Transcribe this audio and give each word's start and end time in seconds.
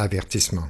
Avertissement. 0.00 0.68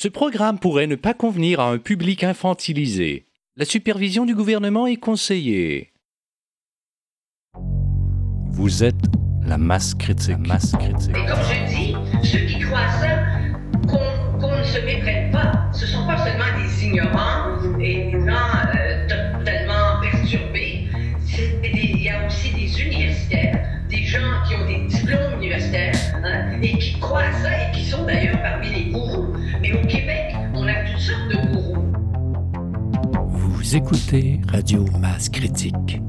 Ce 0.00 0.06
programme 0.06 0.60
pourrait 0.60 0.86
ne 0.86 0.94
pas 0.94 1.14
convenir 1.14 1.58
à 1.58 1.68
un 1.68 1.78
public 1.78 2.22
infantilisé. 2.22 3.26
La 3.56 3.64
supervision 3.64 4.24
du 4.24 4.36
gouvernement 4.36 4.86
est 4.86 4.96
conseillée. 4.96 5.92
Vous 8.52 8.84
êtes 8.84 8.94
la 9.44 9.58
masse 9.58 9.94
critique. 9.94 10.38
masse 10.46 10.76
critique. 10.76 11.10
Et 11.10 11.26
comme 11.26 11.40
je 11.42 11.74
dis, 11.74 11.94
ceux 12.24 12.46
qui 12.46 12.60
croient 12.60 12.78
à 12.86 13.00
ça, 13.00 13.18
qu'on 14.40 14.56
ne 14.58 14.62
se 14.62 14.78
méprenne 14.86 15.32
pas, 15.32 15.68
ce 15.72 15.84
sont 15.86 16.06
pas 16.06 16.24
seulement 16.24 16.56
des 16.62 16.84
ignorants 16.86 17.80
et 17.80 18.10
des 18.10 18.10
gens 18.12 18.52
euh, 18.76 19.08
totalement 19.08 20.00
perturbés, 20.00 20.88
des- 21.62 21.70
il 21.74 22.02
y 22.04 22.08
a 22.10 22.24
aussi 22.28 22.52
des 22.54 22.80
universitaires, 22.80 23.82
des 23.88 24.04
gens 24.04 24.40
qui 24.48 24.54
ont 24.54 24.66
des 24.66 24.86
diplômes 24.86 25.34
universitaires 25.38 25.94
hein, 26.22 26.60
et 26.62 26.78
qui 26.78 27.00
croient 27.00 27.22
à 27.24 27.32
ça 27.42 27.50
sont 27.92 28.06
d'ailleurs 28.06 28.40
parmi 28.40 28.70
les 28.70 28.90
gourous. 28.90 29.36
Mais 29.60 29.72
au 29.72 29.86
Québec, 29.86 30.34
on 30.54 30.66
a 30.66 30.74
toutes 30.84 31.00
sortes 31.00 31.28
de 31.28 31.36
gourous. 31.52 31.92
Vous 33.28 33.76
écoutez 33.76 34.40
Radio 34.48 34.86
Masse 34.98 35.28
Critique. 35.28 36.00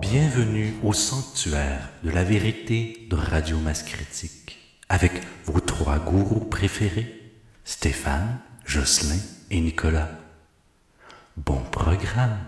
Bienvenue 0.00 0.74
au 0.82 0.94
sanctuaire 0.94 1.90
de 2.02 2.10
la 2.10 2.24
vérité 2.24 3.06
de 3.10 3.16
Radio 3.16 3.58
Masse 3.58 3.82
Critique, 3.82 4.58
avec 4.88 5.12
vos 5.44 5.60
trois 5.60 5.98
gourous 5.98 6.46
préférés, 6.46 7.12
Stéphane, 7.64 8.38
Jocelyn 8.64 9.20
et 9.50 9.60
Nicolas. 9.60 10.08
Bon 11.36 11.60
programme. 11.70 12.38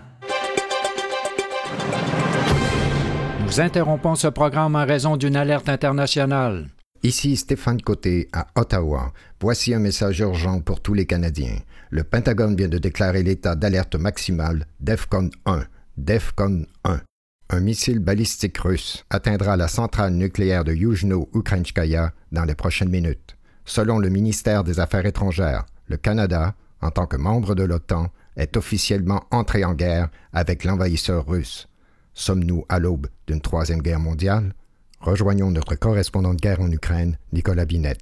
Nous 3.45 3.61
interrompons 3.61 4.15
ce 4.15 4.27
programme 4.27 4.75
en 4.75 4.85
raison 4.85 5.17
d'une 5.17 5.35
alerte 5.35 5.69
internationale. 5.69 6.67
Ici 7.03 7.37
Stéphane 7.37 7.81
Côté 7.81 8.27
à 8.33 8.47
Ottawa. 8.55 9.13
Voici 9.39 9.73
un 9.73 9.79
message 9.79 10.19
urgent 10.19 10.59
pour 10.61 10.81
tous 10.81 10.93
les 10.93 11.05
Canadiens. 11.05 11.59
Le 11.89 12.03
Pentagone 12.03 12.55
vient 12.55 12.67
de 12.67 12.77
déclarer 12.77 13.23
l'état 13.23 13.55
d'alerte 13.55 13.95
maximale 13.95 14.65
DEFCON 14.79 15.29
1. 15.45 15.63
DEFCON 15.97 16.65
1. 16.83 17.01
Un 17.49 17.59
missile 17.61 17.99
balistique 17.99 18.57
russe 18.57 19.05
atteindra 19.09 19.55
la 19.55 19.69
centrale 19.69 20.13
nucléaire 20.13 20.65
de 20.65 20.73
Yuzhno-Ukrainskaya 20.73 22.11
dans 22.33 22.43
les 22.43 22.55
prochaines 22.55 22.89
minutes. 22.89 23.37
Selon 23.63 23.99
le 23.99 24.09
ministère 24.09 24.65
des 24.65 24.79
Affaires 24.81 25.05
étrangères, 25.05 25.65
le 25.87 25.97
Canada, 25.97 26.55
en 26.81 26.91
tant 26.91 27.05
que 27.05 27.15
membre 27.15 27.55
de 27.55 27.63
l'OTAN, 27.63 28.07
est 28.37 28.55
officiellement 28.55 29.23
entré 29.31 29.65
en 29.65 29.73
guerre 29.73 30.09
avec 30.33 30.63
l'envahisseur 30.63 31.25
russe. 31.27 31.67
Sommes-nous 32.13 32.65
à 32.69 32.79
l'aube 32.79 33.07
d'une 33.27 33.41
troisième 33.41 33.81
guerre 33.81 33.99
mondiale? 33.99 34.53
Rejoignons 34.99 35.51
notre 35.51 35.75
correspondant 35.75 36.33
de 36.33 36.39
guerre 36.39 36.61
en 36.61 36.71
Ukraine, 36.71 37.17
Nicolas 37.33 37.65
Binette. 37.65 37.99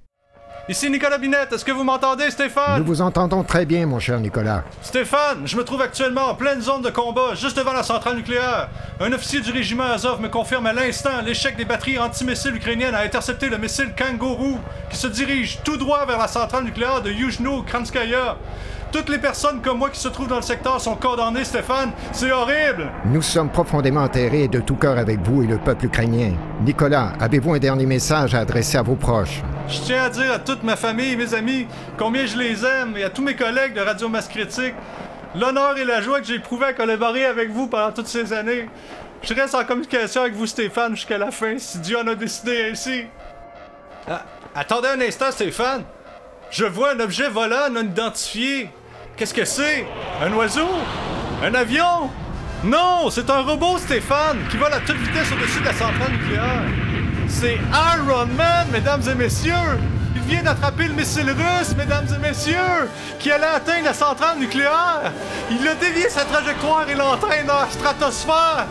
Ici 0.67 0.89
Nicolas 0.89 1.19
Binette, 1.19 1.53
est-ce 1.53 1.64
que 1.64 1.72
vous 1.72 1.83
m'entendez, 1.83 2.31
Stéphane? 2.31 2.80
Nous 2.80 2.86
vous 2.86 3.02
entendons 3.02 3.44
très 3.44 3.67
bien, 3.67 3.86
mon 3.86 4.00
cher 4.00 4.19
Nicolas. 4.19 4.64
Stéphane, 4.81 5.45
je 5.45 5.55
me 5.58 5.64
trouve 5.64 5.81
actuellement 5.81 6.30
en 6.30 6.33
pleine 6.33 6.59
zone 6.59 6.81
de 6.81 6.89
combat, 6.89 7.36
juste 7.36 7.55
devant 7.55 7.73
la 7.73 7.83
centrale 7.83 8.16
nucléaire. 8.16 8.70
Un 8.99 9.11
officier 9.14 9.42
du 9.42 9.52
régiment 9.52 9.83
Azov 9.83 10.20
me 10.22 10.27
confirme 10.27 10.66
à 10.66 10.73
l'instant 10.73 11.22
l'échec 11.23 11.55
des 11.55 11.66
batteries 11.66 11.99
antimissiles 11.99 12.55
ukrainiennes 12.55 12.95
à 12.95 13.02
intercepter 13.02 13.47
le 13.49 13.59
missile 13.59 13.94
Kangourou, 13.95 14.58
qui 14.89 14.97
se 14.97 15.05
dirige 15.05 15.59
tout 15.64 15.77
droit 15.77 16.03
vers 16.08 16.17
la 16.17 16.27
centrale 16.27 16.64
nucléaire 16.64 17.03
de 17.03 17.11
Yuzhno-Kranskaya. 17.11 18.38
Toutes 18.96 19.10
les 19.10 19.18
personnes 19.18 19.62
comme 19.62 19.80
moi 19.80 19.90
qui 19.90 20.00
se 20.00 20.08
trouvent 20.08 20.30
dans 20.30 20.38
le 20.38 20.42
secteur 20.42 20.80
sont 20.80 20.96
condamnées, 20.96 21.44
Stéphane. 21.44 21.92
C'est 22.14 22.32
horrible! 22.32 22.90
Nous 23.04 23.22
sommes 23.22 23.50
profondément 23.50 24.04
enterrés 24.04 24.48
de 24.48 24.62
tout 24.62 24.78
cœur 24.78 24.98
avec 24.98 25.20
vous 25.20 25.44
et 25.44 25.48
le 25.48 25.58
peuple 25.58 25.88
ukrainien. 25.88 26.32
Nicolas, 26.62 27.12
avez-vous 27.20 27.56
un 27.56 27.60
dernier 27.60 27.86
message 27.86 28.34
à 28.34 28.40
adresser 28.40 28.78
à 28.78 28.84
vos 28.84 28.96
proches? 28.96 29.42
Je 29.68 29.80
tiens 29.82 30.06
à 30.06 30.10
dire 30.10 30.32
à 30.32 30.40
toute 30.40 30.64
ma 30.64 30.78
famille 30.78 31.12
et 31.12 31.16
mes 31.18 31.34
amis 31.34 31.67
combien 31.98 32.26
je 32.26 32.38
les 32.38 32.64
aime 32.64 32.95
et 32.95 33.04
à 33.04 33.10
tous 33.10 33.22
mes 33.22 33.36
collègues 33.36 33.73
de 33.73 33.82
Radio 33.82 34.08
Masse 34.08 34.30
Critique 34.30 34.76
l'honneur 35.38 35.78
et 35.78 35.84
la 35.84 36.00
joie 36.00 36.22
que 36.22 36.28
j'ai 36.28 36.36
éprouvé 36.36 36.67
à 36.67 36.73
collaborer 36.73 37.26
avec 37.26 37.50
vous 37.50 37.67
pendant 37.67 37.92
toutes 37.92 38.08
ces 38.08 38.32
années. 38.32 38.70
Je 39.23 39.34
reste 39.34 39.55
en 39.55 39.66
communication 39.66 40.22
avec 40.22 40.36
vous, 40.36 40.48
Stéphane, 40.48 40.95
jusqu'à 40.95 41.17
la 41.17 41.32
fin, 41.32 41.58
si 41.58 41.80
Dieu 41.80 41.98
en 41.98 42.08
a 42.08 42.16
décidé 42.16 42.70
ainsi. 42.72 43.04
Ah, 44.08 44.23
attendez 44.55 44.88
un 44.88 45.02
instant, 45.02 45.32
Stéphane. 45.32 45.84
Je 46.50 46.64
vois 46.64 46.94
un 46.94 47.00
objet 47.02 47.28
volant 47.28 47.70
non 47.70 47.82
identifié. 47.82 48.70
Qu'est-ce 49.17 49.33
que 49.33 49.45
c'est? 49.45 49.87
Un 50.21 50.33
oiseau? 50.33 50.67
Un 51.42 51.53
avion? 51.53 52.09
Non, 52.65 53.09
c'est 53.09 53.30
un 53.30 53.43
robot, 53.43 53.77
Stéphane, 53.77 54.39
qui 54.52 54.58
vole 54.58 54.73
à 54.73 54.81
toute 54.81 54.98
vitesse 54.98 55.31
au-dessus 55.31 55.61
de 55.61 55.65
la 55.65 55.73
centrale 55.73 56.11
nucléaire. 56.11 56.64
C'est 57.30 57.58
Iron 57.98 58.25
Man, 58.36 58.67
mesdames 58.73 59.04
et 59.09 59.15
messieurs! 59.15 59.80
Il 60.17 60.21
vient 60.23 60.43
d'attraper 60.43 60.89
le 60.89 60.95
missile 60.95 61.30
russe, 61.30 61.73
mesdames 61.77 62.08
et 62.14 62.27
messieurs, 62.27 62.89
qui 63.20 63.31
allait 63.31 63.45
atteindre 63.45 63.86
la 63.86 63.93
centrale 63.93 64.37
nucléaire. 64.37 65.14
Il 65.49 65.65
a 65.65 65.75
dévié 65.75 66.09
sa 66.09 66.25
trajectoire 66.25 66.89
et 66.89 66.95
l'entraîne 66.95 67.45
dans 67.45 67.61
la 67.61 67.70
stratosphère. 67.70 68.65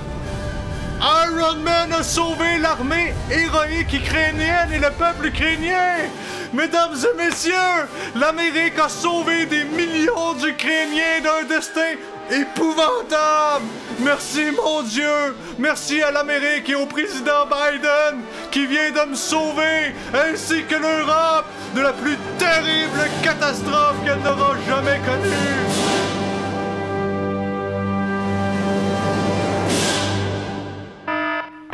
Iron 1.00 1.56
Man 1.64 1.90
a 1.98 2.02
sauvé 2.02 2.43
l'armée 2.76 3.14
héroïque 3.30 3.92
ukrainienne 3.92 4.72
et 4.74 4.78
le 4.78 4.90
peuple 4.90 5.26
ukrainien. 5.26 6.08
Mesdames 6.52 6.94
et 6.94 7.16
messieurs, 7.16 7.88
l'Amérique 8.16 8.78
a 8.82 8.88
sauvé 8.88 9.46
des 9.46 9.64
millions 9.64 10.34
d'Ukrainiens 10.34 11.20
d'un 11.22 11.46
destin 11.48 11.94
épouvantable. 12.30 13.64
Merci 14.00 14.50
mon 14.50 14.82
Dieu. 14.82 15.36
Merci 15.58 16.02
à 16.02 16.10
l'Amérique 16.10 16.68
et 16.68 16.74
au 16.74 16.86
président 16.86 17.46
Biden 17.46 18.22
qui 18.50 18.66
vient 18.66 18.90
de 18.90 19.10
me 19.10 19.14
sauver, 19.14 19.94
ainsi 20.12 20.64
que 20.64 20.74
l'Europe, 20.74 21.46
de 21.76 21.80
la 21.80 21.92
plus 21.92 22.16
terrible 22.38 23.08
catastrophe 23.22 23.96
qu'elle 24.04 24.20
n'aura 24.20 24.54
jamais 24.68 24.98
connue. 24.98 25.73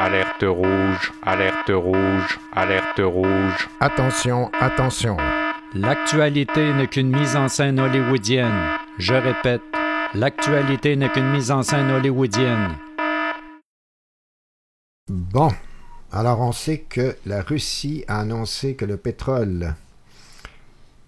Alerte 0.03 0.45
rouge, 0.49 1.13
alerte 1.23 1.71
rouge, 1.75 2.39
alerte 2.55 3.01
rouge. 3.05 3.69
Attention, 3.81 4.51
attention. 4.59 5.19
L'actualité 5.75 6.73
n'est 6.73 6.87
qu'une 6.87 7.11
mise 7.15 7.37
en 7.37 7.49
scène 7.49 7.79
hollywoodienne. 7.79 8.79
Je 8.99 9.13
répète, 9.13 9.61
l'actualité 10.15 10.97
n'est 10.97 11.11
qu'une 11.11 11.31
mise 11.31 11.51
en 11.51 11.63
scène 11.63 11.91
hollywoodienne. 11.91 12.77
Bon, 15.11 15.51
alors 16.13 16.41
on 16.41 16.53
sait 16.53 16.79
que 16.79 17.17
la 17.27 17.43
Russie 17.43 18.03
a 18.09 18.21
annoncé 18.21 18.77
que 18.77 18.87
le 18.87 18.97
pétrole 18.97 19.75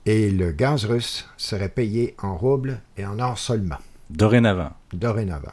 et 0.05 0.31
le 0.31 0.53
gaz 0.53 0.85
russe 0.85 1.27
seraient 1.39 1.71
payés 1.71 2.15
en 2.23 2.37
roubles 2.37 2.81
et 2.99 3.07
en 3.07 3.19
or 3.21 3.39
seulement, 3.39 3.79
Dorénavant. 4.11 4.73
dorénavant. 4.93 5.53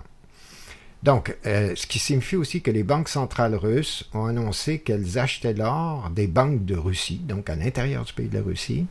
Donc, 1.02 1.38
euh, 1.46 1.74
ce 1.76 1.88
qui 1.88 1.98
signifie 1.98 2.36
aussi 2.36 2.62
que 2.62 2.72
les 2.72 2.84
banques 2.84 3.08
centrales 3.08 3.56
russes 3.56 4.10
ont 4.14 4.26
annoncé 4.26 4.80
qu'elles 4.80 5.18
achetaient 5.18 5.54
l'or 5.54 6.10
des 6.10 6.28
banques 6.28 6.66
de 6.66 6.76
Russie, 6.76 7.20
donc 7.20 7.50
à 7.50 7.56
l'intérieur 7.56 8.04
du 8.04 8.14
pays 8.14 8.28
de 8.28 8.38
la 8.38 8.44
Russie. 8.44 8.86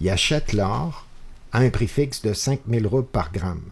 Ils 0.00 0.10
achètent 0.10 0.52
l'or 0.52 1.06
à 1.52 1.58
un 1.58 1.70
prix 1.70 1.86
fixe 1.86 2.22
de 2.22 2.32
5000 2.32 2.86
roubles 2.86 3.06
par 3.06 3.30
gramme, 3.32 3.62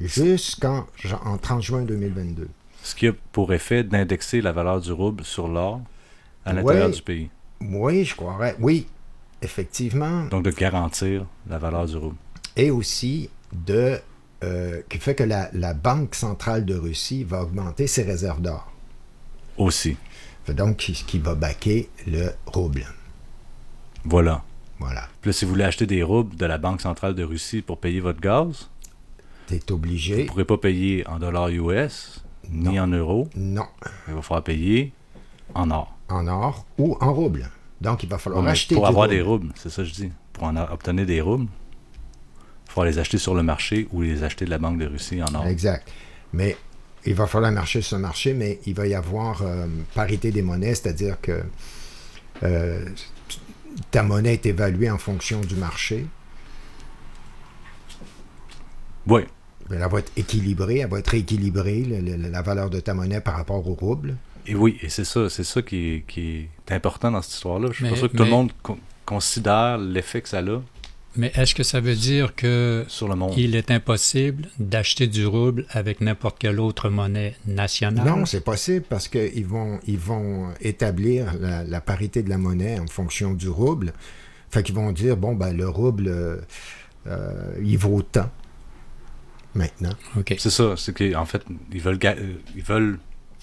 jusqu'en 0.00 0.86
en 1.24 1.36
30 1.36 1.62
juin 1.62 1.82
2022. 1.82 2.48
Ce 2.82 2.94
qui 2.94 3.08
a 3.08 3.12
pour 3.32 3.52
effet 3.52 3.84
d'indexer 3.84 4.40
la 4.40 4.52
valeur 4.52 4.80
du 4.80 4.92
rouble 4.92 5.24
sur 5.24 5.48
l'or 5.48 5.80
à 6.44 6.52
l'intérieur 6.52 6.90
du 6.90 7.02
pays. 7.02 7.28
Oui, 7.60 8.04
je 8.04 8.14
croirais. 8.14 8.56
Oui, 8.60 8.86
effectivement. 9.42 10.24
Donc 10.26 10.44
de 10.44 10.50
garantir 10.50 11.26
la 11.48 11.58
valeur 11.58 11.86
du 11.86 11.96
rouble. 11.96 12.16
Et 12.56 12.70
aussi 12.70 13.30
de 13.52 13.98
euh, 14.44 14.82
qui 14.88 14.98
fait 14.98 15.14
que 15.14 15.22
la, 15.24 15.48
la 15.52 15.74
Banque 15.74 16.14
centrale 16.14 16.64
de 16.64 16.74
Russie 16.74 17.24
va 17.24 17.42
augmenter 17.42 17.86
ses 17.86 18.02
réserves 18.02 18.40
d'or. 18.42 18.70
Aussi. 19.56 19.96
Donc, 20.48 20.76
qui, 20.78 20.92
qui 20.92 21.18
va 21.18 21.34
baquer 21.34 21.88
le 22.06 22.30
rouble. 22.46 22.84
Voilà. 24.04 24.42
Voilà. 24.78 25.08
Puis 25.20 25.30
là, 25.30 25.32
si 25.32 25.44
vous 25.44 25.52
voulez 25.52 25.64
acheter 25.64 25.86
des 25.86 26.02
roubles 26.02 26.36
de 26.36 26.44
la 26.46 26.58
Banque 26.58 26.80
centrale 26.80 27.14
de 27.14 27.22
Russie 27.24 27.62
pour 27.62 27.78
payer 27.78 28.00
votre 28.00 28.20
gaz, 28.20 28.68
es 29.50 29.60
vous 29.68 29.74
obligé. 29.74 30.24
ne 30.24 30.28
pourrez 30.28 30.44
pas 30.44 30.58
payer 30.58 31.06
en 31.06 31.18
dollars 31.18 31.48
US 31.48 32.22
ni 32.50 32.78
en 32.78 32.88
euros. 32.88 33.28
Non, 33.36 33.66
Il 34.08 34.14
va 34.14 34.22
falloir 34.22 34.44
payer 34.44 34.92
en 35.54 35.70
or. 35.70 35.96
en 36.08 36.26
or 36.26 36.66
ou 36.78 36.96
en 37.00 37.14
rouble. 37.14 37.48
Donc, 37.80 38.02
il 38.02 38.08
va 38.08 38.18
falloir 38.18 38.42
Ouais, 38.44 38.50
acheter 38.50 38.74
pour 38.74 38.86
avoir 38.86 39.08
des 39.08 39.22
roubles, 39.22 39.48
c'est 39.54 39.70
ça 39.70 39.82
que 39.82 39.88
je 39.88 39.94
dis. 39.94 40.10
Pour 40.32 40.44
en 40.44 40.56
obtenir 40.56 41.06
des 41.06 41.20
roubles, 41.20 41.46
il 42.74 42.80
faut 42.80 42.84
les 42.84 42.98
acheter 42.98 43.18
sur 43.18 43.34
le 43.36 43.44
marché 43.44 43.86
ou 43.92 44.02
les 44.02 44.24
acheter 44.24 44.44
de 44.46 44.50
la 44.50 44.58
Banque 44.58 44.78
de 44.78 44.86
Russie 44.86 45.22
en 45.22 45.32
or. 45.32 45.46
Exact. 45.46 45.88
Mais 46.32 46.56
il 47.06 47.14
va 47.14 47.28
falloir 47.28 47.52
marcher 47.52 47.82
sur 47.82 47.90
ce 47.98 48.02
marché, 48.02 48.34
mais 48.34 48.58
il 48.66 48.74
va 48.74 48.88
y 48.88 48.94
avoir 48.94 49.42
euh, 49.42 49.66
parité 49.94 50.32
des 50.32 50.42
monnaies, 50.42 50.74
c'est-à-dire 50.74 51.20
que 51.20 51.42
euh, 52.42 52.84
ta 53.92 54.02
monnaie 54.02 54.32
est 54.34 54.46
évaluée 54.46 54.90
en 54.90 54.98
fonction 54.98 55.40
du 55.40 55.54
marché. 55.54 56.04
Oui. 59.06 59.22
Elle 59.70 59.78
va 59.78 59.98
être 60.00 60.12
équilibrée, 60.16 60.78
elle 60.78 60.90
va 60.90 60.98
être 60.98 61.08
rééquilibrée, 61.08 61.82
le- 61.82 62.00
le- 62.00 62.28
la 62.28 62.42
valeur 62.42 62.70
de 62.70 62.80
ta 62.80 62.92
monnaie 62.92 63.20
par 63.20 63.36
rapport 63.36 63.66
au 63.66 63.74
rouble. 63.74 64.16
Et 64.46 64.54
oui, 64.54 64.78
et 64.82 64.88
c'est 64.88 65.04
ça, 65.04 65.30
c'est 65.30 65.44
ça 65.44 65.62
qui 65.62 65.94
est, 65.94 66.04
qui 66.06 66.48
est 66.68 66.72
important 66.72 67.10
dans 67.12 67.22
cette 67.22 67.34
histoire-là. 67.34 67.68
Je 67.70 67.74
suis 67.76 67.84
Mais- 67.84 67.90
pas 67.90 67.96
sûr 67.96 68.10
que 68.10 68.16
tout 68.16 68.24
le 68.24 68.30
monde 68.30 68.52
con- 68.62 68.78
considère 69.06 69.78
l'effet 69.78 70.20
que 70.20 70.28
ça 70.28 70.38
a 70.38 70.42
Mais 71.16 71.30
est-ce 71.34 71.54
que 71.54 71.62
ça 71.62 71.80
veut 71.80 71.94
dire 71.94 72.34
que 72.34 72.84
sur 72.88 73.08
le 73.08 73.14
monde. 73.14 73.34
il 73.36 73.54
est 73.54 73.70
impossible 73.70 74.48
d'acheter 74.58 75.06
du 75.06 75.26
rouble 75.26 75.64
avec 75.70 76.00
n'importe 76.00 76.38
quelle 76.38 76.58
autre 76.58 76.88
monnaie 76.90 77.36
nationale? 77.46 78.04
Non, 78.06 78.24
c'est 78.26 78.42
possible 78.44 78.84
parce 78.88 79.06
qu'ils 79.08 79.46
vont, 79.46 79.78
ils 79.86 79.98
vont 79.98 80.48
établir 80.60 81.34
la, 81.40 81.62
la 81.64 81.80
parité 81.80 82.22
de 82.22 82.30
la 82.30 82.38
monnaie 82.38 82.78
en 82.80 82.86
fonction 82.88 83.32
du 83.34 83.48
rouble. 83.48 83.92
Fait 84.50 84.62
qu'ils 84.62 84.74
vont 84.74 84.92
dire, 84.92 85.16
bon, 85.16 85.34
ben, 85.34 85.56
le 85.56 85.68
rouble, 85.68 86.08
euh, 86.08 86.36
euh, 87.06 87.54
il 87.62 87.78
vaut 87.78 88.02
tant 88.02 88.30
maintenant. 89.54 89.92
OK. 90.16 90.34
C'est 90.38 90.50
ça, 90.50 90.74
c'est 90.76 90.92
qu'en 90.96 91.24
fait, 91.26 91.42
ils 91.72 91.80
veulent, 91.80 91.98
ga- 91.98 92.16
euh, 92.18 92.34
ils 92.56 92.62
veulent 92.62 92.98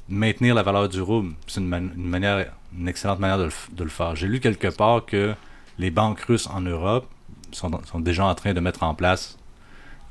maintenir 0.09 0.55
la 0.55 0.63
valeur 0.63 0.89
du 0.89 1.01
rouble. 1.01 1.33
C'est 1.47 1.61
une, 1.61 1.67
man- 1.67 1.91
une 1.95 2.09
manière, 2.09 2.51
une 2.77 2.87
excellente 2.87 3.19
manière 3.19 3.37
de 3.37 3.45
le, 3.45 3.51
de 3.75 3.83
le 3.83 3.89
faire. 3.89 4.15
J'ai 4.15 4.27
lu 4.27 4.39
quelque 4.39 4.67
part 4.67 5.05
que 5.05 5.33
les 5.79 5.89
banques 5.91 6.19
russes 6.21 6.47
en 6.47 6.61
Europe 6.61 7.07
sont, 7.51 7.71
sont 7.85 7.99
déjà 7.99 8.25
en 8.25 8.35
train 8.35 8.53
de 8.53 8.59
mettre 8.59 8.83
en 8.83 8.93
place 8.95 9.37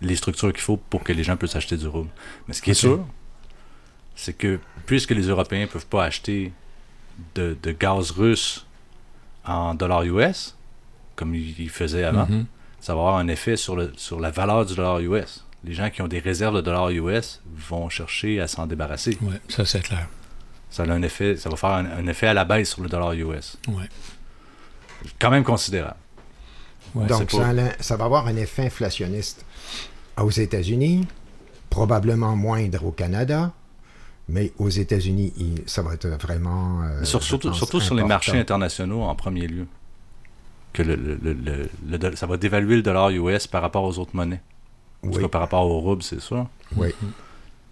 les 0.02 0.16
structures 0.16 0.52
qu'il 0.52 0.62
faut 0.62 0.76
pour 0.76 1.04
que 1.04 1.12
les 1.12 1.22
gens 1.24 1.36
puissent 1.36 1.56
acheter 1.56 1.76
du 1.76 1.86
rouble. 1.86 2.10
Mais 2.48 2.54
ce 2.54 2.62
qui 2.62 2.70
est 2.70 2.74
sûr, 2.74 3.04
c'est 4.14 4.32
que 4.32 4.58
puisque 4.86 5.10
les 5.10 5.22
Européens 5.28 5.62
ne 5.62 5.66
peuvent 5.66 5.86
pas 5.86 6.04
acheter 6.04 6.52
de, 7.34 7.56
de 7.62 7.72
gaz 7.72 8.10
russe 8.12 8.66
en 9.44 9.74
dollars 9.74 10.04
US, 10.04 10.56
comme 11.16 11.34
ils 11.34 11.68
faisaient 11.70 12.04
avant, 12.04 12.26
Mhm. 12.26 12.46
ça 12.80 12.94
va 12.94 13.00
avoir 13.00 13.16
un 13.16 13.28
effet 13.28 13.56
sur, 13.56 13.76
le, 13.76 13.92
sur 13.96 14.20
la 14.20 14.30
valeur 14.30 14.64
du 14.64 14.74
dollar 14.74 15.00
US. 15.00 15.44
Les 15.64 15.74
gens 15.74 15.90
qui 15.90 16.00
ont 16.00 16.08
des 16.08 16.18
réserves 16.20 16.56
de 16.56 16.60
dollars 16.62 16.88
US 16.90 17.42
vont 17.68 17.88
chercher 17.90 18.40
à 18.40 18.46
s'en 18.48 18.66
débarrasser. 18.66 19.18
Ouais, 19.20 19.40
ça 19.48 19.66
c'est 19.66 19.82
clair. 19.82 20.08
Ça, 20.70 20.84
a 20.84 20.86
un 20.90 21.02
effet, 21.02 21.36
ça 21.36 21.50
va 21.50 21.56
faire 21.56 21.70
un, 21.70 21.84
un 21.84 22.06
effet 22.06 22.28
à 22.28 22.32
la 22.34 22.44
baisse 22.44 22.70
sur 22.70 22.82
le 22.82 22.88
dollar 22.88 23.12
US. 23.12 23.58
Ouais. 23.68 23.88
Quand 25.18 25.30
même 25.30 25.44
considérable. 25.44 25.96
Ouais, 26.94 27.06
Donc, 27.06 27.30
pas- 27.30 27.72
ça, 27.80 27.96
va 27.96 28.04
avoir 28.04 28.26
un 28.26 28.36
effet 28.36 28.66
inflationniste 28.66 29.44
aux 30.20 30.30
États-Unis, 30.30 31.06
probablement 31.70 32.34
moindre 32.36 32.84
au 32.84 32.90
Canada, 32.90 33.52
mais 34.28 34.52
aux 34.58 34.68
États-Unis, 34.68 35.32
ça 35.66 35.82
va 35.82 35.94
être 35.94 36.08
vraiment. 36.08 36.82
euh, 36.82 37.04
sur- 37.04 37.22
surtout 37.22 37.48
pense, 37.48 37.58
surtout 37.58 37.80
sur 37.80 37.94
les 37.94 38.04
marchés 38.04 38.38
internationaux 38.38 39.02
en 39.02 39.14
premier 39.14 39.46
lieu. 39.46 39.66
Que 40.72 40.82
le, 40.82 40.94
le- 40.94 41.16
le- 41.22 41.32
le- 41.32 41.68
le 41.88 41.98
doll- 41.98 42.16
ça 42.16 42.26
va 42.26 42.36
dévaluer 42.36 42.76
le 42.76 42.82
dollar 42.82 43.10
US 43.10 43.46
par 43.48 43.60
rapport 43.62 43.82
aux 43.84 43.98
autres 43.98 44.14
monnaies. 44.14 44.40
En 45.02 45.08
tout 45.10 45.16
Oui, 45.16 45.22
cas, 45.22 45.28
par 45.28 45.40
rapport 45.40 45.66
au 45.66 45.80
rouble, 45.80 46.02
c'est 46.02 46.20
sûr. 46.20 46.46
oui. 46.76 46.94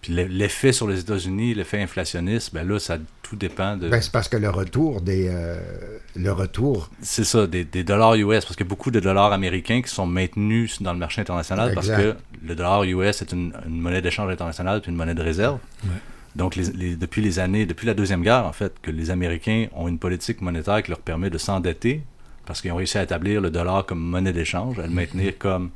Puis 0.00 0.12
le- 0.14 0.24
l'effet 0.24 0.72
sur 0.72 0.86
les 0.86 1.00
États-Unis, 1.00 1.54
l'effet 1.54 1.82
inflationniste, 1.82 2.54
ben 2.54 2.66
là, 2.66 2.78
ça 2.78 2.98
tout 3.22 3.34
dépend 3.36 3.76
de. 3.76 3.88
Ben, 3.88 4.00
c'est 4.00 4.12
parce 4.12 4.28
que 4.28 4.36
le 4.36 4.48
retour 4.48 5.00
des. 5.00 5.28
euh, 5.28 5.58
le 6.14 6.30
retour. 6.32 6.90
C'est 7.02 7.24
ça, 7.24 7.46
des, 7.46 7.64
des 7.64 7.82
dollars 7.84 8.14
US, 8.14 8.44
parce 8.44 8.54
qu'il 8.56 8.64
y 8.64 8.68
a 8.68 8.70
beaucoup 8.70 8.90
de 8.92 9.00
dollars 9.00 9.32
américains 9.32 9.82
qui 9.82 9.90
sont 9.90 10.06
maintenus 10.06 10.80
dans 10.82 10.92
le 10.92 10.98
marché 10.98 11.20
international 11.20 11.70
parce 11.74 11.88
que 11.96 12.16
le 12.46 12.54
dollar 12.54 12.84
US 12.84 13.22
est 13.22 13.32
une, 13.32 13.52
une 13.66 13.80
monnaie 13.80 14.00
d'échange 14.02 14.30
internationale 14.32 14.80
puis 14.80 14.90
une 14.90 14.96
monnaie 14.96 15.14
de 15.16 15.22
réserve. 15.22 15.58
Ouais. 15.84 15.90
Donc, 16.36 16.54
les- 16.54 16.70
les- 16.72 16.96
depuis 16.96 17.20
les 17.20 17.40
années, 17.40 17.66
depuis 17.66 17.86
la 17.86 17.94
Deuxième 17.94 18.22
Guerre, 18.22 18.46
en 18.46 18.52
fait, 18.52 18.74
que 18.80 18.92
les 18.92 19.10
Américains 19.10 19.66
ont 19.74 19.88
une 19.88 19.98
politique 19.98 20.40
monétaire 20.40 20.80
qui 20.84 20.90
leur 20.90 21.00
permet 21.00 21.30
de 21.30 21.38
s'endetter 21.38 22.02
parce 22.46 22.60
qu'ils 22.62 22.70
ont 22.70 22.76
réussi 22.76 22.96
à 22.98 23.02
établir 23.02 23.40
le 23.40 23.50
dollar 23.50 23.84
comme 23.84 23.98
monnaie 23.98 24.32
d'échange, 24.32 24.78
à 24.78 24.82
le 24.86 24.92
maintenir 24.92 25.36
comme 25.38 25.70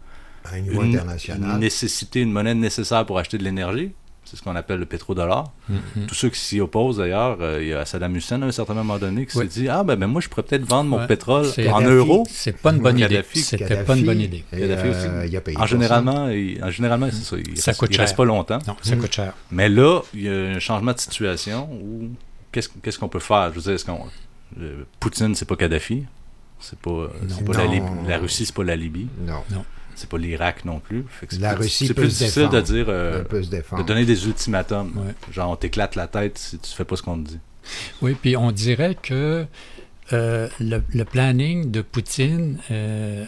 à 0.45 0.55
un 0.55 0.61
niveau 0.61 0.83
une, 0.85 0.95
international. 0.97 1.51
une 1.55 1.59
nécessité, 1.59 2.21
une 2.21 2.33
monnaie 2.33 2.55
nécessaire 2.55 3.05
pour 3.05 3.19
acheter 3.19 3.37
de 3.39 3.43
l'énergie. 3.45 3.93
C'est 4.33 4.39
ce 4.39 4.43
qu'on 4.43 4.57
appelle 4.57 4.79
le 4.81 4.87
pétrodollar. 4.87 5.53
Mhm. 5.69 6.07
Tous 6.09 6.15
ceux 6.15 6.31
qui 6.31 6.41
s'y 6.41 6.59
opposent, 6.59 6.97
d'ailleurs, 6.97 7.37
euh, 7.43 7.59
il 7.61 7.69
y 7.69 7.75
a 7.75 7.85
Saddam 7.85 8.17
Hussein 8.17 8.41
à 8.41 8.47
un 8.47 8.51
certain 8.51 8.73
moment 8.73 8.97
donné 8.99 9.27
qui 9.27 9.37
Oui. 9.37 9.45
s'est 9.45 9.61
dit 9.61 9.69
Ah, 9.69 9.85
ben, 9.85 9.95
ben 9.97 10.07
moi, 10.07 10.23
je 10.23 10.29
pourrais 10.31 10.43
peut-être 10.43 10.65
vendre 10.65 10.89
mon 10.89 11.01
Ouais. 11.01 11.07
pétrole 11.07 11.45
en 11.71 11.81
euros. 11.83 12.25
C'est 12.31 12.57
pas 12.57 12.71
une 12.73 12.79
bonne 12.81 12.99
idée. 12.99 13.23
C'était 13.35 13.85
pas 13.85 13.95
une 13.95 14.07
bonne 14.07 14.21
idée. 14.23 14.43
aussi. 14.51 14.63
euh, 15.07 15.27
il 15.29 15.37
a 15.37 15.41
payé 15.43 15.59
En 15.59 15.67
généralement, 15.67 16.29
il, 16.31 16.65
en 16.65 16.71
généralement 16.71 17.09
c'est 17.13 17.23
ça. 17.25 17.37
Il, 17.37 17.59
Ça 17.59 17.73
reste, 17.73 17.81
coûte 17.81 17.91
il 17.93 18.01
reste 18.01 18.17
pas 18.17 18.25
longtemps. 18.25 18.59
Non, 18.67 18.75
ça 18.81 18.97
Mm. 18.97 19.01
coûte 19.01 19.13
cher. 19.13 19.35
Mais 19.51 19.69
là, 19.69 20.01
il 20.15 20.23
y 20.23 20.29
a 20.31 20.33
un 20.33 20.59
changement 20.61 20.95
de 20.95 20.99
situation 20.99 21.69
où 21.71 22.09
qu'est-ce 22.53 22.71
qu'est-ce 22.83 22.99
qu'on 22.99 23.09
peut 23.11 23.19
faire? 23.21 23.51
Je 23.51 23.57
veux 23.57 23.61
dire, 23.63 23.73
est-ce 23.75 23.85
qu'on. 23.85 24.07
le- 24.59 24.87
Poutine, 24.99 25.35
c'est 25.35 25.45
pas 25.47 25.57
Kadhafi? 25.57 26.05
C'est 26.59 26.79
pas, 26.79 26.91
la, 27.53 27.67
Non. 28.17 28.23
Russie, 28.23 28.47
c'est 28.47 28.55
pas 28.55 28.65
la 28.65 28.77
Libye? 28.77 29.09
Non, 29.27 29.43
C'est 29.95 30.09
pas 30.09 30.19
l'Irak 30.19 30.65
non 30.65 30.81
plus. 30.81 31.05
Fait 31.09 31.27
que 31.27 31.35
c'est 31.35 31.41
La 31.41 31.55
plus- 31.55 31.65
Russie 31.65 31.87
C'est 31.87 31.95
peut 31.95 32.03
plus 32.03 32.11
se 32.11 32.19
difficile 32.25 32.49
de 32.49 32.61
dire. 32.61 32.87
euh, 32.89 33.23
on 33.23 33.25
peut 33.29 33.43
se 33.43 33.51
de 33.51 33.83
donner 33.87 34.05
des 34.05 34.27
ultimatums. 34.27 34.93
Ouais. 34.97 35.15
Genre, 35.33 35.51
on 35.51 35.57
t'éclate 35.57 35.95
la 35.97 36.07
tête 36.09 36.39
si 36.39 36.59
tu 36.59 36.71
fais 36.73 36.85
pas 36.85 36.97
ce 36.97 37.03
qu'on 37.03 37.23
te 37.23 37.29
dit. 37.29 37.39
Oui, 38.01 38.17
puis 38.21 38.37
on 38.37 38.51
dirait 38.53 38.95
que 39.01 39.47
euh, 40.13 40.49
le, 40.61 40.83
le 40.93 41.05
planning 41.05 41.71
de 41.71 41.81
Poutine 41.83 42.59
euh, 42.71 43.25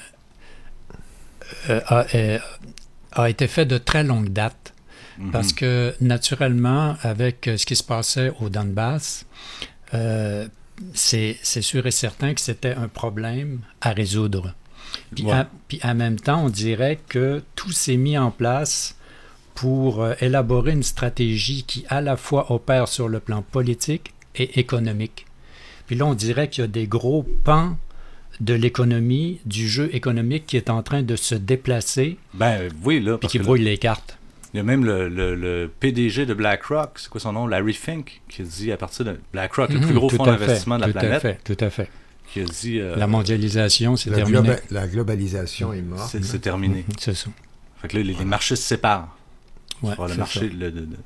euh, 1.71 1.81
a, 1.87 3.23
a 3.23 3.31
été 3.31 3.47
fait 3.47 3.67
de 3.67 3.79
très 3.79 4.03
longue 4.05 4.31
date. 4.33 4.73
Mhm. 5.19 5.31
Parce 5.31 5.53
que, 5.53 5.95
naturellement, 6.01 6.97
avec 7.03 7.49
ce 7.57 7.65
qui 7.65 7.77
se 7.77 7.85
passait 7.85 8.33
au 8.41 8.49
Donbass, 8.49 9.27
euh, 9.95 10.49
c'est 10.93 11.39
c'est 11.43 11.63
sûr 11.63 11.87
et 11.87 11.93
certain 11.93 12.35
que 12.35 12.41
c'était 12.41 12.75
un 12.75 12.89
problème 12.89 13.61
à 13.81 13.91
résoudre. 13.93 14.55
Puis, 15.15 15.25
Ouais. 15.25 15.33
en, 15.33 15.47
puis 15.69 15.81
en 15.83 15.95
même 15.95 16.19
temps, 16.19 16.45
on 16.45 16.49
dirait 16.51 16.99
que 17.09 17.43
tout 17.57 17.73
s'est 17.73 17.97
mis 17.97 18.17
en 18.19 18.31
place 18.31 18.97
pour 19.55 20.03
euh, 20.03 20.15
élaborer 20.21 20.73
une 20.73 20.83
stratégie 20.83 21.63
qui 21.65 21.85
à 21.89 22.01
la 22.01 22.17
fois 22.17 22.51
opère 22.53 22.89
sur 22.89 23.09
le 23.09 23.21
plan 23.21 23.43
politique 23.43 24.13
et 24.35 24.59
économique. 24.59 25.27
Puis 25.87 25.97
là, 25.97 26.07
on 26.07 26.15
dirait 26.15 26.49
qu'il 26.49 26.63
y 26.63 26.65
a 26.65 26.69
des 26.69 26.87
gros 26.87 27.25
pans 27.45 27.77
de 28.41 28.55
l'économie, 28.55 29.41
du 29.47 29.69
jeu 29.69 29.89
économique 29.95 30.45
qui 30.47 30.57
est 30.57 30.69
en 30.71 30.83
train 30.83 31.03
de 31.03 31.15
se 31.15 31.37
déplacer, 31.37 32.17
Ben 32.35 32.69
oui, 32.83 32.99
là. 33.01 33.17
puis 33.19 33.29
qui 33.29 33.39
là, 33.39 33.45
brouille 33.45 33.63
les 33.63 33.79
cartes. 33.79 34.19
il 34.53 34.57
y 34.57 34.61
a 34.61 34.65
même 34.65 34.85
le, 34.85 35.09
le- 35.09 35.37
le 35.37 35.71
PDG 35.79 36.27
de 36.27 36.35
BlackRock, 36.35 36.99
c'est 36.99 37.09
quoi 37.09 37.21
son 37.21 37.33
nom? 37.33 37.47
Larry 37.47 37.75
Fink, 37.75 38.23
qui 38.29 38.43
dit 38.43 38.73
à 38.73 38.77
partir 38.77 39.05
de 39.05 39.21
BlackRock, 39.33 39.71
le 39.73 39.79
plus 39.79 39.89
Mhm, 39.91 39.95
gros 39.95 40.09
tout 40.11 40.17
fonds 40.17 40.25
d'investissement 40.27 40.77
de 40.79 40.81
la 40.81 40.91
tout 40.93 40.99
à 40.99 41.01
planète, 41.01 41.23
fait, 41.23 41.39
tout 41.45 41.65
à 41.65 41.71
fait. 41.71 41.89
Qui 42.35 42.41
a 42.41 42.45
dit. 42.45 42.79
euh, 42.81 42.97
La 42.97 43.07
mondialisation, 43.07 43.97
c'est 43.97 44.11
La, 44.11 44.17
terminé. 44.17 44.39
globa- 44.41 44.61
la 44.71 44.87
globalisation 44.89 45.73
est 45.73 45.83
morte. 45.83 46.17
c'est 46.23 46.41
terminé. 46.41 46.85
Mhm, 46.89 46.95
C'est 46.99 47.15
ça. 47.15 47.31
Fait 47.81 47.89
que 47.89 47.97
là, 47.97 48.03
les, 48.03 48.15
les 48.15 48.25
marchés 48.25 48.57
se 48.57 48.63
séparent. 48.63 49.17
Ouais, 49.83 49.93
Alors, 49.93 50.07
le 50.07 50.13
c'est 50.13 50.19
marché 50.19 50.41
ça. 50.41 50.47
le- 50.47 50.71
de, 50.71 50.81
de- 50.81 50.87
de 50.87 50.97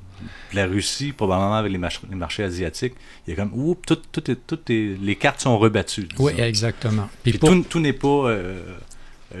la 0.55 0.65
Russie, 0.67 1.11
probablement 1.11 1.55
avec 1.55 1.71
les, 1.71 1.77
march- 1.77 2.01
les 2.09 2.15
marchés 2.15 2.43
asiatiques, 2.43 2.93
il 3.27 3.31
y 3.31 3.33
a 3.33 3.35
comme, 3.35 3.51
oups, 3.53 3.81
tout, 3.85 3.97
tout 4.11 4.31
est- 4.31 4.35
tout 4.47 4.59
est- 4.69 4.97
les 5.01 5.15
cartes 5.15 5.41
sont 5.41 5.57
rebattues. 5.57 6.07
Oui, 6.17 6.33
exactement. 6.37 7.09
Puis 7.23 7.31
Puis 7.33 7.39
pour- 7.39 7.49
tout, 7.49 7.63
tout 7.69 7.79
n'est 7.79 7.93
pas 7.93 8.07
euh, 8.29 8.61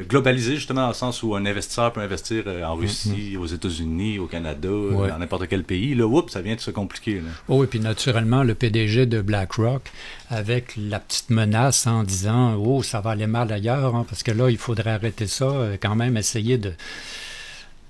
globalisé, 0.07 0.55
justement, 0.55 0.81
dans 0.81 0.87
le 0.89 0.93
sens 0.93 1.23
où 1.23 1.35
un 1.35 1.45
investisseur 1.45 1.91
peut 1.91 2.01
investir 2.01 2.43
euh, 2.45 2.63
en 2.63 2.75
Russie, 2.75 3.37
aux 3.37 3.45
États-Unis, 3.47 4.19
au 4.19 4.27
Canada, 4.27 4.67
euh, 4.67 4.89
Mm-hmm. 4.89 4.95
Ouais. 4.95 5.09
dans 5.09 5.17
n'importe 5.19 5.47
quel 5.47 5.63
pays. 5.63 5.95
Là, 5.95 6.05
oups, 6.07 6.31
ça 6.31 6.41
vient 6.41 6.55
de 6.55 6.59
se 6.59 6.71
compliquer. 6.71 7.15
là. 7.15 7.29
Oh, 7.47 7.63
et 7.63 7.67
puis 7.67 7.79
naturellement, 7.79 8.43
le 8.43 8.55
PDG 8.55 9.05
de 9.05 9.21
BlackRock, 9.21 9.83
avec 10.29 10.73
la 10.77 10.99
petite 10.99 11.29
menace 11.29 11.87
en 11.87 12.03
disant 12.03 12.55
Oh, 12.55 12.83
ça 12.83 13.01
va 13.01 13.11
aller 13.11 13.27
mal 13.27 13.51
ailleurs, 13.51 13.95
hein, 13.95 14.05
parce 14.07 14.23
que 14.23 14.31
là, 14.31 14.49
il 14.49 14.57
faudrait 14.57 14.91
arrêter 14.91 15.27
ça, 15.27 15.45
euh, 15.45 15.77
quand 15.81 15.95
même 15.95 16.17
essayer 16.17 16.57
de. 16.57 16.73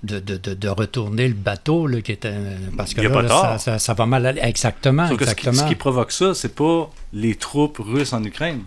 De, 0.02 0.18
de, 0.18 0.38
de, 0.54 0.68
retourner 0.70 1.28
le 1.28 1.34
bateau 1.34 1.86
là, 1.86 2.00
qui 2.00 2.12
était 2.12 2.32
parce 2.74 2.94
que 2.94 3.02
Il 3.02 3.04
y 3.04 3.06
a 3.06 3.10
là, 3.10 3.14
pas 3.16 3.22
là, 3.22 3.28
ça, 3.28 3.58
ça, 3.58 3.78
ça 3.78 3.92
va 3.92 4.06
mal 4.06 4.24
aller 4.24 4.40
exactement 4.42 5.06
Sauf 5.08 5.18
que 5.18 5.26
ce, 5.26 5.34
qui, 5.34 5.40
exactement 5.40 5.68
ce 5.68 5.68
qui 5.68 5.74
provoque 5.74 6.10
ça, 6.10 6.32
c'est 6.32 6.54
pas 6.54 6.90
les 7.12 7.34
troupes 7.34 7.76
russes 7.78 8.14
en 8.14 8.24
Ukraine. 8.24 8.62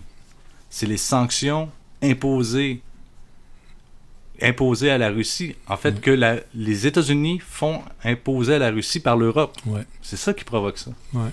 C'est 0.70 0.86
les 0.86 0.96
sanctions 0.96 1.70
imposées 2.04 2.82
imposées 4.44 4.90
à 4.90 4.98
la 4.98 5.10
Russie. 5.10 5.54
En 5.68 5.76
fait, 5.76 5.92
Mm. 5.92 6.00
que 6.00 6.10
la- 6.10 6.36
les 6.54 6.86
États-Unis 6.86 7.40
font 7.46 7.82
imposer 8.04 8.54
à 8.54 8.58
la 8.58 8.70
Russie 8.70 9.00
par 9.00 9.16
l'Europe. 9.16 9.56
Ouais. 9.66 9.82
C'est 10.02 10.16
ça 10.16 10.32
qui 10.34 10.44
provoque 10.44 10.78
ça. 10.78 10.90
Ouais. 11.12 11.30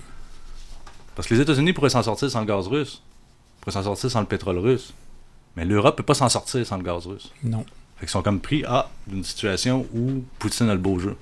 Parce 1.14 1.28
que 1.28 1.34
les 1.34 1.40
États-Unis 1.40 1.72
pourraient 1.72 1.90
s'en 1.90 2.02
sortir 2.02 2.30
sans 2.30 2.40
le 2.40 2.46
gaz 2.46 2.66
russe. 2.68 3.02
Ils 3.04 3.60
pourraient 3.60 3.72
s'en 3.72 3.82
sortir 3.84 4.10
sans 4.10 4.20
le 4.20 4.26
pétrole 4.26 4.58
russe. 4.58 4.92
Mais 5.56 5.64
l'Europe 5.64 5.96
peut 5.96 6.02
pas 6.02 6.14
s'en 6.14 6.28
sortir 6.28 6.66
sans 6.66 6.78
le 6.78 6.82
gaz 6.82 7.06
russe. 7.06 7.30
non 7.44 7.64
Fait 7.96 8.06
qu'ils 8.06 8.08
sont 8.10 8.22
comme 8.22 8.40
pris 8.40 8.64
à 8.64 8.88
d'une 9.06 9.22
situation 9.22 9.86
où 9.94 10.24
Poutine 10.38 10.68
a 10.70 10.74
le 10.74 10.80
beau 10.80 10.98
jeu. 10.98 11.16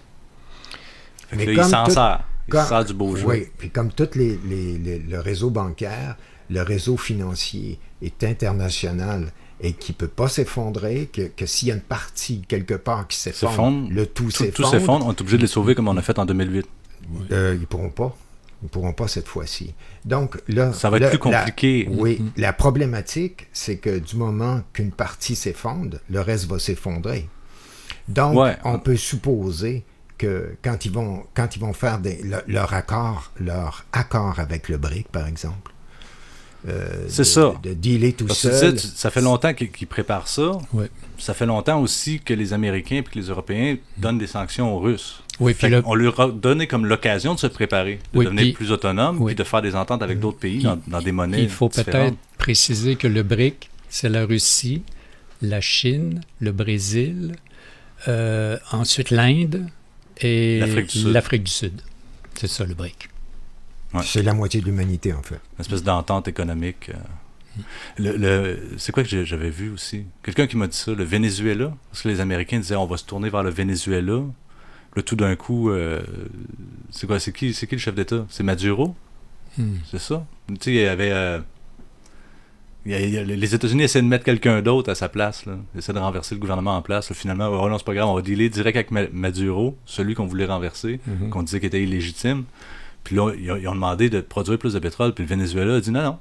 Fait 1.29 1.37
que 1.37 1.45
Mais 1.45 1.55
là, 1.55 1.65
il 1.67 1.71
s'en 1.71 1.85
tout- 1.85 1.91
sert. 1.93 2.21
Il 2.49 2.53
Comme- 2.53 2.63
se 2.63 2.69
sert 2.69 2.85
du 2.85 2.95
beau 2.95 3.15
jeu. 3.17 3.27
Oui, 3.27 3.47
puis 3.59 3.71
comme 3.71 3.93
tout 3.93 4.09
les, 4.15 4.39
les- 4.45 4.79
les- 4.79 4.99
le 4.99 5.21
réseau 5.21 5.51
bancaire, 5.51 6.17
le 6.49 6.63
réseau 6.63 6.97
financier 6.97 7.79
est 8.03 8.25
international 8.25 9.31
et 9.63 9.73
qui 9.75 9.93
ne 9.93 9.97
peut 9.97 10.09
pas 10.09 10.29
s'effondrer, 10.29 11.09
que, 11.13 11.23
que 11.29 11.47
s'il 11.47 11.69
y 11.69 11.71
a 11.71 11.75
une 11.75 11.81
partie 11.81 12.43
quelque 12.49 12.75
part 12.75 13.07
qui 13.09 13.19
s'effondre, 13.19 13.53
S'effondre. 13.53 13.89
le 13.91 14.07
tout 14.07 14.25
Tout, 14.25 14.31
tout 14.31 14.33
s'effondre, 14.45 14.71
s'effondre. 14.71 15.07
On 15.07 15.11
est 15.13 15.21
obligé 15.21 15.37
de 15.37 15.43
les 15.43 15.49
sauver 15.49 15.75
comme 15.75 15.89
on 15.89 15.97
a 15.97 16.03
fait 16.03 16.19
en 16.19 16.27
2008. 16.27 16.67
euh, 17.33 17.53
ils 17.57 17.61
ne 17.61 17.67
pourront 17.67 17.91
pas. 17.91 18.17
Ils 18.63 18.67
ne 18.67 18.69
pourront 18.69 18.93
pas 18.93 19.09
cette 19.09 19.27
fois-ci. 19.27 19.73
Donc 20.05 20.39
là, 20.49 20.73
Ça 20.75 20.91
va 20.91 20.99
être 20.99 21.05
le- 21.05 21.09
plus 21.11 21.19
compliqué. 21.19 21.87
la- 21.91 21.97
oui, 21.97 22.23
la 22.37 22.53
problématique, 22.53 23.49
c'est 23.53 23.79
que 23.79 23.99
du 23.99 24.17
moment 24.17 24.61
qu'une 24.75 24.93
partie 24.93 25.35
s'effondre, 25.35 25.97
le 26.11 26.21
reste 26.21 26.47
va 26.47 26.59
s'effondrer. 26.59 27.29
Donc, 28.09 28.37
Ouais. 28.37 28.57
on 28.65 28.79
peut 28.79 28.97
supposer 28.97 29.85
que 30.19 30.55
quand 30.63 30.85
ils 30.85 30.93
vont, 30.93 31.25
quand 31.35 31.57
ils 31.57 31.61
vont 31.61 31.73
faire 31.73 31.99
des- 31.99 32.21
le- 32.23 32.43
leur 32.49 32.75
accord, 32.75 33.33
leur 33.41 33.87
accord 33.93 34.39
avec 34.39 34.69
le 34.69 34.77
BRIC, 34.77 35.09
par 35.09 35.27
exemple, 35.27 35.73
euh, 36.69 37.05
C'est 37.09 37.23
de- 37.23 37.25
ça. 37.25 37.53
de 37.63 37.73
dealer 37.75 38.13
tout 38.15 38.27
Parce 38.27 38.43
que 38.43 38.49
tu 38.49 38.55
seul. 38.55 38.79
sais, 38.79 38.89
ça 38.95 39.11
fait 39.11 39.21
longtemps 39.23 39.55
qu'ils 39.55 39.87
préparent 39.87 40.29
ça. 40.29 40.59
Ça 41.19 41.35
fait 41.35 41.47
longtemps 41.47 41.81
aussi 41.81 42.21
que 42.21 42.33
les 42.35 42.53
Américains 42.53 42.97
et 42.97 43.03
que 43.03 43.19
les 43.19 43.27
Européens 43.27 43.77
donnent 43.99 44.19
des 44.19 44.27
sanctions 44.27 44.75
aux 44.75 44.79
Russes. 44.79 45.23
Oui, 45.39 45.55
Fait 45.55 45.69
puis 45.69 45.77
le- 45.77 45.83
On 45.87 45.95
leur 45.95 46.19
a 46.21 46.29
donné 46.31 46.67
comme 46.67 46.85
l'occasion 46.87 47.35
de 47.35 47.39
se 47.41 47.47
préparer, 47.47 47.99
de 48.13 48.19
Oui, 48.19 48.25
devenir 48.27 48.43
puis- 48.45 48.53
plus 48.53 48.73
autonome, 48.73 49.19
oui. 49.21 49.27
puis 49.33 49.35
de 49.37 49.45
faire 49.45 49.63
des 49.63 49.75
ententes 49.75 50.03
avec 50.03 50.19
d'autres 50.21 50.39
pays 50.39 50.57
Il- 50.57 50.63
dans, 50.65 50.79
dans 50.87 51.01
des 51.03 51.13
monnaies 51.13 51.43
il 51.43 51.49
faut 51.49 51.69
peut-être 51.69 52.15
préciser 52.39 52.97
que 52.97 53.07
le 53.07 53.23
BRIC, 53.23 53.71
c'est 53.89 54.09
la 54.11 54.25
Russie, 54.27 54.83
la 55.43 55.61
Chine, 55.63 56.21
le 56.41 56.53
Brésil, 56.53 57.33
euh, 58.09 58.59
ensuite 58.73 59.11
l'Inde 59.11 59.67
et 60.21 60.61
l'Afrique 60.61 61.43
du 61.45 61.51
Sud. 61.51 61.81
C'est 62.35 62.47
ça 62.49 62.65
le 62.65 62.75
BRIC. 62.75 63.09
Ouais. 63.95 64.03
C'est 64.05 64.23
la 64.23 64.35
moitié 64.35 64.61
de 64.61 64.67
l'humanité, 64.67 65.13
en 65.13 65.23
fait. 65.23 65.41
Une 65.59 65.61
espèce 65.61 65.83
d'entente 65.83 66.29
économique. 66.29 66.91
euh. 66.95 66.99
Le, 67.99 68.17
le- 68.17 68.59
c'est 68.79 68.93
quoi 68.93 69.03
que 69.03 69.25
j'avais 69.25 69.51
vu 69.51 69.71
aussi? 69.73 70.05
Quelqu'un 70.23 70.47
qui 70.47 70.57
m'a 70.57 70.69
dit 70.69 70.77
ça, 70.77 70.93
le 70.93 71.03
Venezuela. 71.05 71.75
Parce 71.91 72.03
que 72.03 72.09
les 72.09 72.21
Américains 72.21 72.59
disaient 72.61 72.77
on 72.77 72.87
va 72.87 72.97
se 72.97 73.05
tourner 73.05 73.29
vers 73.31 73.43
le 73.43 73.51
Venezuela. 73.51 74.21
Là, 74.97 75.03
tout 75.03 75.17
d'un 75.17 75.35
coup, 75.37 75.71
euh, 75.71 76.01
c'est 76.91 77.07
quoi? 77.07 77.19
C'est 77.19 77.33
qui, 77.33 77.53
c'est 77.53 77.67
qui 77.67 77.75
le 77.75 77.81
chef 77.81 77.95
d'État? 77.95 78.25
C'est 78.29 78.45
Maduro? 78.45 78.95
Hmm. 79.59 79.75
C'est 79.91 79.99
ça? 80.01 80.25
Tu 80.49 80.55
sais, 80.61 80.71
il 80.71 80.77
y 80.81 80.85
avait. 80.87 81.11
euh, 81.11 81.41
il 82.87 82.93
y 82.93 82.95
a- 82.95 83.01
il 83.01 83.11
y 83.11 83.19
a- 83.19 83.25
les 83.25 83.55
États-Unis 83.55 83.83
essaient 83.83 84.01
de 84.03 84.07
mettre 84.07 84.25
quelqu'un 84.25 84.63
d'autre 84.63 84.91
à 84.91 84.95
sa 84.95 85.09
place. 85.09 85.45
Là. 85.47 85.57
Ils 85.75 85.79
essaient 85.79 85.93
de 85.93 85.99
renverser 85.99 86.35
le 86.37 86.41
gouvernement 86.41 86.77
en 86.77 86.83
place. 86.83 87.11
Là, 87.11 87.17
finalement, 87.17 87.49
oh 87.49 87.69
non, 87.69 87.77
c'est 87.79 87.85
pas 87.85 87.95
grave, 87.95 88.09
on 88.09 88.15
va 88.15 88.23
dealer 88.23 88.49
direct 88.49 88.77
avec 88.77 88.91
Ma- 88.93 89.09
Maduro, 89.13 89.77
celui 89.85 90.15
qu'on 90.15 90.27
voulait 90.27 90.47
renverser, 90.47 91.01
Mhm. 91.07 91.31
qu'on 91.31 91.43
disait 91.43 91.59
qu'il 91.59 91.67
était 91.67 91.83
illégitime. 91.83 92.45
Puis 93.05 93.17
là, 93.17 93.33
ils 93.39 93.51
ont, 93.51 93.57
ils 93.57 93.69
ont 93.69 93.75
demandé 93.75 94.11
de 94.11 94.21
produire 94.21 94.59
plus 94.59 94.75
de 94.75 94.79
pétrole. 94.79 95.13
Puis 95.15 95.25
le 95.25 95.29
Venezuela 95.29 95.77
a 95.77 95.81
dit 95.81 95.91
non, 95.91 96.03
non, 96.03 96.19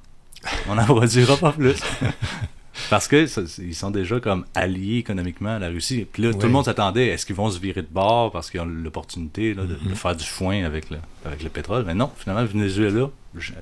on 0.69 0.75
n'en 0.75 0.85
produira 0.85 1.37
pas 1.37 1.51
plus. 1.51 1.75
Parce 2.89 3.07
que 3.09 3.27
ça- 3.27 3.41
ils 3.57 3.75
sont 3.75 3.91
déjà 3.91 4.19
comme 4.21 4.45
alliés 4.55 4.97
économiquement 4.97 5.55
à 5.55 5.59
la 5.59 5.67
Russie. 5.67 6.07
Puis 6.11 6.23
là, 6.23 6.33
tout 6.33 6.45
le 6.47 6.49
monde 6.49 6.63
s'attendait, 6.65 7.07
est-ce 7.07 7.25
qu'ils 7.25 7.35
vont 7.35 7.49
se 7.51 7.59
virer 7.59 7.81
de 7.81 7.89
bord 7.91 8.31
parce 8.31 8.49
qu'ils 8.49 8.61
ont 8.61 8.65
l'opportunité 8.65 9.53
de, 9.53 9.61
Mhm. 9.63 9.89
de 9.89 9.95
faire 9.95 10.15
du 10.15 10.23
foin 10.25 10.63
avec 10.63 10.89
le, 10.89 10.97
avec 11.25 11.43
le 11.43 11.49
pétrole? 11.49 11.83
Mais 11.85 11.93
non, 11.93 12.09
finalement, 12.15 12.41
le 12.41 12.47
Venezuela, 12.47 13.09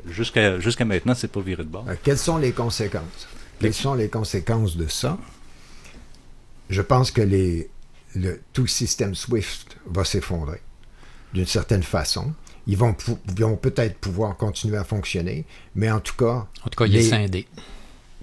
jusqu'à 0.07 0.59
jusqu'à 0.59 0.85
maintenant, 0.85 1.15
c'est 1.15 1.31
pas 1.31 1.41
viré 1.41 1.63
de 1.63 1.69
bord. 1.69 1.85
Euh, 1.89 1.95
Quelles 2.03 2.19
sont 2.19 2.37
les 2.37 2.51
conséquences? 2.51 3.27
Quelles 3.59 3.73
sont 3.73 3.95
les 3.95 4.07
conséquences 4.07 4.77
de 4.77 4.85
ça? 4.87 5.17
Je 6.69 6.81
pense 6.83 7.09
que 7.11 7.21
les, 7.21 7.69
le, 8.15 8.39
tout 8.53 8.61
le 8.63 8.67
système 8.67 9.15
SWIFT 9.15 9.77
va 9.87 10.03
s'effondrer 10.03 10.61
d'une 11.33 11.45
certaine 11.47 11.83
façon. 11.83 12.33
Ils 12.67 12.75
vont, 12.77 12.93
peut-être 12.93 13.97
pouvoir 13.97 14.35
continuer 14.37 14.77
à 14.77 14.83
fonctionner, 14.83 15.45
mais 15.75 15.89
en 15.89 15.99
tout 16.01 16.15
cas, 16.15 16.47
En 16.65 16.69
tout 16.69 16.77
cas, 16.77 16.85
il 16.85 16.95
est 16.97 17.01
scindé. 17.03 17.47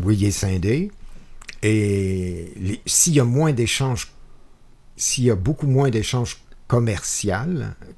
oui, 0.00 0.16
il 0.16 0.24
est 0.26 0.30
scindé. 0.30 0.90
Et 1.62 2.52
les- 2.56 2.80
s'il 2.86 3.14
y 3.14 3.20
a 3.20 3.24
moins 3.24 3.52
d'échanges, 3.52 4.12
s'il 4.96 5.24
y 5.24 5.30
a 5.30 5.34
beaucoup 5.34 5.66
moins 5.66 5.88
d'échanges 5.90 6.38
commerciaux, 6.68 7.32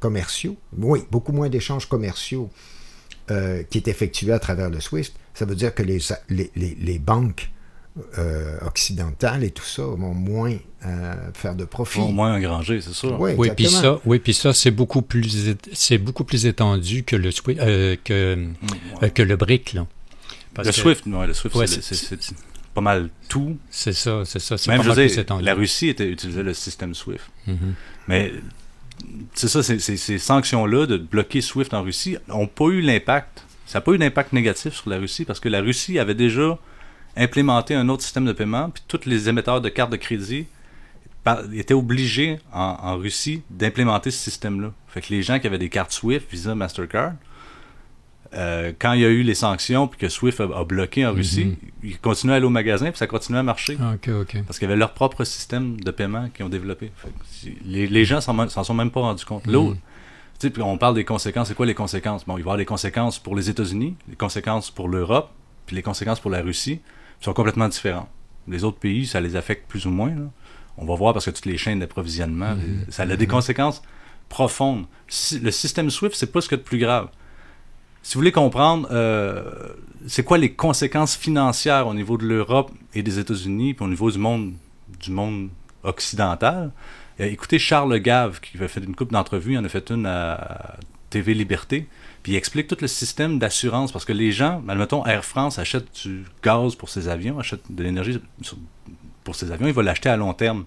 commerciaux, 0.01 0.57
oui, 0.79 1.01
beaucoup 1.11 1.33
moins 1.33 1.49
d'échanges 1.49 1.89
commerciaux 1.89 2.51
euh, 3.31 3.63
qui 3.65 3.79
est 3.79 3.89
effectué 3.89 4.31
à 4.33 4.39
travers 4.39 4.71
le 4.71 4.81
SWIFT, 4.81 5.13
ça 5.35 5.45
veut 5.47 5.57
dire 5.57 5.75
que 5.75 5.83
les, 5.83 5.99
les- 6.29 6.51
les 6.55 6.99
banques 7.01 7.51
euh, 8.19 8.59
occidentales 8.67 9.43
et 9.45 9.51
tout 9.51 9.65
ça 9.65 9.83
vont 9.83 10.13
moins 10.15 10.55
euh, 10.85 11.15
faire 11.35 11.55
de 11.55 11.65
profit. 11.65 12.01
Au 12.01 12.09
moins 12.09 12.35
engrangé, 12.37 12.81
c'est 12.81 12.93
sûr. 12.93 13.19
Oui, 13.21 13.33
Oui, 13.37 13.51
puis 13.57 13.69
ça, 13.69 13.99
oui, 14.05 14.19
puis 14.19 14.35
ça, 14.35 14.53
c'est 14.53 14.71
beaucoup 14.71 15.03
plus, 15.03 15.55
c'est 15.73 15.99
beaucoup 15.99 16.25
plus 16.25 16.47
étendu 16.47 17.03
que 17.05 17.17
le 17.17 17.31
euh, 17.49 17.97
que, 18.05 18.35
Mm, 18.37 18.55
euh, 18.95 18.99
ouais. 19.03 19.11
que 19.11 19.23
le 19.23 19.37
BRIC, 19.37 19.73
là. 19.73 19.87
Parce 20.55 20.69
le 20.69 20.73
que 20.73 20.79
SWIFT, 20.81 21.07
ouais, 21.07 21.27
le 21.27 21.35
SWIFT, 21.35 21.55
Ouais, 21.55 21.67
c'est- 21.67 22.35
pas 22.75 22.81
mal 22.83 23.09
tout. 23.29 23.57
C'est 23.71 23.95
ça, 23.95 24.23
c'est 24.27 24.39
ça, 24.39 24.59
c'est 24.59 24.69
Même, 24.71 24.79
pas 24.79 24.83
je 24.85 24.89
mal 24.89 24.97
plus 25.09 25.43
la 25.43 25.55
Russie 25.55 25.89
était, 25.89 26.09
utilisait 26.11 26.43
le 26.43 26.53
système 26.53 26.95
SWIFT. 26.95 27.23
Mhm. 27.47 27.75
Mais 28.09 28.33
c'est 29.35 29.49
ça, 29.49 29.63
ces 29.63 30.19
sanctions-là 30.19 30.87
de 30.87 30.99
bloquer 30.99 31.41
SWIFT 31.41 31.73
en 31.75 31.83
Russie 31.83 32.17
n'ont 32.29 32.47
pas 32.47 32.67
eu 32.67 32.81
l'impact. 32.83 33.45
Ça 33.67 33.79
n'a 33.79 33.83
pas 33.83 33.93
eu 33.93 33.99
d'impact 33.99 34.33
négatif 34.33 34.75
sur 34.75 34.91
la 34.91 34.99
Russie 34.99 35.25
parce 35.25 35.41
que 35.41 35.49
la 35.49 35.61
Russie 35.61 35.99
avait 35.99 36.15
déjà 36.15 36.59
implémenté 37.17 37.75
un 37.75 37.89
autre 37.89 38.03
système 38.03 38.25
de 38.25 38.33
paiement, 38.33 38.71
puis 38.71 38.83
tous 38.87 39.07
les 39.07 39.29
émetteurs 39.29 39.61
de 39.61 39.69
cartes 39.69 39.91
de 39.93 39.97
crédit 39.97 40.47
étaient 41.55 41.75
obligés 41.75 42.39
en, 42.53 42.77
en 42.83 42.97
Russie 42.97 43.43
d'implémenter 43.51 44.11
ce 44.11 44.19
système-là. 44.19 44.73
Fait 44.87 45.01
que 45.01 45.09
les 45.11 45.23
gens 45.23 45.39
qui 45.39 45.47
avaient 45.47 45.59
des 45.59 45.69
cartes 45.69 45.93
SWIFT, 45.93 46.23
Visa, 46.31 46.55
Mastercard, 46.55 47.15
euh, 48.35 48.73
quand 48.79 48.93
il 48.93 49.01
y 49.01 49.05
a 49.05 49.09
eu 49.09 49.23
les 49.23 49.35
sanctions 49.35 49.89
puis 49.89 49.99
que 49.99 50.09
SWIFT 50.09 50.41
a, 50.41 50.59
a 50.59 50.65
bloqué 50.65 51.07
en 51.07 51.13
Russie, 51.13 51.57
ils 51.83 51.99
continuaient 51.99 52.35
à 52.35 52.37
aller 52.37 52.47
au 52.47 52.51
magasin 52.51 52.91
puis 52.91 52.99
ça 52.99 53.07
continuait 53.07 53.39
à 53.39 53.43
marcher. 53.43 53.79
Ah. 53.81 53.95
Parce 54.47 54.59
qu'ils 54.59 54.67
avaient 54.67 54.77
leur 54.77 54.95
propre 54.95 55.25
système 55.25 55.81
de 55.81 55.91
paiement 55.91 56.29
qu'ils 56.29 56.45
ont 56.45 56.49
développé. 56.49 56.93
Les, 57.65 57.87
les 57.87 58.05
gens 58.05 58.21
s'en 58.21 58.65
sont 58.65 58.75
même 58.75 58.91
pas 58.91 59.01
rendus 59.01 59.25
compte. 59.25 59.47
L'autre, 59.47 59.77
tu 60.39 60.49
sais, 60.49 60.51
puis 60.51 60.63
on 60.63 60.77
parle 60.77 60.95
des 60.95 61.05
conséquences. 61.05 61.49
C'est 61.49 61.55
quoi 61.55 61.67
les 61.67 61.75
conséquences? 61.75 62.27
Bon, 62.27 62.37
il 62.37 62.37
va 62.37 62.41
y 62.41 62.43
avoir 62.43 62.57
les 62.57 62.67
conséquences 62.67 63.19
pour 63.19 63.35
les 63.37 63.49
États-Unis, 63.49 63.97
les 64.09 64.17
conséquences 64.17 64.71
pour 64.71 64.89
l'Europe, 64.89 65.31
puis 65.67 65.75
les 65.75 65.83
conséquences 65.83 66.21
pour 66.21 66.31
la 66.31 66.43
Russie 66.43 66.81
sont 67.21 67.33
complètement 67.33 67.69
différentes. 67.69 68.09
Les 68.49 68.63
autres 68.65 68.79
pays, 68.79 69.07
ça 69.07 69.21
les 69.21 69.35
affecte 69.37 69.69
plus 69.69 69.87
ou 69.87 69.91
moins. 69.91 70.11
là. 70.11 70.31
On 70.79 70.85
va 70.85 70.95
voir 70.95 71.13
parce 71.15 71.25
que 71.25 71.31
toutes 71.31 71.47
les 71.47 71.57
chaînes 71.57 71.81
d'approvisionnement, 71.81 72.55
les- 72.55 72.93
ça 72.93 73.03
a 73.05 73.17
des 73.17 73.27
conséquences 73.27 73.83
profondes. 74.29 74.85
Si- 75.09 75.39
le 75.41 75.51
système 75.51 75.89
SWIFT, 75.91 76.15
c'est 76.15 76.31
pas 76.33 76.41
ce 76.41 76.49
qu'il 76.49 76.57
y 76.59 76.61
a 76.61 76.63
de 76.63 76.69
plus 76.69 76.79
grave. 76.79 77.09
Si 78.03 78.15
vous 78.15 78.21
voulez 78.21 78.33
comprendre, 78.33 78.87
euh, 78.93 79.43
c'est 80.07 80.23
quoi 80.23 80.39
les 80.39 80.53
conséquences 80.53 81.17
financières 81.17 81.87
au 81.89 81.95
niveau 81.95 82.17
de 82.19 82.25
l'Europe 82.27 82.71
et 82.95 83.03
des 83.03 83.19
États-Unis, 83.19 83.75
puis 83.75 83.85
au 83.85 83.89
niveau 83.89 84.11
du 84.11 84.19
monde, 84.19 84.53
du 85.01 85.11
monde 85.11 85.49
occidental, 85.83 86.71
euh, 87.21 87.25
écoutez 87.25 87.59
Charles 87.59 87.99
Gave, 88.01 88.41
qui 88.41 88.63
a 88.63 88.69
fait 88.69 88.81
une 88.85 88.95
couple 88.95 89.13
d'entrevues, 89.15 89.55
il 89.55 89.59
en 89.59 89.65
a 89.65 89.69
fait 89.69 89.91
une 89.91 90.07
à 90.07 90.77
TV 91.11 91.35
Liberté, 91.35 91.89
puis 92.27 92.33
il 92.33 92.37
explique 92.37 92.67
tout 92.67 92.79
le 92.81 92.89
système 92.89 93.39
d'assurance, 93.39 93.93
parce 93.93 94.05
que 94.05 94.13
les 94.13 94.33
gens, 94.33 94.61
admettons, 94.67 95.07
Air 95.07 95.25
France 95.25 95.61
achète 95.61 95.87
du 96.03 96.25
gaz 96.43 96.75
pour 96.75 96.89
ses 96.89 97.07
avions, 97.07 97.39
achète 97.39 97.61
de 97.71 97.85
l'énergie 97.85 98.19
pour 99.23 99.37
ses 99.37 99.53
avions, 99.53 99.69
il 99.69 99.73
va 99.73 99.85
l'acheter 99.85 100.09
à 100.09 100.17
long 100.17 100.35
terme. 100.35 100.65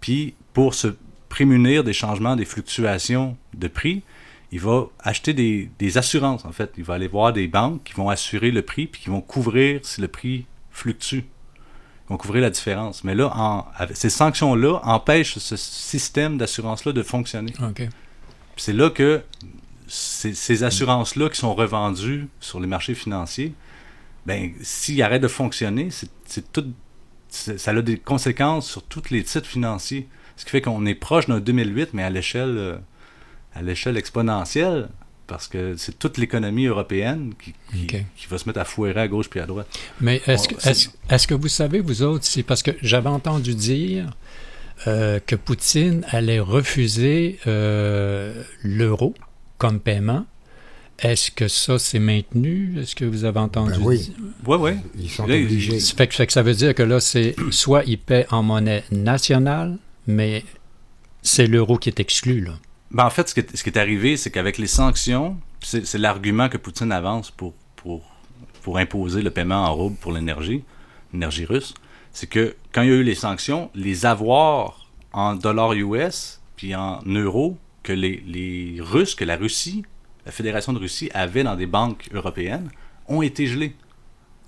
Puis, 0.00 0.34
pour 0.54 0.74
se 0.74 0.88
prémunir 1.28 1.84
des 1.84 1.92
changements, 1.92 2.34
des 2.34 2.44
fluctuations 2.44 3.36
de 3.54 3.68
prix, 3.68 4.02
il 4.50 4.58
va 4.58 4.86
acheter 4.98 5.34
des, 5.34 5.70
des 5.78 5.98
assurances, 5.98 6.44
en 6.44 6.50
fait. 6.50 6.72
Il 6.76 6.82
va 6.82 6.94
aller 6.94 7.06
voir 7.06 7.32
des 7.32 7.46
banques 7.46 7.84
qui 7.84 7.92
vont 7.94 8.08
assurer 8.08 8.50
le 8.50 8.62
prix, 8.62 8.88
puis 8.88 9.00
qui 9.02 9.08
vont 9.08 9.20
couvrir 9.20 9.78
si 9.84 10.00
le 10.00 10.08
prix 10.08 10.46
fluctue. 10.72 11.18
Ils 11.18 12.08
vont 12.08 12.16
couvrir 12.16 12.42
la 12.42 12.50
différence. 12.50 13.04
Mais 13.04 13.14
là, 13.14 13.30
en- 13.36 13.66
ces 13.94 14.10
sanctions-là 14.10 14.80
empêchent 14.82 15.38
ce 15.38 15.54
système 15.56 16.38
d'assurance-là 16.38 16.90
de 16.90 17.02
fonctionner. 17.04 17.52
Ok. 17.62 17.76
Puis 17.76 17.88
c'est 18.56 18.72
là 18.72 18.90
que 18.90 19.22
ces, 19.88 20.34
ces 20.34 20.62
assurances-là 20.64 21.28
qui 21.30 21.38
sont 21.38 21.54
revendues 21.54 22.28
sur 22.40 22.60
les 22.60 22.66
marchés 22.66 22.94
financiers, 22.94 23.52
ben, 24.26 24.52
s'ils 24.62 25.02
arrêtent 25.02 25.22
de 25.22 25.28
fonctionner, 25.28 25.88
c'est 25.90 26.10
c'est 26.26 26.52
tout, 26.52 26.66
c'est- 27.28 27.58
ça 27.58 27.70
a 27.72 27.82
des 27.82 27.98
conséquences 27.98 28.68
sur 28.70 28.82
tous 28.82 29.10
les 29.10 29.22
titres 29.24 29.46
financiers. 29.48 30.06
Ce 30.36 30.44
qui 30.44 30.50
fait 30.50 30.60
qu'on 30.60 30.84
est 30.86 30.94
proche 30.94 31.26
d'un 31.26 31.40
2008, 31.40 31.90
mais 31.94 32.02
à 32.04 32.10
l'échelle 32.10 32.56
euh, 32.58 32.76
à 33.54 33.62
l'échelle 33.62 33.96
exponentielle, 33.96 34.88
parce 35.26 35.48
que 35.48 35.76
c'est 35.76 35.98
toute 35.98 36.16
l'économie 36.18 36.66
européenne 36.66 37.32
qui, 37.42 37.54
qui, 38.16 38.26
va 38.28 38.38
se 38.38 38.46
mettre 38.48 38.60
à 38.60 38.64
foirer 38.64 39.00
à 39.00 39.08
gauche 39.08 39.28
puis 39.28 39.40
à 39.40 39.46
droite. 39.46 39.66
Mais 40.00 40.22
est-ce 40.26 40.48
que, 40.48 40.54
c'est- 40.60 40.70
est-ce, 40.70 40.88
est-ce 41.10 41.26
que 41.26 41.34
vous 41.34 41.48
savez, 41.48 41.80
vous 41.80 42.02
autres, 42.02 42.24
si, 42.24 42.42
parce 42.42 42.62
que 42.62 42.70
j'avais 42.82 43.08
entendu 43.08 43.54
dire 43.54 44.06
euh, 44.86 45.18
que 45.26 45.34
Poutine 45.36 46.04
allait 46.10 46.38
refuser 46.40 47.38
euh, 47.46 48.42
l'euro 48.62 49.14
comme 49.58 49.80
paiement. 49.80 50.24
Est-ce 51.00 51.30
que 51.30 51.46
ça 51.46 51.78
c'est 51.78 52.00
maintenu? 52.00 52.80
Est-ce 52.80 52.96
que 52.96 53.04
vous 53.04 53.24
avez 53.24 53.38
entendu 53.38 53.72
Ben 53.78 53.82
oui. 53.84 53.98
dire? 53.98 54.14
Ouais, 54.46 54.56
ouais. 54.56 54.76
Ils 54.98 55.10
sont 55.10 55.26
Là, 55.26 55.36
ils- 55.36 55.44
obligés. 55.44 55.78
Ça 55.80 55.94
fait, 55.96 56.08
que- 56.08 56.14
fait 56.14 56.26
que 56.26 56.32
ça 56.32 56.42
veut 56.42 56.54
dire 56.54 56.74
que 56.74 56.82
là, 56.82 56.98
c'est 57.00 57.36
soit 57.50 57.84
il 57.84 57.98
paie 57.98 58.26
en 58.30 58.42
monnaie 58.42 58.82
nationale, 58.90 59.78
mais 60.08 60.44
c'est 61.22 61.46
l'euro 61.46 61.78
qui 61.78 61.88
est 61.88 62.00
exclu, 62.00 62.40
là. 62.40 62.52
Ben, 62.90 63.04
en 63.06 63.10
fait, 63.10 63.28
ce 63.28 63.34
qui 63.34 63.40
est, 63.40 63.56
ce 63.56 63.62
qui 63.62 63.68
est 63.70 63.78
arrivé, 63.78 64.16
c'est 64.16 64.30
qu'avec 64.30 64.58
les 64.58 64.66
sanctions, 64.66 65.36
c'est 65.62 65.98
l'argument 65.98 66.48
que 66.48 66.56
Poutine 66.56 66.90
avance 66.90 67.30
pour, 67.30 67.52
pour, 67.76 68.02
pour 68.62 68.78
imposer 68.78 69.22
le 69.22 69.30
paiement 69.30 69.64
en 69.66 69.74
rouble 69.74 69.96
pour 69.96 70.10
l'énergie, 70.12 70.64
l'énergie 71.12 71.44
russe, 71.44 71.74
c'est 72.12 72.26
que 72.28 72.56
quand 72.72 72.82
il 72.82 72.88
y 72.88 72.92
a 72.92 72.94
eu 72.94 73.02
les 73.02 73.14
sanctions, 73.14 73.70
les 73.74 74.06
avoirs 74.06 74.88
en 75.12 75.34
dollars 75.34 75.74
US 75.74 76.40
puis 76.56 76.74
en 76.74 77.00
euros 77.06 77.56
que 77.88 77.92
les, 77.94 78.22
les 78.26 78.76
Russes, 78.80 79.14
que 79.14 79.24
la 79.24 79.36
Russie, 79.36 79.82
la 80.26 80.32
Fédération 80.32 80.74
de 80.74 80.78
Russie 80.78 81.10
avait 81.14 81.42
dans 81.42 81.56
des 81.56 81.66
banques 81.66 82.08
européennes, 82.12 82.70
ont 83.06 83.22
été 83.22 83.46
gelés. 83.46 83.74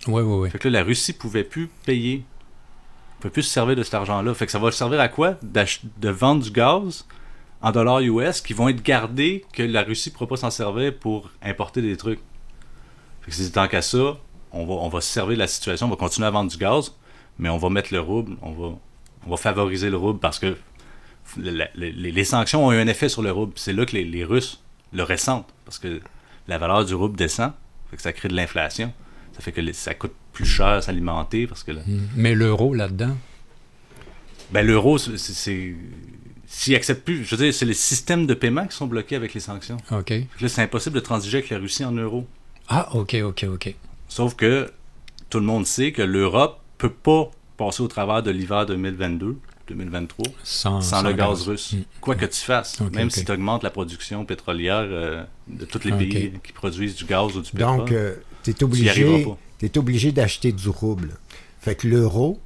Oui, 0.07 0.23
oui, 0.23 0.41
oui. 0.41 0.51
Fait 0.51 0.59
que 0.59 0.69
là, 0.69 0.81
la 0.81 0.85
Russie 0.85 1.15
pouvait 1.15 1.45
plus 1.45 1.69
payer 1.87 2.23
peut 3.21 3.31
plus 3.31 3.43
se 3.43 3.51
servir 3.51 3.77
de 3.77 3.83
cet 3.83 3.95
argent-là. 3.95 4.35
Fait 4.35 4.47
que 4.47 4.53
ça 4.53 4.59
va 4.59 4.73
servir 4.73 4.99
à 4.99 5.09
quoi? 5.09 5.37
De 5.43 6.09
vendre 6.09 6.43
du 6.43 6.51
gaz 6.51 7.07
en 7.61 7.71
dollars 7.71 8.01
US 8.01 8.41
qui 8.41 8.55
vont 8.55 8.69
être 8.69 8.83
gardés 8.83 9.45
que 9.53 9.63
la 9.63 9.83
Russie 9.83 10.09
ne 10.09 10.15
pourra 10.15 10.27
pas 10.27 10.37
s'en 10.37 10.51
servir 10.51 10.99
pour 10.99 11.31
importer 11.43 11.83
des 11.83 11.97
trucs. 11.97 12.21
Fait 13.21 13.31
que 13.31 13.37
c'est 13.37 13.51
tant 13.51 13.69
qu'à 13.69 13.83
ça, 13.83 14.17
on 14.53 14.65
va, 14.65 14.73
on 14.73 14.89
va 14.89 15.01
se 15.03 15.13
servir 15.13 15.35
de 15.35 15.41
la 15.41 15.47
situation, 15.47 15.87
on 15.87 15.91
va 15.91 15.97
continuer 15.97 16.27
à 16.27 16.31
vendre 16.31 16.51
du 16.51 16.57
gaz, 16.57 16.95
mais 17.39 17.51
on 17.51 17.59
va 17.59 17.69
mettre 17.69 17.93
le 17.93 18.01
rouble, 18.01 18.37
on 18.41 18.53
va, 18.53 18.75
on 19.27 19.31
va 19.31 19.37
favoriser 19.37 19.91
le 19.91 19.99
rouble 19.99 20.19
parce 20.19 20.39
que 20.39 20.57
les, 21.37 22.25
sanctions 22.25 22.67
ont 22.67 22.73
eu 22.73 22.79
un 22.79 22.87
effet 22.87 23.09
sur 23.09 23.23
le 23.23 23.31
rouble. 23.31 23.53
C'est 23.57 23.73
là 23.73 23.87
que 23.87 23.97
les, 23.97 24.25
Russes 24.25 24.63
le 24.93 25.03
ressentent 25.03 25.49
parce 25.65 25.79
que 25.79 26.01
la 26.49 26.59
valeur 26.59 26.85
du 26.85 26.95
rouble 26.95 27.17
descend, 27.17 27.53
fait 27.91 27.97
que 27.97 28.03
ça 28.03 28.13
crée 28.13 28.29
de 28.29 28.35
l'inflation. 28.35 28.93
Ça 29.33 29.41
fait 29.41 29.53
que 29.53 29.73
ça 29.73 29.95
coûte 29.95 30.15
plus 30.33 30.45
cher 30.45 30.83
s'alimenter 30.83 31.47
parce 31.47 31.63
que. 31.63 31.73
Hmm. 31.73 32.09
Mais 32.17 32.35
l'euro 32.35 32.75
là-dedans? 32.75 33.17
Ben 34.53 34.67
l'euro, 34.67 34.99
c'est 34.99 35.77
s'ils 36.51 36.75
acceptent 36.75 37.05
plus, 37.05 37.25
je 37.25 37.37
veux 37.37 37.45
dire, 37.45 37.55
c'est 37.55 37.65
les 37.65 37.75
systèmes 37.75 38.27
de 38.27 38.35
paiement 38.35 38.67
qui 38.67 38.77
sont 38.77 38.89
bloqués 38.89 39.15
avec 39.15 39.35
les 39.35 39.41
sanctions. 39.41 39.77
OK. 39.93 40.11
Là, 40.41 40.49
c'est 40.49 40.63
impossible 40.63 40.97
de 40.97 41.01
transiger 41.01 41.39
avec 41.39 41.51
la 41.51 41.59
Russie 41.59 41.85
en 41.85 41.93
euros. 41.93 42.27
Ah, 42.69 42.89
OK, 42.97 43.17
OK, 43.23 43.47
OK. 43.49 43.75
Sauf 44.09 44.35
que 44.35 44.69
tout 45.29 45.39
le 45.39 45.45
monde 45.45 45.65
sait 45.65 45.93
que 45.93 46.03
l'Europe 46.03 46.61
peut 46.77 46.91
pas 46.91 47.31
passer 47.57 47.83
au 47.83 47.89
travers 47.89 48.25
de 48.25 48.33
l'hiver 48.33 48.67
2022 48.67 49.39
2023 49.71 50.27
sans, 50.43 51.03
le 51.03 51.13
gaz, 51.13 51.49
russe. 51.49 51.73
Mm. 51.73 51.83
Quoi 52.01 52.15
que 52.15 52.27
tu 52.27 52.41
fasses, 52.41 52.81
même 52.93 53.11
si 53.11 53.25
tu 53.25 53.33
augmentes 53.33 53.63
la 53.63 53.71
production 53.71 54.25
pétrolière 54.25 54.87
euh, 54.89 55.25
de 55.49 55.65
tous 55.65 55.85
les 55.85 55.93
pays 55.93 56.33
qui 56.43 56.53
produisent 56.53 56.97
du 56.97 57.05
gaz 57.05 57.37
ou 57.37 57.43
du 57.43 57.51
pétrole. 57.51 57.79
Donc, 57.79 57.93
euh, 57.93 58.17
tu 58.43 58.51
es 58.51 58.63
obligé, 58.63 59.27
es 59.63 59.79
obligé 59.79 60.13
d'acheter 60.13 60.53
du 60.53 60.69
rouble. 60.69 61.17
Fait 61.61 61.75
que 61.75 61.87
l'euro, 61.87 62.41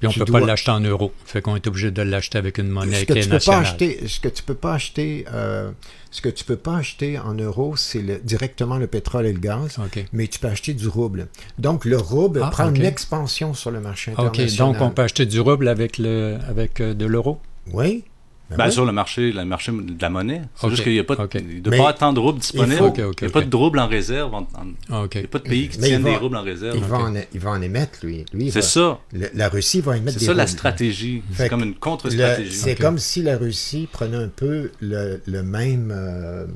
puis 0.00 0.08
on 0.08 0.18
ne 0.18 0.24
peut 0.24 0.32
pas 0.32 0.40
l'acheter 0.40 0.70
en 0.70 0.80
euros. 0.80 1.12
Fait 1.26 1.42
qu'on 1.42 1.56
est 1.56 1.66
obligé 1.66 1.90
de 1.90 2.00
l'acheter 2.00 2.38
avec 2.38 2.56
une 2.56 2.68
monnaie 2.68 3.04
qui 3.04 3.12
est 3.12 3.28
nationale. 3.28 3.60
acheter, 3.60 4.08
ce 4.08 4.18
que 4.18 4.28
tu 4.28 4.42
peux 4.42 4.54
pas 4.54 4.72
acheter, 4.72 5.26
euh, 5.32 5.70
ce 6.10 6.22
que 6.22 6.30
tu 6.30 6.42
peux 6.44 6.56
pas 6.56 6.76
acheter 6.76 7.18
en 7.18 7.34
euros, 7.34 7.76
c'est 7.76 8.24
directement 8.24 8.78
le 8.78 8.86
pétrole 8.86 9.26
et 9.26 9.32
le 9.32 9.38
gaz. 9.38 9.76
Mais 10.14 10.26
tu 10.26 10.38
peux 10.38 10.48
acheter 10.48 10.72
du 10.72 10.88
rouble. 10.88 11.28
Donc 11.58 11.84
le 11.84 11.98
rouble 11.98 12.40
ah, 12.42 12.50
prend 12.50 12.74
une 12.74 12.84
expansion 12.84 13.52
sur 13.52 13.70
le 13.70 13.80
marché 13.80 14.12
international. 14.12 14.70
Ok, 14.70 14.74
donc 14.74 14.80
on 14.80 14.90
peut 14.90 15.02
acheter 15.02 15.26
du 15.26 15.38
rouble 15.38 15.68
avec 15.68 15.98
le, 15.98 16.38
avec 16.48 16.80
euh, 16.80 16.94
de 16.94 17.04
l'euro? 17.04 17.38
Oui. 17.72 18.04
Ben 18.50 18.56
ben, 18.56 18.70
sur 18.70 18.84
le 18.84 18.92
marché, 18.92 19.30
le 19.32 19.44
marché 19.44 19.70
de 19.70 20.02
la 20.02 20.10
monnaie. 20.10 20.42
C'est 20.56 20.70
juste 20.70 20.82
qu'il 20.82 20.92
n'y 20.92 20.98
a 20.98 21.04
pas, 21.04 21.14
de, 21.14 21.76
pas 21.76 21.92
tant 21.92 22.12
de 22.12 22.18
roubles 22.18 22.40
disponibles. 22.40 22.92
Il 22.96 23.04
n'y 23.22 23.28
a 23.28 23.30
pas 23.30 23.42
de 23.42 23.56
roubles 23.56 23.78
en 23.78 23.86
réserve. 23.86 24.32
Il 24.34 24.94
n'y 24.94 25.24
a 25.24 25.28
pas 25.28 25.38
de 25.38 25.44
pays 25.44 25.68
qui 25.68 25.78
tiennent 25.78 26.02
des 26.02 26.16
roubles 26.16 26.36
en 26.36 26.42
réserve. 26.42 26.76
Il 26.76 26.84
va, 26.84 26.98
en, 26.98 27.14
il 27.14 27.40
va 27.40 27.50
en 27.50 27.62
émettre, 27.62 28.00
lui. 28.02 28.24
lui 28.32 28.50
c'est 28.50 28.62
ça. 28.62 28.98
la 29.34 29.48
Russie 29.48 29.80
va 29.80 29.96
émettre 29.96 30.18
des 30.18 30.24
C'est 30.24 30.30
ça 30.30 30.34
la 30.34 30.46
stratégie. 30.46 31.22
C'est 31.34 31.48
comme 31.48 31.62
une 31.62 31.74
contre-stratégie. 31.74 32.56
C'est 32.56 32.74
comme 32.74 32.98
si 32.98 33.22
la 33.22 33.36
Russie 33.38 33.88
prenait 33.90 34.16
un 34.16 34.28
peu 34.28 34.72
le, 34.80 35.22
le 35.26 35.42
même... 35.42 35.92
Euh, 35.94 36.46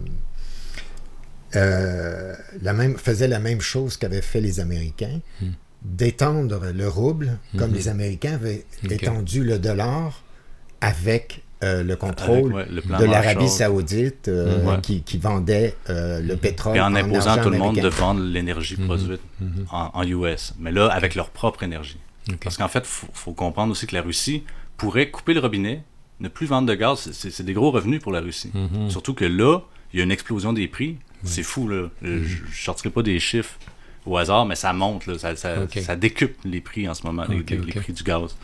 euh, 1.57 2.35
la 2.63 2.73
même, 2.73 2.97
faisait 2.97 3.29
la 3.29 3.39
même 3.39 3.61
chose 3.61 3.97
qu'avaient 3.97 4.23
fait 4.23 4.41
les 4.41 4.59
Américains, 4.59 5.21
hmm. 5.41 5.51
d'étendre 5.85 6.61
le 6.75 6.89
rouble, 6.89 7.39
comme 7.57 7.71
hmm. 7.71 7.75
les 7.75 7.89
Américains 7.89 8.35
avaient 8.35 8.65
étendu 8.91 9.45
le 9.45 9.61
dollar 9.61 10.25
avec 10.81 11.44
euh, 11.63 11.83
le 11.83 11.97
contrôle 11.97 12.67
de 12.69 13.05
l'Arabie 13.05 13.49
saoudite 13.49 14.29
euh, 14.29 14.77
qui, 14.81 15.19
vendait 15.19 15.77
euh, 15.89 16.21
le 16.21 16.37
pétrole. 16.37 16.77
Et 16.77 16.81
en, 16.81 16.95
imposant 16.95 17.41
tout 17.41 17.49
le 17.49 17.59
monde 17.59 17.79
de 17.79 17.89
vendre 17.89 18.21
l'énergie 18.21 18.77
mhm. 18.79 18.87
produite 18.87 19.21
mhm. 19.41 19.67
En, 19.71 20.03
US. 20.03 20.55
Mais 20.59 20.73
là, 20.73 20.89
avec 20.89 21.15
leur 21.15 21.31
propre 21.31 21.63
énergie. 21.63 21.99
Parce 22.43 22.57
qu'en 22.57 22.69
fait, 22.69 22.81
il 22.81 23.09
faut, 23.13 23.33
comprendre 23.33 23.71
aussi 23.71 23.87
que 23.87 23.95
la 23.95 24.03
Russie 24.03 24.43
pourrait 24.77 25.11
couper 25.11 25.35
le 25.35 25.41
robinet, 25.41 25.83
ne 26.21 26.29
plus 26.29 26.47
vendre 26.47 26.69
de 26.69 26.75
gaz. 26.75 27.11
C'est 27.13 27.45
des 27.45 27.53
gros 27.53 27.71
revenus 27.71 28.01
pour 28.01 28.13
la 28.13 28.21
Russie. 28.21 28.51
Mhm. 28.53 28.91
Surtout 28.91 29.15
que 29.15 29.25
là, 29.25 29.61
il 29.93 29.99
y 29.99 30.01
a 30.01 30.05
une 30.05 30.13
explosion 30.13 30.53
des 30.53 30.69
prix. 30.69 30.97
C'est 31.23 31.43
fou, 31.43 31.69
là. 31.69 31.89
Je 32.03 32.09
ne 32.11 32.27
sortirai 32.53 32.91
pas 32.91 33.03
des 33.03 33.19
chiffres 33.19 33.59
au 34.05 34.19
hasard, 34.19 34.45
mais 34.45 34.57
ça 34.57 34.73
monte. 34.75 35.17
Ça, 35.17 35.35
ça, 35.37 35.97
décupe 35.97 36.37
les 36.45 36.61
prix 36.61 36.89
en 36.89 36.95
ce 36.95 37.07
moment, 37.07 37.25
les, 37.29 37.43
prix 37.43 37.93
du 37.93 38.03
gaz. 38.03 38.37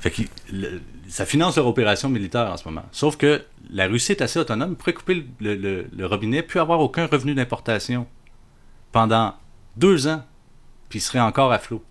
Fait 0.00 0.10
que 0.10 0.22
ça 1.08 1.26
finance 1.26 1.56
leur 1.56 1.66
opération 1.66 2.08
militaire 2.08 2.50
en 2.50 2.56
ce 2.56 2.66
moment. 2.66 2.84
Sauf 2.90 3.16
que 3.16 3.42
la 3.70 3.86
Russie 3.86 4.12
est 4.12 4.22
assez 4.22 4.38
autonome, 4.38 4.74
pourrait 4.74 4.94
couper 4.94 5.26
le, 5.40 6.06
robinet, 6.06 6.42
puis 6.42 6.58
avoir 6.58 6.80
aucun 6.80 7.06
revenu 7.06 7.34
d'importation 7.34 8.06
pendant 8.92 9.34
deux 9.76 10.08
ans, 10.08 10.24
puis 10.88 10.98
il 10.98 11.02
serait 11.02 11.20
encore 11.20 11.52
à 11.52 11.58
flot. 11.58 11.84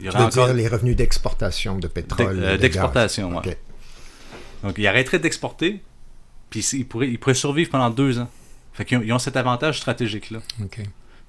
Il 0.00 0.06
y 0.06 0.08
aurait 0.08 0.28
dire 0.28 0.52
les 0.52 0.68
revenus 0.68 0.96
d'exportation 0.96 1.78
de 1.78 1.88
pétrole 1.88 2.38
euh, 2.42 2.56
D'exportation, 2.58 3.36
oui. 3.36 3.52
Donc, 4.62 4.74
il 4.76 4.86
arrêterait 4.86 5.20
d'exporter, 5.20 5.80
puis 6.50 6.60
il 6.72 6.86
pourrait, 6.86 7.08
il 7.08 7.18
pourrait 7.18 7.34
survivre 7.34 7.70
pendant 7.70 7.90
deux 7.90 8.18
ans. 8.18 8.28
Fait 8.72 8.84
qu'ils 8.84 9.12
ont, 9.12 9.18
cet 9.18 9.36
avantage 9.36 9.78
stratégique-là. 9.78 10.40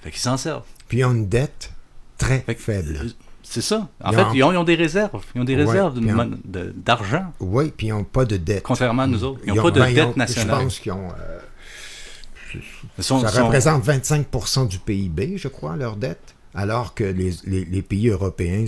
Fait 0.02 0.12
qu'ils 0.12 0.20
s'en 0.20 0.38
servent. 0.38 0.66
Puis 0.88 1.00
ils 1.00 1.06
ont 1.06 1.12
une 1.12 1.30
dette 1.30 1.72
très 2.18 2.44
faible. 2.58 3.12
C'est 3.50 3.62
ça. 3.62 3.88
En 4.04 4.12
fait, 4.12 4.26
ils, 4.36 4.44
ont, 4.44 4.64
des 4.64 4.76
réserves. 4.76 5.24
Ils 5.34 5.42
ont 5.42 5.44
des 5.44 5.56
réserves 5.56 6.00
d'argent. 6.46 7.34
Oui, 7.40 7.74
puis 7.76 7.88
ils 7.88 7.90
n'ont 7.90 8.04
pas 8.04 8.24
de 8.24 8.38
dette. 8.38 8.62
Contrairement 8.62 9.02
à 9.02 9.08
nous 9.08 9.24
autres. 9.24 9.40
Ils 9.44 9.56
n'ont 9.56 9.64
pas 9.64 9.72
de 9.72 9.80
ben, 9.80 9.92
dette 9.92 10.18
nationale. 10.18 10.58
Je 10.60 10.64
pense 10.64 10.80
qu'ils 10.80 10.92
ont. 10.92 11.10
Euh, 11.10 13.02
ça 13.02 13.44
représente 13.44 13.84
25% 13.88 14.68
du 14.68 14.78
PIB, 14.78 15.38
je 15.38 15.48
crois, 15.48 15.76
leur 15.76 15.96
dette. 15.96 16.36
Alors 16.54 16.94
que 16.94 17.04
les, 17.04 17.34
les, 17.46 17.82
pays 17.82 18.10
européens, 18.10 18.66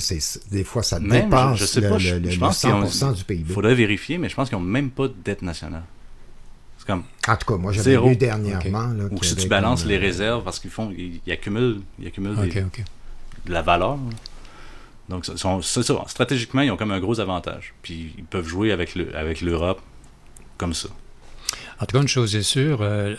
des 0.51 0.63
fois, 0.63 0.81
ça 0.81 0.99
dépasse 0.99 1.59
je, 1.59 1.65
sais 1.65 1.81
pas, 1.81 1.97
le, 1.97 2.29
je, 2.29 2.87
100 2.87 3.11
du 3.11 3.23
PIB. 3.23 3.45
Il 3.49 3.53
faudrait 3.53 3.75
vérifier, 3.75 4.17
mais 4.17 4.29
je 4.29 4.35
pense 4.35 4.49
qu'ils 4.49 4.57
n'ont 4.57 4.63
même 4.63 4.89
pas 4.89 5.07
de 5.07 5.15
dette 5.23 5.43
nationale. 5.43 5.83
C'est 6.79 6.87
comme. 6.87 7.03
En 7.27 7.35
tout 7.35 7.53
cas, 7.53 7.57
moi, 7.59 7.71
j'avais 7.71 7.97
vu 7.97 8.15
dernièrement. 8.15 8.89
Ou 9.11 9.21
si 9.21 9.35
tu 9.35 9.47
balances 9.47 9.85
les 9.85 9.97
euh, 9.97 10.01
réserves, 10.01 10.43
parce 10.43 10.59
qu'ils 10.59 10.71
font. 10.71 10.91
Ils, 10.97 11.31
accumulent, 11.31 11.81
ils 11.99 12.07
accumulent 12.07 12.35
de 12.35 13.51
la 13.53 13.61
valeur. 13.61 13.99
Donc, 15.11 15.25
c'est 15.25 15.83
ça. 15.83 16.03
Stratégiquement, 16.07 16.61
ils 16.61 16.71
ont 16.71 16.77
comme 16.77 16.91
un 16.91 16.99
gros 16.99 17.19
avantage. 17.19 17.73
Puis, 17.81 18.13
ils 18.17 18.23
peuvent 18.23 18.47
jouer 18.47 18.71
avec 18.71 18.95
l'Europe 18.95 19.11
avec 19.15 20.57
comme 20.57 20.73
ça. 20.73 20.87
En 21.79 21.85
tout 21.85 21.97
cas, 21.97 22.01
une 22.01 22.07
chose 22.07 22.35
est 22.35 22.43
sûre, 22.43 22.81
euh, 22.81 23.15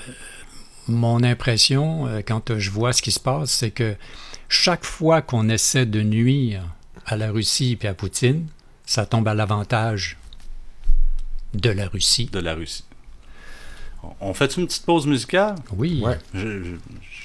mon 0.89 1.23
impression, 1.23 2.07
euh, 2.07 2.21
quand 2.27 2.59
je 2.59 2.71
vois 2.71 2.93
ce 2.93 3.03
qui 3.03 3.13
se 3.13 3.21
passe, 3.21 3.51
c'est 3.51 3.71
que 3.71 3.95
chaque 4.49 4.85
fois 4.85 5.21
qu'on 5.21 5.49
essaie 5.49 5.85
de 5.85 6.01
nuire 6.01 6.63
à 7.05 7.17
la 7.17 7.31
Russie 7.31 7.79
et 7.81 7.87
à 7.87 7.95
Poutine, 7.95 8.47
ça 8.87 9.05
tombe 9.05 9.29
à 9.29 9.35
l'avantage 9.35 10.17
de 11.55 11.71
la 11.71 11.89
Russie. 11.89 12.31
De 12.33 12.41
la 12.41 12.55
Russie. 12.55 12.85
On 14.21 14.33
fait 14.33 14.57
une 14.57 14.67
petite 14.67 14.87
pause 14.87 15.07
musicale? 15.07 15.57
Oui. 15.77 16.03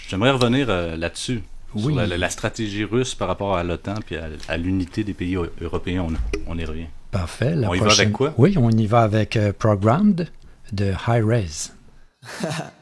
J'aimerais 0.09 0.31
revenir 0.31 0.69
euh, 0.69 0.97
là-dessus 0.97 1.41
sur 1.75 1.89
la, 1.91 2.29
stratégie 2.29 2.83
russe 2.83 3.15
par 3.15 3.27
rapport 3.27 3.57
à 3.57 3.63
l'OTAN 3.63 3.95
puis 4.05 4.15
à, 4.17 4.57
l'unité 4.57 5.03
des 5.03 5.13
pays 5.13 5.37
européens. 5.61 6.07
On, 6.07 6.53
on 6.53 6.57
y 6.57 6.65
revient. 6.65 6.87
Parfait. 7.11 7.55
on 7.63 7.73
y 7.73 7.79
va 7.79 7.91
avec 7.91 8.11
quoi? 8.11 8.33
Oui, 8.37 8.55
on 8.57 8.69
y 8.71 8.85
va 8.85 9.01
avec 9.01 9.37
euh, 9.37 9.53
Programmed 9.53 10.27
de 10.71 10.91
High 11.07 11.23
Res. 11.23 11.73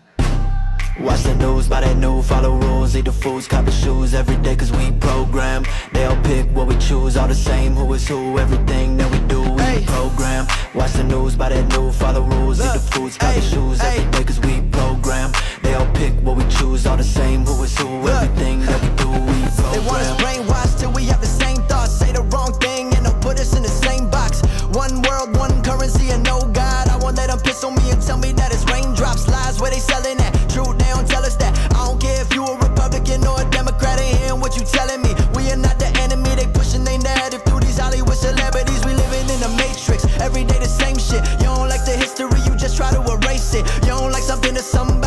Watch 0.98 1.24
the 1.24 1.36
news, 1.36 1.68
buy 1.68 1.82
that 1.82 1.98
new, 1.98 2.22
follow 2.22 2.56
rules, 2.56 2.96
eat 2.96 3.04
the 3.04 3.12
foods, 3.12 3.50
copy 3.50 3.70
shoes 3.70 4.14
every 4.14 4.38
day 4.38 4.56
cause 4.56 4.72
we 4.72 4.94
program. 4.94 5.66
They'll 5.92 6.16
pick 6.24 6.48
what 6.56 6.68
we 6.68 6.78
choose, 6.78 7.18
all 7.18 7.28
the 7.28 7.36
same, 7.36 7.74
who 7.74 7.94
is 7.94 8.08
who, 8.08 8.40
everything 8.40 8.96
that 8.96 9.12
we 9.12 9.20
do, 9.28 9.42
we 9.42 9.62
hey. 9.62 9.84
program. 9.86 10.48
Watch 10.74 10.94
the 10.94 11.04
news, 11.04 11.36
buy 11.36 11.50
that 11.50 11.68
new, 11.78 11.92
follow 11.92 12.22
rules, 12.22 12.60
Look, 12.60 12.68
eat 12.68 12.74
the 12.74 12.92
foods, 12.92 13.18
copy 13.18 13.42
hey, 13.42 13.50
shoes 13.50 13.82
every 13.82 14.10
day 14.12 14.24
cause 14.24 14.40
we 14.40 14.62
program. 14.72 15.34
Pick 15.96 16.14
what 16.24 16.38
we 16.38 16.44
choose, 16.50 16.86
all 16.86 16.98
the 16.98 17.04
same, 17.04 17.46
who 17.46 17.64
is 17.64 17.78
who, 17.78 17.88
Look, 18.02 18.12
everything 18.12 18.60
that 18.62 18.82
we 18.82 18.90
do, 18.98 19.10
we 19.10 19.38
program. 19.56 19.72
They 19.74 19.88
want 19.88 20.02
us 20.04 20.12
brainwashed 20.22 20.80
till 20.80 20.92
we 20.92 21.06
have 21.06 21.22
the 21.22 21.28
same 21.28 21.58
thoughts, 21.68 21.94
say 21.94 22.12
the 22.12 22.24
wrong 22.24 22.54
thing 22.60 22.94
and 22.96 23.06
they'll 23.06 23.20
put 23.20 23.40
us 23.40 23.56
in 23.56 23.64
the 23.64 23.70
same 23.70 24.10
box. 24.10 24.42
One 24.76 25.02
world, 25.04 25.38
one 25.38 25.64
currency 25.64 26.12
and 26.12 26.24
no 26.24 26.40
God. 26.54 26.90
I 26.90 26.98
won't 26.98 27.18
let 27.18 27.28
them 27.30 27.40
piss 27.40 27.64
on 27.64 27.76
me 27.76 27.92
and 27.92 28.02
tell 28.02 28.18
me 28.18 28.32
that 28.34 28.54
it's 28.54 28.66
raindrops, 28.66 29.28
lies 29.28 29.60
where 29.60 29.72
they 29.72 29.80
selling 29.80 30.20
at. 30.20 30.34
Truth 30.50 30.78
don't 31.06 31.08
tell 31.08 31.26
us 31.26 31.36
that. 31.38 31.54
I 31.74 31.86
don't 31.88 32.02
care 32.02 32.22
if 32.22 32.34
you 32.34 32.44
a 32.44 32.58
Republican 32.58 33.26
or 33.28 33.40
a 33.40 33.46
Democrat, 33.52 34.00
ain't 34.00 34.18
hearing 34.20 34.40
what 34.42 34.58
you 34.58 34.64
telling 34.66 35.02
me. 35.02 35.14
We 35.36 35.52
are 35.52 35.58
not 35.58 35.78
the 35.80 35.88
enemy, 36.02 36.36
they 36.36 36.48
pushing 36.48 36.84
their 36.84 37.00
narrative 37.00 37.44
through 37.46 37.62
these 37.62 37.78
Hollywood 37.78 38.18
celebrities. 38.18 38.84
We 38.86 38.94
living 38.94 39.30
in 39.30 39.42
a 39.44 39.52
matrix, 39.56 40.06
every 40.20 40.44
day 40.44 40.60
the 40.60 40.68
same 40.68 40.98
shit. 40.98 41.22
You 41.40 41.52
don't 41.54 41.70
like 41.70 41.86
the 41.86 41.96
history, 41.96 42.40
you 42.48 42.56
just 42.58 42.76
try 42.78 42.92
to 42.92 43.02
erase 43.14 43.54
it. 43.54 43.64
You 43.86 43.94
don't 43.96 44.12
like 44.12 44.24
something 44.24 44.54
to 44.56 44.62
somebody, 44.62 45.05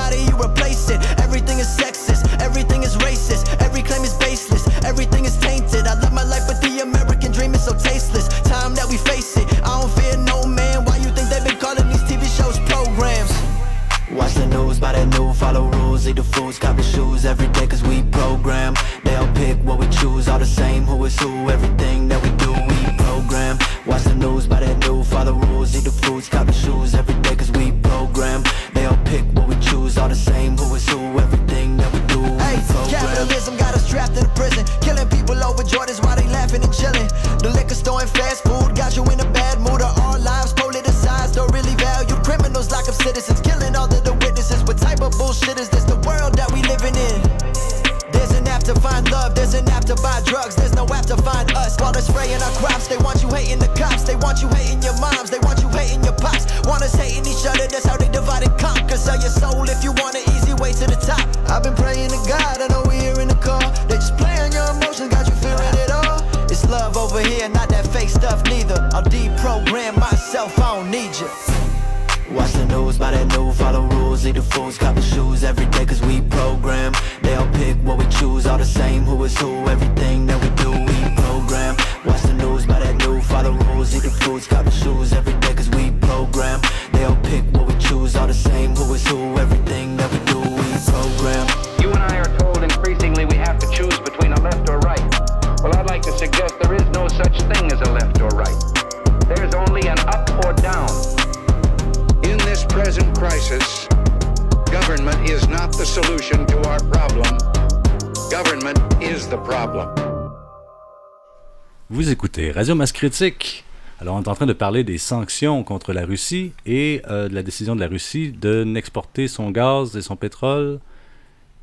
Radio 112.58 112.74
Masse 112.74 112.90
Critique. 112.90 113.64
Alors, 114.00 114.16
on 114.16 114.22
est 114.22 114.26
en 114.26 114.34
train 114.34 114.46
de 114.46 114.52
parler 114.52 114.82
des 114.82 114.98
sanctions 114.98 115.62
contre 115.62 115.92
la 115.92 116.04
Russie 116.04 116.50
et 116.66 117.02
euh, 117.08 117.28
de 117.28 117.34
la 117.36 117.44
décision 117.44 117.76
de 117.76 117.80
la 117.80 117.86
Russie 117.86 118.32
de 118.32 118.64
n'exporter 118.64 119.28
son 119.28 119.52
gaz 119.52 119.94
et 119.96 120.02
son 120.02 120.16
pétrole 120.16 120.80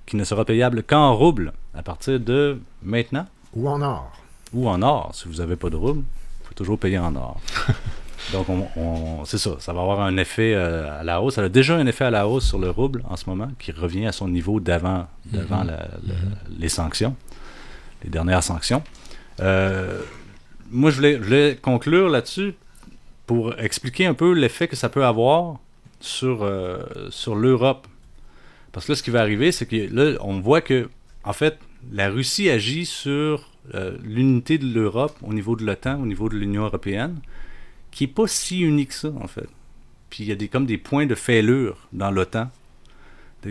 qui 0.05 0.15
ne 0.15 0.23
sera 0.23 0.45
payable 0.45 0.83
qu'en 0.83 1.13
roubles 1.13 1.51
à 1.73 1.83
partir 1.83 2.17
de 2.17 2.59
maintenant 2.81 3.25
Ou 3.55 3.67
en 3.67 3.81
or. 3.81 4.09
ou 4.53 4.69
en 4.69 4.81
or. 4.83 5.11
Si 5.13 5.27
vous 5.27 5.35
n'avez 5.35 5.57
pas 5.57 5.69
de 5.69 5.75
roubles, 5.75 6.03
il 6.43 6.47
faut 6.47 6.53
toujours 6.53 6.79
payer 6.79 6.97
en 6.97 7.13
or. 7.17 7.41
Donc, 8.31 8.47
on, 8.47 8.65
on- 8.77 9.25
c'est 9.25 9.37
ça. 9.37 9.51
Ça 9.59 9.73
va 9.73 9.81
avoir 9.81 9.99
un 9.99 10.15
effet 10.15 10.53
euh, 10.55 11.01
à 11.01 11.03
la 11.03 11.21
hausse. 11.21 11.35
Ça 11.35 11.41
a 11.43 11.49
déjà 11.49 11.75
un 11.75 11.85
effet 11.87 12.05
à 12.05 12.09
la 12.09 12.25
hausse 12.25 12.47
sur 12.47 12.57
le 12.57 12.69
rouble 12.69 13.03
en 13.09 13.17
ce 13.17 13.29
moment, 13.29 13.49
qui 13.59 13.73
revient 13.73 14.05
à 14.07 14.13
son 14.13 14.29
niveau 14.29 14.61
d'avant 14.61 15.07
la- 15.33 15.89
les 16.57 16.69
sanctions, 16.69 17.15
les 18.01 18.09
dernières 18.09 18.43
sanctions. 18.43 18.81
Euh, 19.41 19.99
moi, 20.75 20.91
je 20.91 21.17
voulais, 21.17 21.57
conclure 21.61 22.09
là-dessus 22.09 22.53
pour 23.25 23.57
expliquer 23.59 24.05
un 24.05 24.13
peu 24.13 24.33
l'effet 24.33 24.67
que 24.67 24.75
ça 24.75 24.89
peut 24.89 25.05
avoir 25.05 25.57
sur, 25.99 26.43
euh, 26.43 26.83
sur 27.09 27.35
l'Europe. 27.35 27.87
Parce 28.71 28.85
que 28.85 28.91
là, 28.91 28.95
ce 28.97 29.03
qui 29.03 29.09
va 29.09 29.21
arriver, 29.21 29.51
c'est 29.51 29.65
que 29.65 29.75
là, 29.75 30.17
on 30.21 30.39
voit 30.39 30.61
que, 30.61 30.89
en 31.23 31.33
fait, 31.33 31.57
la 31.91 32.09
Russie 32.09 32.49
agit 32.49 32.85
sur 32.85 33.49
euh, 33.73 33.97
l'unité 34.03 34.57
de 34.57 34.71
l'Europe 34.71 35.17
au 35.23 35.33
niveau 35.33 35.55
de 35.55 35.65
l'OTAN, 35.65 36.01
au 36.01 36.05
niveau 36.05 36.29
de 36.29 36.35
l'Union 36.35 36.65
européenne, 36.65 37.19
qui 37.91 38.03
n'est 38.03 38.13
pas 38.13 38.27
si 38.27 38.59
unique 38.59 38.89
que 38.89 38.95
ça, 38.95 39.11
en 39.21 39.27
fait. 39.27 39.49
Puis 40.09 40.25
il 40.25 40.27
y 40.27 40.31
a 40.31 40.35
des, 40.35 40.49
comme 40.49 40.65
des 40.65 40.77
points 40.77 41.05
de 41.05 41.15
fêlure 41.15 41.87
dans 41.93 42.11
l'OTAN. 42.11 42.51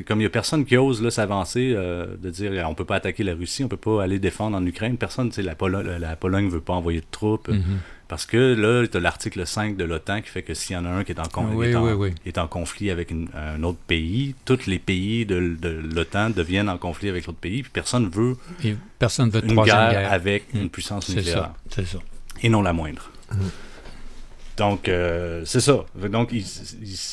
Comme 0.02 0.18
il 0.18 0.22
n'y 0.22 0.26
a 0.26 0.30
personne 0.30 0.64
qui 0.64 0.76
ose 0.76 1.09
s'avancer, 1.11 1.72
euh, 1.74 2.16
de 2.20 2.30
dire 2.30 2.52
on 2.68 2.74
peut 2.74 2.85
pas 2.85 2.96
attaquer 2.96 3.22
la 3.22 3.35
Russie, 3.35 3.62
on 3.64 3.68
peut 3.68 3.76
pas 3.76 4.02
aller 4.02 4.18
défendre 4.18 4.57
en 4.57 4.64
Ukraine. 4.66 4.96
Personne, 4.96 5.30
la, 5.37 5.54
Polo- 5.54 5.83
la 5.83 6.16
Pologne 6.16 6.46
ne 6.46 6.50
veut 6.50 6.61
pas 6.61 6.72
envoyer 6.74 7.00
de 7.00 7.07
troupes. 7.11 7.48
euh, 7.48 7.59
Parce 8.07 8.26
que 8.26 8.37
là, 8.54 8.87
tu 8.87 8.96
as 8.96 9.00
l'article 9.00 9.46
5 9.46 9.76
de 9.76 9.85
l'OTAN 9.85 10.20
qui 10.20 10.28
fait 10.28 10.42
que 10.42 10.52
s'il 10.52 10.76
y 10.76 10.78
en 10.78 10.85
a 10.85 10.90
un 10.90 11.04
qui 11.04 11.12
est 11.12 11.18
en, 11.18 11.24
con- 11.24 11.48
Oui, 11.54 11.68
est 11.68 11.74
en- 11.74 11.85
oui, 11.85 11.92
oui. 11.92 12.14
est 12.26 12.37
en 12.38 12.46
conflit 12.46 12.90
avec 12.90 13.11
une- 13.11 13.28
un 13.35 13.62
autre 13.62 13.78
pays, 13.87 14.35
tous 14.44 14.66
les 14.66 14.78
pays 14.78 15.24
de, 15.24 15.57
de 15.61 15.68
l'OTAN 15.94 16.28
deviennent 16.30 16.68
en 16.68 16.76
conflit 16.76 17.09
avec 17.09 17.26
l'autre 17.26 17.38
pays, 17.38 17.62
puis 17.62 17.70
personne 17.72 18.09
veut 18.11 18.37
Et 18.62 18.76
personne 18.98 19.28
ne 19.28 19.33
veut 19.33 19.44
une 19.44 19.54
guerre, 19.54 19.90
guerre. 19.90 20.12
avec 20.12 20.52
Mm. 20.52 20.59
une 20.61 20.68
puissance 20.70 21.07
C'est 21.07 21.16
nucléaire 21.16 21.52
c'est 21.70 21.87
ça. 21.87 21.98
et 22.42 22.48
non 22.50 22.61
la 22.62 22.72
moindre. 22.74 23.11
Donc, 24.56 24.88
euh, 24.88 25.42
c'est 25.44 25.60
ça. 25.60 25.84
Donc, 25.96 26.32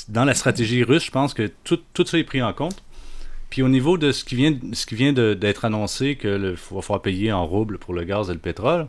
dans 0.09 0.25
la 0.25 0.33
stratégie 0.33 0.83
russe, 0.83 1.05
je 1.05 1.11
pense 1.11 1.33
que 1.33 1.51
tout, 1.63 1.79
tout 1.93 2.05
ça 2.05 2.17
est 2.17 2.23
pris 2.23 2.41
en 2.41 2.53
compte. 2.53 2.83
Puis 3.49 3.63
au 3.63 3.69
niveau 3.69 3.97
de 3.97 4.11
ce 4.11 4.23
qui 4.23 4.35
vient, 4.35 4.57
ce 4.71 4.85
qui 4.85 4.95
vient 4.95 5.11
d'être 5.11 5.65
annoncé, 5.65 6.15
que 6.15 6.27
le, 6.27 6.51
va 6.71 6.81
falloir 6.81 7.01
payer 7.01 7.33
en 7.33 7.45
roubles 7.45 7.79
pour 7.79 7.93
le 7.93 8.03
gaz 8.05 8.29
et 8.29 8.33
le 8.33 8.39
pétrole, 8.39 8.87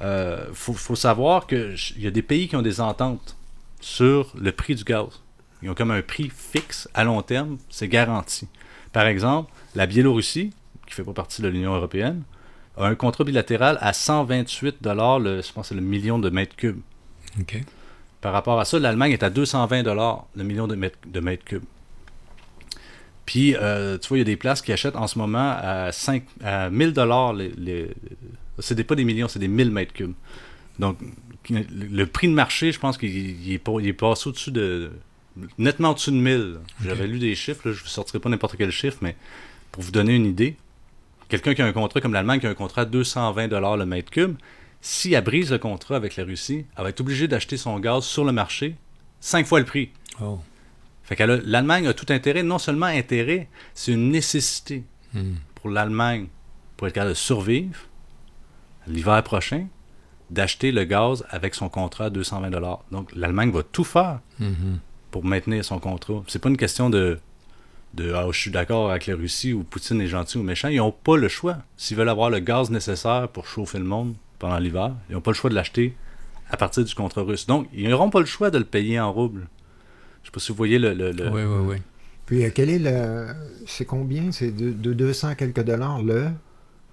il 0.00 0.36
faut, 0.52 0.72
faut 0.72 0.94
savoir 0.94 1.46
qu'il 1.46 1.74
y 1.98 2.06
a 2.06 2.10
des 2.10 2.22
pays 2.22 2.46
qui 2.46 2.54
ont 2.54 2.62
des 2.62 2.80
ententes 2.80 3.36
sur 3.80 4.32
le 4.38 4.52
prix 4.52 4.76
du 4.76 4.84
gaz. 4.84 5.08
Ils 5.62 5.70
ont 5.70 5.74
comme 5.74 5.90
un 5.90 6.02
prix 6.02 6.30
fixe 6.34 6.88
à 6.94 7.04
long 7.04 7.22
terme, 7.22 7.58
c'est 7.68 7.88
garanti. 7.88 8.48
Par 8.92 9.06
exemple, 9.06 9.52
la 9.74 9.86
Biélorussie, 9.86 10.52
qui 10.86 10.94
fait 10.94 11.04
pas 11.04 11.12
partie 11.12 11.42
de 11.42 11.48
l'Union 11.48 11.74
européenne, 11.74 12.22
a 12.76 12.86
un 12.86 12.94
contrat 12.94 13.24
bilatéral 13.24 13.78
à 13.80 13.92
128 13.92 14.76
le, 14.82 15.42
je 15.42 15.52
pense 15.52 15.72
le 15.72 15.80
million 15.80 16.18
de 16.18 16.30
mètres 16.30 16.56
cubes. 16.56 16.80
Par 18.20 18.32
rapport 18.32 18.60
à 18.60 18.64
ça, 18.64 18.78
l'Allemagne 18.78 19.12
est 19.12 19.22
à 19.22 19.30
220 19.30 19.82
le 20.36 20.44
million 20.44 20.66
de 20.66 20.74
mètres, 20.74 20.98
de 21.06 21.20
mètres 21.20 21.44
cubes. 21.44 21.64
Puis, 23.26 23.54
euh, 23.56 23.96
tu 23.96 24.08
vois, 24.08 24.18
il 24.18 24.20
y 24.20 24.22
a 24.22 24.24
des 24.24 24.36
places 24.36 24.60
qui 24.60 24.72
achètent 24.72 24.96
en 24.96 25.06
ce 25.06 25.18
moment 25.18 25.54
à, 25.56 25.92
5, 25.92 26.24
à 26.42 26.68
1000 26.68 26.92
les, 27.36 27.52
les, 27.56 27.90
c'est 28.58 28.74
des- 28.74 28.84
pas 28.84 28.96
des 28.96 29.04
millions, 29.04 29.28
c'est 29.28 29.38
des 29.38 29.48
1000 29.48 29.70
mètres 29.70 29.92
cubes. 29.92 30.14
Donc, 30.78 30.98
le, 31.48 32.04
prix 32.06 32.28
de 32.28 32.32
marché, 32.34 32.72
je 32.72 32.80
pense 32.80 32.98
qu'il 32.98 33.10
il 33.14 33.52
est, 33.52 33.58
pas- 33.58 33.76
il 33.80 33.86
est 33.86 33.92
passé 33.92 34.28
au-dessus 34.28 34.50
de. 34.50 34.90
nettement 35.58 35.90
au-dessus 35.90 36.10
de 36.10 36.16
1000. 36.16 36.56
J'avais 36.84 37.06
lu 37.06 37.18
des 37.20 37.34
chiffres, 37.36 37.68
là, 37.68 37.74
je 37.74 37.82
ne 37.84 37.88
sortirai 37.88 38.18
pas 38.18 38.28
n'importe 38.28 38.56
quel 38.56 38.70
chiffre, 38.72 38.98
mais 39.00 39.16
pour 39.70 39.82
vous 39.84 39.92
donner 39.92 40.16
une 40.16 40.26
idée, 40.26 40.56
quelqu'un 41.28 41.54
qui 41.54 41.62
a 41.62 41.66
un 41.66 41.72
contrat 41.72 42.00
comme 42.00 42.12
l'Allemagne, 42.12 42.40
qui 42.40 42.46
a 42.46 42.50
un 42.50 42.54
contrat 42.54 42.82
à 42.82 42.84
220 42.84 43.46
le 43.76 43.86
mètre 43.86 44.10
cube, 44.10 44.34
si 44.80 45.12
elle 45.14 45.24
brise 45.24 45.50
le 45.50 45.58
contrat 45.58 45.96
avec 45.96 46.16
la 46.16 46.24
Russie, 46.24 46.64
elle 46.76 46.82
va 46.84 46.88
être 46.90 47.00
obligée 47.00 47.28
d'acheter 47.28 47.56
son 47.56 47.78
gaz 47.78 48.04
sur 48.04 48.24
le 48.24 48.32
marché 48.32 48.76
cinq 49.20 49.46
fois 49.46 49.58
le 49.60 49.66
prix. 49.66 49.90
Oh. 50.22 50.38
Fait 51.02 51.16
que 51.16 51.24
l'Allemagne 51.24 51.86
a 51.88 51.92
tout 51.92 52.06
intérêt, 52.10 52.42
non 52.42 52.58
seulement 52.58 52.86
intérêt, 52.86 53.48
c'est 53.74 53.92
une 53.92 54.10
nécessité 54.10 54.84
Hmm. 55.12 55.34
pour 55.56 55.70
l'Allemagne 55.70 56.28
pour 56.76 56.86
être 56.86 56.94
capable 56.94 57.10
de 57.10 57.14
survivre 57.16 57.80
l'hiver 58.86 59.20
prochain, 59.24 59.66
d'acheter 60.30 60.70
le 60.70 60.84
gaz 60.84 61.24
avec 61.30 61.56
son 61.56 61.68
contrat 61.68 62.04
à 62.06 62.10
220 62.10 62.50
Donc 62.92 63.10
l'Allemagne 63.16 63.50
va 63.50 63.62
tout 63.64 63.82
faire 63.84 64.20
Mhm. 64.38 64.78
pour 65.10 65.24
maintenir 65.24 65.64
son 65.64 65.80
contrat. 65.80 66.22
C'est 66.28 66.38
pas 66.40 66.48
une 66.48 66.56
question 66.56 66.90
de 66.90 67.18
de 67.94 68.12
ah, 68.14 68.24
je 68.30 68.38
suis 68.38 68.52
d'accord 68.52 68.88
avec 68.92 69.08
la 69.08 69.16
Russie 69.16 69.52
ou 69.52 69.64
Poutine 69.64 70.00
est 70.00 70.06
gentil 70.06 70.38
ou 70.38 70.44
méchant. 70.44 70.68
Ils 70.68 70.76
n'ont 70.76 70.92
pas 70.92 71.16
le 71.16 71.26
choix. 71.28 71.56
S'ils 71.76 71.96
veulent 71.96 72.08
avoir 72.08 72.30
le 72.30 72.38
gaz 72.38 72.70
nécessaire 72.70 73.26
pour 73.26 73.48
chauffer 73.48 73.78
le 73.78 73.84
monde 73.84 74.14
pendant 74.40 74.58
l'hiver, 74.58 74.94
ils 75.08 75.12
n'ont 75.14 75.20
pas 75.20 75.30
le 75.30 75.36
choix 75.36 75.50
de 75.50 75.54
l'acheter 75.54 75.94
à 76.50 76.56
partir 76.56 76.82
du 76.84 76.92
contrat 76.96 77.22
russe. 77.22 77.46
Donc, 77.46 77.68
ils 77.72 77.88
n'auront 77.88 78.10
pas 78.10 78.18
le 78.18 78.26
choix 78.26 78.50
de 78.50 78.58
le 78.58 78.64
payer 78.64 78.98
en 78.98 79.12
roubles. 79.12 79.46
Je 80.22 80.26
sais 80.28 80.32
pas 80.32 80.40
si 80.40 80.50
vous 80.50 80.56
voyez 80.56 80.80
le. 80.80 80.92
le- 80.94 81.12
le- 81.12 81.28
Oui, 81.30 81.42
oui, 81.44 81.58
oui. 81.68 81.76
Puis, 82.26 82.44
euh, 82.44 82.50
quel 82.52 82.70
est 82.70 82.78
le. 82.80 83.26
C'est 83.66 83.84
combien? 83.84 84.32
C'est 84.32 84.50
de, 84.50 84.70
de 84.72 84.92
200 84.92 85.34
quelques 85.36 85.62
dollars 85.62 86.02
le, 86.02 86.28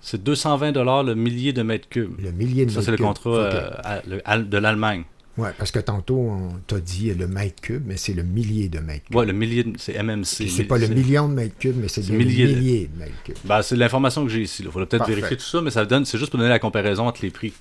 C'est 0.02 0.22
220 0.24 0.72
dollars 0.74 1.04
le 1.04 1.16
millier 1.16 1.54
de 1.54 1.64
mètres 1.64 1.90
cubes. 1.90 2.20
le 2.20 2.32
millier 2.32 2.66
de 2.66 2.72
Ça, 2.72 2.82
c'est 2.82 2.92
le 2.92 2.98
mètres 2.98 3.04
contrat 3.22 3.50
cubes. 3.50 3.56
euh, 3.56 3.70
Ok. 3.70 3.76
à- 3.84 4.02
le- 4.08 4.22
à- 4.26 4.38
de 4.40 4.58
l'Allemagne. 4.58 5.04
Ouais, 5.38 5.50
parce 5.58 5.72
que 5.72 5.80
tantôt, 5.80 6.18
on 6.18 6.50
t'a 6.66 6.80
dit 6.80 7.14
le 7.14 7.28
mètre 7.28 7.62
cube, 7.62 7.84
mais 7.86 7.96
c'est 7.98 8.14
le 8.14 8.24
millier 8.24 8.70
de 8.70 8.80
mètres 8.80 9.06
cubes. 9.06 9.16
Ouais, 9.16 9.26
le 9.26 9.34
millier, 9.34 9.64
de- 9.64 9.78
c'est 9.78 9.94
MMC. 10.02 10.26
C'est 10.50 10.64
pas 10.64 10.78
le 10.80 10.88
million 10.88 11.30
de 11.30 11.34
mètres 11.36 11.58
cubes, 11.60 11.76
mais 11.80 11.88
c'est 11.88 12.08
le 12.10 12.18
millier 12.18 12.88
de- 12.88 13.00
mètres 13.00 13.24
cubes. 13.24 13.36
Ben, 13.46 13.62
c'est 13.62 13.76
l'information 13.76 14.24
que 14.24 14.30
j'ai 14.32 14.42
ici. 14.42 14.64
Il 14.66 14.72
faudrait 14.72 14.88
peut-être 14.88 15.04
vérifier 15.08 15.38
tout 15.38 15.44
ça, 15.44 15.62
mais 15.62 15.70
ça 15.72 15.86
donne, 15.86 16.06
c'est 16.06 16.18
juste 16.18 16.32
pour 16.32 16.40
donner 16.40 16.50
la 16.50 16.60
comparaison 16.60 17.08
entre 17.08 17.22
les 17.22 17.30
prix. 17.30 17.54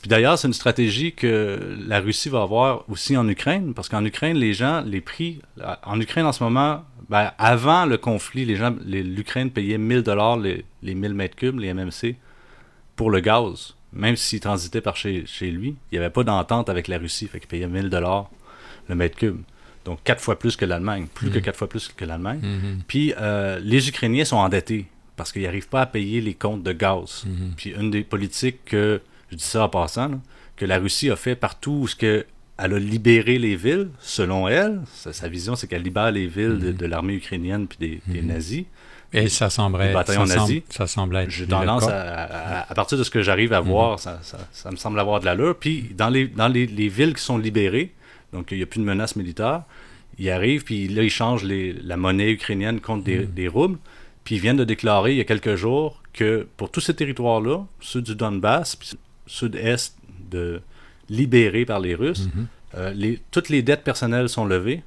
Puis 0.00 0.08
d'ailleurs, 0.08 0.38
c'est 0.38 0.46
une 0.46 0.54
stratégie 0.54 1.12
que 1.12 1.76
la 1.88 1.98
Russie 1.98 2.28
va 2.28 2.42
avoir 2.42 2.84
aussi 2.88 3.16
en 3.16 3.26
Ukraine, 3.28 3.74
parce 3.74 3.88
qu'en 3.88 4.04
Ukraine, 4.04 4.36
les 4.36 4.52
gens, 4.54 4.80
les 4.82 5.00
prix, 5.00 5.40
en 5.84 6.00
Ukraine 6.00 6.24
en 6.24 6.32
ce 6.32 6.44
moment, 6.44 6.84
ben, 7.08 7.32
avant 7.36 7.84
le 7.84 7.98
conflit, 7.98 8.44
les 8.44 8.54
gens, 8.54 8.76
l'Ukraine 8.86 9.50
payait 9.50 9.76
1000 9.76 10.02
dollars 10.02 10.36
les, 10.36 10.64
les 10.84 10.94
1000 10.94 11.14
mètres 11.14 11.34
cubes, 11.34 11.58
les 11.58 11.74
MMC, 11.74 12.14
pour 12.94 13.10
le 13.10 13.18
gaz, 13.18 13.74
même 13.98 14.16
s'il 14.16 14.40
transitait 14.40 14.80
par 14.80 14.96
chez, 14.96 15.24
chez 15.26 15.50
lui, 15.50 15.74
il 15.92 15.98
n'y 15.98 15.98
avait 15.98 16.12
pas 16.12 16.24
d'entente 16.24 16.68
avec 16.70 16.88
la 16.88 16.96
Russie. 16.98 17.26
Fait 17.26 17.38
qu'il 17.40 17.48
payait 17.48 17.66
1000 17.68 17.90
dollars 17.90 18.30
le 18.88 18.94
mètre 18.94 19.16
cube. 19.16 19.38
Donc 19.84 19.98
quatre 20.04 20.20
fois 20.22 20.38
plus 20.38 20.56
que 20.56 20.64
l'Allemagne, 20.64 21.06
plus 21.12 21.30
que 21.30 21.36
Mhm. 21.38 21.42
quatre 21.42 21.56
fois 21.58 21.68
plus 21.68 21.88
que 21.94 22.04
l'Allemagne. 22.04 22.40
Mhm. 22.42 22.78
Puis 22.86 23.12
euh, 23.20 23.58
les 23.62 23.88
Ukrainiens 23.88 24.24
sont 24.24 24.36
endettés 24.36 24.86
parce 25.16 25.32
qu'ils 25.32 25.42
n'arrivent 25.42 25.68
pas 25.68 25.82
à 25.82 25.86
payer 25.86 26.20
les 26.20 26.34
comptes 26.34 26.62
de 26.62 26.72
gaz. 26.72 27.24
Mhm. 27.26 27.52
Puis 27.56 27.70
une 27.78 27.90
des 27.90 28.02
politiques 28.04 28.64
que, 28.64 29.00
je 29.30 29.36
dis 29.36 29.44
ça 29.44 29.64
en 29.64 29.68
passant, 29.68 30.08
là, 30.08 30.18
que 30.56 30.64
la 30.64 30.78
Russie 30.78 31.10
a 31.10 31.16
fait 31.16 31.36
partout 31.36 31.72
où 31.82 31.88
ce 31.88 31.96
que 31.96 32.24
elle 32.60 32.74
a 32.74 32.78
libéré 32.80 33.38
les 33.38 33.54
villes, 33.54 33.88
selon 34.00 34.48
elle, 34.48 34.80
sa, 34.92 35.12
sa 35.12 35.28
vision 35.28 35.54
c'est 35.54 35.68
qu'elle 35.68 35.82
libère 35.82 36.10
les 36.10 36.26
villes 36.26 36.58
de, 36.58 36.72
de 36.72 36.86
l'armée 36.86 37.14
ukrainienne 37.14 37.68
puis 37.68 37.78
des, 37.78 38.00
des 38.12 38.20
nazis. 38.22 38.64
Et 39.12 39.28
ça 39.28 39.48
semblerait. 39.48 39.88
Les 39.88 39.94
bataillons 39.94 40.26
ça, 40.26 40.34
semble, 40.34 40.40
nazis. 40.52 40.62
ça 40.70 40.86
semble 40.86 41.16
être. 41.16 41.30
J'ai 41.30 41.46
tendance 41.46 41.84
à, 41.88 42.24
à- 42.24 42.70
à 42.70 42.74
partir 42.74 42.98
de 42.98 43.02
ce 43.04 43.10
que 43.10 43.22
j'arrive 43.22 43.52
à 43.54 43.60
voir, 43.60 43.98
ça, 43.98 44.18
ça- 44.22 44.38
ça 44.52 44.70
me 44.70 44.76
semble 44.76 45.00
avoir 45.00 45.20
de 45.20 45.24
l'allure. 45.24 45.56
Puis 45.58 45.92
dans 45.96 46.10
les, 46.10 46.28
dans 46.28 46.48
les, 46.48 46.66
les 46.66 46.88
villes 46.88 47.14
qui 47.14 47.22
sont 47.22 47.38
libérées, 47.38 47.94
donc 48.34 48.48
il 48.50 48.58
n'y 48.58 48.62
a 48.62 48.66
plus 48.66 48.80
de 48.80 48.84
menace 48.84 49.16
militaire, 49.16 49.62
ils 50.18 50.28
arrivent, 50.30 50.64
puis 50.64 50.88
là, 50.88 51.02
ils 51.02 51.10
changent 51.10 51.44
les- 51.44 51.72
la 51.72 51.96
monnaie 51.96 52.30
ukrainienne 52.32 52.80
contre 52.80 53.04
des, 53.04 53.24
des 53.24 53.48
roubles. 53.48 53.78
Puis 54.24 54.34
ils 54.34 54.40
viennent 54.42 54.58
de 54.58 54.64
déclarer 54.64 55.12
il 55.12 55.16
y 55.18 55.20
a 55.22 55.24
quelques 55.24 55.54
jours 55.56 56.02
que 56.12 56.46
pour 56.58 56.70
tous 56.70 56.80
ces 56.80 56.92
territoires-là, 56.94 57.64
ceux 57.80 58.02
du 58.02 58.14
Donbass, 58.14 58.76
puis 58.76 58.90
sud-est 59.26 59.96
de 60.30 60.60
libérés 61.08 61.64
par 61.64 61.80
les 61.80 61.94
Russes, 61.94 62.28
euh, 62.74 62.90
les, 62.92 63.22
toutes 63.30 63.48
les 63.48 63.62
dettes 63.62 63.84
personnelles 63.84 64.28
sont 64.28 64.44
levées. 64.44 64.82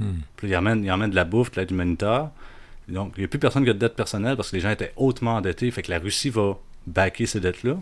Hmm. 0.00 0.14
Puis 0.36 0.48
ils 0.48 0.50
ils 0.52 0.90
emmènent 0.90 1.10
de 1.10 1.14
la 1.14 1.24
bouffe, 1.24 1.52
de 1.52 1.60
l'aide 1.60 1.70
humanitaire. 1.70 2.30
Donc, 2.88 3.14
il 3.16 3.20
n'y 3.20 3.24
a 3.24 3.28
plus 3.28 3.38
personne 3.38 3.64
qui 3.64 3.70
a 3.70 3.74
de 3.74 3.78
dettes 3.78 3.96
personnelles 3.96 4.36
parce 4.36 4.50
que 4.50 4.56
les 4.56 4.62
gens 4.62 4.70
étaient 4.70 4.92
hautement 4.96 5.36
endettés. 5.36 5.70
Fait 5.70 5.82
que 5.82 5.90
la 5.90 5.98
Russie 5.98 6.30
va 6.30 6.58
backer 6.86 7.26
ces 7.26 7.40
dettes-là. 7.40 7.76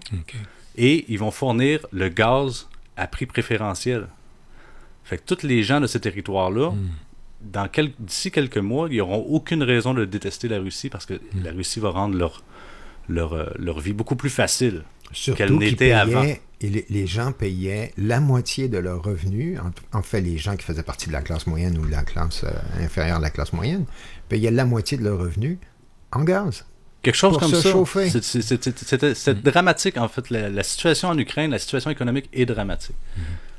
Et 0.76 1.04
ils 1.08 1.18
vont 1.18 1.30
fournir 1.30 1.86
le 1.92 2.08
gaz 2.08 2.68
à 2.96 3.06
prix 3.06 3.26
préférentiel. 3.26 4.08
Fait 5.04 5.18
que 5.18 5.22
tous 5.26 5.46
les 5.46 5.62
gens 5.62 5.80
de 5.80 5.86
ce 5.86 5.98
territoire-là, 5.98 6.70
Hmm. 6.70 6.88
dans 7.42 7.68
quel- 7.68 7.92
d'ici 7.98 8.30
quelques 8.30 8.56
mois, 8.58 8.88
ils 8.90 8.96
n'auront 8.98 9.20
aucune 9.28 9.62
raison 9.62 9.92
de 9.92 10.04
détester 10.06 10.48
la 10.48 10.58
Russie 10.58 10.88
parce 10.88 11.04
que 11.04 11.14
Hmm. 11.14 11.42
la 11.44 11.52
Russie 11.52 11.80
va 11.80 11.90
rendre 11.90 12.16
leur, 12.16 12.42
leur, 13.08 13.34
euh, 13.34 13.46
leur 13.58 13.80
vie 13.80 13.92
beaucoup 13.92 14.16
plus 14.16 14.30
facile 14.30 14.82
qu'elle 15.36 15.54
n'était 15.58 15.92
avant. 15.92 16.22
payaient, 16.22 16.40
et 16.62 16.70
les, 16.70 16.86
les 16.88 17.06
gens 17.06 17.32
payaient 17.32 17.92
la 17.98 18.20
moitié 18.20 18.68
de 18.68 18.78
leurs 18.78 19.02
revenus, 19.02 19.60
en, 19.60 19.98
en 19.98 20.02
fait 20.02 20.22
les 20.22 20.38
gens 20.38 20.56
qui 20.56 20.64
faisaient 20.64 20.82
partie 20.82 21.08
de 21.08 21.12
la 21.12 21.20
classe 21.20 21.46
moyenne 21.46 21.76
ou 21.78 21.84
de 21.84 21.90
la 21.90 22.02
classe 22.02 22.44
euh, 22.44 22.82
inférieure 22.82 23.18
à 23.18 23.20
la 23.20 23.28
classe 23.30 23.52
moyenne, 23.52 23.84
payaient 24.28 24.50
la 24.50 24.64
moitié 24.64 24.96
de 24.98 25.04
leurs 25.04 25.18
revenus 25.18 25.58
en 26.12 26.24
gaz. 26.24 26.64
Quelque 27.02 27.16
chose 27.16 27.32
Pour 27.32 27.40
comme 27.40 27.50
se 27.50 27.60
ça. 27.60 27.70
chauffer. 27.72 28.08
C'est- 28.08 28.22
c'est- 28.24 28.40
c'est- 28.42 28.62
c'est- 28.64 28.78
C'était 28.78 29.14
c'était 29.14 29.50
dramatique, 29.50 29.98
en 29.98 30.08
fait. 30.08 30.30
La, 30.30 30.48
la 30.48 30.62
situation 30.62 31.08
en 31.08 31.18
Ukraine, 31.18 31.50
la 31.50 31.58
situation 31.58 31.90
économique 31.90 32.30
est 32.32 32.46
dramatique. 32.46 32.96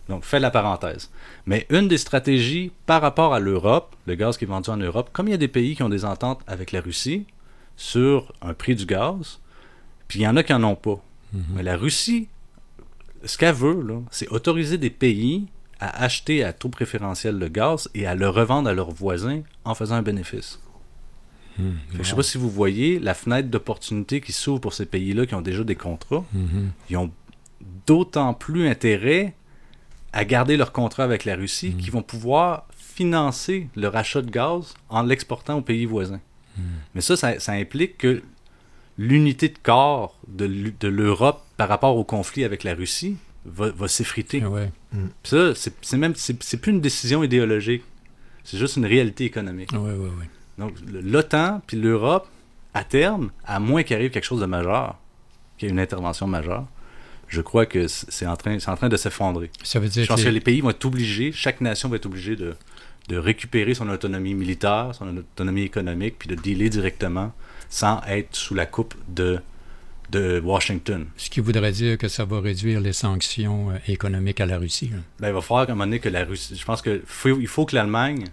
Donc, 0.10 0.24
fais 0.24 0.40
la 0.40 0.50
parenthèse. 0.52 1.10
Mais 1.46 1.66
une 1.70 1.88
des 1.88 1.98
stratégies 1.98 2.72
par 2.86 3.02
rapport 3.02 3.34
à 3.34 3.40
l'Europe, 3.40 3.96
le 4.08 4.16
gaz 4.16 4.38
qui 4.38 4.46
est 4.46 4.48
vendu 4.48 4.70
en 4.70 4.78
Europe, 4.78 5.10
comme 5.14 5.28
il 5.28 5.32
y 5.32 5.34
a 5.36 5.38
des 5.38 5.48
pays 5.48 5.76
qui 5.76 5.84
ont 5.84 5.90
des 5.90 6.06
ententes 6.06 6.42
avec 6.48 6.72
la 6.72 6.82
Russie 6.82 7.26
sur 7.78 8.34
un 8.42 8.54
prix 8.54 8.76
du 8.76 8.86
gaz, 8.86 9.40
puis 10.08 10.20
il 10.20 10.22
y 10.24 10.28
en 10.28 10.36
a 10.38 10.44
qui 10.44 10.54
n'en 10.54 10.64
ont 10.64 10.76
pas. 10.76 11.00
Mais 11.54 11.64
la 11.64 11.76
Russie, 11.76 12.30
ce 13.26 13.38
qu'elle 13.38 13.56
veut, 13.56 13.82
là, 13.82 14.00
c'est 14.10 14.28
autoriser 14.30 14.78
des 14.78 14.90
pays 14.92 15.48
à 15.86 16.04
acheter 16.04 16.44
à 16.44 16.54
taux 16.54 16.70
préférentiel 16.70 17.38
le 17.38 17.48
gaz 17.48 17.90
et 17.94 18.06
à 18.08 18.16
le 18.16 18.28
revendre 18.30 18.70
à 18.70 18.74
leurs 18.74 18.92
voisins 18.92 19.42
en 19.64 19.76
faisant 19.76 19.96
un 19.96 20.02
bénéfice. 20.02 20.60
Que 21.58 21.64
Je 22.00 22.04
sais 22.04 22.16
pas 22.16 22.24
si 22.24 22.38
vous 22.38 22.50
voyez 22.50 23.00
la 23.00 23.14
fenêtre 23.14 23.50
d'opportunité 23.50 24.20
qui 24.20 24.34
s'ouvre 24.34 24.60
pour 24.60 24.74
ces 24.74 24.86
pays-là 24.86 25.26
qui 25.26 25.36
ont 25.36 25.42
déjà 25.42 25.64
des 25.64 25.76
contrats. 25.76 26.26
Mhm. 26.34 26.72
Ils 26.90 26.98
ont 26.98 27.12
d'autant 27.88 28.34
plus 28.34 28.68
intérêt 28.68 29.34
à 30.12 30.26
garder 30.26 30.58
leur 30.58 30.72
contrat 30.74 31.04
avec 31.04 31.24
la 31.24 31.36
Russie 31.36 31.76
qu'ils 31.76 31.92
vont 31.92 32.02
pouvoir 32.02 32.68
financer 32.76 33.68
leur 33.76 33.96
achat 33.96 34.22
de 34.22 34.30
gaz 34.30 34.74
en 34.90 35.04
l'exportant 35.04 35.58
aux 35.58 35.62
pays 35.62 35.86
voisins. 35.86 36.22
Mais 36.94 37.02
ça, 37.02 37.18
ça, 37.18 37.38
ça 37.40 37.52
implique 37.52 37.98
que 37.98 38.24
l'unité 38.98 39.50
de 39.50 39.58
corps 39.62 40.18
de 40.30 40.88
l'Europe 40.88 41.44
par 41.58 41.68
rapport 41.68 41.98
au 41.98 42.06
conflit 42.06 42.46
avec 42.46 42.64
la 42.64 42.74
Russie 42.74 43.18
va, 43.46 43.70
va 43.72 43.88
s'effriter. 43.88 44.44
Ouais. 44.46 44.72
Puis 44.92 45.02
ça, 45.24 45.54
c'est 45.56 45.98
même 45.98 46.14
c'est 46.16 46.58
plus 46.58 46.72
une 46.72 46.82
décision 46.82 47.24
idéologique. 47.24 47.84
C'est 48.44 48.58
juste 48.58 48.76
une 48.78 48.86
réalité 48.86 49.26
économique. 49.26 49.72
Ouais, 49.74 49.80
ouais, 49.80 49.94
ouais. 49.96 50.30
Donc, 50.58 50.74
l'OTAN 50.88 51.62
puis 51.66 51.78
l'Europe, 51.78 52.28
à 52.74 52.84
terme, 52.84 53.32
à 53.46 53.60
moins 53.60 53.84
qu'il 53.84 53.96
arrive 53.96 54.12
quelque 54.12 54.24
chose 54.26 54.42
de 54.42 54.46
majeur, 54.46 54.98
qu'il 55.58 55.68
y 55.68 55.70
ait 55.70 55.74
une 55.74 55.80
intervention 55.80 56.28
majeure, 56.28 56.66
je 57.28 57.42
crois 57.42 57.66
que 57.66 57.88
c'est 57.88 58.28
en 58.28 58.36
train, 58.36 58.60
c'est 58.60 58.70
en 58.70 58.76
train 58.78 58.88
de 58.90 58.98
s'effondrer. 58.98 59.50
Ça 59.64 59.80
veut 59.80 59.88
dire 59.90 60.04
Je 60.04 60.08
pense 60.08 60.20
que 60.20 60.24
que 60.26 60.30
les- 60.30 60.36
les 60.36 60.42
pays 60.42 60.62
vont 60.62 60.70
être 60.70 60.86
obligés, 60.86 61.32
chaque 61.32 61.60
nation 61.62 61.90
va 61.90 61.96
être 61.96 62.06
obligée 62.06 62.36
de, 62.36 62.56
de 63.10 63.18
récupérer 63.18 63.74
son 63.74 63.90
autonomie 63.90 64.36
militaire, 64.36 64.92
son 64.94 65.18
autonomie 65.18 65.64
économique, 65.64 66.16
puis 66.20 66.30
de 66.30 66.36
dealer 66.36 66.70
directement 66.70 67.34
sans 67.70 68.02
être 68.08 68.36
sous 68.36 68.54
la 68.54 68.66
coupe 68.68 68.94
de, 69.08 69.40
de 70.16 70.40
Washington. 70.40 71.06
Ce 71.18 71.30
qui 71.30 71.42
voudrait 71.42 71.72
dire 71.72 71.98
que 71.98 72.08
ça 72.08 72.24
va 72.26 72.40
réduire 72.40 72.80
les 72.80 72.94
sanctions 72.94 73.72
euh, 73.72 73.78
économiques 73.88 74.40
à 74.40 74.46
la 74.46 74.58
Russie. 74.58 74.90
là. 74.90 74.98
Ben, 75.20 75.28
il 75.30 75.34
va 75.34 75.42
falloir 75.42 75.66
qu'à 75.66 75.74
un 75.74 75.76
moment 75.76 75.86
donné 75.86 76.00
que 76.00 76.10
la 76.10 76.24
Russie. 76.24 76.56
Je 76.56 76.66
pense 76.66 76.82
qu'il 76.82 77.02
faut, 77.06 77.38
il 77.40 77.48
faut 77.48 77.66
que 77.66 77.76
l'Allemagne, 77.76 78.26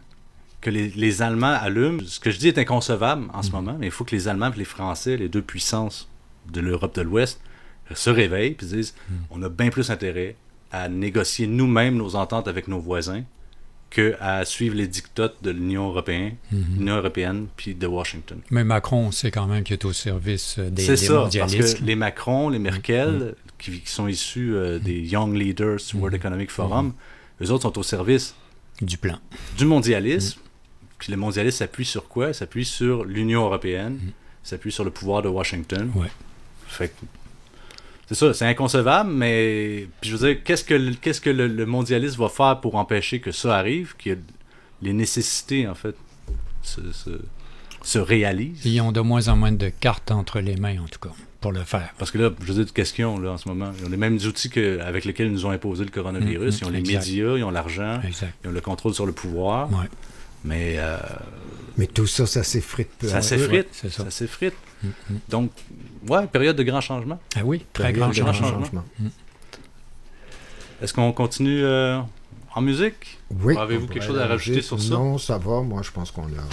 que 0.61 0.71
les, 0.71 0.89
les 0.91 1.23
Allemands 1.23 1.59
allument. 1.61 2.01
Ce 2.07 2.21
que 2.21 2.31
je 2.31 2.39
dis 2.39 2.49
est 2.49 2.59
inconcevable 2.59 3.27
en 3.33 3.43
ce 3.43 3.51
moment, 3.51 3.77
mais 3.79 3.87
il 3.87 3.93
faut 3.93 4.05
que 4.05 4.15
les 4.15 4.29
Allemands 4.29 4.53
et 4.53 4.59
les 4.59 4.65
Français, 4.65 5.17
les 5.17 5.29
deux 5.29 5.43
puissances 5.43 6.09
de 6.53 6.61
l'Europe 6.61 6.95
de 6.95 7.03
l'Ouest, 7.03 7.41
se 7.93 8.11
réveillent 8.11 8.57
et 8.59 8.65
se 8.65 8.75
disent 8.77 8.95
on 9.31 9.43
a 9.43 9.49
bien 9.49 9.71
plus 9.71 9.91
intérêt 9.91 10.37
à 10.71 10.89
négocier 10.89 11.47
nous-mêmes 11.47 11.97
nos 11.97 12.15
ententes 12.15 12.49
avec 12.49 12.69
nos 12.69 12.79
voisins 12.79 13.25
que 13.93 14.15
à 14.21 14.45
suivre 14.47 14.75
les 14.75 14.87
dictates 14.89 15.35
de 15.43 15.51
l'Union 15.51 15.89
européenne, 15.89 16.37
l'Union 16.51 16.97
européenne 16.97 17.47
puis 17.57 17.75
de 17.75 17.87
Washington. 17.87 18.39
Mais 18.51 18.65
Macron, 18.65 19.11
c'est 19.13 19.31
quand 19.31 19.47
même 19.47 19.63
qu'il 19.65 19.75
est 19.75 19.85
au 19.85 19.93
service 19.93 20.57
euh, 20.59 20.71
des, 20.71 20.83
C'est 20.83 20.93
des 20.93 20.97
ça, 20.97 21.15
parce 21.15 21.25
mondialistes. 21.37 21.79
que 21.81 21.85
les 21.85 21.95
Macron, 21.95 22.49
les 22.49 22.59
Merkel, 22.59 23.35
qui, 23.59 23.81
qui 23.81 23.91
sont 23.91 24.09
issus 24.09 24.55
euh, 24.55 24.79
des 24.79 24.99
Young 25.01 25.37
Leaders 25.37 25.77
du 25.91 25.97
World 25.99 26.15
Economic 26.17 26.51
Forum, 26.51 26.95
eux 27.43 27.51
autres 27.51 27.63
sont 27.65 27.79
au 27.79 27.83
service 27.83 28.35
du 28.81 28.97
plan. 28.97 29.19
du 29.59 29.67
mondialisme. 29.67 30.41
Puis 30.99 31.11
le 31.13 31.19
mondialisme 31.19 31.59
s'appuie 31.59 31.85
sur 31.85 32.09
quoi? 32.09 32.33
S'appuie 32.33 32.65
sur 32.65 33.05
l'Union 33.05 33.43
européenne, 33.45 33.99
s'appuie 34.43 34.73
sur 34.73 34.85
le 34.85 34.91
pouvoir 34.91 35.21
de 35.23 35.29
Washington. 35.29 35.91
Ouais. 35.95 36.09
Fait 36.67 36.89
que- 36.89 37.07
c'est 38.13 38.27
ça, 38.27 38.35
c'est 38.35 38.47
inconcevable, 38.47 39.11
mais 39.11 39.87
puis 40.01 40.11
je 40.11 40.17
veux 40.17 40.29
dire, 40.35 40.43
qu'est-ce 40.45 40.65
que, 40.65 40.75
le- 40.75 40.95
qu'est-ce 40.95 41.21
que 41.21 41.31
le, 41.31 41.47
le 41.47 41.67
mondialisme 41.67 42.21
va 42.23 42.29
faire 42.29 42.61
pour 42.61 42.75
empêcher 42.77 43.21
que 43.21 43.33
ça 43.33 43.57
arrive, 43.59 43.95
que 43.97 44.17
les 44.83 44.93
nécessités, 44.93 45.67
en 45.69 45.75
fait, 45.75 45.95
se, 46.63 46.81
se- 46.93 47.21
se 47.83 47.99
réalisent? 47.99 48.65
Ils 48.65 48.81
ont 48.81 48.93
de 48.93 49.01
moins 49.01 49.29
en 49.29 49.37
moins 49.37 49.53
de 49.53 49.69
cartes 49.69 50.11
entre 50.11 50.41
les 50.41 50.57
mains, 50.57 50.81
en 50.83 50.87
tout 50.89 50.99
cas, 51.01 51.15
pour 51.41 51.53
le 51.53 51.65
faire. 51.65 51.93
Parce 51.99 52.11
que 52.11 52.19
là, 52.19 52.31
je 52.41 52.53
veux 52.53 52.65
dire, 52.65 52.73
qu'est-ce 52.73 52.93
qu'ils 52.95 53.05
ont 53.07 53.19
là, 53.19 53.31
en 53.33 53.37
ce 53.39 53.49
moment 53.49 53.73
Ils 53.81 53.87
ont 53.87 53.91
les 53.91 53.97
mêmes 53.97 54.17
outils 54.17 54.51
que, 54.51 54.81
avec 54.81 55.05
lesquels 55.05 55.27
ils 55.29 55.33
nous 55.33 55.47
ont 55.47 55.51
imposé 55.51 55.85
le 55.85 55.91
coronavirus. 55.91 56.55
Mhm, 56.55 56.59
ils 56.61 56.67
ont 56.67 56.71
les 56.71 56.79
exact. 56.81 56.99
médias, 57.07 57.37
ils 57.37 57.45
ont 57.45 57.51
l'argent, 57.51 58.01
Exact. 58.07 58.35
ils 58.45 58.49
ont 58.49 58.53
le 58.53 58.61
contrôle 58.61 58.95
sur 58.95 59.07
le 59.07 59.13
pouvoir. 59.13 59.71
Ouais. 59.73 59.89
Mais 60.45 60.75
euh, 60.79 60.97
Mais 61.79 61.87
tout 61.87 62.07
ça, 62.07 62.27
ça 62.27 62.43
s'effrite 62.43 62.91
peu 62.99 63.09
ça 63.09 63.17
à 63.17 63.21
peu. 63.21 63.27
s'effrite. 63.27 63.69
c'est 63.73 63.91
ça. 63.93 64.05
ça 64.05 64.11
s'effrite. 64.11 64.55
Mhm. 64.83 65.19
Donc, 65.29 65.51
ouais, 66.09 66.27
période 66.27 66.57
de 66.57 66.63
grand 66.63 66.81
changement. 66.81 67.19
Ah 67.37 67.41
oui, 67.45 67.65
très 67.73 67.93
Période 67.93 67.99
grand 68.01 68.09
de 68.11 68.21
grand 68.21 68.33
changement. 68.33 68.61
changement. 68.65 68.85
Est-ce 70.81 70.93
qu'on 70.93 71.13
continue 71.13 71.63
euh, 71.63 72.01
en 72.55 72.61
musique? 72.61 73.19
Oui. 73.31 73.57
Avez-vous 73.57 73.85
on 73.87 73.89
quelque 73.89 74.05
chose 74.05 74.19
à 74.19 74.27
rajouter 74.27 74.57
vite. 74.57 74.65
sur 74.65 74.81
ça? 74.81 74.91
Non, 74.95 75.19
ça 75.19 75.39
va. 75.39 75.61
Moi, 75.61 75.83
je 75.83 75.91
pense 75.91 76.11
qu'on 76.11 76.25
a, 76.25 76.45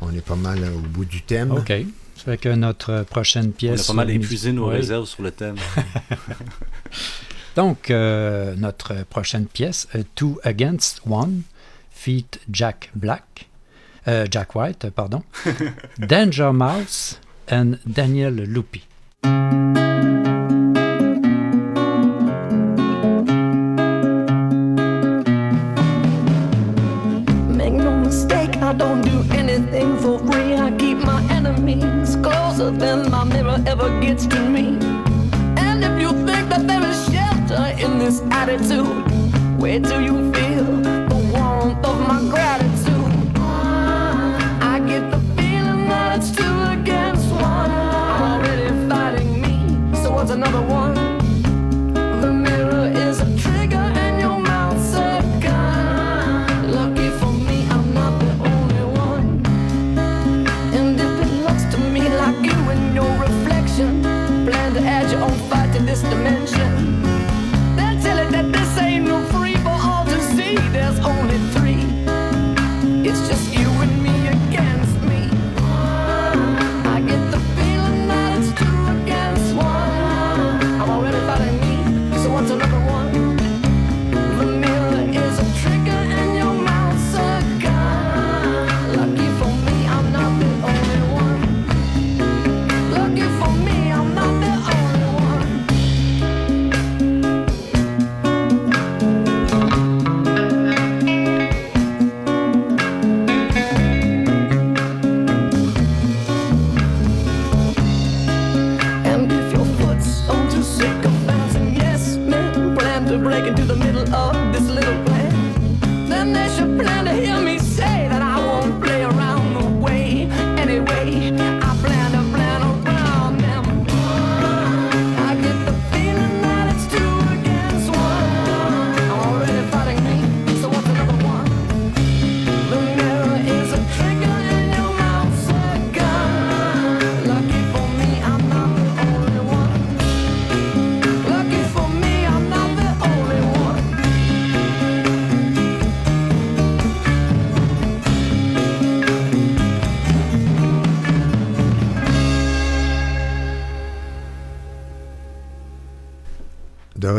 on 0.00 0.12
est 0.12 0.24
pas 0.24 0.34
mal 0.36 0.62
euh, 0.62 0.74
au 0.74 0.80
bout 0.80 1.04
du 1.04 1.22
thème. 1.22 1.52
OK. 1.52 1.72
Ça 2.16 2.24
fait 2.24 2.36
que 2.38 2.48
notre 2.50 3.04
prochaine 3.04 3.46
On 3.48 3.52
pièce... 3.52 3.88
a 3.88 3.92
pas 3.92 3.96
mal 3.96 4.10
euh, 4.10 4.14
épuisé 4.14 4.52
nos 4.52 4.68
oui. 4.68 4.76
réserves 4.76 5.06
sur 5.06 5.22
le 5.22 5.30
thème. 5.30 5.56
Donc, 7.56 7.90
euh, 7.90 8.54
notre 8.56 9.04
prochaine 9.04 9.46
pièce, 9.46 9.88
euh, 9.94 10.02
Two 10.14 10.38
Against 10.44 11.00
One, 11.08 11.42
feat 11.90 12.40
Jack 12.50 12.90
Black, 12.94 13.48
euh, 14.08 14.26
Jack 14.30 14.54
White, 14.54 14.84
euh, 14.84 14.90
pardon, 14.90 15.22
Danger 15.98 16.50
Mouse 16.52 17.20
and 17.50 17.78
Daniel 17.92 18.32
Lupi. 18.32 18.82
Make 27.56 27.74
no 27.74 27.96
mistake, 27.96 28.56
I 28.58 28.72
don't 28.72 29.02
do 29.02 29.24
anything 29.34 29.96
for 29.98 30.18
free. 30.20 30.54
I 30.54 30.70
keep 30.78 30.98
my 30.98 31.22
enemies 31.30 32.16
closer 32.22 32.70
than 32.70 33.10
my 33.10 33.24
mirror 33.24 33.62
ever 33.66 34.00
gets 34.00 34.26
to 34.26 34.40
me. 34.48 34.78
And 35.58 35.84
if 35.84 36.00
you 36.00 36.10
think 36.26 36.48
that 36.50 36.66
there 36.66 36.84
is 36.86 36.98
shelter 37.10 37.74
in 37.84 37.98
this 37.98 38.22
attitude, 38.30 39.10
where 39.60 39.80
do 39.80 40.00
you 40.00 40.32
feel 40.32 40.39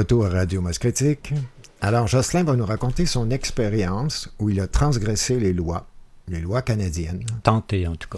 retour 0.01 0.25
à 0.25 0.29
Radio 0.29 0.63
Critique. 0.79 1.31
Alors, 1.79 2.07
Jocelyn 2.07 2.43
va 2.43 2.55
nous 2.55 2.65
raconter 2.65 3.05
son 3.05 3.29
expérience 3.29 4.29
où 4.39 4.49
il 4.49 4.59
a 4.59 4.65
transgressé 4.65 5.39
les 5.39 5.53
lois, 5.53 5.85
les 6.27 6.39
lois 6.39 6.63
canadiennes. 6.63 7.23
Tenté, 7.43 7.85
en 7.85 7.95
tout 7.95 8.09
cas. 8.09 8.17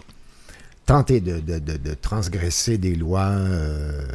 Tenté 0.86 1.20
de, 1.20 1.42
de, 1.42 1.60
de, 1.60 1.76
de 1.76 1.94
transgresser 1.94 2.78
des 2.78 2.96
lois, 2.96 3.32
euh, 3.32 4.06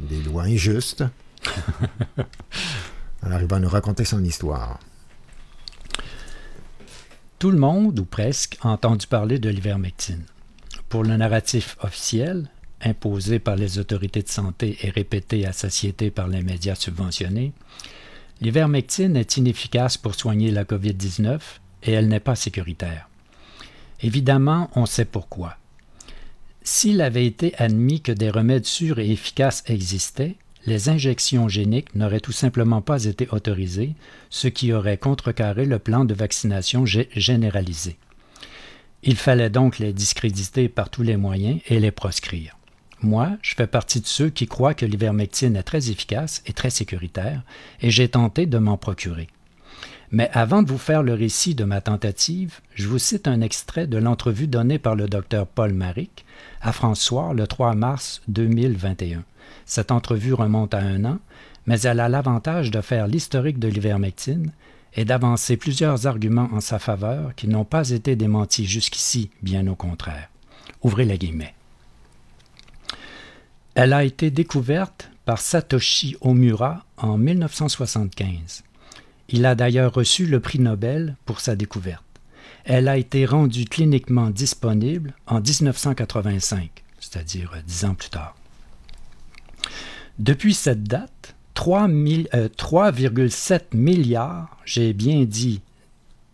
des 0.00 0.22
lois 0.22 0.44
injustes. 0.44 1.02
Alors, 3.22 3.40
il 3.40 3.48
va 3.48 3.58
nous 3.58 3.68
raconter 3.68 4.04
son 4.04 4.22
histoire. 4.22 4.78
Tout 7.40 7.50
le 7.50 7.58
monde, 7.58 7.98
ou 7.98 8.04
presque, 8.04 8.58
a 8.62 8.68
entendu 8.68 9.08
parler 9.08 9.40
de 9.40 9.48
l'ivermectine. 9.48 10.22
Pour 10.88 11.02
le 11.02 11.16
narratif 11.16 11.76
officiel, 11.80 12.48
imposé 12.84 13.38
par 13.38 13.56
les 13.56 13.78
autorités 13.78 14.22
de 14.22 14.28
santé 14.28 14.78
et 14.82 14.90
répété 14.90 15.46
à 15.46 15.52
satiété 15.52 16.10
par 16.10 16.28
les 16.28 16.42
médias 16.42 16.74
subventionnés, 16.74 17.52
l'ivermectine 18.40 19.16
est 19.16 19.36
inefficace 19.36 19.96
pour 19.96 20.14
soigner 20.14 20.50
la 20.50 20.64
COVID-19 20.64 21.40
et 21.84 21.92
elle 21.92 22.08
n'est 22.08 22.20
pas 22.20 22.36
sécuritaire. 22.36 23.08
Évidemment, 24.00 24.70
on 24.74 24.86
sait 24.86 25.04
pourquoi. 25.04 25.56
S'il 26.64 27.00
avait 27.00 27.26
été 27.26 27.54
admis 27.56 28.00
que 28.00 28.12
des 28.12 28.30
remèdes 28.30 28.66
sûrs 28.66 28.98
et 28.98 29.10
efficaces 29.10 29.64
existaient, 29.66 30.36
les 30.64 30.88
injections 30.88 31.48
géniques 31.48 31.94
n'auraient 31.96 32.20
tout 32.20 32.32
simplement 32.32 32.82
pas 32.82 33.04
été 33.04 33.28
autorisées, 33.32 33.94
ce 34.30 34.46
qui 34.46 34.72
aurait 34.72 34.98
contrecarré 34.98 35.64
le 35.64 35.80
plan 35.80 36.04
de 36.04 36.14
vaccination 36.14 36.84
généralisé. 36.86 37.96
Il 39.02 39.16
fallait 39.16 39.50
donc 39.50 39.80
les 39.80 39.92
discréditer 39.92 40.68
par 40.68 40.88
tous 40.88 41.02
les 41.02 41.16
moyens 41.16 41.60
et 41.66 41.80
les 41.80 41.90
proscrire. 41.90 42.56
Moi, 43.02 43.36
je 43.42 43.54
fais 43.56 43.66
partie 43.66 44.00
de 44.00 44.06
ceux 44.06 44.30
qui 44.30 44.46
croient 44.46 44.74
que 44.74 44.86
l'ivermectine 44.86 45.56
est 45.56 45.64
très 45.64 45.90
efficace 45.90 46.42
et 46.46 46.52
très 46.52 46.70
sécuritaire, 46.70 47.42
et 47.80 47.90
j'ai 47.90 48.08
tenté 48.08 48.46
de 48.46 48.58
m'en 48.58 48.76
procurer. 48.76 49.28
Mais 50.12 50.30
avant 50.34 50.62
de 50.62 50.70
vous 50.70 50.78
faire 50.78 51.02
le 51.02 51.14
récit 51.14 51.54
de 51.54 51.64
ma 51.64 51.80
tentative, 51.80 52.60
je 52.74 52.86
vous 52.86 52.98
cite 52.98 53.26
un 53.26 53.40
extrait 53.40 53.86
de 53.86 53.96
l'entrevue 53.96 54.46
donnée 54.46 54.78
par 54.78 54.94
le 54.94 55.08
docteur 55.08 55.46
Paul 55.46 55.72
Maric 55.72 56.24
à 56.60 56.70
François 56.70 57.32
le 57.34 57.46
3 57.46 57.74
mars 57.74 58.22
2021. 58.28 59.24
Cette 59.64 59.90
entrevue 59.90 60.34
remonte 60.34 60.74
à 60.74 60.80
un 60.80 61.04
an, 61.04 61.18
mais 61.66 61.80
elle 61.80 61.98
a 61.98 62.08
l'avantage 62.08 62.70
de 62.70 62.82
faire 62.82 63.08
l'historique 63.08 63.58
de 63.58 63.68
l'ivermectine 63.68 64.52
et 64.94 65.04
d'avancer 65.04 65.56
plusieurs 65.56 66.06
arguments 66.06 66.50
en 66.52 66.60
sa 66.60 66.78
faveur 66.78 67.34
qui 67.34 67.48
n'ont 67.48 67.64
pas 67.64 67.90
été 67.90 68.14
démentis 68.14 68.66
jusqu'ici, 68.66 69.30
bien 69.42 69.66
au 69.66 69.74
contraire. 69.74 70.28
Ouvrez 70.82 71.06
les 71.06 71.18
guillemets. 71.18 71.54
Elle 73.74 73.94
a 73.94 74.04
été 74.04 74.30
découverte 74.30 75.10
par 75.24 75.40
Satoshi 75.40 76.16
Omura 76.20 76.84
en 76.98 77.16
1975. 77.16 78.64
Il 79.30 79.46
a 79.46 79.54
d'ailleurs 79.54 79.94
reçu 79.94 80.26
le 80.26 80.40
prix 80.40 80.58
Nobel 80.58 81.16
pour 81.24 81.40
sa 81.40 81.56
découverte. 81.56 82.04
Elle 82.64 82.86
a 82.86 82.98
été 82.98 83.24
rendue 83.24 83.64
cliniquement 83.64 84.28
disponible 84.28 85.14
en 85.26 85.40
1985, 85.40 86.70
c'est-à-dire 87.00 87.54
dix 87.66 87.84
ans 87.86 87.94
plus 87.94 88.10
tard. 88.10 88.36
Depuis 90.18 90.52
cette 90.52 90.84
date, 90.84 91.34
3,7 91.56 93.52
euh, 93.52 93.58
milliards, 93.72 94.58
j'ai 94.66 94.92
bien 94.92 95.24
dit 95.24 95.62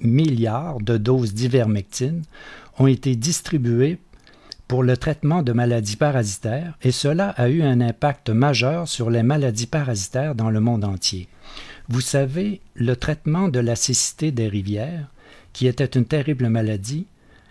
milliards 0.00 0.80
de 0.80 0.96
doses 0.96 1.34
d'ivermectine 1.34 2.22
ont 2.78 2.86
été 2.86 3.16
distribuées 3.16 3.98
pour 4.68 4.82
le 4.82 4.98
traitement 4.98 5.42
de 5.42 5.52
maladies 5.52 5.96
parasitaires 5.96 6.76
et 6.82 6.92
cela 6.92 7.30
a 7.30 7.48
eu 7.48 7.62
un 7.62 7.80
impact 7.80 8.28
majeur 8.28 8.86
sur 8.86 9.08
les 9.08 9.22
maladies 9.22 9.66
parasitaires 9.66 10.34
dans 10.34 10.50
le 10.50 10.60
monde 10.60 10.84
entier. 10.84 11.26
Vous 11.88 12.02
savez, 12.02 12.60
le 12.74 12.94
traitement 12.94 13.48
de 13.48 13.60
la 13.60 13.74
cécité 13.74 14.30
des 14.30 14.46
rivières, 14.46 15.08
qui 15.54 15.66
était 15.66 15.86
une 15.86 16.04
terrible 16.04 16.50
maladie, 16.50 17.06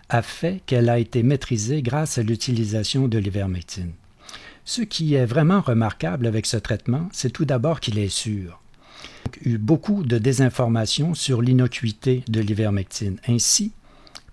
a 0.10 0.22
fait 0.22 0.62
qu'elle 0.68 0.90
a 0.90 1.00
été 1.00 1.24
maîtrisée 1.24 1.82
grâce 1.82 2.20
à 2.20 2.24
l'utilisation 2.24 3.08
de 3.08 3.18
l'ivermectine. 3.18 3.92
Ce 4.64 4.84
qui 4.84 5.16
est 5.16 5.26
vraiment 5.26 5.62
remarquable 5.62 6.28
avec 6.28 6.46
ce 6.46 6.58
traitement, 6.58 7.10
c'est 7.12 7.32
tout 7.32 7.46
d'abord 7.46 7.80
qu'il 7.80 7.98
est 7.98 8.10
sûr. 8.10 8.62
Il 9.42 9.48
y 9.48 9.54
a 9.54 9.56
eu 9.56 9.58
beaucoup 9.58 10.04
de 10.04 10.20
désinformation 10.20 11.16
sur 11.16 11.42
l'innocuité 11.42 12.24
de 12.28 12.42
l'ivermectine. 12.42 13.18
Ainsi, 13.28 13.72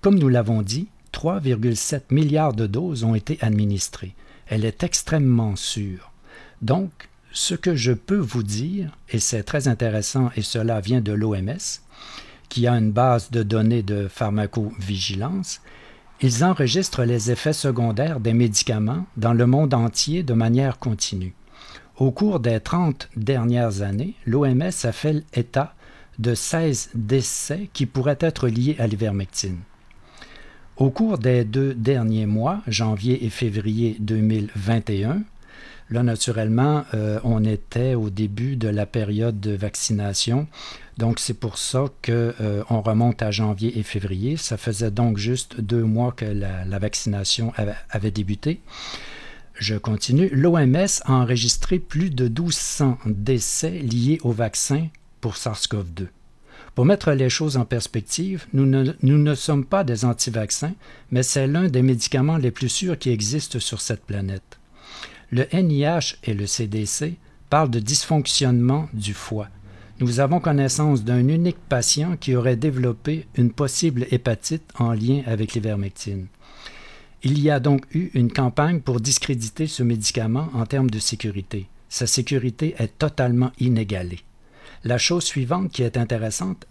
comme 0.02 0.18
nous 0.18 0.28
l'avons 0.28 0.60
dit, 0.60 0.88
3,7 1.14 2.03
milliards 2.11 2.53
de 2.53 2.66
doses 2.66 3.05
ont 3.05 3.14
été 3.14 3.38
administrées. 3.40 4.14
Elle 4.48 4.64
est 4.64 4.83
extrêmement 4.83 5.57
sûre. 5.57 6.12
Donc, 6.61 6.90
ce 7.33 7.55
que 7.55 7.74
je 7.74 7.92
peux 7.92 8.18
vous 8.18 8.42
dire, 8.42 8.96
et 9.09 9.20
c'est 9.20 9.44
très 9.44 9.68
intéressant, 9.68 10.31
et 10.37 10.42
cela 10.42 10.81
vient 10.81 11.00
de 11.00 11.12
l'OMS, 11.12 11.81
qui 12.48 12.67
a 12.67 12.73
une 12.75 12.90
base 12.92 13.31
de 13.31 13.42
données 13.42 13.83
de 13.83 14.08
pharmacovigilance, 14.08 15.60
ils 16.21 16.44
enregistrent 16.44 17.04
les 17.04 17.31
effets 17.31 17.52
secondaires 17.52 18.21
des 18.21 18.35
médicaments 18.35 19.06
dans 19.17 19.33
le 19.33 19.46
monde 19.46 19.75
entier 19.75 20.23
de 20.23 20.35
manière 20.35 20.79
continue. 20.79 21.35
Au 21.96 22.10
cours 22.10 22.40
des 22.40 22.60
30 22.60 23.08
dernières 23.17 23.83
années, 23.83 24.15
l'OMS 24.27 24.71
a 24.85 24.92
fait 24.92 25.25
état 25.33 25.75
de 26.19 26.35
16 26.35 26.90
décès 26.94 27.69
qui 27.73 27.87
pourraient 27.87 28.19
être 28.21 28.48
liés 28.48 28.77
à 28.79 28.87
l'ivermectine. 28.87 29.58
Au 30.77 30.90
cours 30.90 31.18
des 31.18 31.44
deux 31.44 31.72
derniers 31.72 32.27
mois, 32.27 32.60
janvier 32.66 33.25
et 33.25 33.31
février 33.31 33.96
2021, 34.00 35.22
là 35.90 36.02
naturellement, 36.02 36.85
euh, 36.94 37.20
on 37.22 37.44
était 37.44 37.94
au 37.94 38.10
début 38.10 38.56
de 38.56 38.66
la 38.66 38.85
période 38.85 39.38
de 39.38 39.52
vaccination. 39.52 40.48
Donc 40.98 41.20
c'est 41.20 41.38
pour 41.38 41.58
ça 41.58 41.85
qu'on 42.04 42.10
euh, 42.10 42.64
remonte 42.68 43.22
à 43.22 43.31
janvier 43.31 43.79
et 43.79 43.85
février. 43.85 44.37
Ça 44.37 44.56
faisait 44.56 44.90
donc 44.90 45.16
juste 45.16 45.60
deux 45.60 45.85
mois 45.85 46.10
que 46.10 46.25
la, 46.25 46.79
vaccination 46.81 47.52
avait, 47.54 47.77
avait 47.90 48.10
débuté. 48.10 48.60
Je 49.54 49.77
continue. 49.77 50.29
L'OMS 50.33 51.02
a 51.04 51.12
enregistré 51.12 51.79
plus 51.79 52.10
de 52.10 52.25
1200 52.25 52.98
décès 53.06 53.70
liés 53.70 54.18
au 54.25 54.33
vaccin 54.33 54.88
pour 55.20 55.35
SARS-CoV-2. 55.35 56.08
Pour 56.75 56.85
mettre 56.85 57.12
les 57.12 57.31
choses 57.31 57.56
en 57.56 57.64
perspective, 57.64 58.46
nous 58.52 58.66
ne, 58.66 59.35
sommes 59.35 59.64
pas 59.64 59.85
des 59.85 60.04
anti-vaccins, 60.04 60.75
mais 61.12 61.22
c'est 61.22 61.46
l'un 61.46 61.68
des 61.68 61.83
médicaments 61.83 62.37
les 62.37 62.50
plus 62.50 62.68
sûrs 62.68 62.98
qui 62.98 63.10
existent 63.10 63.60
sur 63.60 63.81
cette 63.81 64.04
planète. 64.04 64.58
Le 65.31 65.46
NIH 65.52 66.16
et 66.25 66.35
le 66.35 66.46
CDC 66.46 67.14
parlent 67.48 67.70
de 67.70 67.79
dysfonctionnement 67.79 68.88
du 68.92 69.14
foie. 69.14 69.48
Nous 70.00 70.18
avons 70.18 70.40
connaissance 70.40 71.04
d'un 71.04 71.29
unique 71.29 71.60
patient 71.68 72.16
qui 72.16 72.35
aurait 72.35 72.56
développé 72.56 73.27
une 73.37 73.52
possible 73.52 74.06
hépatite 74.10 74.64
en 74.77 74.92
lien 74.92 75.22
avec 75.27 75.54
l'ivermectine. 75.54 76.27
Il 77.22 77.40
y 77.40 77.50
a 77.50 77.60
donc 77.60 77.85
eu 77.94 78.10
une 78.14 78.33
campagne 78.33 78.81
pour 78.81 79.00
discréditer 79.00 79.68
ce 79.68 79.85
médicament 79.85 80.48
en 80.52 80.66
termes 80.66 80.90
de 80.90 80.98
sécurité. 80.98 81.68
Sa 81.88 82.08
sécurité 82.08 82.75
est 82.79 82.98
totalement 82.98 83.52
inégalée. 83.60 84.20
La 84.85 84.98
chose 84.98 85.24
suivante 85.24 85.72
qui 85.72 85.82
est 85.82 85.96
intéressante 85.96 86.66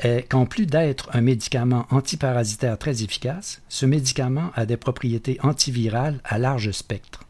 est 0.00 0.28
qu'en 0.28 0.44
plus 0.44 0.66
d'être 0.66 1.08
un 1.14 1.22
médicament 1.22 1.86
antiparasitaire 1.90 2.78
très 2.78 3.02
efficace, 3.02 3.62
ce 3.70 3.86
médicament 3.86 4.50
a 4.54 4.66
des 4.66 4.76
propriétés 4.76 5.38
antivirales 5.42 6.20
à 6.24 6.36
large 6.38 6.72
spectre. 6.72 7.24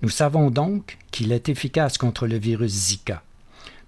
Nous 0.00 0.08
savons 0.08 0.50
donc 0.50 0.96
qu'il 1.10 1.30
est 1.32 1.50
efficace 1.50 1.98
contre 1.98 2.26
le 2.26 2.38
virus 2.38 2.72
Zika. 2.72 3.22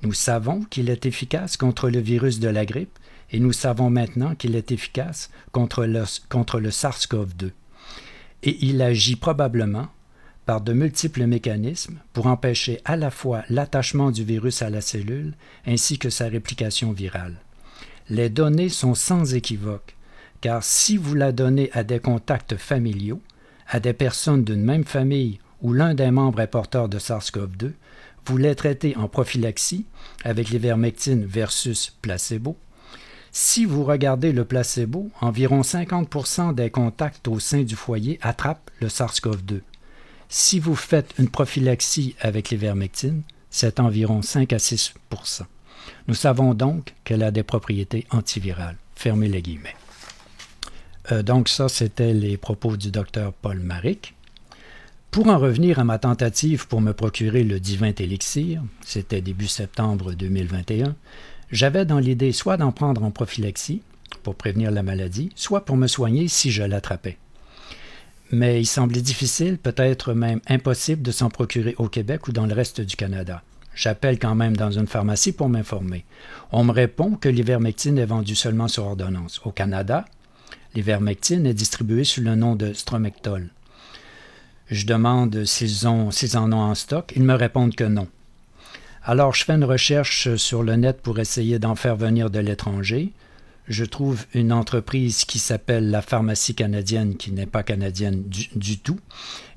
Nous 0.03 0.13
savons 0.13 0.65
qu'il 0.65 0.91
est 0.91 1.07
efficace 1.07 1.57
contre 1.57 1.89
le 1.89 2.01
virus 2.01 2.39
de 2.39 2.49
la 2.49 2.67
grippe 2.67 2.99
et 3.31 3.41
nous 3.41 3.53
savons 3.53 3.89
maintenant 3.89 4.35
qu'il 4.35 4.57
est 4.57 4.73
efficace 4.73 5.31
contre 5.53 5.87
le, 5.87 6.05
contre 6.29 6.61
le 6.61 6.69
SARS-CoV-2. 6.69 7.53
Et 8.43 8.59
il 8.67 8.83
agit 8.83 9.17
probablement 9.17 9.89
par 10.47 10.61
de 10.61 10.73
multiples 10.73 11.27
mécanismes 11.27 11.99
pour 12.13 12.27
empêcher 12.27 12.81
à 12.85 12.97
la 12.97 13.11
fois 13.11 13.45
l'attachement 13.49 14.11
du 14.11 14.25
virus 14.25 14.63
à 14.63 14.71
la 14.71 14.81
cellule 14.81 15.35
ainsi 15.67 15.99
que 15.99 16.11
sa 16.11 16.29
réplication 16.29 16.93
virale. 16.93 17.37
Les 18.09 18.29
données 18.29 18.69
sont 18.69 18.95
sans 18.95 19.35
équivoque, 19.35 19.97
car 20.41 20.65
si 20.65 20.97
vous 20.97 21.15
la 21.15 21.33
donnez 21.33 21.71
à 21.73 21.85
des 21.85 22.01
contacts 22.01 22.57
familiaux, 22.57 23.21
à 23.69 23.81
des 23.81 23.93
personnes 23.93 24.45
d'une 24.45 24.65
même 24.65 24.85
famille 24.85 25.39
où 25.63 25.73
l'un 25.73 25.95
des 25.95 26.11
membres 26.11 26.41
est 26.41 26.49
porteur 26.49 26.89
de 26.89 26.99
SARS-CoV-2, 26.99 27.73
vous 28.27 28.37
les 28.37 28.55
traitez 28.55 28.97
en 28.97 29.09
prophylaxie 29.09 29.87
avec 30.25 30.51
l'ivermectine 30.51 31.25
versus 31.25 31.97
placebo. 32.03 32.57
Si 33.31 33.65
vous 33.65 33.85
regardez 33.85 34.33
le 34.33 34.45
placebo, 34.45 35.11
environ 35.21 35.63
50% 35.63 36.55
des 36.55 36.71
contacts 36.71 37.27
au 37.29 37.39
sein 37.39 37.63
du 37.63 37.77
foyer 37.77 38.19
attrapent 38.21 38.71
le 38.81 38.89
SARS-CoV-2. 38.89 39.61
Si 40.35 40.61
vous 40.61 40.75
faites 40.75 41.13
une 41.19 41.29
prophylaxie 41.29 42.17
avec 42.19 42.49
l'ivermectine, 42.49 43.21
c'est 43.51 43.79
environ 43.81 44.23
5 44.23 44.55
à 44.55 44.57
6% 44.57 44.95
Nous 46.09 46.15
savons 46.15 46.55
donc 46.55 46.95
qu'elle 47.05 47.23
a 47.23 47.31
des 47.31 47.43
propriétés 47.43 48.07
antivirales. 48.11 48.79
Fermez 48.95 49.29
les 49.29 49.43
guillemets. 49.43 49.77
Euh, 51.13 51.23
donc 51.23 51.51
ça, 51.51 51.69
c'était 51.69 52.15
les 52.15 52.39
propos 52.39 52.79
du 52.79 52.91
docteur 52.91 53.35
Paul 53.35 53.59
Maric. 53.59 54.15
Pour 55.11 55.29
en 55.29 55.39
revenir 55.39 55.79
à 55.79 55.85
ma 55.85 55.99
tentative 55.99 56.67
pour 56.67 56.81
me 56.81 56.95
procurer 56.95 57.45
le 57.45 57.61
divin 57.61 57.93
élixir, 57.95 58.63
c'était 58.81 59.21
début 59.21 59.49
septembre 59.49 60.15
2021, 60.15 60.97
j'avais 61.51 61.85
dans 61.85 61.99
l'idée 61.99 62.33
soit 62.33 62.57
d'en 62.57 62.73
prendre 62.73 63.05
en 63.05 63.11
prophylaxie 63.11 63.83
pour 64.23 64.35
prévenir 64.35 64.71
la 64.71 64.83
maladie, 64.83 65.29
soit 65.35 65.67
pour 65.67 65.77
me 65.77 65.89
soigner 65.89 66.27
si 66.27 66.51
je 66.51 66.63
l'attrapais. 66.63 67.19
Mais 68.33 68.61
il 68.61 68.67
semblait 68.67 69.03
difficile, 69.03 69.59
peut-être 69.59 70.15
même 70.15 70.41
impossible, 70.49 71.03
de 71.03 71.11
s'en 71.11 71.29
procurer 71.29 71.75
au 71.79 71.89
Québec 71.89 72.27
ou 72.29 72.33
dans 72.33 72.47
le 72.47 72.55
reste 72.55 72.81
du 72.81 72.97
Canada. 72.97 73.43
J'appelle 73.75 74.19
quand 74.19 74.35
même 74.35 74.57
dans 74.57 74.71
une 74.71 74.87
pharmacie 74.87 75.33
pour 75.33 75.51
m'informer. 75.51 76.05
On 76.51 76.65
me 76.65 76.73
répond 76.73 77.13
que 77.17 77.29
l'ivermectine 77.29 77.99
est 77.99 78.07
vendue 78.07 78.35
seulement 78.35 78.69
sur 78.69 78.87
ordonnance. 78.87 79.41
Au 79.45 79.51
Canada, 79.51 80.07
l'ivermectine 80.75 81.47
est 81.47 81.55
distribuée 81.55 82.05
sous 82.05 82.23
le 82.23 82.35
nom 82.35 82.57
de 82.57 82.73
Stromectol. 82.73 83.51
Je 84.69 84.87
demande 84.87 85.45
s'ils, 85.45 85.87
en 85.87 86.53
ont 86.53 86.57
en 86.57 86.75
stock. 86.75 87.13
Ils 87.15 87.25
me 87.25 87.35
répondent 87.35 87.75
que 87.75 87.85
non. 87.85 88.09
Alors 89.05 89.35
je 89.35 89.45
fais 89.45 89.53
une 89.53 89.65
recherche 89.65 90.37
sur 90.37 90.63
le 90.63 90.77
net 90.77 91.03
pour 91.03 91.19
essayer 91.19 91.59
d'en 91.59 91.75
faire 91.75 91.97
venir 91.97 92.31
de 92.31 92.39
l'étranger. 92.39 93.13
Je 93.69 93.85
trouve 93.85 94.27
une 94.35 94.53
entreprise 94.53 95.25
qui 95.25 95.39
s'appelle 95.39 95.91
la 95.91 96.03
pharmacie 96.03 96.55
canadienne, 96.55 97.17
qui 97.17 97.31
n'est 97.31 97.47
pas 97.47 97.63
canadienne 97.63 98.25
du, 98.25 98.79
tout, 98.79 98.99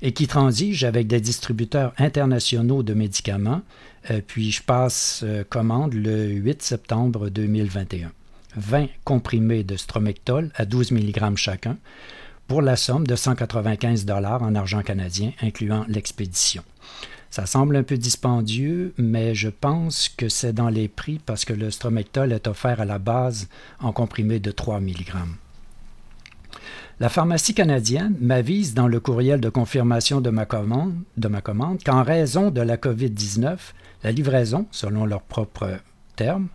et 0.00 0.12
qui 0.12 0.28
transige 0.28 0.84
avec 0.84 1.08
des 1.08 1.20
distributeurs 1.20 1.92
internationaux 1.98 2.82
de 2.82 2.94
médicaments 2.94 3.62
euh, 4.10 4.20
puis 4.26 4.52
je 4.52 4.62
passe 4.62 5.22
euh, 5.24 5.44
commande 5.48 5.94
le 5.94 6.26
8 6.28 6.62
septembre 6.62 7.28
2021. 7.28 8.12
20 8.56 8.86
comprimés 9.04 9.64
de 9.64 9.76
stromectol 9.76 10.50
à 10.54 10.64
12 10.64 10.92
mg 10.92 11.36
chacun 11.36 11.76
pour 12.46 12.62
la 12.62 12.76
somme 12.76 13.06
de 13.06 13.16
195 13.16 14.04
dollars 14.04 14.42
en 14.42 14.54
argent 14.54 14.82
canadien, 14.82 15.32
incluant 15.42 15.84
l'expédition. 15.88 16.62
Ça 17.30 17.46
semble 17.46 17.76
un 17.76 17.82
peu 17.82 17.96
dispendieux, 17.96 18.94
mais 18.96 19.34
je 19.34 19.48
pense 19.48 20.08
que 20.08 20.28
c'est 20.28 20.52
dans 20.52 20.68
les 20.68 20.88
prix 20.88 21.20
parce 21.24 21.44
que 21.44 21.52
le 21.52 21.70
stromectol 21.70 22.32
est 22.32 22.46
offert 22.46 22.80
à 22.80 22.84
la 22.84 22.98
base 22.98 23.48
en 23.80 23.92
comprimé 23.92 24.38
de 24.40 24.50
3 24.50 24.80
mg. 24.80 25.12
La 26.98 27.10
pharmacie 27.10 27.52
canadienne 27.52 28.16
m'avise 28.20 28.72
dans 28.72 28.88
le 28.88 29.00
courriel 29.00 29.38
de 29.38 29.50
confirmation 29.50 30.22
de 30.22 30.30
ma 30.30 30.46
commande, 30.46 30.94
de 31.18 31.28
ma 31.28 31.42
commande 31.42 31.82
qu'en 31.84 32.02
raison 32.02 32.50
de 32.50 32.62
la 32.62 32.78
COVID-19, 32.78 33.58
la 34.02 34.12
livraison, 34.12 34.66
selon 34.70 35.04
leurs 35.04 35.20
propres 35.20 35.78
termes, 36.16 36.48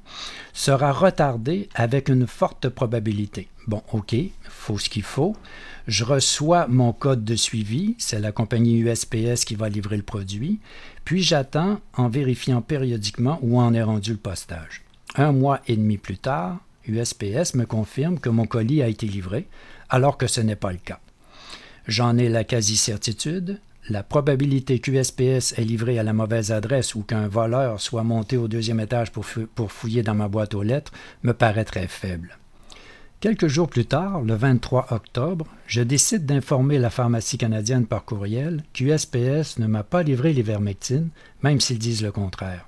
sera 0.51 0.91
retardée 0.91 1.69
avec 1.75 2.09
une 2.09 2.25
forte 2.25 2.69
probabilité. 2.69 3.49
Bon, 3.67 3.83
OK, 3.93 4.15
faut 4.41 4.79
ce 4.79 4.89
qu'il 4.89 5.03
faut. 5.03 5.35
Je 5.87 6.03
reçois 6.03 6.67
mon 6.67 6.93
code 6.93 7.23
de 7.25 7.35
suivi, 7.35 7.95
c'est 7.97 8.19
la 8.19 8.31
compagnie 8.31 8.77
USPS 8.79 9.45
qui 9.45 9.55
va 9.55 9.69
livrer 9.69 9.97
le 9.97 10.03
produit, 10.03 10.59
puis 11.05 11.23
j'attends 11.23 11.79
en 11.95 12.07
vérifiant 12.07 12.61
périodiquement 12.61 13.39
où 13.41 13.59
en 13.59 13.73
est 13.73 13.81
rendu 13.81 14.11
le 14.11 14.17
postage. 14.17 14.83
Un 15.15 15.31
mois 15.31 15.61
et 15.67 15.75
demi 15.75 15.97
plus 15.97 16.17
tard, 16.17 16.59
USPS 16.87 17.55
me 17.55 17.65
confirme 17.65 18.19
que 18.19 18.29
mon 18.29 18.45
colis 18.45 18.81
a 18.81 18.87
été 18.87 19.07
livré, 19.07 19.47
alors 19.89 20.17
que 20.17 20.27
ce 20.27 20.41
n'est 20.41 20.55
pas 20.55 20.71
le 20.71 20.77
cas. 20.77 20.99
J'en 21.87 22.17
ai 22.17 22.29
la 22.29 22.43
quasi-certitude, 22.43 23.59
la 23.89 24.03
probabilité 24.03 24.79
qu'USPS 24.79 25.57
ait 25.57 25.63
livré 25.63 25.97
à 25.97 26.03
la 26.03 26.13
mauvaise 26.13 26.51
adresse 26.51 26.93
ou 26.93 27.01
qu'un 27.01 27.27
voleur 27.27 27.81
soit 27.81 28.03
monté 28.03 28.37
au 28.37 28.47
deuxième 28.47 28.79
étage 28.79 29.11
pour, 29.11 29.25
fouiller 29.71 30.03
dans 30.03 30.13
ma 30.13 30.27
boîte 30.27 30.53
aux 30.53 30.63
lettres 30.63 30.93
me 31.23 31.33
paraît 31.33 31.65
très 31.65 31.87
faible. 31.87 32.37
Quelques 33.21 33.47
jours 33.47 33.69
plus 33.69 33.85
tard, 33.85 34.21
le 34.23 34.33
23 34.33 34.87
octobre, 34.93 35.45
je 35.67 35.83
décide 35.83 36.25
d'informer 36.25 36.79
la 36.79 36.89
pharmacie 36.89 37.37
canadienne 37.37 37.85
par 37.85 38.03
courriel 38.03 38.63
qu'USPS 38.73 39.59
ne 39.59 39.67
m'a 39.67 39.83
pas 39.83 40.01
livré 40.01 40.33
l'ivermectine, 40.33 41.09
même 41.43 41.61
s'ils 41.61 41.77
disent 41.77 42.01
le 42.01 42.11
contraire. 42.11 42.67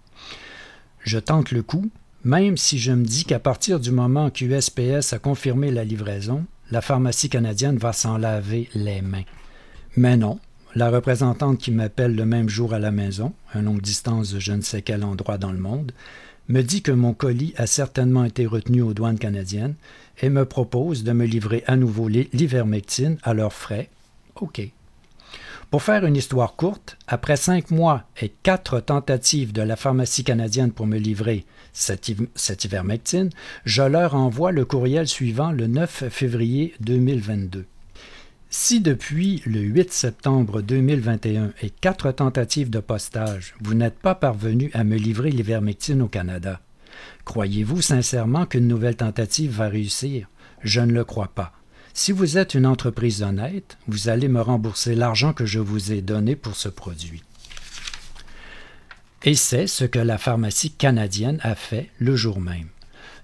Je 0.99 1.17
tente 1.17 1.49
le 1.49 1.63
coup, 1.63 1.89
même 2.23 2.55
si 2.55 2.77
je 2.77 2.91
me 2.91 3.03
dis 3.03 3.25
qu'à 3.25 3.39
partir 3.39 3.79
du 3.79 3.89
moment 3.89 4.29
qu'USPS 4.29 5.13
a 5.13 5.17
confirmé 5.17 5.71
la 5.71 5.83
livraison, 5.83 6.45
la 6.69 6.81
pharmacie 6.81 7.29
canadienne 7.29 7.77
va 7.77 7.91
s'en 7.91 8.19
laver 8.19 8.69
les 8.75 9.01
mains. 9.01 9.25
Mais 9.97 10.17
non, 10.17 10.37
la 10.75 10.91
représentante 10.91 11.57
qui 11.57 11.71
m'appelle 11.71 12.15
le 12.15 12.27
même 12.27 12.47
jour 12.47 12.75
à 12.75 12.79
la 12.79 12.91
maison, 12.91 13.33
à 13.53 13.61
longue 13.63 13.81
distance 13.81 14.31
de 14.31 14.39
je 14.39 14.51
ne 14.51 14.61
sais 14.61 14.83
quel 14.83 15.03
endroit 15.03 15.39
dans 15.39 15.51
le 15.51 15.57
monde, 15.57 15.93
me 16.47 16.61
dit 16.61 16.83
que 16.83 16.91
mon 16.91 17.13
colis 17.13 17.53
a 17.57 17.65
certainement 17.65 18.25
été 18.25 18.45
retenu 18.45 18.83
aux 18.83 18.93
douanes 18.93 19.17
canadiennes 19.17 19.75
et 20.23 20.29
me 20.29 20.45
propose 20.45 21.03
de 21.03 21.11
me 21.11 21.25
livrer 21.25 21.63
à 21.67 21.75
nouveau 21.75 22.07
l'ivermectine 22.07 23.17
à 23.23 23.33
leurs 23.33 23.51
frais. 23.51 23.89
OK. 24.39 24.61
Pour 25.69 25.83
faire 25.83 26.05
une 26.05 26.15
histoire 26.15 26.55
courte, 26.55 26.97
après 27.07 27.35
cinq 27.35 27.71
mois 27.71 28.03
et 28.21 28.29
quatre 28.29 28.79
tentatives 28.79 29.51
de 29.51 29.61
la 29.61 29.75
pharmacie 29.75 30.23
canadienne 30.23 30.71
pour 30.71 30.87
me 30.87 30.97
livrer 30.97 31.45
cette, 31.73 32.09
cette 32.35 32.63
ivermectine, 32.63 33.31
je 33.65 33.83
leur 33.83 34.15
envoie 34.15 34.53
le 34.53 34.63
courriel 34.63 35.09
suivant 35.09 35.51
le 35.51 35.67
9 35.67 36.05
février 36.09 36.73
2022. 36.79 37.65
Si 38.49 38.79
depuis 38.79 39.41
le 39.45 39.59
8 39.59 39.91
septembre 39.91 40.61
2021 40.61 41.51
et 41.61 41.69
quatre 41.69 42.11
tentatives 42.13 42.69
de 42.69 42.79
postage, 42.79 43.55
vous 43.61 43.73
n'êtes 43.73 43.99
pas 43.99 44.15
parvenu 44.15 44.71
à 44.73 44.85
me 44.85 44.95
livrer 44.95 45.31
l'ivermectine 45.31 46.01
au 46.01 46.07
Canada, 46.07 46.61
croyez-vous 47.25 47.81
sincèrement 47.81 48.45
qu'une 48.45 48.67
nouvelle 48.67 48.95
tentative 48.95 49.57
va 49.57 49.67
réussir? 49.67 50.27
Je 50.61 50.81
ne 50.81 50.93
le 50.93 51.03
crois 51.03 51.31
pas. 51.33 51.53
Si 51.93 52.11
vous 52.11 52.37
êtes 52.37 52.55
une 52.55 52.65
entreprise 52.65 53.21
honnête, 53.21 53.77
vous 53.87 54.09
allez 54.09 54.27
me 54.27 54.41
rembourser 54.41 54.95
l'argent 54.95 55.33
que 55.33 55.45
je 55.45 55.59
vous 55.59 55.91
ai 55.91 56.01
donné 56.01 56.35
pour 56.35 56.55
ce 56.55 56.69
produit. 56.69 57.23
Et 59.23 59.35
c'est 59.35 59.67
ce 59.67 59.85
que 59.85 59.99
la 59.99 60.17
pharmacie 60.17 60.71
canadienne 60.71 61.39
a 61.43 61.55
fait 61.55 61.89
le 61.99 62.15
jour 62.15 62.41
même. 62.41 62.67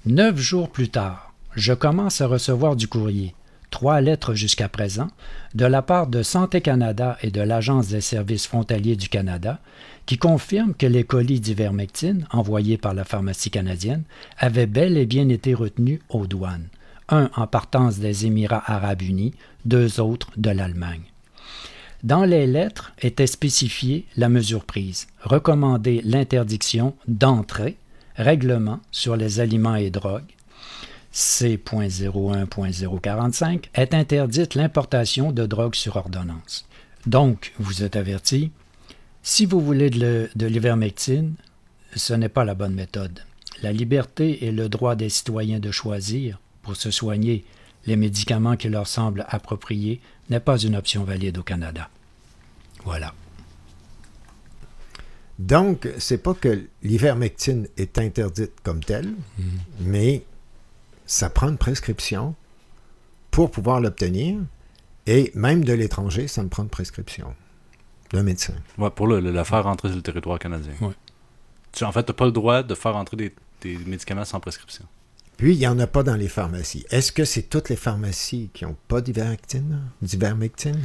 Neuf 0.06 0.38
jours 0.38 0.70
plus 0.70 0.90
tard, 0.90 1.34
je 1.56 1.74
commence 1.74 2.22
à 2.22 2.28
recevoir 2.28 2.76
du 2.76 2.88
courrier 2.88 3.34
trois 3.70 4.02
lettres 4.02 4.34
jusqu'à 4.34 4.70
présent, 4.70 5.08
de 5.54 5.66
la 5.66 5.82
part 5.82 6.08
de 6.08 6.24
Santé 6.24 6.62
Canada 6.62 7.18
et 7.22 7.32
de 7.32 7.42
l'Agence 7.42 7.88
des 7.88 8.02
services 8.02 8.48
frontaliers 8.48 8.96
du 8.96 9.10
Canada, 9.10 9.60
qui 10.10 10.18
confirment 10.18 10.74
que 10.74 10.88
les 10.88 11.04
colis 11.04 11.40
d'ivermectine 11.40 12.26
envoyés 12.32 12.80
par 12.80 12.96
la 12.96 13.04
pharmacie 13.04 13.52
canadienne 13.52 14.02
avaient 14.40 14.66
bel 14.66 14.98
et 14.98 15.06
bien 15.06 15.30
été 15.30 15.54
retenus 15.54 16.00
aux 16.10 16.26
douanes, 16.26 16.68
un 17.10 17.30
en 17.36 17.46
partance 17.46 18.00
des 18.00 18.26
Émirats 18.26 18.64
arabes 18.66 19.04
unis, 19.04 19.36
deux 19.66 20.00
autres 20.00 20.32
de 20.36 20.50
l'Allemagne. 20.50 21.04
Dans 22.02 22.26
les 22.26 22.48
lettres 22.48 22.92
était 23.00 23.28
spécifiée 23.28 24.08
la 24.18 24.30
mesure 24.30 24.66
prise, 24.66 25.06
recommander 25.22 26.02
l'interdiction 26.04 26.96
d'entrée, 27.08 27.78
règlement 28.16 28.80
sur 28.90 29.16
les 29.16 29.40
aliments 29.40 29.76
et 29.76 29.92
drogues, 29.92 30.34
C.01.045 31.12 33.66
est 33.76 33.94
interdite 33.94 34.56
l'importation 34.56 35.32
de 35.32 35.46
drogue 35.46 35.76
sur 35.76 35.98
ordonnance. 35.98 36.66
Donc, 37.06 37.54
vous 37.60 37.84
êtes 37.84 37.96
averti, 37.96 38.50
si 39.30 39.46
vous 39.46 39.62
voulez 39.62 39.92
de 39.92 40.46
l'ivermectine, 40.48 41.36
ce 41.96 42.16
n'est 42.16 42.30
pas 42.30 42.46
la 42.46 42.56
bonne 42.56 42.74
méthode. 42.74 43.24
La 43.62 43.72
liberté 43.72 44.44
et 44.46 44.52
le 44.52 44.70
droit 44.70 44.96
des 44.96 45.10
citoyens 45.10 45.60
de 45.60 45.70
choisir, 45.70 46.40
pour 46.64 46.76
se 46.76 46.90
soigner, 46.90 47.46
les 47.86 47.96
médicaments 47.96 48.58
qui 48.58 48.70
leur 48.70 48.88
semblent 48.88 49.28
appropriés 49.30 50.02
n'est 50.32 50.40
pas 50.40 50.58
une 50.58 50.76
option 50.76 51.04
valide 51.04 51.38
au 51.38 51.44
Canada. 51.44 51.90
Voilà. 52.86 53.14
Donc, 55.38 55.88
c'est 56.00 56.24
pas 56.24 56.34
que 56.34 56.66
l'ivermectine 56.82 57.68
est 57.78 58.00
interdite 58.00 58.54
comme 58.64 58.84
telle, 58.84 59.10
mm. 59.38 59.44
mais 59.82 60.24
ça 61.06 61.30
prend 61.30 61.50
une 61.50 61.58
prescription 61.58 62.34
pour 63.30 63.52
pouvoir 63.52 63.80
l'obtenir. 63.80 64.40
Et 65.06 65.32
même 65.36 65.64
de 65.64 65.74
l'étranger, 65.74 66.28
ça 66.28 66.42
me 66.42 66.50
prend 66.50 66.64
une 66.64 66.70
prescription 66.70 67.36
d'un 68.12 68.24
médecin. 68.24 68.54
Ouais, 68.78 68.90
pour 68.90 69.08
le, 69.08 69.20
la 69.20 69.44
faire 69.44 69.64
rentrer 69.64 69.90
sur 69.90 69.98
le 69.98 70.04
territoire 70.04 70.40
canadien. 70.40 70.74
Ouais. 70.82 70.94
Tu, 71.72 71.84
en 71.84 71.92
fait, 71.92 72.04
tu 72.04 72.12
n'as 72.12 72.16
pas 72.16 72.26
le 72.26 72.32
droit 72.32 72.64
de 72.64 72.76
faire 72.76 72.94
rentrer 72.94 73.18
des, 73.18 73.34
des, 73.62 73.78
médicaments 73.78 74.26
sans 74.26 74.40
prescription. 74.40 74.86
Puis, 75.38 75.54
il 75.54 75.60
n'y 75.60 75.68
en 75.68 75.80
a 75.80 75.88
pas 75.88 76.04
dans 76.04 76.16
les 76.16 76.28
pharmacies. 76.28 76.86
Est-ce 76.90 77.12
que 77.12 77.24
c'est 77.24 77.44
toutes 77.44 77.70
les 77.70 77.76
pharmacies 77.76 78.50
qui 78.54 78.66
n'ont 78.66 78.76
pas 78.88 79.02
d'ivermectine? 79.02 79.82
D'ivermectine? 80.02 80.82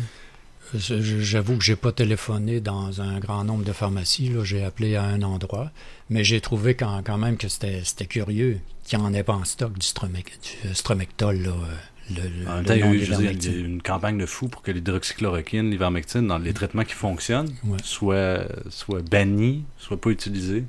J'avoue 0.75 1.59
que 1.59 1.65
j'ai 1.65 1.77
pas 1.77 1.93
téléphoné 1.93 2.61
dans 2.61 3.01
un 3.01 3.19
grand 3.19 3.45
nombre 3.45 3.65
de 3.65 3.73
pharmacies. 3.73 4.33
J'ai 4.45 4.65
appelé 4.65 4.97
à 4.97 5.05
un 5.05 5.23
endroit, 5.23 5.71
mais 6.09 6.25
j'ai 6.25 6.41
trouvé 6.41 6.75
quand, 6.75 7.03
quand, 7.05 7.19
même 7.19 7.37
que 7.37 7.49
c'était 7.49 8.07
curieux 8.07 8.59
qu'il 8.85 8.99
n'y 8.99 9.05
en 9.05 9.15
ait 9.15 9.23
pas 9.23 9.35
en 9.35 9.45
stock 9.45 9.73
du, 9.79 9.87
stromectol. 9.87 11.37
Là, 11.37 11.53
temps, 12.13 12.75
il 12.75 12.81
y 12.81 13.49
a 13.49 13.53
eu 13.53 13.65
une 13.65 13.83
campagne 13.83 14.19
de 14.19 14.27
fou 14.27 14.49
pour 14.49 14.63
que 14.63 14.71
l'hydroxychloroquine, 14.71 15.71
l'ivermectine, 15.71 16.27
dans 16.27 16.39
les 16.39 16.53
traitements 16.53 16.85
qui 16.85 16.95
fonctionnent, 16.95 17.53
soient, 17.83 18.45
soient 18.71 19.01
bannis, 19.03 19.65
soient 19.79 20.01
pas 20.01 20.11
utilisés. 20.11 20.65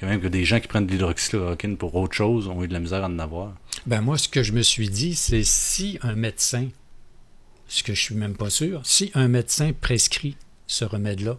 Il 0.00 0.04
y 0.04 0.08
a 0.08 0.10
même 0.12 0.20
que 0.20 0.28
des 0.28 0.44
gens 0.44 0.60
qui 0.60 0.68
prennent 0.68 0.86
de 0.86 0.92
l'hydroxychloroquine 0.92 1.76
pour 1.76 1.94
autre 1.94 2.14
chose 2.14 2.48
ont 2.48 2.62
eu 2.64 2.68
de 2.68 2.72
la 2.72 2.80
misère 2.80 3.04
à 3.04 3.08
en 3.08 3.18
avoir. 3.18 3.52
Ben 3.86 4.00
moi, 4.00 4.16
ce 4.16 4.28
que 4.28 4.42
je 4.42 4.52
me 4.52 4.62
suis 4.62 4.88
dit, 4.88 5.14
c'est 5.14 5.42
si 5.44 5.98
un 6.02 6.14
médecin 6.14 6.68
ce 7.68 7.82
que 7.84 7.94
je 7.94 8.00
suis 8.02 8.14
même 8.16 8.34
pas 8.34 8.50
sûr, 8.50 8.80
si 8.84 9.12
un 9.14 9.28
médecin 9.28 9.70
prescrit 9.78 10.36
ce 10.66 10.84
remède-là, 10.84 11.38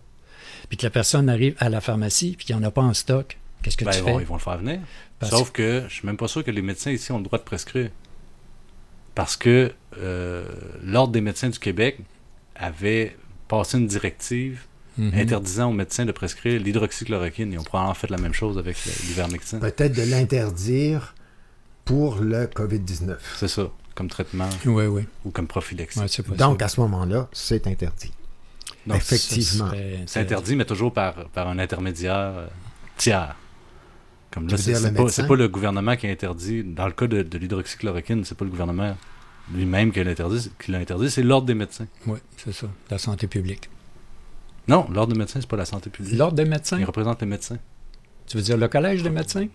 puis 0.69 0.77
que 0.77 0.85
la 0.85 0.89
personne 0.89 1.27
arrive 1.29 1.55
à 1.59 1.67
la 1.69 1.81
pharmacie, 1.81 2.35
puis 2.37 2.45
qu'il 2.45 2.55
n'y 2.55 2.63
en 2.63 2.67
a 2.67 2.71
pas 2.71 2.81
en 2.81 2.93
stock, 2.93 3.37
qu'est-ce 3.63 3.75
que 3.75 3.83
Ben, 3.83 3.91
tu 3.91 3.97
ils, 3.97 4.03
fais? 4.03 4.11
vont, 4.11 4.19
ils 4.21 4.25
vont 4.25 4.35
le 4.35 4.39
faire 4.39 4.57
venir. 4.57 4.79
Parce- 5.19 5.31
Sauf 5.33 5.51
que 5.51 5.83
je 5.89 5.93
suis 5.93 6.05
même 6.05 6.15
pas 6.17 6.27
sûr 6.29 6.43
que 6.43 6.51
les 6.51 6.61
médecins 6.61 6.91
ici 6.91 7.11
ont 7.11 7.17
le 7.17 7.23
droit 7.25 7.37
de 7.37 7.43
prescrire. 7.43 7.89
Parce 9.15 9.35
que 9.37 9.71
euh, 9.97 10.45
l'Ordre 10.83 11.11
des 11.13 11.21
médecins 11.21 11.49
du 11.49 11.59
Québec 11.59 11.99
avait 12.55 13.15
passé 13.47 13.77
une 13.77 13.87
directive 13.87 14.61
Mhm. 14.97 15.13
interdisant 15.15 15.69
aux 15.69 15.73
médecins 15.73 16.05
de 16.05 16.11
prescrire 16.11 16.61
l'hydroxychloroquine. 16.61 17.53
Ils 17.53 17.57
ont 17.59 17.63
probablement 17.63 17.93
fait 17.93 18.09
la 18.09 18.17
même 18.17 18.33
chose 18.33 18.57
avec 18.57 18.75
l'ivermectine. 19.07 19.59
Peut-être 19.59 19.95
de 19.95 20.01
l'interdire 20.03 21.15
pour 21.85 22.17
le 22.17 22.45
COVID-19. 22.47 23.15
C'est 23.37 23.47
ça, 23.47 23.69
comme 23.95 24.09
traitement 24.09 24.49
Oui, 24.65 24.85
oui. 24.87 25.03
ou 25.23 25.31
comme 25.31 25.47
prophylaxie. 25.47 25.99
Ouais. 25.99 26.35
Donc, 26.37 26.61
à 26.61 26.67
ce 26.67 26.81
moment-là, 26.81 27.29
c'est 27.31 27.67
interdit. 27.67 28.11
Donc, 28.85 28.97
Effectivement. 28.97 29.71
C'est 30.07 30.19
interdit, 30.19 30.55
mais 30.57 30.65
toujours 30.65 30.91
par, 30.93 31.13
par 31.29 31.47
un 31.47 31.57
intermédiaire 31.57 32.33
euh, 32.35 32.47
tiers. 32.97 33.35
Comme 34.31 34.47
là, 34.47 34.57
c'est 34.57 35.27
pas, 35.27 35.35
le 35.35 35.47
gouvernement 35.47 35.95
qui 35.97 36.07
a 36.07 36.09
interdit. 36.09 36.63
Dans 36.63 36.87
le 36.87 36.93
cas 36.93 37.07
de, 37.07 37.21
de 37.21 37.37
l'hydroxychloroquine, 37.37 38.23
c'est 38.23 38.35
pas 38.35 38.45
le 38.45 38.51
gouvernement 38.51 38.95
lui-même 39.53 39.91
qui 39.91 40.01
l'a 40.03 40.11
interdit, 40.79 41.09
c'est 41.09 41.23
l'ordre 41.23 41.47
des 41.47 41.53
médecins. 41.53 41.87
Oui, 42.07 42.19
c'est 42.37 42.53
ça, 42.53 42.67
la 42.89 42.97
santé 42.97 43.27
publique. 43.27 43.69
Non, 44.67 44.87
l'ordre 44.89 45.13
des 45.13 45.19
médecins, 45.19 45.41
c'est 45.41 45.49
pas 45.49 45.57
la 45.57 45.65
santé 45.65 45.89
publique. 45.89 46.17
L'ordre 46.17 46.35
des 46.35 46.45
médecins? 46.45 46.79
Il 46.79 46.85
représente 46.85 47.19
les 47.21 47.27
médecins. 47.27 47.57
Tu 48.27 48.37
veux 48.37 48.43
dire 48.43 48.57
le 48.57 48.67
collège 48.67 49.03
des 49.03 49.09
médecins? 49.09 49.47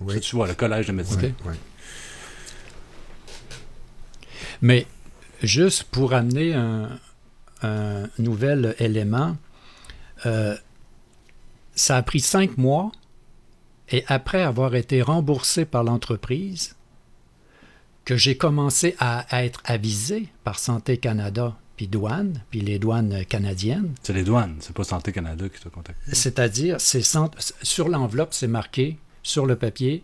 Oui. 0.00 0.20
Tu 0.20 0.36
vois, 0.36 0.46
le 0.46 0.54
collège 0.54 0.86
des 0.86 0.92
médecins. 0.92 1.20
Oui. 1.20 1.54
Mais 4.62 4.86
juste 5.42 5.84
pour 5.84 6.14
amener 6.14 6.54
un, 6.54 6.98
un 7.62 8.08
nouvel 8.18 8.74
élément, 8.78 9.36
euh, 10.24 10.56
ça 11.74 11.96
a 11.96 12.02
pris 12.02 12.20
cinq 12.20 12.56
mois 12.56 12.92
et 13.92 14.04
après 14.08 14.42
avoir 14.42 14.74
été 14.74 15.02
remboursé 15.02 15.64
par 15.64 15.84
l'entreprise, 15.84 16.74
que 18.04 18.16
j'ai 18.16 18.36
commencé 18.36 18.96
à, 18.98 19.26
être 19.44 19.62
avisé 19.64 20.28
par 20.42 20.58
Santé 20.58 20.96
Canada, 20.96 21.56
puis 21.76 21.86
douane, 21.86 22.42
puis 22.50 22.60
les 22.60 22.78
douanes 22.78 23.24
canadiennes. 23.26 23.94
C'est 24.02 24.12
les 24.12 24.24
douanes, 24.24 24.56
c'est 24.60 24.74
pas 24.74 24.84
Santé 24.84 25.12
Canada 25.12 25.48
qui 25.48 25.62
t'a 25.62 25.70
contacté. 25.70 26.14
C'est-à-dire, 26.14 26.80
c'est 26.80 27.02
sur 27.62 27.88
l'enveloppe, 27.88 28.34
c'est 28.34 28.48
marqué 28.48 28.98
sur 29.22 29.46
le 29.46 29.56
papier 29.56 30.02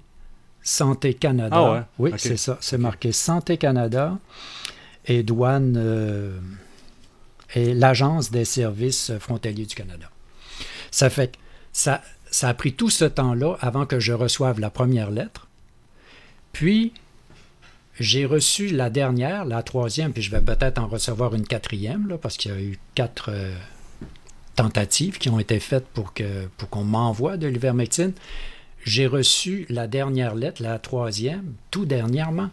Santé 0.62 1.14
Canada. 1.14 1.57
Ah 1.57 1.72
ouais? 1.72 1.82
Oui, 1.99 2.18
c'est 2.18 2.36
ça. 2.36 2.59
C'est 2.61 2.78
marqué 2.78 3.11
Santé 3.11 3.57
Canada 3.57 4.18
et 5.07 5.22
douane 5.22 5.74
euh, 5.76 6.39
et 7.55 7.74
l'Agence 7.74 8.30
des 8.30 8.45
services 8.45 9.12
frontaliers 9.18 9.66
du 9.66 9.74
Canada. 9.74 10.11
Ça 10.91 11.11
fait 11.11 11.32
que 11.32 11.39
ça, 11.72 12.03
ça 12.31 12.49
a 12.49 12.55
pris 12.55 12.72
tout 12.72 12.91
ce 12.91 13.05
temps-là 13.05 13.57
avant 13.61 13.87
que 13.87 14.01
je 14.01 14.12
reçoive 14.12 14.61
la 14.61 14.70
première 14.70 15.11
lettre. 15.11 15.49
Puis, 16.53 16.93
j'ai 18.01 18.24
reçu 18.26 18.68
la 18.68 18.91
dernière, 18.91 19.45
la 19.45 19.62
troisième, 19.62 20.12
puis 20.12 20.22
je 20.22 20.31
vais 20.31 20.41
peut-être 20.41 20.79
en 20.79 20.87
recevoir 20.87 21.35
une 21.35 21.47
quatrième, 21.47 22.09
là, 22.09 22.18
parce 22.18 22.37
qu'il 22.37 22.51
y 22.53 22.55
a 22.55 22.61
eu 22.61 22.79
quatre 22.95 23.31
euh, 23.31 23.55
tentatives 24.57 25.18
qui 25.18 25.29
ont 25.29 25.39
été 25.39 25.61
faites 25.61 25.87
pour 25.87 26.14
que 26.14 26.47
pour 26.57 26.68
qu'on 26.68 26.85
m'envoie 26.85 27.37
de 27.37 27.47
l'ivermectine. 27.47 28.12
J'ai 28.85 29.07
reçu 29.07 29.66
la 29.68 29.87
dernière 29.87 30.35
lettre, 30.35 30.62
la 30.62 30.79
troisième, 30.79 31.55
tout 31.70 31.85
dernièrement. 31.85 32.51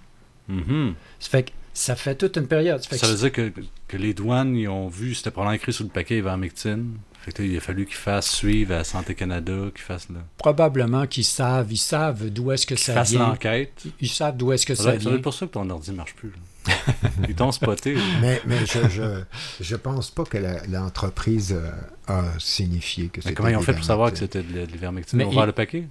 Mhm. 0.47 0.93
Ça 1.19 1.29
fait 1.29 1.43
que 1.43 1.51
ça 1.73 1.95
fait 1.95 2.15
toute 2.15 2.37
une 2.37 2.47
période. 2.47 2.81
Ça 2.81 2.97
que 2.97 3.05
veut 3.05 3.17
dire 3.17 3.31
que, 3.31 3.51
que 3.87 3.97
les 3.97 4.13
douanes, 4.13 4.55
ils 4.55 4.69
ont 4.69 4.87
vu, 4.87 5.13
c'était 5.13 5.29
probablement 5.29 5.55
écrit 5.55 5.73
sur 5.73 5.83
le 5.83 5.89
paquet 5.89 6.17
ivermectine? 6.17 6.93
Fait 7.25 7.31
que 7.31 7.41
là, 7.41 7.47
il 7.47 7.57
a 7.57 7.59
fallu 7.59 7.85
qu'ils 7.87 7.95
fassent 7.95 8.29
suivre 8.29 8.75
à 8.75 8.83
Santé 8.83 9.15
Canada, 9.15 9.53
qu'ils 9.73 9.83
fassent 9.83 10.09
le- 10.09 10.19
probablement 10.37 11.07
qu'ils 11.07 11.23
savent, 11.25 11.71
ils 11.71 11.77
savent 11.77 12.29
d'où 12.29 12.51
est-ce 12.51 12.67
que 12.67 12.75
ça 12.75 12.93
fassent 12.93 13.09
vient. 13.11 13.29
l'enquête. 13.29 13.83
Ils 13.99 14.09
savent 14.09 14.37
d'où 14.37 14.51
est-ce 14.51 14.65
que 14.65 14.75
Ça 14.75 14.95
vient. 14.95 15.13
être 15.15 15.21
pour 15.23 15.33
ça 15.33 15.47
que 15.47 15.51
ton 15.53 15.67
ordi 15.71 15.91
marche 15.91 16.13
plus. 16.13 16.29
là. 16.29 16.35
Ils 17.29 17.35
t'ont 17.35 17.51
spoté. 17.51 17.93
là. 17.95 18.01
Mais, 18.21 18.41
mais 18.45 18.59
je, 18.65 18.89
je, 18.89 19.21
je 19.63 19.75
pense 19.75 20.09
pas 20.11 20.23
que 20.23 20.37
l'entreprise 20.69 21.53
euh, 21.53 21.71
a 22.07 22.23
signifié 22.39 23.07
que 23.07 23.17
Mais 23.17 23.21
c'était 23.23 23.33
comment 23.35 23.49
ils 23.49 23.55
ont 23.55 23.61
fait 23.61 23.73
pour 23.73 23.83
savoir 23.83 24.11
que 24.11 24.17
c'était 24.19 24.41
de 24.43 24.61
l'ivermectine? 24.65 25.17
Mais 25.17 25.23
Ils 25.25 25.27
ont 25.27 25.31
ouvert 25.31 25.43
il- 25.43 25.47
le 25.47 25.51
paquet? 25.53 25.83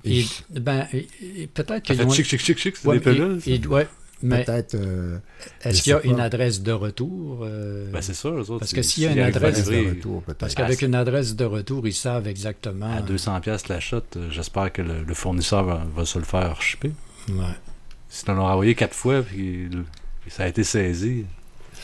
ben, 0.50 0.86
peut-être 1.54 1.82
qu'ils 1.82 2.00
ont- 2.02 2.10
chic, 2.10 2.26
chic, 2.26 2.40
chic, 2.40 2.58
chic, 2.58 2.76
c'est 2.76 2.88
Ouais, 2.88 2.98
des 2.98 3.10
pilules, 3.12 3.40
Peut-être. 4.20 4.74
euh, 4.74 5.18
est-ce 5.62 5.82
qu'il 5.82 5.92
y 5.92 5.94
a 5.94 6.02
une 6.04 6.20
adresse 6.20 6.62
de 6.62 6.72
retour 6.72 7.40
euh, 7.42 7.90
Ben, 7.92 8.00
c'est 8.00 8.14
autres. 8.48 8.58
Parce 8.60 8.70
c'est- 8.70 8.76
que 8.76 8.82
s'il 8.82 9.02
y 9.02 9.06
a 9.06 9.12
une 9.12 9.18
adresse 9.20 9.64
de 9.66 9.88
retour, 9.88 10.22
peut-être. 10.22 10.38
Parce 10.38 10.54
qu'avec 10.54 10.82
une 10.82 10.94
adresse 10.94 11.34
de 11.36 11.44
retour, 11.44 11.86
ils 11.86 11.92
savent 11.92 12.26
exactement. 12.26 12.90
À 12.92 13.00
200$ 13.02 13.40
piastres 13.40 13.70
la 13.70 13.80
shot, 13.80 14.02
euh, 14.16 14.28
j'espère 14.30 14.72
que 14.72 14.82
le, 14.82 15.02
le 15.02 15.14
fournisseur 15.14 15.64
va, 15.64 15.82
va 15.94 16.04
se 16.06 16.18
le 16.18 16.24
faire 16.24 16.60
shipper. 16.62 16.92
Ouais. 17.28 17.34
Si 18.08 18.24
on 18.28 18.34
l'a 18.34 18.42
envoyé 18.42 18.74
quatre 18.74 18.94
fois 18.94 19.22
puis, 19.22 19.68
ça 20.28 20.44
a 20.44 20.46
été 20.48 20.62
saisi, 20.64 21.24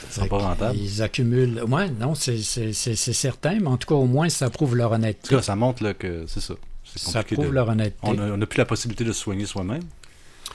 ça 0.08 0.14
sera 0.22 0.26
pas 0.26 0.38
rentable. 0.38 0.78
Ils 0.78 1.02
accumulent. 1.02 1.62
Ouais, 1.68 1.90
non, 1.90 2.14
c'est 2.14 2.38
c'est- 2.38 2.72
c'est- 2.72 2.94
c'est 2.96 3.12
certain, 3.12 3.58
mais 3.60 3.66
en 3.66 3.76
tout 3.76 3.88
cas, 3.88 3.96
au 3.96 4.06
moins, 4.06 4.28
ça 4.28 4.48
prouve 4.48 4.76
leur 4.76 4.92
En 4.92 4.96
tout 4.96 5.02
honnêteté. 5.02 5.28
cas, 5.34 5.42
ça 5.42 5.56
montre 5.56 5.82
là, 5.82 5.92
que 5.94 6.24
c'est 6.26 6.40
ça. 6.40 6.54
C'est 6.84 6.98
Ça 6.98 7.22
prouve 7.22 7.46
de- 7.46 7.50
leur 7.50 7.68
honnêteté. 7.68 7.98
On 8.02 8.14
n'a 8.14 8.46
plus 8.46 8.58
la 8.58 8.64
possibilité 8.64 9.04
de 9.04 9.12
se 9.12 9.20
soigner 9.20 9.44
soi-même. 9.46 9.82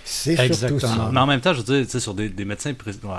C'est 0.05 0.35
surtout 0.35 0.51
Exactement. 0.53 0.79
ça. 0.79 1.09
Mais 1.11 1.19
en 1.19 1.25
même 1.25 1.41
temps, 1.41 1.53
je 1.53 1.61
veux 1.61 1.63
dire, 1.63 1.85
tu 1.85 1.91
sais, 1.91 1.99
sur 1.99 2.13
des, 2.13 2.29
des 2.29 2.45
médecins 2.45 2.71
ouais, 2.71 3.09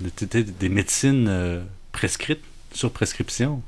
des, 0.00 0.68
médecines 0.68 1.26
euh, 1.28 1.62
prescrites, 1.92 2.42
sur 2.72 2.90
prescription, 2.90 3.62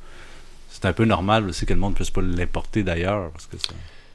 c'est 0.70 0.86
un 0.86 0.92
peu 0.92 1.04
normal 1.04 1.48
aussi 1.48 1.66
que 1.66 1.74
le 1.74 1.80
monde 1.80 1.92
ne 1.92 1.96
puisse 1.96 2.10
pas 2.10 2.22
l'importer 2.22 2.82
d'ailleurs, 2.82 3.30
parce 3.32 3.46
que 3.46 3.56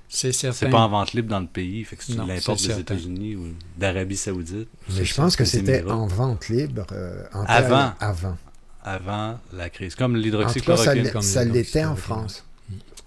C'est 0.10 0.32
certain. 0.32 0.58
c'est 0.58 0.70
pas 0.70 0.80
en 0.80 0.90
vente 0.90 1.14
libre 1.14 1.30
dans 1.30 1.40
le 1.40 1.48
pays. 1.48 1.84
Fait 1.84 1.96
que 1.96 2.04
si 2.04 2.16
tu 2.16 2.26
l'importes 2.26 2.62
des. 2.66 2.80
États-Unis 2.80 3.36
ou 3.36 3.48
d'Arabie 3.78 4.18
Saoudite, 4.18 4.70
Mais 4.96 5.06
je 5.06 5.14
pense 5.16 5.36
que 5.36 5.46
c'était 5.46 5.84
en 5.86 6.08
vente 6.08 6.50
libre 6.50 6.86
euh, 6.92 7.24
en 7.34 7.44
Avant. 7.46 7.94
avant. 8.00 8.38
avant 8.84 9.40
la 9.54 9.70
crise, 9.70 9.96
comme 9.96 10.16
l'hydroxychloroquine. 10.16 11.22
ça 11.22 11.46
l'était 11.46 11.86
en. 11.86 11.96
France. 11.96 12.44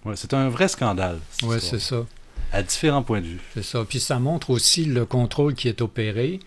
Ouais, 0.04 0.14
c'est 0.14 0.32
un 0.34 0.48
vrai 0.48 0.68
scandale. 0.68 1.18
Oui, 1.42 1.56
c'est 1.60 1.80
ça. 1.80 2.04
À 2.52 2.62
différents 2.62 3.02
points 3.02 3.20
de 3.20 3.26
vue. 3.26 3.40
C'est 3.54 3.64
ça. 3.64 3.84
Puis 3.88 4.00
ça 4.00 4.18
montre 4.18 4.50
aussi 4.50 4.84
le 4.84 5.04
contrôle 5.04 5.54
qui 5.54 5.68
est 5.68 5.80
opéré. 5.80 6.40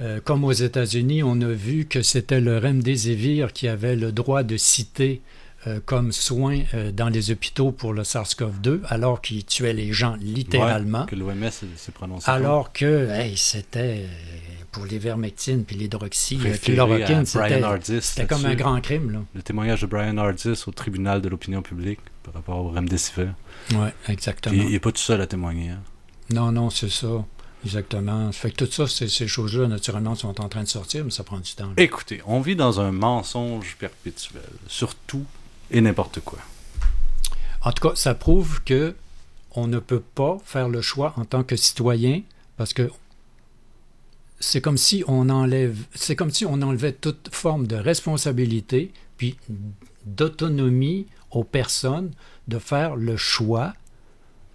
Euh, 0.00 0.20
comme 0.22 0.44
aux 0.44 0.52
États-Unis, 0.52 1.22
on 1.22 1.40
a 1.40 1.52
vu 1.52 1.84
que 1.84 2.02
c'était 2.02 2.40
le 2.40 2.58
Remdesivir 2.58 3.52
qui 3.52 3.68
avait 3.68 3.94
le 3.94 4.10
droit 4.10 4.42
de 4.42 4.56
citer 4.56 5.20
euh, 5.68 5.78
comme 5.84 6.10
soin 6.10 6.60
euh, 6.74 6.90
dans 6.90 7.08
les 7.08 7.30
hôpitaux 7.30 7.70
pour 7.70 7.92
le 7.92 8.02
SARS-CoV-2, 8.02 8.80
alors 8.88 9.20
qu'il 9.20 9.44
tuait 9.44 9.74
les 9.74 9.92
gens 9.92 10.16
littéralement. 10.20 11.02
Ouais, 11.02 11.06
que 11.06 11.14
l'OMS 11.14 11.50
s'est 11.76 11.92
prononcé. 11.92 12.28
Alors 12.28 12.72
que 12.72 13.08
hey, 13.10 13.36
c'était 13.36 14.06
pour 14.72 14.86
l'ivermectine 14.86 15.64
puis 15.64 15.76
l'hydroxy, 15.76 16.38
chloroquine, 16.62 17.24
c'était 17.26 18.26
comme 18.26 18.44
un 18.46 18.54
grand 18.54 18.80
crime. 18.80 19.12
Là. 19.12 19.18
Le 19.34 19.42
témoignage 19.42 19.82
de 19.82 19.86
Brian 19.86 20.16
Ardis 20.16 20.64
au 20.66 20.72
tribunal 20.72 21.20
de 21.20 21.28
l'opinion 21.28 21.62
publique 21.62 22.00
par 22.24 22.34
rapport 22.34 22.58
au 22.58 22.70
remdesivir. 22.70 23.34
Oui, 23.70 23.88
Puis 24.04 24.12
exactement. 24.12 24.62
il 24.62 24.70
n'est 24.70 24.80
pas 24.80 24.92
tout 24.92 25.00
seul 25.00 25.20
à 25.20 25.26
témoigner. 25.26 25.70
hein. 25.70 25.82
Non, 26.30 26.52
non, 26.52 26.70
c'est 26.70 26.90
ça. 26.90 27.24
Exactement. 27.64 28.32
Ça 28.32 28.38
fait 28.40 28.50
que 28.50 28.64
tout 28.64 28.72
ça, 28.72 28.86
ces 28.88 29.28
choses-là, 29.28 29.68
naturellement, 29.68 30.14
sont 30.14 30.40
en 30.40 30.48
train 30.48 30.62
de 30.64 30.68
sortir, 30.68 31.04
mais 31.04 31.10
ça 31.10 31.22
prend 31.24 31.38
du 31.38 31.52
temps. 31.54 31.68
là. 31.68 31.74
Écoutez, 31.76 32.20
on 32.26 32.40
vit 32.40 32.56
dans 32.56 32.80
un 32.80 32.90
mensonge 32.90 33.76
perpétuel, 33.78 34.42
sur 34.66 34.94
tout 34.94 35.24
et 35.70 35.80
n'importe 35.80 36.20
quoi. 36.20 36.38
En 37.62 37.70
tout 37.72 37.88
cas, 37.88 37.94
ça 37.94 38.14
prouve 38.14 38.62
que 38.64 38.94
on 39.54 39.66
ne 39.68 39.78
peut 39.78 40.00
pas 40.00 40.38
faire 40.44 40.68
le 40.68 40.80
choix 40.82 41.14
en 41.16 41.24
tant 41.24 41.44
que 41.44 41.54
citoyen 41.56 42.22
parce 42.56 42.72
que 42.72 42.90
c'est 44.40 44.60
comme 44.60 44.78
si 44.78 45.04
on 45.06 45.28
enlève, 45.28 45.76
c'est 45.94 46.16
comme 46.16 46.30
si 46.30 46.44
on 46.44 46.60
enlevait 46.62 46.92
toute 46.92 47.28
forme 47.32 47.66
de 47.68 47.76
responsabilité 47.76 48.90
puis 49.18 49.36
d'autonomie 50.04 51.06
aux 51.30 51.44
personnes 51.44 52.10
de 52.48 52.58
faire 52.58 52.96
le 52.96 53.16
choix 53.16 53.74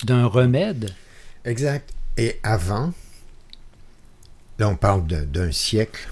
d'un 0.04 0.26
remède. 0.26 0.92
Exact. 1.46 1.92
Et 2.18 2.40
avant, 2.44 2.94
là 4.60 4.70
on 4.70 4.76
parle 4.76 5.06
d'un 5.08 5.52
siècle, 5.52 6.10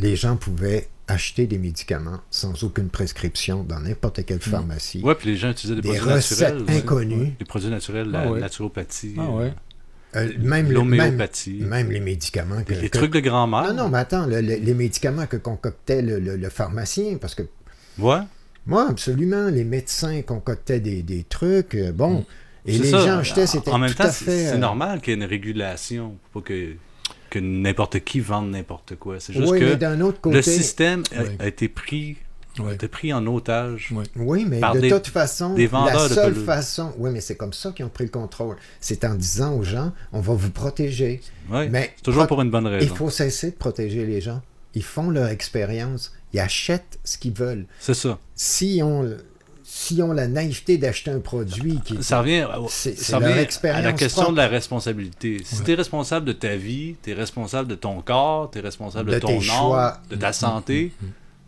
les 0.00 0.16
gens 0.16 0.36
pouvaient 0.36 0.88
acheter 1.06 1.46
des 1.46 1.58
médicaments 1.58 2.20
sans 2.30 2.64
aucune 2.64 2.88
prescription 2.88 3.62
dans 3.62 3.80
n'importe 3.80 4.24
quelle 4.24 4.40
pharmacie. 4.40 5.02
Ouais, 5.02 5.14
puis 5.14 5.30
les 5.30 5.36
gens 5.36 5.50
utilisaient 5.50 5.80
des, 5.80 5.82
Des 5.90 5.96
produits 5.98 6.14
recettes 6.14 6.54
naturels. 6.54 6.76
inconnues. 6.78 7.16
Ouais, 7.16 7.34
Des 7.38 7.44
produits 7.44 7.68
naturels, 7.68 8.10
la 8.10 8.20
Ah 8.22 8.30
ouais. 8.32 8.40
naturopathie, 8.40 9.14
Ah 9.18 9.30
ouais. 9.30 9.52
Euh, 10.16 10.28
même, 10.38 10.70
le- 10.70 10.82
même, 10.84 11.00
l'homéopathie, 11.00 11.60
même 11.60 11.90
les 11.90 11.98
médicaments. 12.00 12.62
Que, 12.62 12.72
les, 12.72 12.88
que- 12.88 12.96
trucs 12.96 13.10
de 13.12 13.20
grand-mère. 13.20 13.74
Non, 13.74 13.84
non, 13.84 13.88
mais 13.90 13.98
attends, 13.98 14.26
le- 14.26 14.40
le- 14.40 14.54
les 14.56 14.74
médicaments 14.74 15.26
que 15.26 15.36
concoctait 15.36 16.02
le, 16.02 16.20
le- 16.20 16.36
le 16.36 16.48
pharmacien, 16.50 17.18
parce 17.20 17.34
que 17.34 17.42
Ouais. 17.98 18.20
Moi, 18.66 18.88
absolument, 18.88 19.48
les 19.48 19.64
médecins 19.64 20.22
concoctaient 20.22 20.80
des, 20.80 21.02
des 21.02 21.24
trucs, 21.24 21.74
euh, 21.74 21.92
bon, 21.92 22.24
et 22.66 22.72
C'est 22.76 22.82
les 22.84 22.90
ça. 22.90 22.98
gens 23.00 23.18
achetaient, 23.18 23.46
c'était 23.46 23.70
En 23.70 23.78
même 23.78 23.90
tout 23.90 23.96
temps, 23.96 24.04
à 24.04 24.10
c'est 24.10 24.24
fait... 24.24 24.44
c'est 24.46 24.54
euh, 24.54 24.58
normal 24.58 25.00
qu'il 25.00 25.12
y 25.12 25.16
ait 25.16 25.20
une 25.22 25.28
régulation, 25.28 26.16
pas 26.32 26.40
que, 26.40 26.74
que 27.30 27.38
n'importe 27.38 28.00
qui 28.00 28.20
vende 28.20 28.50
n'importe 28.50 28.96
quoi. 28.96 29.20
C'est 29.20 29.32
juste 29.34 29.50
Oui, 29.50 29.60
que 29.60 30.02
autre 30.02 30.20
côté... 30.20 30.36
le 30.36 30.42
système 30.42 31.02
a, 31.14 31.22
Oui. 31.22 31.28
a 31.40 31.46
été 31.46 31.68
pris 31.68 32.16
On 32.58 32.68
a 32.68 32.72
été 32.72 32.88
pris 32.88 33.12
en 33.12 33.26
otage. 33.26 33.92
Oui, 34.16 34.46
mais 34.48 34.60
par 34.60 34.74
de 34.76 34.80
des- 34.80 34.88
toute 34.88 35.08
façon, 35.08 35.54
des 35.54 35.66
vendeurs 35.66 36.08
la 36.08 36.08
seule 36.08 36.34
façon, 36.34 36.94
oui, 36.98 37.10
mais 37.12 37.20
c'est 37.20 37.36
comme 37.36 37.52
ça 37.52 37.72
qu'ils 37.72 37.84
ont 37.84 37.88
pris 37.90 38.04
le 38.04 38.10
contrôle. 38.10 38.56
C'est 38.80 39.04
en 39.04 39.14
disant 39.14 39.54
aux 39.56 39.64
gens, 39.64 39.92
on 40.12 40.20
va 40.20 40.32
vous 40.34 40.50
protéger. 40.50 41.20
Mais 41.50 41.92
toujours 42.02 42.26
pour 42.26 42.40
une 42.40 42.50
bonne 42.50 42.66
raison. 42.66 42.86
Il 42.90 42.96
faut 42.96 43.10
cesser 43.10 43.50
de 43.50 43.56
protéger 43.56 44.06
les 44.06 44.20
gens. 44.22 44.40
Ils 44.74 44.82
font 44.84 45.10
leur 45.10 45.26
expérience. 45.28 46.12
Ils 46.34 46.40
achètent 46.40 46.98
ce 47.04 47.16
qu'ils 47.16 47.32
veulent. 47.32 47.64
C'est 47.78 47.94
ça. 47.94 48.18
Si 48.34 48.80
on, 48.82 49.08
si 49.62 50.02
ont 50.02 50.12
la 50.12 50.26
naïveté 50.26 50.76
d'acheter 50.78 51.10
un 51.12 51.20
produit 51.20 51.80
qui 51.84 52.02
Ça 52.02 52.20
revient, 52.20 52.46
c'est 52.68 52.98
ça 52.98 53.18
revient 53.18 53.46
à 53.68 53.80
la 53.82 53.92
question 53.92 54.22
propre. 54.22 54.32
de 54.32 54.36
la 54.42 54.48
responsabilité. 54.48 55.38
Si 55.44 55.62
tu 55.62 55.70
es 55.70 55.74
responsable 55.74 56.26
de 56.26 56.32
ta 56.32 56.56
vie, 56.56 56.96
tu 57.02 57.10
es 57.10 57.14
responsable 57.14 57.68
de 57.68 57.74
ton 57.76 58.00
corps, 58.02 58.50
tu 58.50 58.58
es 58.58 58.60
responsable 58.60 59.10
de, 59.10 59.14
De 59.14 59.20
ton 59.20 59.40
choix. 59.40 59.98
de 60.10 60.16
ta 60.16 60.32
santé, 60.32 60.92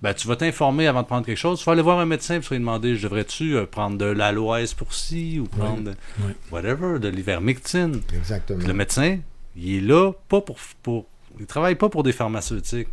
ben, 0.03 0.15
tu 0.15 0.29
vas 0.29 0.37
t'informer 0.37 0.87
avant 0.87 1.03
de 1.03 1.07
prendre 1.07 1.27
quelque 1.27 1.37
chose. 1.39 1.59
Tu 1.59 1.65
vas 1.65 1.73
aller 1.73 1.83
voir 1.83 1.99
un 1.99 2.07
médecin 2.07 2.37
et 2.37 2.41
tu 2.41 2.49
vas 2.51 2.57
lui 2.57 2.61
demander 2.61 2.95
je 2.97 3.03
devrais-tu 3.03 3.57
euh, 3.57 3.67
prendre 3.67 3.99
de 3.99 4.05
l'aloès 4.05 4.73
pour 4.75 4.93
ci 4.95 5.41
ou 5.41 5.47
prendre 5.47 5.83
de- 5.83 5.95
Oui. 6.25 6.33
whatever, 6.53 6.99
de 7.01 7.09
l'ivermectine. 7.09 8.01
Exactement. 8.17 8.59
Puis 8.61 8.69
le 8.69 8.75
médecin, 8.75 9.19
il 9.57 9.75
est 9.77 9.81
là 9.81 10.13
pas 10.29 10.41
pour, 10.43 10.59
pour 10.83 11.07
il 11.41 11.47
travaille 11.47 11.75
pas 11.75 11.89
pour 11.89 12.03
des 12.03 12.13
pharmaceutiques. 12.13 12.89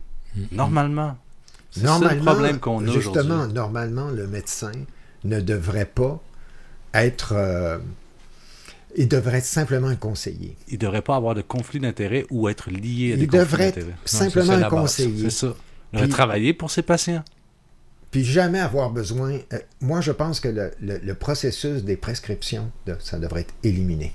Normalement. 0.52 1.18
C'est 1.76 2.16
le 2.16 2.22
problème 2.22 2.60
qu'on 2.60 2.88
a 2.88 2.92
justement, 2.92 3.48
normalement, 3.48 4.10
le 4.10 4.28
médecin 4.28 4.72
ne 5.24 5.40
devrait 5.42 5.86
pas 5.94 6.22
être. 6.94 7.34
euh, 7.36 7.80
il 8.96 9.08
devrait 9.08 9.40
être 9.40 9.46
simplement 9.46 9.88
un 9.88 9.96
conseiller. 9.96 10.56
Il 10.68 10.78
devrait 10.78 11.02
pas 11.02 11.16
avoir 11.16 11.34
de 11.34 11.42
conflit 11.42 11.80
d'intérêt 11.80 12.26
ou 12.30 12.48
être 12.48 12.70
lié 12.70 13.14
à 13.14 13.16
Il 13.16 13.20
des 13.22 13.28
conflits 13.28 13.40
devrait 13.40 13.68
être 13.70 13.86
simplement 14.06 14.54
un 14.54 14.70
conseiller. 14.70 15.24
C'est 15.30 15.48
ça. 15.48 15.56
Il 15.94 15.98
devrait 15.98 16.10
travailler 16.10 16.54
pour 16.54 16.70
ses 16.70 16.84
patients. 16.84 17.24
Puis 18.12 18.24
jamais 18.24 18.60
avoir 18.60 18.92
besoin. 18.92 19.40
euh, 19.54 19.60
moi, 19.82 20.00
je 20.02 20.12
pense 20.12 20.40
que 20.40 20.48
le, 20.48 20.72
le- 20.80 21.00
le 21.00 21.16
processus 21.16 21.84
des 21.84 21.98
prescriptions, 21.98 22.72
de- 22.86 22.96
ça 23.00 23.18
devrait 23.18 23.42
être 23.42 23.54
éliminé. 23.64 24.14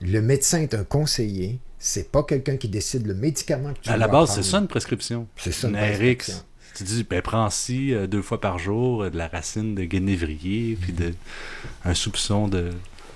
Le 0.00 0.20
médecin 0.20 0.60
est 0.62 0.74
un 0.74 0.82
conseiller. 0.82 1.60
C'est 1.78 2.10
pas 2.10 2.24
quelqu'un 2.24 2.56
qui 2.56 2.68
décide 2.68 3.06
le 3.06 3.14
médicament 3.14 3.72
que 3.74 3.78
tu 3.80 3.90
À 3.90 3.96
la 3.96 4.08
base, 4.08 4.34
c'est 4.34 4.42
ça 4.42 4.58
une 4.58 4.66
prescription. 4.66 5.28
C'est 5.36 5.52
ça, 5.52 5.68
une 5.68 5.76
une 5.76 5.80
RX. 5.80 5.86
prescription. 5.86 6.34
Tu 6.74 6.84
dis, 6.84 7.04
ben, 7.08 7.22
prends 7.22 7.48
ci 7.50 7.94
euh, 7.94 8.06
deux 8.06 8.22
fois 8.22 8.40
par 8.40 8.58
jour, 8.58 9.04
euh, 9.04 9.10
de 9.10 9.16
la 9.16 9.28
racine 9.28 9.74
de 9.74 9.84
guénévrier, 9.84 10.76
puis 10.80 10.92
de, 10.92 11.14
un 11.84 11.94
soupçon 11.94 12.48
de. 12.48 12.70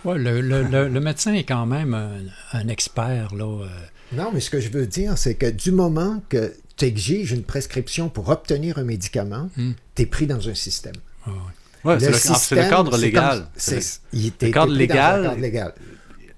Ouais, 0.05 0.17
le, 0.19 0.41
le- 0.41 0.63
le- 0.63 0.89
le 0.89 1.01
médecin 1.01 1.33
est 1.35 1.43
quand 1.45 1.67
même 1.67 1.93
un, 1.95 2.19
un 2.53 2.69
expert. 2.69 3.35
Là, 3.35 3.65
euh, 3.65 3.69
Non, 4.13 4.31
mais 4.33 4.41
ce 4.41 4.49
que 4.51 4.61
je 4.61 4.69
veux 4.71 4.87
dire, 4.87 5.19
c'est 5.19 5.35
que 5.35 5.51
du 5.51 5.73
moment 5.73 6.23
que 6.29 6.55
tu 6.77 6.85
exiges 6.85 7.33
une 7.33 7.43
prescription 7.43 8.09
pour 8.09 8.29
obtenir 8.29 8.79
un 8.79 8.85
médicament, 8.85 9.51
Hmm. 9.57 9.73
tu 9.97 10.03
es 10.03 10.07
pris 10.07 10.27
dans 10.29 10.49
un 10.49 10.55
système. 10.55 10.95
Ouais, 11.85 11.99
c'est 12.01 12.11
le, 12.11 12.15
c'est 12.17 12.55
le 12.55 12.69
cadre 12.71 12.95
c'est 12.97 13.03
légal. 13.03 13.49
C'est 13.57 13.81
c'est- 13.81 14.01
le- 14.13 14.51
cadre 14.53 14.67
pris 14.75 14.87
dans 14.87 14.95
un 14.95 14.97
légal. 14.97 15.23
cadre 15.25 15.41
légal. 15.41 15.75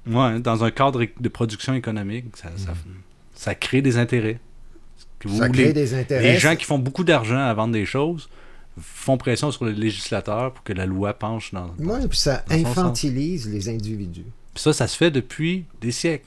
Ouais, 0.07 0.41
dans 0.41 0.65
un 0.65 0.71
cadre 0.71 1.05
de 1.21 1.29
production 1.29 1.75
économique, 1.75 2.27
ça, 2.37 2.49
ça, 2.57 2.73
ça 3.35 3.55
crée 3.55 3.83
des 3.83 3.99
intérêts. 3.99 4.39
Ça 5.29 5.49
crée 5.49 5.65
les, 5.67 5.73
des 5.73 5.95
intérêts. 5.95 6.23
Les 6.33 6.39
gens 6.39 6.57
qui 6.57 6.65
font 6.65 6.79
beaucoup 6.79 7.05
d'argent 7.05 7.39
à 7.39 7.53
vendre 7.55 7.73
des 7.73 7.85
choses 7.87 8.29
font 8.81 9.19
pression 9.19 9.51
sur 9.51 9.65
le 9.65 9.73
législateur 9.73 10.53
pour 10.55 10.65
que 10.65 10.73
la 10.73 10.87
loi 10.87 11.13
penche 11.13 11.53
dans. 11.53 11.71
Oui, 11.79 12.07
puis 12.09 12.19
ça 12.19 12.43
sens. 12.49 12.53
infantilise 12.67 13.49
les 13.49 13.69
individus. 13.69 14.25
Puis 14.55 14.63
ça, 14.63 14.73
ça 14.73 14.87
se 14.89 14.97
fait 14.97 15.11
depuis 15.11 15.65
des 15.81 15.93
siècles. 15.93 16.25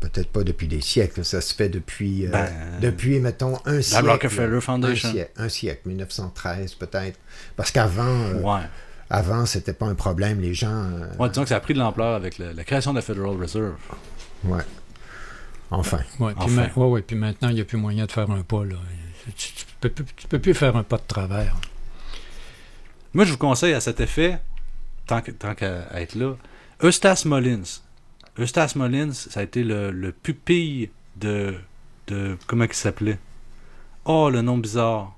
Peut-être 0.00 0.30
pas 0.30 0.42
depuis 0.44 0.66
des 0.66 0.80
siècles, 0.80 1.24
ça 1.26 1.40
se 1.42 1.54
fait 1.54 1.68
depuis, 1.68 2.26
euh, 2.26 2.30
Ben, 2.30 2.48
depuis 2.80 3.20
mettons, 3.20 3.58
un 3.66 3.82
siècle. 3.82 4.08
Rockefeller 4.08 4.60
Foundation. 4.62 5.08
Un 5.08 5.12
siècle, 5.12 5.30
un 5.36 5.48
siècle, 5.50 5.80
1913 5.88 6.74
peut-être. 6.74 7.18
Parce 7.56 7.70
qu'avant, 7.70 8.04
euh, 8.06 8.40
Ouais. 8.40 8.62
avant, 9.10 9.44
c'était 9.44 9.74
pas 9.74 9.86
un 9.86 9.94
problème. 9.94 10.40
Les 10.40 10.54
gens. 10.54 10.68
euh, 10.72 11.06
Ouais, 11.18 11.28
disons 11.28 11.42
que 11.42 11.50
ça 11.50 11.56
a 11.56 11.60
pris 11.60 11.74
de 11.74 11.78
l'ampleur 11.78 12.14
avec 12.14 12.38
la, 12.38 12.52
la 12.54 12.64
création 12.64 12.92
de 12.92 12.96
la 12.96 13.02
Federal 13.02 13.36
Reserve. 13.40 13.74
ouais. 14.44 14.62
Enfin. 15.70 15.98
ouais, 16.18 16.34
puis, 16.34 16.44
Enfin. 16.44 16.68
ma- 16.74 16.82
ouais, 16.82 16.90
ouais, 16.90 17.02
puis 17.02 17.16
maintenant, 17.16 17.48
il 17.48 17.54
n'y 17.54 17.60
a 17.60 17.64
plus 17.64 17.78
moyen 17.78 18.06
de 18.06 18.10
faire 18.12 18.30
un 18.30 18.42
pas. 18.42 18.64
Là. 18.64 18.76
Tu, 19.36 19.52
tu 19.52 19.64
peux, 19.80 19.88
plus- 19.90 20.04
tu 20.16 20.26
peux 20.26 20.38
plus 20.40 20.54
faire 20.54 20.76
un 20.76 20.82
pas 20.82 20.96
de 20.96 21.02
travers. 21.06 21.54
Moi, 23.14 23.24
je 23.24 23.32
vous 23.32 23.38
conseille 23.38 23.74
à 23.74 23.80
cet 23.80 24.00
effet, 24.00 24.40
tant 25.06 25.20
que- 25.20 25.30
tant 25.30 25.54
qu'à 25.54 25.82
à 25.90 26.00
être 26.00 26.14
là, 26.14 26.34
Eustace 26.82 27.24
Mullins. 27.24 27.62
Eustace 28.38 28.74
Mullins, 28.76 29.12
ça 29.12 29.40
a 29.40 29.42
été 29.42 29.62
le, 29.62 29.90
le 29.90 30.12
pupille 30.12 30.90
de, 31.16 31.54
de. 32.08 32.36
Comment 32.46 32.64
il 32.64 32.72
s'appelait? 32.72 33.18
Oh, 34.04 34.30
le 34.30 34.40
nom 34.42 34.58
bizarre. 34.58 35.14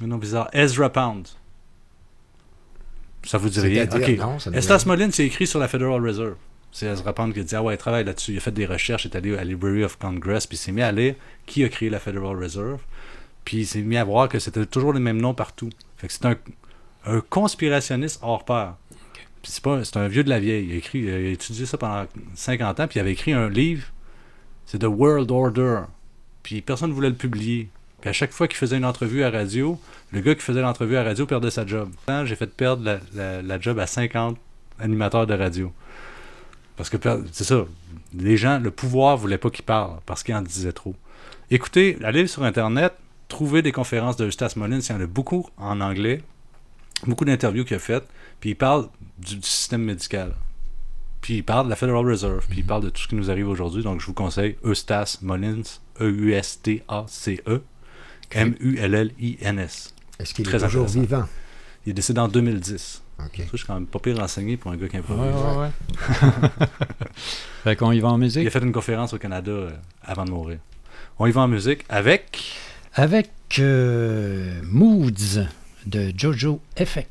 Le 0.00 0.06
nom 0.06 0.16
bizarre. 0.18 0.48
Ezra 0.52 0.90
Pound. 0.90 1.28
Ça 3.24 3.38
vous 3.38 3.48
rien? 3.48 3.86
Non, 4.16 4.38
ne 4.50 4.50
dit 4.52 4.58
Eustace 4.58 4.84
rien. 4.84 4.92
Mullins, 4.96 5.10
c'est 5.10 5.26
écrit 5.26 5.46
sur 5.46 5.58
la 5.58 5.68
Federal 5.68 6.00
Reserve. 6.04 6.36
C'est 6.78 6.84
Ezra 6.86 7.14
Pound 7.14 7.32
qui 7.32 7.40
a 7.40 7.42
dit 7.42 7.56
Ah 7.56 7.62
ouais, 7.62 7.74
il 7.74 7.78
travaille 7.78 8.04
là-dessus. 8.04 8.32
Il 8.32 8.36
a 8.36 8.40
fait 8.40 8.50
des 8.50 8.66
recherches, 8.66 9.06
il 9.06 9.10
est 9.10 9.16
allé 9.16 9.32
à 9.32 9.36
la 9.36 9.44
Library 9.44 9.82
of 9.82 9.96
Congress, 9.98 10.46
puis 10.46 10.56
il 10.56 10.60
s'est 10.60 10.72
mis 10.72 10.82
à 10.82 10.92
lire 10.92 11.14
qui 11.46 11.64
a 11.64 11.70
créé 11.70 11.88
la 11.88 11.98
Federal 11.98 12.36
Reserve. 12.36 12.80
Puis 13.46 13.58
il 13.58 13.66
s'est 13.66 13.80
mis 13.80 13.96
à 13.96 14.04
voir 14.04 14.28
que 14.28 14.38
c'était 14.38 14.66
toujours 14.66 14.92
les 14.92 15.00
mêmes 15.00 15.18
noms 15.20 15.32
partout. 15.32 15.70
Fait 15.96 16.06
que 16.06 16.12
c'est 16.12 16.26
un, 16.26 16.36
un 17.06 17.20
conspirationniste 17.20 18.18
hors 18.22 18.44
pair. 18.44 18.74
Puis 19.42 19.52
c'est 19.52 19.62
pas 19.64 19.82
c'est 19.84 19.96
un 19.96 20.06
vieux 20.08 20.22
de 20.22 20.28
la 20.28 20.38
vieille. 20.38 20.66
Il 20.66 20.72
a, 20.72 20.76
écrit, 20.76 20.98
il 20.98 21.08
a 21.08 21.18
étudié 21.30 21.64
ça 21.64 21.78
pendant 21.78 22.04
50 22.34 22.80
ans, 22.80 22.86
puis 22.86 22.98
il 22.98 23.00
avait 23.00 23.12
écrit 23.12 23.32
un 23.32 23.48
livre. 23.48 23.86
C'est 24.66 24.80
The 24.80 24.84
World 24.88 25.30
Order. 25.30 25.82
Puis 26.42 26.60
personne 26.60 26.90
ne 26.90 26.94
voulait 26.94 27.08
le 27.08 27.14
publier. 27.14 27.70
Puis 28.02 28.10
à 28.10 28.12
chaque 28.12 28.32
fois 28.32 28.48
qu'il 28.48 28.58
faisait 28.58 28.76
une 28.76 28.84
entrevue 28.84 29.22
à 29.22 29.30
radio, 29.30 29.80
le 30.12 30.20
gars 30.20 30.34
qui 30.34 30.42
faisait 30.42 30.60
l'entrevue 30.60 30.96
à 30.98 31.04
radio 31.04 31.24
perdait 31.24 31.50
sa 31.50 31.64
job. 31.66 31.88
J'ai 32.26 32.36
fait 32.36 32.46
perdre 32.54 32.84
la, 32.84 32.98
la- 33.14 33.40
la 33.42 33.58
job 33.60 33.78
à 33.78 33.86
50 33.86 34.36
animateurs 34.78 35.26
de 35.26 35.32
radio. 35.34 35.72
Parce 36.76 36.90
que 36.90 36.96
c'est 37.32 37.44
ça. 37.44 37.64
Les 38.14 38.36
gens, 38.36 38.58
le 38.58 38.70
pouvoir 38.70 39.16
voulait 39.16 39.38
pas 39.38 39.50
qu'il 39.50 39.64
parle 39.64 39.98
parce 40.06 40.22
qu'il 40.22 40.34
en 40.34 40.42
disait 40.42 40.72
trop. 40.72 40.94
Écoutez, 41.50 41.98
allez 42.04 42.26
sur 42.26 42.42
Internet, 42.44 42.94
trouvez 43.28 43.62
des 43.62 43.72
conférences 43.72 44.16
de 44.16 44.26
Eustace 44.26 44.56
Mullins. 44.56 44.80
Il 44.80 44.88
y 44.90 44.92
en 44.92 45.00
a 45.00 45.06
beaucoup 45.06 45.48
en 45.56 45.80
anglais, 45.80 46.22
beaucoup 47.06 47.24
d'interviews 47.24 47.64
qu'il 47.64 47.76
a 47.76 47.80
faites. 47.80 48.06
Puis 48.40 48.50
il 48.50 48.56
parle 48.56 48.88
du, 49.18 49.36
du 49.36 49.46
système 49.46 49.82
médical. 49.82 50.34
Puis 51.20 51.38
il 51.38 51.42
parle 51.44 51.66
de 51.66 51.70
la 51.70 51.76
Federal 51.76 52.06
Reserve. 52.06 52.46
Puis 52.48 52.58
il 52.60 52.66
parle 52.66 52.84
de 52.84 52.90
tout 52.90 53.02
ce 53.02 53.08
qui 53.08 53.14
nous 53.14 53.30
arrive 53.30 53.48
aujourd'hui. 53.48 53.82
Donc 53.82 54.00
je 54.00 54.06
vous 54.06 54.14
conseille 54.14 54.56
Eustace 54.64 55.22
Mullins, 55.22 55.62
E 56.00 56.04
E-U-S-T-A-C-E, 56.04 57.62
M-U-L-L-I-N-S. 58.30 59.94
Est-ce 60.18 60.34
qu'il 60.34 60.46
est 60.46 60.50
Très 60.50 60.66
toujours 60.66 60.86
vivant? 60.86 61.26
Il 61.84 61.90
est 61.90 61.94
décédé 61.94 62.20
en 62.20 62.28
2010. 62.28 63.02
Je 63.52 63.56
suis 63.56 63.66
quand 63.66 63.74
même 63.74 63.86
pas 63.86 63.98
pire 63.98 64.18
renseigné 64.18 64.56
pour 64.56 64.70
un 64.70 64.76
gars 64.76 64.88
qui 64.88 64.96
Ouais, 64.96 65.00
improvise. 65.00 65.34
ouais, 65.34 65.56
ouais. 65.58 66.66
fait 67.64 67.76
qu'on 67.76 67.92
y 67.92 68.00
va 68.00 68.08
en 68.08 68.16
Il 68.16 68.20
musique. 68.20 68.46
a 68.46 68.50
fait 68.50 68.58
une 68.60 68.72
conférence 68.72 69.12
au 69.12 69.18
Canada 69.18 69.50
euh, 69.50 69.70
avant 70.04 70.24
de 70.24 70.30
mourir. 70.30 70.58
On 71.18 71.26
y 71.26 71.30
va 71.32 71.42
en 71.42 71.48
musique 71.48 71.84
avec. 71.88 72.44
Avec 72.94 73.30
euh, 73.58 74.60
Moods 74.64 75.44
de 75.86 76.12
Jojo 76.16 76.60
Effect. 76.76 77.10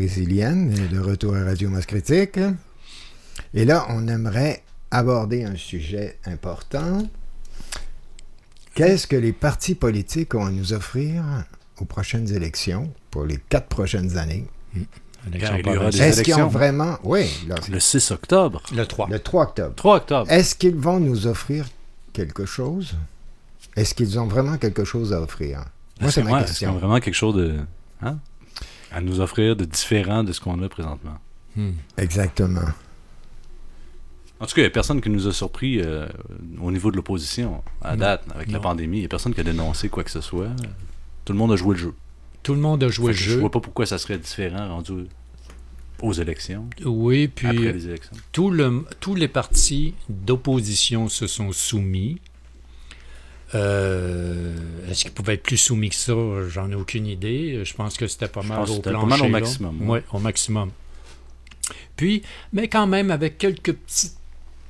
Et 0.00 0.88
de 0.88 0.98
retour 1.00 1.34
à 1.34 1.42
Radio 1.44 1.68
Masse 1.70 1.86
Critique. 1.86 2.38
Et 3.54 3.64
là, 3.64 3.86
on 3.90 4.06
aimerait 4.06 4.62
aborder 4.90 5.44
un 5.44 5.56
sujet 5.56 6.18
important. 6.24 7.06
Qu'est-ce 8.74 9.06
que 9.06 9.16
les 9.16 9.32
partis 9.32 9.74
politiques 9.74 10.34
ont 10.34 10.46
à 10.46 10.50
nous 10.50 10.72
offrir 10.72 11.24
aux 11.80 11.84
prochaines 11.84 12.32
élections 12.32 12.92
pour 13.10 13.24
les 13.24 13.38
quatre 13.48 13.66
prochaines 13.66 14.16
années? 14.18 14.46
Des 15.26 15.38
Est-ce 15.38 16.22
qu'ils 16.22 16.34
ont 16.34 16.36
élections. 16.36 16.48
vraiment... 16.48 16.98
Oui, 17.02 17.28
là, 17.48 17.56
Le 17.68 17.80
6 17.80 18.12
octobre. 18.12 18.62
Le 18.74 18.86
3. 18.86 19.08
le 19.10 19.18
3 19.18 19.42
octobre. 19.42 19.74
3 19.74 19.96
octobre. 19.96 20.30
Est-ce 20.30 20.54
qu'ils 20.54 20.76
vont 20.76 21.00
nous 21.00 21.26
offrir 21.26 21.66
quelque 22.12 22.44
chose? 22.46 22.96
Est-ce 23.74 23.94
qu'ils 23.94 24.18
ont 24.20 24.26
vraiment 24.26 24.58
quelque 24.58 24.84
chose 24.84 25.12
à 25.12 25.20
offrir? 25.20 25.64
Moi, 26.00 26.08
Est-ce 26.08 26.14
c'est 26.14 26.22
ma 26.22 26.30
ouais, 26.32 26.42
Est-ce 26.44 26.58
qu'ils 26.58 26.68
ont 26.68 26.72
question. 26.72 26.78
vraiment 26.78 27.00
quelque 27.00 27.14
chose 27.14 27.34
de, 27.34 27.56
hein, 28.02 28.18
à 28.92 29.00
nous 29.00 29.20
offrir 29.20 29.56
de 29.56 29.64
différent 29.64 30.24
de 30.24 30.32
ce 30.32 30.40
qu'on 30.40 30.62
a 30.62 30.68
présentement? 30.68 31.18
Hmm. 31.56 31.72
Exactement. 31.96 32.68
En 34.40 34.46
tout 34.46 34.54
cas, 34.54 34.60
il 34.60 34.64
n'y 34.64 34.68
a 34.68 34.70
personne 34.70 35.00
qui 35.00 35.10
nous 35.10 35.26
a 35.26 35.32
surpris 35.32 35.80
euh, 35.80 36.06
au 36.60 36.70
niveau 36.70 36.90
de 36.92 36.96
l'opposition 36.96 37.62
à 37.82 37.92
Non. 37.96 38.00
date 38.00 38.24
avec 38.34 38.50
la 38.52 38.60
pandémie. 38.60 38.98
Il 38.98 39.00
n'y 39.00 39.06
a 39.06 39.08
personne 39.08 39.34
qui 39.34 39.40
a 39.40 39.44
dénoncé 39.44 39.88
quoi 39.88 40.04
que 40.04 40.10
ce 40.12 40.20
soit. 40.20 40.50
Tout 41.24 41.32
le 41.32 41.38
monde 41.38 41.52
a 41.52 41.56
joué 41.56 41.74
le 41.74 41.80
jeu. 41.80 41.94
Tout 42.44 42.54
le 42.54 42.60
monde 42.60 42.82
a 42.84 42.88
joué 42.88 43.08
le 43.08 43.12
que 43.14 43.18
Je 43.18 43.30
jeu. 43.32 43.40
vois 43.40 43.50
pas 43.50 43.58
pourquoi 43.60 43.84
ça 43.84 43.98
serait 43.98 44.16
différent 44.18 44.68
rendu 44.68 45.06
aux 46.00 46.12
élections. 46.12 46.66
Oui, 46.84 47.26
puis 47.26 47.48
Après 47.48 47.72
les 47.72 47.88
élections. 47.88 48.16
tout 48.30 48.52
le- 48.52 48.84
tous 49.00 49.16
les 49.16 49.26
partis 49.26 49.94
d'opposition 50.08 51.08
se 51.08 51.26
sont 51.26 51.50
soumis. 51.50 52.20
Euh, 53.54 54.54
Est-ce 54.90 55.02
qu'ils 55.04 55.12
pouvaient 55.12 55.34
être 55.34 55.42
plus 55.42 55.56
soumis 55.56 55.90
que 55.90 55.94
ça? 55.96 56.12
J'en 56.48 56.70
ai 56.70 56.74
aucune 56.74 57.06
idée. 57.06 57.62
Je 57.64 57.74
pense 57.74 57.96
que 57.96 58.06
c'était 58.06 58.28
pas 58.28 58.42
mal 58.42 58.60
au 58.62 58.66
c'était 58.66 58.92
pas 58.92 59.00
plancher. 59.00 59.08
mal 59.08 59.22
au 59.22 59.28
maximum, 59.28 59.88
Ouais, 59.90 60.02
au 60.12 60.18
maximum. 60.18 60.70
Puis, 61.96 62.22
mais 62.52 62.68
quand 62.68 62.86
même 62.86 63.10
avec 63.10 63.38
quelques 63.38 63.72
petites 63.74 64.16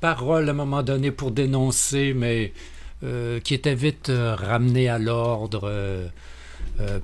paroles 0.01 0.49
à 0.49 0.53
un 0.53 0.55
moment 0.55 0.83
donné 0.83 1.11
pour 1.11 1.31
dénoncer, 1.31 2.13
mais 2.15 2.53
euh, 3.05 3.39
qui 3.41 3.55
étaient 3.55 3.75
vite 3.75 4.09
euh, 4.11 4.35
ramenées 4.35 4.89
à 4.89 4.99
l'ordre 4.99 5.63
euh, 5.65 6.09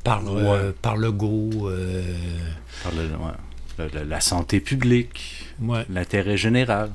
par, 0.02 0.24
Ouais. 0.32 0.72
par 0.82 0.96
le 0.96 1.12
go. 1.12 1.50
Par 2.82 2.92
le- 2.92 3.08
ouais. 3.86 4.04
La 4.06 4.20
santé 4.20 4.60
publique, 4.60 5.46
l'intérêt 5.88 6.36
général. 6.36 6.90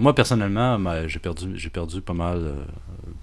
Moi, 0.00 0.14
personnellement, 0.14 0.78
ma- 0.78 1.06
j'ai 1.06 1.18
perdu, 1.18 1.52
j'ai 1.56 1.70
perdu 1.70 2.00
pas 2.00 2.14
mal 2.14 2.38
euh, 2.38 2.64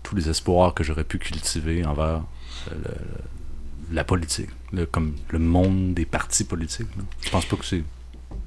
tous 0.03 0.15
les 0.15 0.29
espoirs 0.29 0.73
que 0.73 0.83
j'aurais 0.83 1.03
pu 1.03 1.17
cultiver 1.17 1.83
envers 1.85 2.23
euh, 2.71 2.75
le- 2.83 3.95
la 3.95 4.03
politique, 4.03 4.49
le, 4.73 4.85
comme 4.85 5.15
le 5.29 5.39
monde 5.39 5.93
des 5.93 6.05
partis 6.05 6.43
politiques. 6.43 6.93
là. 6.97 7.03
Je 7.21 7.29
pense 7.29 7.45
pas 7.45 7.55
que 7.57 7.65
c'est. 7.65 7.83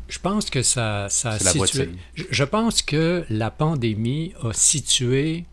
Je 0.08 0.18
pense 0.18 0.50
que 0.50 0.62
ça, 0.62 1.08
ça 1.08 1.30
a 1.30 1.38
situé. 1.38 1.90
Je, 2.14 2.24
je 2.30 2.44
pense 2.44 2.82
que 2.82 3.24
la 3.30 3.50
pandémie 3.50 4.32
a 4.42 4.52
situé 4.52 5.44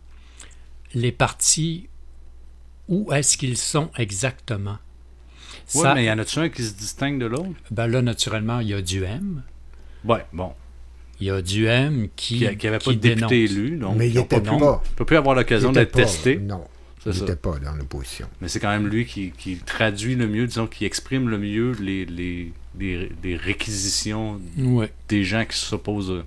les 0.94 1.12
partis 1.12 1.88
où 2.88 3.12
est-ce 3.12 3.36
qu'ils 3.36 3.56
sont 3.56 3.90
exactement. 3.96 4.78
Ouais, 5.74 5.82
Ça- 5.82 5.94
mais 5.94 6.04
y 6.06 6.10
en 6.10 6.18
a-tu 6.18 6.38
un 6.38 6.48
qui 6.48 6.62
se 6.64 6.74
distingue 6.74 7.20
de 7.20 7.26
l'autre? 7.26 7.48
Ben 7.70 7.86
là, 7.86 8.02
naturellement, 8.02 8.60
il 8.60 8.68
y 8.68 8.74
a 8.74 8.82
du 8.82 9.04
M. 9.04 9.42
Ouais, 10.04 10.24
bon. 10.32 10.52
Il 11.20 11.26
y 11.26 11.30
a 11.30 11.42
du 11.42 11.66
M 11.66 12.08
qui. 12.16 12.38
Qui 12.56 12.66
n'avait 12.66 12.78
pas 12.78 12.92
de 12.92 12.96
député 12.98 13.44
élu, 13.44 13.76
donc 13.76 13.96
Mais 13.96 14.08
il 14.08 14.12
qui 14.12 14.18
ont 14.18 14.24
était 14.24 14.40
pas, 14.40 14.56
pas. 14.58 14.82
peut 14.96 15.04
plus 15.04 15.16
avoir 15.16 15.34
l'occasion 15.34 15.70
Il 15.70 15.74
d'être 15.74 15.92
testé. 15.92 16.36
Non, 16.36 16.64
il 17.06 17.12
n'était 17.12 17.36
pas 17.36 17.58
dans 17.58 17.74
l'opposition. 17.74 18.28
Mais 18.40 18.48
c'est 18.48 18.60
quand 18.60 18.70
même 18.70 18.86
lui 18.86 19.04
qui, 19.06 19.32
qui 19.36 19.56
traduit 19.56 20.14
le 20.14 20.28
mieux, 20.28 20.46
disons, 20.46 20.66
qui 20.66 20.84
exprime 20.84 21.28
le 21.28 21.38
mieux 21.38 21.72
les, 21.80 22.04
les, 22.04 22.52
les, 22.78 23.10
les 23.24 23.36
réquisitions 23.36 24.40
Ouais. 24.58 24.92
des 25.08 25.24
gens 25.24 25.44
qui 25.44 25.56
s'opposent 25.58 26.22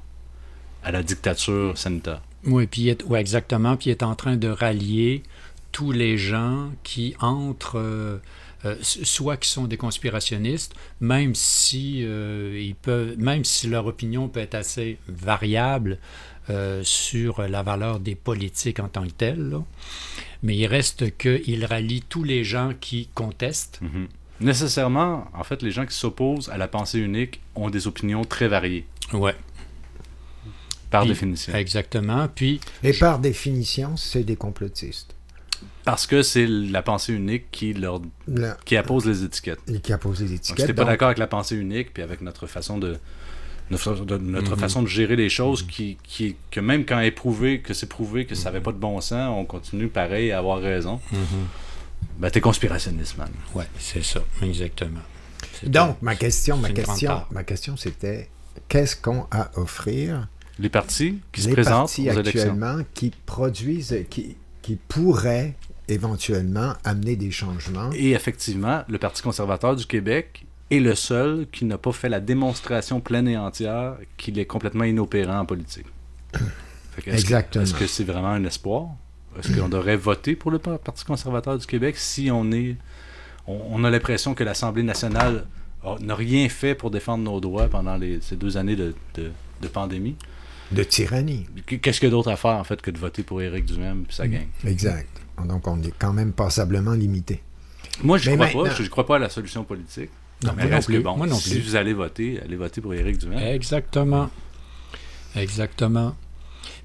à 0.83 0.91
la 0.91 1.03
dictature 1.03 1.77
sanitaire. 1.77 2.21
Oui, 2.45 2.65
puis 2.67 2.81
il 2.81 2.89
est- 2.89 3.03
ouais, 3.05 3.19
exactement. 3.21 3.77
Puis 3.77 3.89
il 3.89 3.91
est 3.91 4.03
en 4.03 4.15
train 4.15 4.35
de 4.35 4.47
rallier 4.47 5.21
tous 5.71 5.91
les 5.91 6.17
gens 6.17 6.69
qui 6.83 7.15
entrent, 7.19 7.77
euh, 7.77 8.17
euh, 8.65 8.75
soit 8.81 9.37
qui 9.37 9.49
sont 9.49 9.65
des 9.65 9.77
conspirationnistes, 9.77 10.73
même 10.99 11.33
si 11.35 12.03
euh, 12.03 12.59
ils 12.61 12.75
peuvent, 12.75 13.17
même 13.17 13.43
si 13.43 13.67
leur 13.67 13.85
opinion 13.87 14.27
peut 14.29 14.39
être 14.39 14.55
assez 14.55 14.97
variable 15.07 15.97
euh, 16.49 16.81
sur 16.83 17.41
la 17.41 17.63
valeur 17.63 17.99
des 17.99 18.15
politiques 18.15 18.79
en 18.79 18.87
tant 18.87 19.03
que 19.05 19.11
telles. 19.11 19.49
là. 19.49 19.63
Mais 20.43 20.55
il 20.57 20.65
reste 20.67 21.17
qu'il 21.17 21.65
rallie 21.65 22.01
tous 22.07 22.23
les 22.23 22.43
gens 22.43 22.73
qui 22.79 23.09
contestent. 23.13 23.79
Mhm. 23.81 24.07
Nécessairement, 24.41 25.25
en 25.35 25.43
fait, 25.43 25.61
les 25.61 25.69
gens 25.71 25.85
qui 25.85 25.95
s'opposent 25.95 26.49
à 26.49 26.57
la 26.57 26.67
pensée 26.67 26.97
unique 26.99 27.41
ont 27.55 27.69
des 27.69 27.85
opinions 27.87 28.25
très 28.25 28.47
variées, 28.47 28.85
Ouais. 29.13 29.35
par 30.89 31.01
Puis- 31.01 31.09
définition. 31.11 31.53
Exactement. 31.53 32.27
Puis 32.27 32.59
Et 32.83 32.93
par 32.93 33.19
définition, 33.19 33.95
c'est 33.97 34.23
des 34.23 34.35
complotistes. 34.35 35.15
Parce 35.83 36.05
que 36.07 36.21
c'est 36.21 36.45
la 36.47 36.81
pensée 36.83 37.13
unique 37.13 37.45
qui, 37.51 37.73
leur, 37.73 38.01
qui 38.65 38.77
appose 38.77 39.05
les 39.05 39.23
étiquettes. 39.23 39.59
et 39.67 39.79
qui 39.79 39.91
posé 39.97 40.25
des 40.25 40.35
Donc, 40.35 40.43
si 40.45 40.51
étiquettes. 40.51 40.67
t'es 40.67 40.73
pas 40.73 40.83
donc- 40.83 40.91
d'accord 40.91 41.07
avec 41.07 41.17
la 41.17 41.27
pensée 41.27 41.55
unique, 41.55 41.93
puis 41.93 42.03
avec 42.03 42.21
notre 42.21 42.45
façon 42.47 42.77
de 42.77 42.97
notre, 43.71 44.05
de- 44.05 44.17
notre 44.17 44.51
Mhm. 44.55 44.59
façon 44.59 44.81
de 44.83 44.87
gérer 44.87 45.15
les 45.15 45.29
choses, 45.29 45.63
qui, 45.65 45.97
qui, 46.03 46.35
que 46.51 46.59
même 46.59 46.85
quand 46.85 46.99
est 46.99 47.09
prouvé 47.11 47.61
que 47.61 47.73
c'est 47.73 47.87
prouvé 47.87 48.25
que 48.25 48.35
ça 48.35 48.45
n'avait 48.51 48.59
pas 48.61 48.73
de 48.73 48.77
bon 48.77 48.99
sens, 49.01 49.33
on 49.35 49.45
continue 49.45 49.87
pareil 49.87 50.31
à 50.31 50.39
avoir 50.39 50.59
raison. 50.61 50.99
Ben, 52.19 52.29
t'es 52.29 52.41
conspirationniste, 52.41 53.17
man. 53.17 53.29
ouais, 53.55 53.65
c'est 53.79 54.03
ça, 54.03 54.19
exactement. 54.41 54.99
Donc, 55.63 55.97
ma 56.01 56.15
question, 56.15 56.57
ma 56.57 56.67
c'est 56.67 56.73
une 56.77 56.83
grande 56.83 56.97
question, 56.97 57.21
ma 57.31 57.43
question, 57.43 57.77
c'était 57.77 58.29
qu'est-ce 58.67 58.95
qu'on 58.95 59.25
a 59.31 59.43
à 59.43 59.51
offrir 59.59 60.27
Les 60.59 60.69
partis 60.69 61.19
qui 61.31 61.41
se 61.41 61.47
les 61.47 61.53
présentent 61.53 61.87
partis 61.87 62.09
aux 62.09 62.13
élections. 62.13 62.41
actuellement 62.41 62.77
qui 62.93 63.11
produisent, 63.25 63.95
qui, 64.09 64.35
qui 64.61 64.75
pourraient 64.75 65.55
éventuellement 65.91 66.73
amener 66.83 67.15
des 67.15 67.31
changements. 67.31 67.89
Et 67.93 68.11
effectivement, 68.11 68.83
le 68.87 68.97
Parti 68.97 69.21
conservateur 69.21 69.75
du 69.75 69.85
Québec 69.85 70.45
est 70.69 70.79
le 70.79 70.95
seul 70.95 71.47
qui 71.51 71.65
n'a 71.65 71.77
pas 71.77 71.91
fait 71.91 72.09
la 72.09 72.19
démonstration 72.19 72.99
pleine 73.01 73.27
et 73.27 73.37
entière 73.37 73.95
qu'il 74.17 74.39
est 74.39 74.45
complètement 74.45 74.85
inopérant 74.85 75.39
en 75.39 75.45
politique. 75.45 75.87
Fait 76.33 77.01
que 77.01 77.09
que- 77.09 77.15
Exactement. 77.15 77.63
Est-ce 77.63 77.73
que 77.73 77.87
c'est 77.87 78.03
vraiment 78.03 78.29
un 78.29 78.43
espoir? 78.45 78.87
Est-ce 79.37 79.57
qu'on 79.57 79.69
devrait 79.77 79.97
voter 79.97 80.35
pour 80.35 80.51
le 80.51 80.59
Par- 80.59 80.79
Parti 80.79 81.05
conservateur 81.05 81.57
du 81.57 81.65
Québec 81.65 81.95
si 81.97 82.29
on 82.31 82.51
est... 82.51 82.75
On, 83.47 83.59
on 83.71 83.83
a 83.83 83.89
l'impression 83.89 84.33
que 84.33 84.43
l'Assemblée 84.43 84.83
nationale 84.83 85.45
n'a 85.99 86.15
rien 86.15 86.47
fait 86.47 86.75
pour 86.75 86.91
défendre 86.91 87.23
nos 87.23 87.39
droits 87.39 87.67
pendant 87.67 87.95
les- 87.97 88.21
ces 88.21 88.35
deux 88.35 88.55
années 88.57 88.75
de, 88.75 88.93
de- 89.15 89.31
de 89.61 89.67
pandémie? 89.67 90.15
De 90.71 90.83
tyrannie. 90.83 91.47
Qu'est-ce 91.65 91.99
qu'il 91.99 92.07
y 92.07 92.11
a 92.11 92.15
d'autre 92.15 92.29
à 92.31 92.37
faire, 92.37 92.51
en 92.51 92.63
fait, 92.63 92.81
que 92.81 92.91
de 92.91 92.97
voter 92.97 93.23
pour 93.23 93.41
Éric 93.41 93.65
Duhem 93.65 94.03
puis 94.05 94.15
sa 94.15 94.27
gang? 94.27 94.45
Exact. 94.65 95.20
Donc, 95.45 95.67
on 95.67 95.81
est 95.83 95.93
quand 95.97 96.13
même 96.13 96.31
passablement 96.33 96.93
limité. 96.93 97.41
Moi, 98.03 98.17
je 98.17 98.29
Mais 98.29 98.35
crois 98.35 98.45
maintenant- 98.47 98.63
pas. 98.65 98.73
Je 98.75 98.83
ne 98.83 98.87
crois 98.87 99.05
pas 99.05 99.15
à 99.17 99.19
la 99.19 99.29
solution 99.29 99.63
politique. 99.63 100.09
Non, 100.43 100.53
mais 100.55 100.63
moi 100.63 100.71
non 100.71 100.75
reste 100.77 100.87
que 100.87 100.93
plus. 100.93 101.03
bon, 101.03 101.17
Moi 101.17 101.27
non 101.27 101.35
si 101.35 101.51
plus. 101.51 101.59
vous 101.61 101.75
allez 101.75 101.93
voter, 101.93 102.39
allez 102.41 102.55
voter 102.55 102.81
pour 102.81 102.93
Éric 102.95 103.17
Duhem. 103.19 103.37
Exactement. 103.37 104.29
Exactement. 105.35 106.15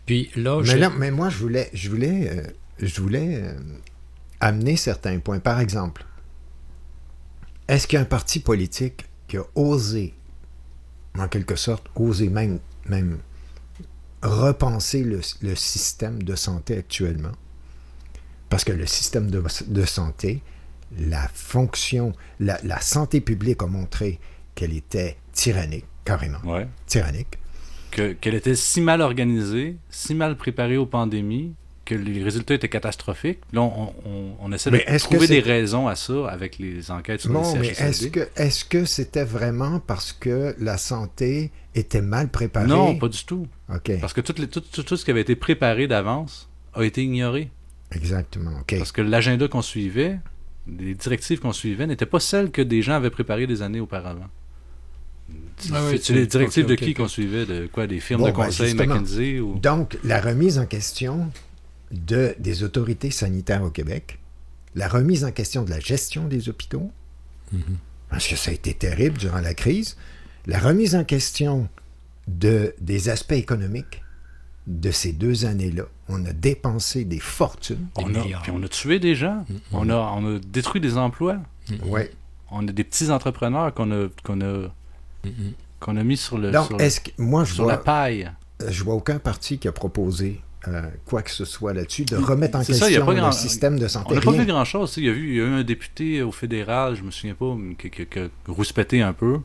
Puis 0.05 0.31
là, 0.37 0.59
Mais, 0.61 0.65
je- 0.67 0.77
là, 0.77 0.91
mais 0.91 1.11
moi, 1.11 1.31
je 1.31 1.39
voulais, 1.39 1.71
je 1.73 1.89
voulais, 1.91 2.29
euh, 2.31 2.43
je 2.81 3.01
voulais 3.01 3.41
euh, 3.43 3.59
amener 4.41 4.77
certains 4.77 5.19
points. 5.21 5.39
Par 5.41 5.59
exemple, 5.61 6.05
est-ce 7.69 7.87
qu'il 7.87 7.97
y 7.97 7.99
a 7.99 8.03
un 8.03 8.07
parti 8.07 8.41
politique 8.41 9.07
qui 9.27 9.39
a 9.39 9.43
osé, 9.55 10.15
en 11.19 11.27
quelque 11.29 11.57
sorte, 11.57 11.87
osé 11.97 12.29
même, 12.29 12.59
même 12.87 13.19
repenser 14.23 15.03
le, 15.03 15.21
le 15.43 15.55
système 15.55 16.23
de 16.23 16.37
santé 16.37 16.77
actuellement? 16.79 17.33
Parce 18.49 18.65
que 18.65 18.73
le 18.73 18.87
système 18.87 19.31
de, 19.31 19.43
de 19.67 19.85
santé, 19.85 20.43
la 20.99 21.29
fonction, 21.35 22.13
la, 22.41 22.59
la 22.65 22.81
santé 22.81 23.21
publique 23.21 23.63
a 23.63 23.67
montré 23.67 24.19
qu'elle 24.55 24.73
était 24.75 25.17
tyrannique, 25.33 25.85
carrément. 26.05 26.39
Ouais. 26.45 26.67
Tyrannique. 26.87 27.39
Que- 27.91 28.13
Qu'elle 28.13 28.35
était 28.35 28.55
si 28.55 28.81
mal 28.81 29.01
organisée, 29.01 29.77
si 29.91 30.15
mal 30.15 30.37
préparée 30.37 30.77
aux 30.77 30.87
pandémies, 30.87 31.55
que 31.85 31.95
les 31.95 32.23
résultats 32.23 32.55
étaient 32.55 32.69
catastrophiques. 32.69 33.39
Là, 33.53 33.63
on, 33.63 33.95
on- 34.05 34.37
on 34.41 34.53
essaie 34.53 34.71
Mais 34.73 34.85
de 34.91 34.99
trouver 34.99 35.29
des 35.29 35.39
raisons 35.41 35.87
à 35.87 35.95
ça 35.95 36.29
avec 36.29 36.59
les 36.59 36.91
enquêtes 36.91 37.21
sur 37.21 37.31
Non, 37.33 37.53
les 37.55 37.61
mais 37.61 37.69
est-ce 37.69 38.09
que 38.09 38.29
est-ce 38.37 38.65
que 38.65 38.85
c'était 38.85 39.23
vraiment 39.25 39.79
parce 39.79 40.13
que 40.13 40.55
la 40.59 40.79
santé 40.79 41.53
était 41.77 42.01
mal 42.03 42.29
préparée? 42.29 42.67
Non, 42.67 42.97
pas 42.97 43.07
du 43.09 43.25
tout. 43.25 43.47
OK. 43.73 43.93
Parce 44.01 44.13
que 44.13 44.21
tout, 44.21 44.35
les- 44.39 44.49
tout, 44.49 44.61
tout- 44.61 44.83
tout 44.83 44.97
ce 44.97 45.05
qui 45.05 45.11
avait 45.13 45.21
été 45.21 45.37
préparé 45.37 45.87
d'avance 45.87 46.49
a 46.75 46.83
été 46.83 47.03
ignoré. 47.05 47.51
Exactement. 47.93 48.63
Parce 48.69 48.93
que 48.93 49.03
l'agenda 49.03 49.49
qu'on 49.49 49.63
suivait, 49.63 50.19
les 50.67 50.95
directives 50.95 51.41
qu'on 51.41 51.53
suivait, 51.53 51.87
n'étaient 51.87 52.07
pas 52.07 52.21
celles 52.21 52.51
que 52.51 52.63
des 52.63 52.83
gens 52.83 52.95
avaient 52.95 53.11
préparées 53.11 53.47
des 53.47 53.63
années 53.63 53.81
auparavant. 53.81 54.29
Ah 55.73 55.81
oui, 55.89 56.01
c'est 56.03 56.13
les 56.13 56.27
directives 56.27 56.67
de 56.67 56.75
qui 56.75 56.95
qu'on 56.95 57.09
suivait? 57.09 57.47
De 57.47 57.67
quoi 57.67 57.87
Des 57.87 58.01
firmes 58.01 58.21
Bon, 58.21 58.29
de 58.29 58.33
ben, 58.33 58.45
conseil. 58.45 58.75
McKinsey 58.75 59.41
ou... 59.41 59.59
Donc, 59.59 59.99
la 60.05 60.21
remise 60.21 60.59
en 60.59 60.67
question 60.67 61.31
de, 61.91 62.35
des 62.39 62.63
autorités 62.63 63.11
sanitaires 63.11 63.63
au 63.63 63.71
Québec, 63.71 64.19
la 64.75 64.89
remise 64.89 65.25
en 65.25 65.33
question 65.33 65.63
de 65.63 65.71
la 65.71 65.81
gestion 65.81 66.27
des 66.27 66.49
hôpitaux, 66.49 66.91
parce 68.11 68.27
que 68.27 68.37
ça 68.37 68.51
a 68.51 68.55
été 68.55 68.75
terrible 68.75 69.19
durant 69.19 69.41
la 69.41 69.55
crise, 69.55 69.97
la 70.47 70.59
remise 70.59 70.95
en 70.95 71.05
question 71.05 71.69
de, 72.29 72.75
des 72.81 73.09
aspects 73.09 73.33
économiques 73.33 74.03
de 74.67 74.91
ces 74.91 75.13
deux 75.13 75.47
années-là. 75.47 75.85
On 76.09 76.25
a 76.27 76.33
dépensé 76.33 77.05
des 77.05 77.19
fortunes. 77.21 77.87
On 77.97 78.15
a, 78.15 78.21
puis 78.43 78.51
on 78.53 78.63
a 78.63 78.69
tué 78.69 78.99
des 78.99 79.15
gens. 79.15 79.45
On, 79.73 79.89
a, 79.91 79.97
on 79.97 80.37
a 80.37 80.39
détruit 80.39 80.81
des 80.81 80.97
emplois. 80.99 81.37
Ouais. 81.85 82.11
On 82.51 82.67
a 82.67 82.73
des 82.73 82.85
petits 82.85 83.11
entrepreneurs 83.11 83.73
qu'on 83.75 83.91
a, 83.93 84.09
qu'on 84.25 84.41
a, 84.41 84.69
qu'on 85.81 85.97
a 85.97 86.03
mis 86.05 86.17
sur, 86.17 86.39
le, 86.39 86.51
Donc, 86.51 86.67
sur, 86.69 86.81
est-ce 86.81 87.01
que 87.01 87.11
moi 87.19 87.45
je 87.45 87.55
sur 87.55 87.65
vois, 87.65 87.73
la 87.73 87.79
paille. 87.79 88.31
euh, 88.63 88.69
je 88.71 88.83
vois 88.85 88.95
aucun 88.95 89.19
parti 89.19 89.59
qui 89.59 89.69
a 89.69 89.73
proposé 89.73 90.41
euh, 90.69 90.83
quoi 91.05 91.23
que 91.23 91.31
ce 91.31 91.45
soit 91.45 91.73
là-dessus 91.75 92.05
de 92.05 92.17
remettre 92.17 92.59
en 92.59 92.63
C'est 92.65 92.75
ça, 92.75 92.87
question 92.89 93.05
grand- 93.13 93.27
le 93.27 93.33
système 93.33 93.79
de 93.79 93.87
santé. 93.89 94.07
On 94.11 94.15
n'a 94.15 94.21
pas 94.21 94.33
vu 94.33 94.47
grand-chose. 94.47 94.95
Il 94.97 95.05
y, 95.05 95.09
a 95.09 95.13
eu, 95.13 95.29
il 95.31 95.37
y 95.37 95.41
a 95.41 95.45
eu 95.45 95.53
un 95.61 95.65
député 95.65 96.23
au 96.23 96.33
fédéral, 96.33 96.97
je 96.97 97.03
me 97.03 97.11
souviens 97.11 97.35
pas, 97.35 97.55
mais 97.57 97.75
qui, 97.77 97.91
qui- 97.91 98.07
qui 98.07 98.19
a 98.19 98.29
rouspété 98.49 99.01
un 99.03 99.13
peu. 99.13 99.39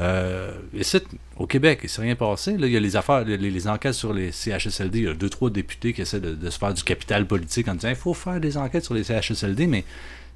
Euh, 0.00 0.52
ici, 0.74 0.98
au 1.36 1.46
Québec, 1.46 1.80
il 1.82 1.88
s'est 1.88 2.02
rien 2.02 2.14
passé. 2.14 2.56
Là, 2.56 2.66
il 2.68 2.72
y 2.72 2.76
a 2.76 2.80
les 2.80 2.94
affaires, 2.96 3.24
les, 3.24 3.36
les 3.36 3.68
enquêtes 3.68 3.94
sur 3.94 4.12
les 4.12 4.30
CHSLD. 4.30 4.98
Il 4.98 5.04
y 5.04 5.08
a 5.08 5.14
deux, 5.14 5.28
trois 5.28 5.50
députés 5.50 5.92
qui 5.92 6.02
essaient 6.02 6.20
de, 6.20 6.34
de 6.34 6.50
se 6.50 6.58
faire 6.58 6.72
du 6.72 6.82
capital 6.84 7.26
politique 7.26 7.66
en 7.68 7.74
disant 7.74 7.88
il 7.88 7.96
faut 7.96 8.14
faire 8.14 8.40
des 8.40 8.56
enquêtes 8.56 8.84
sur 8.84 8.94
les 8.94 9.02
CHSLD, 9.04 9.66
mais 9.66 9.84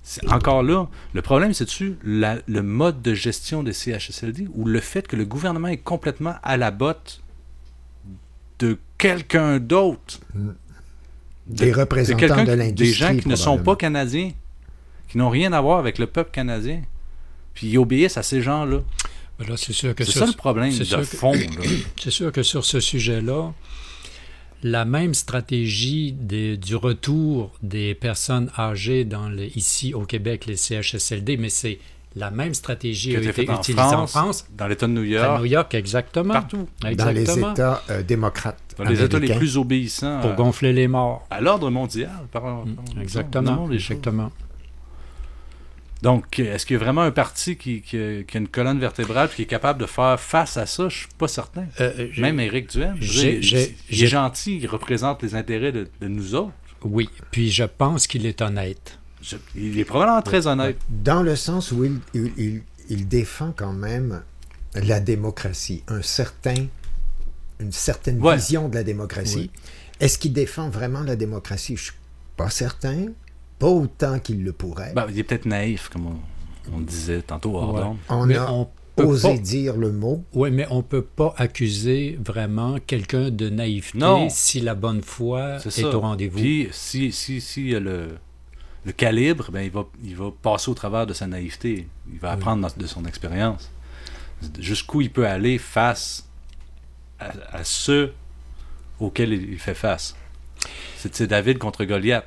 c'est- 0.02 0.26
encore 0.32 0.64
là, 0.64 0.88
le 1.14 1.22
problème, 1.22 1.52
c'est-tu 1.54 1.96
le 2.02 2.60
mode 2.60 3.02
de 3.02 3.14
gestion 3.14 3.62
des 3.62 3.72
CHSLD 3.72 4.48
ou 4.54 4.64
le 4.64 4.80
fait 4.80 5.06
que 5.06 5.14
le 5.14 5.24
gouvernement 5.24 5.68
est 5.68 5.76
complètement 5.76 6.34
à 6.42 6.56
la 6.56 6.72
botte 6.72 7.20
de 8.58 8.78
quelqu'un 8.98 9.58
d'autre? 9.60 10.18
Des 11.46 11.72
représentants 11.72 12.18
de 12.44 12.50
qui- 12.50 12.56
l'industrie, 12.56 12.72
Des 12.88 12.92
gens 12.92 13.16
qui 13.16 13.28
ne 13.28 13.36
sont 13.36 13.58
pas 13.58 13.76
canadiens, 13.76 14.32
qui 15.08 15.18
n'ont 15.18 15.30
rien 15.30 15.52
à 15.52 15.60
voir 15.60 15.78
avec 15.78 15.98
le 15.98 16.06
peuple 16.06 16.30
canadien. 16.32 16.82
Puis 17.54 17.68
ils 17.68 17.78
obéissent 17.78 18.16
à 18.16 18.22
ces 18.22 18.40
gens-là. 18.40 18.78
Ben 19.48 19.56
c'est 19.56 19.72
sûr 19.72 19.94
que 19.94 20.04
C'est 20.04 20.18
ça 20.18 20.26
le 20.26 20.32
problème 20.32 20.76
de 20.76 20.84
fond. 21.04 21.32
C'est 22.00 22.10
sûr 22.10 22.32
que 22.32 22.42
sur 22.42 22.64
ce 22.64 22.80
sujet-là, 22.80 23.52
la 24.62 24.84
même 24.84 25.14
stratégie 25.14 26.12
des- 26.12 26.56
du 26.56 26.76
retour 26.76 27.52
des 27.62 27.94
personnes 27.94 28.50
âgées 28.58 29.04
dans 29.04 29.28
les- 29.28 29.48
ici 29.56 29.92
au 29.94 30.02
Québec, 30.02 30.46
les 30.46 30.56
CHSLD, 30.56 31.36
mais 31.36 31.48
c'est 31.48 31.78
la 32.14 32.30
même 32.30 32.52
stratégie 32.54 33.10
Qui 33.10 33.16
a 33.16 33.20
été 33.20 33.42
utilisée 33.50 33.80
en 33.80 34.06
France, 34.06 34.46
dans 34.56 34.66
l'État 34.68 34.86
de 34.86 34.92
New 34.92 35.00
à 35.02 35.06
York, 35.06 35.40
New 35.40 35.46
York, 35.46 35.74
exactement. 35.74 36.34
partout. 36.34 36.68
Dans 36.82 37.10
les. 37.10 37.22
États 37.22 37.82
euh, 37.90 38.02
démocrates. 38.02 38.58
Dans 38.78 38.84
les 38.84 39.02
États 39.02 39.18
les 39.18 39.34
plus 39.34 39.56
obéissants 39.56 40.20
Pour 40.20 40.34
gonfler 40.34 40.72
les 40.72 40.88
morts. 40.88 41.26
à 41.30 41.40
l'ordre 41.40 41.70
mondial. 41.70 42.10
par- 42.30 42.42
par- 42.42 42.64
Exactement. 43.00 43.68
exactement. 43.70 44.30
Donc, 46.02 46.38
est-ce 46.40 46.66
qu'il 46.66 46.74
y 46.74 46.80
a 46.80 46.82
vraiment 46.82 47.02
un 47.02 47.12
parti 47.12 47.56
qui, 47.56 47.80
qui 47.80 47.96
a, 47.96 48.22
qui 48.24 48.36
a 48.36 48.40
une 48.40 48.48
colonne 48.48 48.80
vertébrale 48.80 49.28
et 49.32 49.36
qui 49.36 49.42
est 49.42 49.46
capable 49.46 49.80
de 49.80 49.86
faire 49.86 50.18
face 50.18 50.56
à 50.56 50.66
ça? 50.66 50.88
Je 50.88 50.98
suis 50.98 51.08
pas 51.16 51.28
certain. 51.28 51.66
Euh, 51.80 52.08
j'ai- 52.10 52.22
Même 52.22 52.40
Éric 52.40 52.70
Duhem, 52.70 52.96
j'ai- 53.00 53.38
est 53.38 54.06
gentil, 54.06 54.58
il 54.60 54.66
représente 54.66 55.22
les 55.22 55.34
intérêts 55.36 55.70
de, 55.72 55.88
de 56.00 56.08
nous 56.08 56.34
autres. 56.34 56.52
Oui, 56.84 57.08
puis 57.30 57.52
je 57.52 57.62
pense 57.62 58.08
qu'il 58.08 58.26
est 58.26 58.42
honnête. 58.42 58.98
Je- 59.22 59.36
il 59.54 59.78
est 59.78 59.84
probablement 59.84 60.22
très 60.22 60.48
honnête. 60.48 60.76
Dans 60.90 61.22
le 61.22 61.36
sens 61.36 61.70
où 61.70 61.84
il, 61.84 62.00
il- 62.14 62.32
il- 62.36 62.62
il 62.90 63.06
défend 63.06 63.52
quand 63.56 63.72
même 63.72 64.22
la 64.74 64.98
démocratie, 64.98 65.84
un 65.86 66.02
certain, 66.02 66.66
une 67.60 67.70
certaine 67.70 68.20
Ouais. 68.20 68.34
vision 68.34 68.68
de 68.68 68.74
la 68.74 68.82
démocratie. 68.82 69.50
Est-ce 70.00 70.18
qu'il 70.18 70.32
défend 70.32 70.68
vraiment 70.68 71.02
la 71.02 71.14
démocratie? 71.14 71.76
Je 71.76 71.84
suis 71.84 71.92
pas 72.36 72.50
certain. 72.50 73.06
Pas 73.62 73.68
autant 73.68 74.18
qu'il 74.18 74.42
le 74.44 74.52
pourrait. 74.52 74.92
Ben, 74.94 75.06
il 75.10 75.18
est 75.18 75.22
peut-être 75.24 75.46
naïf, 75.46 75.88
comme 75.88 76.06
on, 76.06 76.16
on 76.74 76.80
disait 76.80 77.22
tantôt 77.22 77.56
hors 77.56 77.74
Ouais. 77.74 77.80
d'onde. 77.80 77.96
on 78.08 78.26
Mais 78.26 78.36
a 78.36 78.52
on 78.52 78.68
osé 78.96 79.28
pas- 79.36 79.38
dire 79.38 79.76
le 79.76 79.90
mot. 79.92 80.24
Oui, 80.34 80.50
mais 80.50 80.66
on 80.70 80.78
ne 80.78 80.82
peut 80.82 81.02
pas 81.02 81.32
accuser 81.38 82.18
vraiment 82.22 82.78
quelqu'un 82.86 83.30
de 83.30 83.48
naïveté 83.48 83.98
Non. 83.98 84.28
si 84.28 84.60
la 84.60 84.74
bonne 84.74 85.00
foi 85.00 85.58
C'est 85.60 85.78
est 85.80 85.84
au 85.84 86.00
rendez-vous. 86.00 86.38
Puis, 86.38 86.68
si, 86.72 87.10
si, 87.12 87.40
si 87.40 87.74
a 87.74 87.80
le, 87.80 88.08
le 88.84 88.92
calibre, 88.92 89.50
ben, 89.52 89.60
il, 89.62 89.70
va, 89.70 89.84
il 90.04 90.16
va 90.16 90.30
passer 90.42 90.70
au 90.70 90.74
travers 90.74 91.06
de 91.06 91.14
sa 91.14 91.26
naïveté. 91.26 91.88
Il 92.12 92.18
va 92.18 92.32
apprendre 92.32 92.68
de 92.76 92.86
son 92.86 93.04
expérience. 93.06 93.70
Jusqu'où 94.58 95.00
il 95.00 95.10
peut 95.10 95.26
aller 95.26 95.56
face 95.58 96.28
à, 97.20 97.30
à 97.52 97.62
ceux 97.64 98.12
auxquels 98.98 99.32
il, 99.32 99.58
fait 99.58 99.74
face. 99.74 100.16
C'est 100.98 101.22
David 101.28 101.58
contre 101.58 101.84
Goliath. 101.84 102.26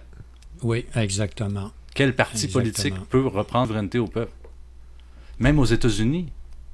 Oui, 0.64 0.86
exactement. 0.96 1.72
Quel 1.94 2.16
parti 2.16 2.46
Exactement. 2.46 2.64
politique 2.64 3.10
peut 3.10 3.26
reprendre 3.28 3.68
souveraineté 3.68 4.00
au 4.00 4.08
peuple? 4.08 4.32
Même 5.40 5.60
aux 5.60 5.66
États-Unis, 5.66 6.28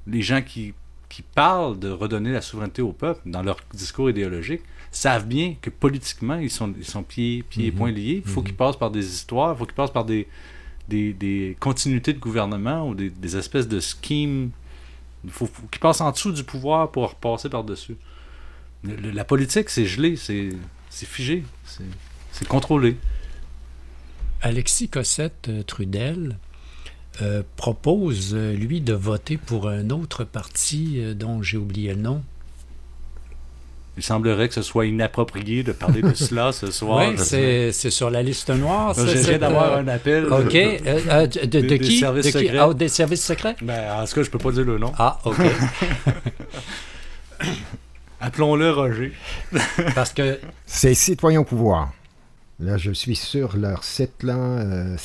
les 0.06 0.22
gens 0.22 0.42
qui, 0.42 0.74
qui 1.08 1.22
parlent 1.22 1.78
de 1.78 1.88
redonner 1.90 2.32
la 2.32 2.40
souveraineté 2.40 2.82
au 2.82 2.92
peuple 2.92 3.20
dans 3.26 3.42
leur 3.42 3.58
discours 3.74 4.10
idéologique 4.10 4.62
savent 4.90 5.26
bien 5.26 5.54
que 5.60 5.70
politiquement, 5.70 6.36
ils 6.36 6.50
sont, 6.50 6.72
ils 6.76 6.84
sont 6.84 7.02
pieds, 7.02 7.42
pieds 7.48 7.66
et 7.66 7.70
Mhm. 7.70 7.76
poings 7.78 7.90
liés. 7.92 8.22
Il 8.24 8.30
faut 8.30 8.42
qu'ils 8.42 8.54
passent 8.56 8.76
par 8.76 8.90
des 8.90 9.06
histoires, 9.06 9.54
il 9.54 9.58
faut 9.58 9.64
qu'ils 9.66 9.74
passent 9.74 9.92
par 9.92 10.04
des, 10.04 10.26
des, 10.88 11.12
des 11.12 11.56
continuités 11.60 12.12
de 12.12 12.18
gouvernement 12.18 12.88
ou 12.88 12.94
des, 12.94 13.10
des 13.10 13.36
espèces 13.36 13.68
de 13.68 13.80
schemes. 13.80 14.50
Il 15.24 15.30
faut, 15.30 15.46
faut 15.46 15.62
qu'ils 15.70 15.80
passent 15.80 16.00
en 16.00 16.10
dessous 16.10 16.32
du 16.32 16.44
pouvoir 16.44 16.90
pour 16.90 17.08
repasser 17.10 17.48
par-dessus. 17.48 17.96
La 18.84 19.24
politique, 19.24 19.70
c'est 19.70 19.86
gelé, 19.86 20.16
c'est 20.16 20.50
figé, 20.90 21.44
c'est- 21.64 21.84
c'est 22.32 22.48
contrôlé. 22.48 22.96
Alexis 24.42 24.88
Cossette 24.88 25.46
euh, 25.48 25.62
Trudel 25.62 26.36
euh, 27.20 27.42
propose, 27.56 28.30
euh, 28.34 28.52
lui, 28.54 28.80
de 28.80 28.92
voter 28.94 29.36
pour 29.36 29.68
un 29.68 29.90
autre 29.90 30.24
parti 30.24 30.94
euh, 30.98 31.14
dont 31.14 31.42
j'ai 31.42 31.56
oublié 31.58 31.94
le 31.94 32.00
nom. 32.00 32.22
Il 33.98 34.02
semblerait 34.02 34.48
que 34.48 34.54
ce 34.54 34.62
soit 34.62 34.86
inapproprié 34.86 35.62
de 35.62 35.72
parler 35.72 36.00
de 36.00 36.14
cela 36.14 36.50
ce 36.52 36.70
soir. 36.70 37.10
oui, 37.10 37.14
c'est 37.18 37.90
sur 37.90 38.08
la 38.08 38.22
liste 38.22 38.48
noire. 38.48 38.94
ça, 38.94 39.06
Je 39.06 39.12
viens 39.12 39.22
c'est, 39.22 39.38
d'avoir 39.38 39.76
un 39.76 39.86
appel. 39.88 40.24
OK. 40.32 40.54
Euh, 40.54 41.26
de, 41.26 41.40
de- 41.40 41.46
de 41.46 41.60
Des- 41.60 41.62
des 41.66 41.78
qui? 41.78 41.98
services 41.98 42.26
De 42.26 42.30
qui? 42.32 42.38
secrets. 42.46 42.58
Ah, 42.58 42.72
des 42.74 42.88
services 42.88 43.24
secrets? 43.24 43.56
Ben, 43.60 44.00
en 44.00 44.04
tout 44.06 44.14
cas, 44.14 44.22
je 44.22 44.30
peux 44.30 44.38
pas 44.38 44.50
dire 44.52 44.64
le 44.64 44.78
nom. 44.78 44.92
Ah, 44.98 45.18
OK. 45.26 45.36
Appelons-le 48.20 48.70
Roger. 48.70 49.12
Parce 49.94 50.12
que 50.12 50.38
C'est 50.64 50.94
Citoyens 50.94 51.40
au 51.40 51.44
pouvoir. 51.44 51.92
Là, 52.62 52.76
je 52.76 52.92
suis 52.92 53.16
sur 53.16 53.56
leur 53.56 53.82
site, 53.82 54.22
là, 54.22 54.36
euh. 54.36 54.96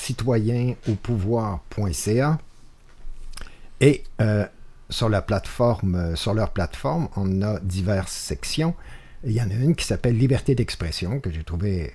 Et 3.81 4.03
euh, 4.21 4.45
sur, 4.91 5.09
la 5.09 5.23
plateforme, 5.23 5.95
euh, 5.95 6.15
sur 6.15 6.35
leur 6.35 6.51
plateforme, 6.51 7.09
on 7.15 7.41
a 7.41 7.59
diverses 7.61 8.11
sections. 8.11 8.75
Il 9.23 9.31
y 9.31 9.41
en 9.41 9.49
a 9.49 9.55
une 9.55 9.75
qui 9.75 9.85
s'appelle 9.85 10.15
Liberté 10.15 10.53
d'expression, 10.53 11.19
que 11.19 11.31
j'ai 11.31 11.43
trouvée 11.43 11.93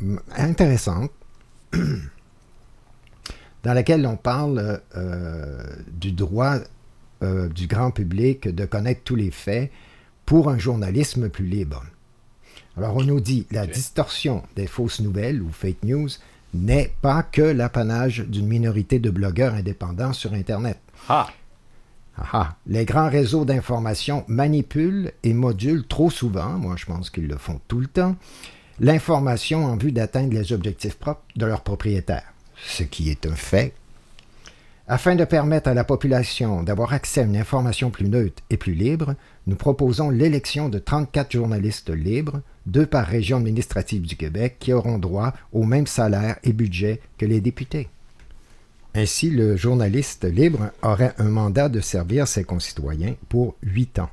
mm, 0.00 0.18
intéressante, 0.36 1.10
dans 1.72 1.78
laquelle 3.72 4.06
on 4.06 4.16
parle 4.16 4.82
euh, 4.96 5.62
du 5.88 6.12
droit 6.12 6.56
du 7.22 7.66
grand 7.66 7.90
public 7.90 8.48
de 8.48 8.64
connaître 8.64 9.02
tous 9.04 9.14
les 9.14 9.30
faits 9.30 9.70
pour 10.24 10.48
un 10.48 10.56
journalisme 10.56 11.28
plus 11.28 11.44
libre. 11.44 11.84
Alors, 12.76 12.96
on 12.96 13.02
nous 13.02 13.20
dit 13.20 13.46
la 13.50 13.66
distorsion 13.66 14.42
des 14.56 14.66
fausses 14.66 15.00
nouvelles 15.00 15.42
ou 15.42 15.50
fake 15.50 15.82
news 15.82 16.08
n'est 16.54 16.92
pas 17.02 17.22
que 17.22 17.42
l'apanage 17.42 18.24
d'une 18.26 18.46
minorité 18.46 18.98
de 18.98 19.10
blogueurs 19.10 19.54
indépendants 19.54 20.12
sur 20.12 20.32
Internet. 20.32 20.78
Ah! 21.08 21.28
Ah 22.16 22.26
ah. 22.32 22.56
Les 22.66 22.84
grands 22.84 23.08
réseaux 23.08 23.44
d'information 23.44 24.24
manipulent 24.28 25.12
et 25.22 25.32
modulent 25.32 25.86
trop 25.86 26.10
souvent, 26.10 26.50
moi 26.50 26.76
je 26.76 26.86
pense 26.86 27.08
qu'ils 27.08 27.28
le 27.28 27.36
font 27.36 27.60
tout 27.68 27.80
le 27.80 27.86
temps, 27.86 28.16
l'information 28.78 29.64
en 29.64 29.76
vue 29.76 29.92
d'atteindre 29.92 30.34
les 30.34 30.52
objectifs 30.52 30.96
propres 30.96 31.22
de 31.36 31.46
leurs 31.46 31.62
propriétaires, 31.62 32.32
ce 32.56 32.82
qui 32.82 33.10
est 33.10 33.26
un 33.26 33.36
fait. 33.36 33.74
Afin 34.92 35.14
de 35.14 35.24
permettre 35.24 35.68
à 35.68 35.74
la 35.74 35.84
population 35.84 36.64
d'avoir 36.64 36.92
accès 36.92 37.20
à 37.20 37.24
une 37.24 37.36
information 37.36 37.92
plus 37.92 38.08
neutre 38.08 38.42
et 38.50 38.56
plus 38.56 38.74
libre, 38.74 39.14
nous 39.46 39.54
proposons 39.54 40.10
l'élection 40.10 40.68
de 40.68 40.80
34 40.80 41.30
journalistes 41.30 41.90
libres, 41.90 42.40
deux 42.66 42.86
par 42.86 43.06
région 43.06 43.36
administrative 43.36 44.02
du 44.02 44.16
Québec, 44.16 44.56
qui 44.58 44.72
auront 44.72 44.98
droit 44.98 45.32
au 45.52 45.62
même 45.62 45.86
salaire 45.86 46.38
et 46.42 46.52
budget 46.52 47.00
que 47.18 47.24
les 47.24 47.40
députés. 47.40 47.88
Ainsi, 48.96 49.30
le 49.30 49.56
journaliste 49.56 50.24
libre 50.24 50.72
aurait 50.82 51.14
un 51.18 51.28
mandat 51.28 51.68
de 51.68 51.78
servir 51.78 52.26
ses 52.26 52.42
concitoyens 52.42 53.14
pour 53.28 53.54
huit 53.62 54.00
ans. 54.00 54.10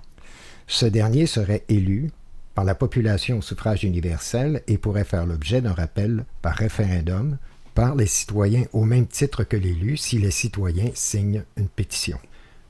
Ce 0.68 0.86
dernier 0.86 1.26
serait 1.26 1.64
élu 1.70 2.12
par 2.54 2.66
la 2.66 2.76
population 2.76 3.40
au 3.40 3.42
suffrage 3.42 3.84
universel 3.84 4.62
et 4.68 4.78
pourrait 4.78 5.06
faire 5.06 5.26
l'objet 5.26 5.60
d'un 5.60 5.74
rappel 5.74 6.24
par 6.44 6.54
référendum 6.54 7.40
par 7.78 7.94
les 7.94 8.08
citoyens 8.08 8.64
au 8.74 8.86
même 8.86 9.06
titre 9.06 9.44
que 9.44 9.56
l'élu 9.56 9.98
si 9.98 10.18
les 10.18 10.32
citoyens 10.32 10.90
signent 10.96 11.44
une 11.58 11.68
pétition. 11.68 12.18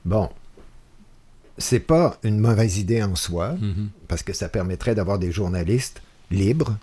Bon, 0.04 0.28
c'est 1.56 1.80
pas 1.80 2.18
une 2.24 2.38
mauvaise 2.38 2.76
idée 2.76 3.02
en 3.02 3.14
soi, 3.16 3.54
Mhm. 3.58 3.88
parce 4.06 4.22
que 4.22 4.34
ça 4.34 4.50
permettrait 4.50 4.94
d'avoir 4.94 5.18
des 5.18 5.32
journalistes 5.32 6.02
libres 6.30 6.76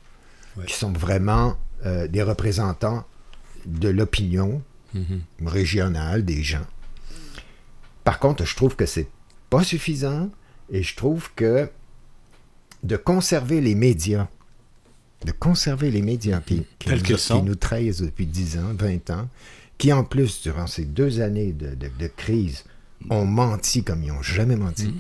Ouais. 0.58 0.66
qui 0.66 0.74
sont 0.74 0.92
vraiment 0.92 1.56
euh, 1.86 2.08
des 2.08 2.24
représentants 2.24 3.06
de 3.68 3.90
l'opinion 3.90 4.64
Mhm. 4.96 5.22
régionale 5.46 6.26
des 6.26 6.42
gens. 6.42 6.66
Par 8.04 8.18
contre, 8.18 8.44
je 8.44 8.56
trouve 8.56 8.76
que 8.76 8.88
c'est 8.88 9.08
pas 9.52 9.64
suffisant 9.64 10.32
et 10.72 10.82
je 10.82 10.96
trouve 10.96 11.30
que 11.36 11.70
de 12.82 12.98
conserver 12.98 13.62
les 13.62 13.76
médias, 13.76 14.28
de 15.26 15.32
conserver 15.32 15.92
les 15.92 16.02
médias 16.02 16.40
qui, 16.40 16.64
nous, 16.88 16.98
qui 16.98 17.58
trahissent 17.58 18.02
depuis 18.02 18.26
10 18.26 18.58
ans, 18.60 18.74
20 18.78 19.10
ans, 19.10 19.28
qui 19.78 19.92
en 19.92 20.04
plus, 20.04 20.42
durant 20.44 20.68
ces 20.68 20.86
deux 20.86 21.20
années 21.22 21.52
de, 21.52 21.70
de- 21.76 21.92
de 22.00 22.08
crise, 22.16 22.64
ont 23.10 23.26
menti 23.26 23.84
comme 23.84 24.02
ils 24.04 24.08
n'ont 24.14 24.22
jamais 24.22 24.56
menti. 24.56 24.94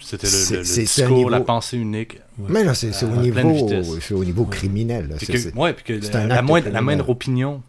C'était 0.00 0.26
le, 0.26 0.56
le- 0.56 0.62
discours, 0.64 1.30
la 1.30 1.40
pensée 1.40 1.76
unique. 1.76 2.18
Mais 2.48 2.64
là, 2.64 2.74
c'est 2.74 2.92
c'est 2.92 3.04
au, 3.06 3.16
niveau, 3.16 3.54
vitesse. 3.54 3.88
c'est 4.00 4.14
au 4.14 4.24
niveau 4.24 4.44
criminel. 4.46 5.14
C'est- 5.20 5.54
ouais, 5.54 5.74
puis 5.74 5.84
que 5.84 5.92
la, 6.12 6.42
moindre, 6.42 6.66
la 6.66 6.72
criminel. 6.72 6.82
moindre 6.84 7.08
opinion 7.10 7.62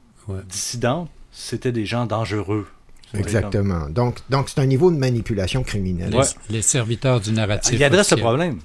dissidente, 0.49 1.09
c'était 1.31 1.71
des 1.71 1.85
gens 1.85 2.05
dangereux. 2.05 2.65
Exactement. 3.13 3.89
Donc, 3.89 4.17
donc 4.29 4.49
c'est 4.49 4.59
un 4.59 4.65
niveau 4.65 4.89
de 4.89 4.97
manipulation 4.97 5.61
criminelle. 5.61 6.09
Les, 6.49 6.55
les 6.55 6.61
serviteurs 6.63 7.19
du 7.21 7.31
narratif. 7.31 7.73
Il 7.77 7.83
adresse 7.83 8.09
le 8.11 8.17
problème. 8.17 8.57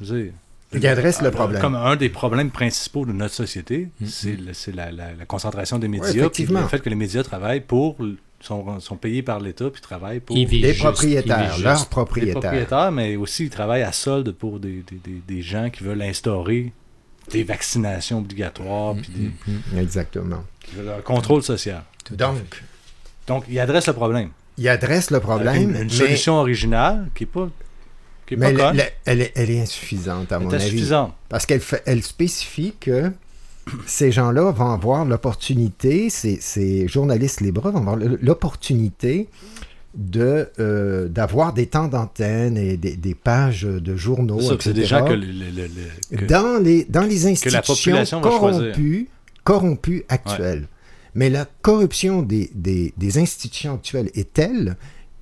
Je 0.00 0.14
veux 0.14 0.22
dire, 0.24 0.32
Il 0.72 0.86
adresse 0.86 1.20
le 1.22 1.28
euh, 1.28 1.30
problème. 1.30 1.60
Comme 1.60 1.74
un 1.76 1.96
des 1.96 2.08
problèmes 2.08 2.50
principaux 2.50 3.06
de 3.06 3.12
notre 3.12 3.34
société, 3.34 3.88
c'est 4.04 4.36
le- 4.36 4.52
c'est 4.52 4.74
la, 4.74 4.90
la- 4.90 5.14
la 5.18 5.24
concentration 5.26 5.78
des 5.78 5.88
médias. 5.88 6.10
puis 6.10 6.18
effectivement. 6.20 6.60
le 6.60 6.68
fait 6.68 6.80
que 6.80 6.88
les 6.88 6.96
médias 6.96 7.22
travaillent 7.22 7.60
pour. 7.60 7.96
sont, 8.40 8.78
sont 8.80 8.96
payés 8.96 9.22
par 9.22 9.40
l'État 9.40 9.70
puis 9.70 9.80
travaillent 9.80 10.20
pour. 10.20 10.36
Les 10.36 10.46
juste, 10.46 10.78
propriétaires, 10.80 11.58
leurs 11.58 11.86
propriétaires. 11.88 12.34
Les 12.34 12.40
propriétaires, 12.40 12.92
mais 12.92 13.16
aussi 13.16 13.44
ils 13.44 13.50
travaillent 13.50 13.82
à 13.82 13.92
solde 13.92 14.32
pour 14.32 14.58
des, 14.60 14.82
des- 14.90 15.00
des- 15.02 15.22
des 15.26 15.42
gens 15.42 15.70
qui 15.70 15.84
veulent 15.84 16.02
instaurer 16.02 16.72
des 17.30 17.44
vaccinations 17.44 18.18
obligatoires 18.18 18.94
puis 18.96 19.10
des- 19.74 19.80
Exactement. 19.80 20.44
qui 20.64 20.76
veulent 20.76 20.90
un 20.98 21.00
contrôle 21.00 21.42
social. 21.42 21.82
Donc, 22.10 22.36
Donc, 23.26 23.44
il 23.48 23.58
adresse 23.58 23.86
le 23.86 23.94
problème. 23.94 24.30
il 24.58 24.68
adresse 24.68 25.10
le 25.10 25.16
Avec 25.16 25.26
problème, 25.28 25.56
Une, 25.70 25.76
une 25.76 25.82
mais, 25.84 25.88
solution 25.88 26.34
originale 26.34 27.08
qui 27.14 27.24
n'est 27.24 27.30
pas, 27.30 27.48
qui 28.26 28.34
est 28.34 28.36
mais 28.36 28.52
pas 28.52 28.72
elle, 29.04 29.20
est, 29.22 29.32
elle 29.34 29.50
est 29.50 29.60
insuffisante, 29.60 30.32
à 30.32 30.36
Elle 30.36 30.42
mon 30.42 30.50
est 30.50 30.54
avis. 30.56 30.66
Parce 31.28 31.46
qu'elle 31.46 31.60
elle 31.86 32.02
spécifie 32.02 32.74
que 32.80 33.12
ces 33.86 34.12
gens-là 34.12 34.50
vont 34.52 34.70
avoir 34.70 35.04
l'opportunité, 35.04 36.08
ces, 36.10 36.38
ces 36.40 36.86
journalistes 36.88 37.40
libres 37.40 37.70
vont 37.70 37.78
avoir 37.78 37.96
l'opportunité 37.96 39.28
de, 39.94 40.48
euh, 40.60 41.08
d'avoir 41.08 41.52
des 41.52 41.66
temps 41.66 41.88
d'antenne 41.88 42.56
et 42.58 42.76
des, 42.76 42.96
des 42.96 43.14
pages 43.14 43.62
de 43.62 43.96
journaux, 43.96 44.40
C'est 44.40 44.62
c'est 44.62 44.72
des 44.72 44.80
etc., 44.82 44.96
gens 44.98 45.04
que, 45.06 45.12
le- 45.14 45.26
le- 45.26 45.50
le- 45.50 45.70
le- 46.12 46.16
que- 46.18 46.24
dans, 46.26 46.62
les, 46.62 46.84
dans 46.84 47.02
institutions 47.02 48.20
corrompues, 48.20 49.08
corrompues 49.42 50.04
actuelles. 50.08 50.68
Mais 51.14 51.30
la 51.30 51.46
corruption 51.62 52.20
des, 52.20 52.50
des, 52.54 52.92
des 52.98 53.18
institutions 53.18 53.74
actuelles 53.76 54.10
est 54.14 54.34
telle 54.34 54.76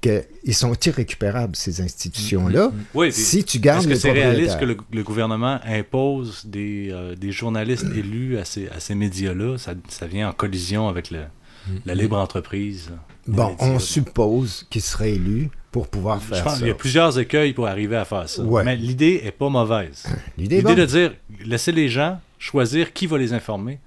qu'ils 0.09 0.55
sont 0.55 0.75
irrécupérables, 0.75 1.57
ces 1.57 1.81
institutions-là, 1.81 2.71
Oui, 2.95 3.11
puis 3.11 3.21
si 3.21 3.45
tu 3.45 3.59
gardes 3.59 3.81
Est-ce 3.81 3.89
que 3.89 3.95
c'est 3.95 4.13
réaliste 4.13 4.59
que 4.61 4.65
le, 4.65 4.77
le 4.93 5.03
gouvernement 5.03 5.59
impose 5.65 6.45
des, 6.47 6.89
euh, 6.93 7.15
des 7.15 7.33
journalistes 7.33 7.87
élus 7.95 8.37
à 8.39 8.45
ces, 8.45 8.69
à 8.69 8.81
ces 8.81 8.95
médias-là? 8.95 9.57
Ça, 9.59 9.75
ça 9.89 10.07
vient 10.07 10.29
en 10.29 10.33
collision 10.33 10.89
avec 10.89 11.11
le- 11.11 11.25
la 11.87 11.95
libre 11.95 12.19
entreprise. 12.19 12.91
Bon, 13.27 13.57
on 13.59 13.79
suppose 13.79 14.67
qu'il 14.69 14.83
serait 14.83 15.13
élu 15.13 15.49
pour 15.73 15.89
pouvoir 15.89 16.21
Je 16.21 16.27
faire 16.35 16.45
pense 16.45 16.53
ça. 16.53 16.59
qu'il 16.59 16.69
y 16.69 16.71
a 16.71 16.75
plusieurs 16.75 17.19
écueils 17.19 17.55
pour 17.55 17.67
arriver 17.67 17.97
à 17.97 18.05
faire 18.05 18.29
ça. 18.29 18.43
Ouais. 18.43 18.63
Mais 18.65 18.77
l'idée 18.77 19.23
est 19.25 19.33
pas 19.33 19.49
mauvaise. 19.49 20.05
L'idée 20.39 20.61
bonne. 20.61 20.75
de 20.77 20.85
dire, 20.85 21.15
laisser 21.45 21.73
les 21.73 21.89
gens 21.89 22.21
choisir 22.39 22.93
qui 22.93 23.07
va 23.07 23.17
les 23.17 23.33
informer. 23.33 23.79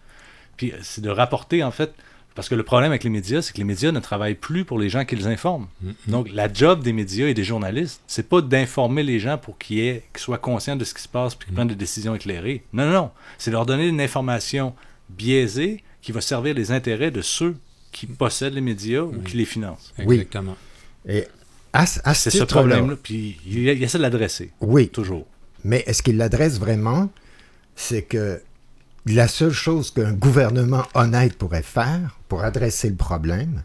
Puis 0.57 0.73
c'est 0.81 1.01
de 1.01 1.09
rapporter, 1.11 1.63
en 1.63 1.69
fait, 1.69 1.93
parce 2.37 2.47
que 2.47 2.55
le 2.55 2.63
problème 2.63 2.91
avec 2.91 3.03
les 3.03 3.09
médias, 3.09 3.41
c'est 3.41 3.51
que 3.51 3.57
les 3.57 3.63
médias 3.65 3.91
ne 3.91 3.99
travaillent 3.99 4.35
plus 4.35 4.63
pour 4.63 4.79
les 4.79 4.87
gens 4.89 5.03
qu'ils 5.03 5.27
informent. 5.27 5.67
Donc, 6.07 6.29
la 6.31 6.51
job 6.53 6.83
des 6.83 6.93
médias 6.93 7.27
et 7.27 7.33
des 7.33 7.43
journalistes, 7.43 7.99
c'est 8.07 8.29
pas 8.29 8.39
d'informer 8.41 9.03
les 9.03 9.19
gens 9.19 9.37
pour 9.37 9.57
qu'ils 9.57 9.79
aient- 9.79 10.03
qu'ils 10.13 10.21
soient 10.21 10.37
conscients 10.37 10.75
de 10.77 10.85
ce 10.85 10.93
qui 10.93 11.01
se 11.01 11.07
passe 11.09 11.35
puis 11.35 11.47
qu'ils 11.47 11.55
prennent 11.55 11.67
des 11.67 11.75
décisions 11.75 12.15
éclairées. 12.15 12.63
Non, 12.73 12.85
non, 12.85 12.93
non. 12.93 13.11
C'est 13.37 13.51
leur 13.51 13.65
donner 13.65 13.87
une 13.87 13.99
information 13.99 14.73
biaisée 15.09 15.83
qui 16.01 16.11
va 16.11 16.21
servir 16.21 16.53
les 16.53 16.71
intérêts 16.71 17.11
de 17.11 17.21
ceux 17.21 17.55
qui 17.91 18.05
possèdent 18.05 18.53
les 18.53 18.61
médias 18.61 19.01
ou 19.01 19.13
qui 19.23 19.35
les 19.37 19.45
financent. 19.45 19.93
Oui. 19.99 20.15
Exactement. 20.15 20.55
Et 21.07 21.25
à, 21.73 21.85
ce- 21.85 21.99
à 22.03 22.13
ce 22.13 22.29
C'est 22.29 22.37
ce 22.39 22.43
problème-là. 22.43 22.95
Puis 23.01 23.37
il, 23.47 23.57
il 23.67 23.83
essaie 23.83 23.97
de 23.97 24.03
l'adresser. 24.03 24.51
Oui. 24.61 24.89
Toujours. 24.89 25.25
Mais 25.63 25.83
est-ce 25.87 26.03
qu'il 26.03 26.17
l'adresse 26.17 26.59
vraiment? 26.59 27.09
C'est 27.75 28.03
que 28.03 28.41
la 29.15 29.27
seule 29.27 29.51
chose 29.51 29.91
qu'un 29.91 30.13
gouvernement 30.13 30.83
honnête 30.93 31.37
pourrait 31.37 31.63
faire 31.63 32.19
pour 32.27 32.43
adresser 32.43 32.89
le 32.89 32.95
problème, 32.95 33.63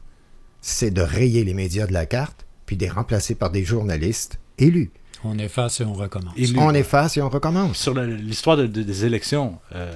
c'est 0.61 0.91
de 0.91 1.03
rayer 1.03 1.45
les 1.45 1.55
médias 1.55 1.87
de 1.87 1.93
la 1.93 2.07
carte, 2.07 2.47
puis 2.67 2.77
de 2.77 2.83
les 2.85 2.91
remplacer 2.91 3.35
par 3.35 3.51
des 3.51 3.65
journalistes 3.65 4.39
élus. 4.59 4.91
On 5.25 5.39
efface 5.39 5.81
et 5.81 5.85
on 5.85 5.93
recommence. 5.95 6.35
Élus. 6.37 6.59
On 6.59 6.75
efface 6.75 7.17
et 7.17 7.23
on 7.23 7.29
recommence. 7.29 7.77
Sur 7.79 7.95
l'histoire 7.95 8.57
de- 8.57 8.67
de- 8.67 8.83
des 8.83 9.05
élections, 9.05 9.59
euh, 9.75 9.93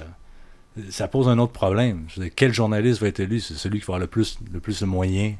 ça 0.89 1.07
pose 1.07 1.27
un 1.27 1.37
autre 1.37 1.51
problème. 1.53 2.05
Je 2.09 2.19
veux 2.19 2.25
dire, 2.27 2.33
quel 2.35 2.53
journaliste 2.53 3.01
va 3.01 3.07
être 3.07 3.19
élu? 3.19 3.39
C'est 3.39 3.55
celui 3.55 3.79
qui 3.79 3.85
va 3.85 3.95
avoir 3.95 3.99
le 3.99 4.07
plus, 4.07 4.37
le 4.53 4.59
plus 4.59 4.79
de 4.79 4.85
moyens 4.85 5.35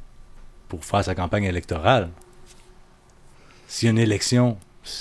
pour 0.68 0.84
faire 0.84 1.04
sa 1.04 1.16
campagne 1.16 1.46
électorale. 1.46 2.10
S'il 3.68 3.88
y 3.88 3.90
a 3.90 3.92
une 3.92 4.00
élection, 4.00 4.58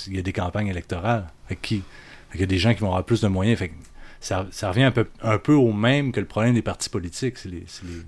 il 0.07 0.15
y 0.15 0.19
a 0.19 0.21
des 0.21 0.33
campagnes 0.33 0.67
électorales. 0.67 1.27
Fait 1.47 1.55
que 1.55 1.61
qui? 1.61 1.83
Fait 2.29 2.33
qu'il 2.33 2.41
y 2.41 2.43
a 2.43 2.47
des 2.47 2.57
gens 2.57 2.73
qui 2.73 2.81
vont 2.81 2.87
avoir 2.87 3.03
plus 3.05 3.21
de 3.21 3.27
moyens. 3.27 3.57
Fait 3.59 3.69
que 3.69 3.73
ça, 4.19 4.47
ça 4.51 4.69
revient 4.69 4.83
un 4.83 4.91
peu, 4.91 5.07
un 5.21 5.37
peu 5.37 5.53
au 5.53 5.71
même 5.73 6.11
que 6.11 6.19
le 6.19 6.25
problème 6.25 6.53
des 6.53 6.61
partis 6.61 6.89
politiques. 6.89 7.35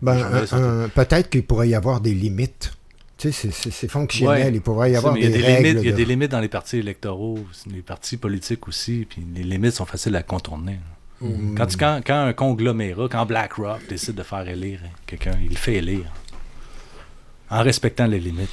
Ben, 0.01 0.45
sont- 0.45 0.55
un- 0.57 0.89
Peut-être 0.89 1.29
qu'il 1.29 1.43
pourrait 1.43 1.69
y 1.69 1.75
avoir 1.75 2.01
des 2.01 2.13
limites. 2.13 2.73
Tu 3.17 3.31
sais, 3.33 3.51
c'est- 3.51 3.87
fonctionnel. 3.89 4.43
Ouais. 4.45 4.51
Il 4.53 4.61
pourrait 4.61 4.91
y 4.91 4.95
avoir 4.95 5.13
des, 5.13 5.19
il 5.19 5.23
y 5.25 5.27
a 5.27 5.37
des 5.37 5.43
règles. 5.43 5.67
limites, 5.67 5.83
il 5.83 5.85
y 5.85 5.89
a 5.89 5.91
de- 5.91 5.97
des 5.97 6.05
limites 6.05 6.31
dans 6.31 6.39
les 6.39 6.47
partis 6.47 6.77
électoraux, 6.77 7.39
les 7.69 7.81
partis 7.81 8.15
politiques 8.15 8.65
aussi, 8.67 9.05
puis 9.09 9.25
les 9.35 9.43
limites 9.43 9.73
sont 9.73 9.85
faciles 9.85 10.15
à 10.15 10.23
contourner. 10.23 10.79
Mm. 11.19 11.55
Quand, 11.55 11.65
tu- 11.65 11.75
quand, 11.75 12.01
quand 12.05 12.21
un 12.27 12.31
conglomérat, 12.33 13.09
quand 13.09 13.25
BlackRock 13.25 13.85
décide 13.89 14.15
de 14.15 14.23
faire 14.23 14.47
élire 14.47 14.79
quelqu'un, 15.05 15.33
il 15.43 15.49
le 15.49 15.55
fait 15.57 15.75
élire. 15.75 16.05
En 17.49 17.61
respectant 17.61 18.07
les 18.07 18.19
limites. 18.19 18.49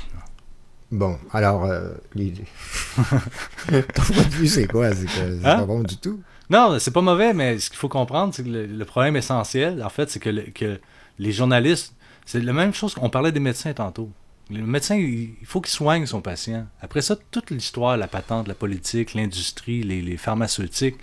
Bon, 0.90 1.16
alors, 1.32 1.64
euh, 1.64 1.90
les- 2.14 2.32
ton 2.96 4.02
point 4.02 4.22
de 4.24 4.30
vue, 4.34 4.46
c'est 4.48 4.66
quoi? 4.66 4.90
C'est 4.94 5.22
Hein? 5.44 5.58
pas 5.58 5.64
bon 5.66 5.82
du 5.82 5.96
tout. 5.96 6.20
Non, 6.48 6.78
c'est 6.78 6.92
pas 6.92 7.00
mauvais, 7.00 7.32
mais 7.34 7.58
ce 7.58 7.68
qu'il 7.70 7.78
faut 7.78 7.88
comprendre, 7.88 8.32
c'est 8.34 8.44
que 8.44 8.48
le, 8.48 8.66
le 8.66 8.84
problème 8.84 9.16
essentiel, 9.16 9.82
en 9.82 9.88
fait, 9.88 10.10
c'est 10.10 10.20
que, 10.20 10.30
le- 10.30 10.42
que 10.42 10.80
les 11.18 11.32
journalistes, 11.32 11.94
c'est 12.24 12.40
la 12.40 12.52
même 12.52 12.72
chose 12.74 12.94
qu'on 12.94 13.10
parlait 13.10 13.32
des 13.32 13.40
médecins 13.40 13.72
tantôt. 13.72 14.10
Le 14.48 14.62
médecin, 14.64 14.94
il 14.94 15.34
faut 15.44 15.60
qu'il 15.60 15.72
soigne 15.72 16.06
son 16.06 16.20
patient. 16.20 16.66
Après 16.80 17.02
ça, 17.02 17.16
toute 17.32 17.50
l'histoire, 17.50 17.96
la 17.96 18.06
patente, 18.06 18.46
la 18.46 18.54
politique, 18.54 19.14
l'industrie, 19.14 19.82
les, 19.82 20.02
les 20.02 20.16
pharmaceutiques, 20.16 20.96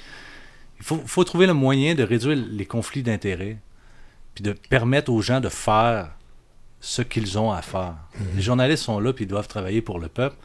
il 0.79 0.85
faut, 0.85 1.01
faut 1.05 1.23
trouver 1.25 1.45
le 1.45 1.53
moyen 1.53 1.93
de 1.93 2.03
réduire 2.03 2.37
les 2.49 2.65
conflits 2.65 3.03
d'intérêts, 3.03 3.57
puis 4.35 4.43
de 4.43 4.53
permettre 4.53 5.11
aux 5.11 5.21
gens 5.21 5.41
de 5.41 5.49
faire 5.49 6.11
ce 6.79 7.01
qu'ils 7.01 7.37
ont 7.37 7.51
à 7.51 7.61
faire. 7.61 7.95
Les 8.35 8.41
journalistes 8.41 8.83
sont 8.83 8.99
là, 8.99 9.11
puis 9.13 9.25
ils 9.25 9.27
doivent 9.27 9.47
travailler 9.47 9.81
pour 9.81 9.99
le 9.99 10.07
peuple. 10.07 10.37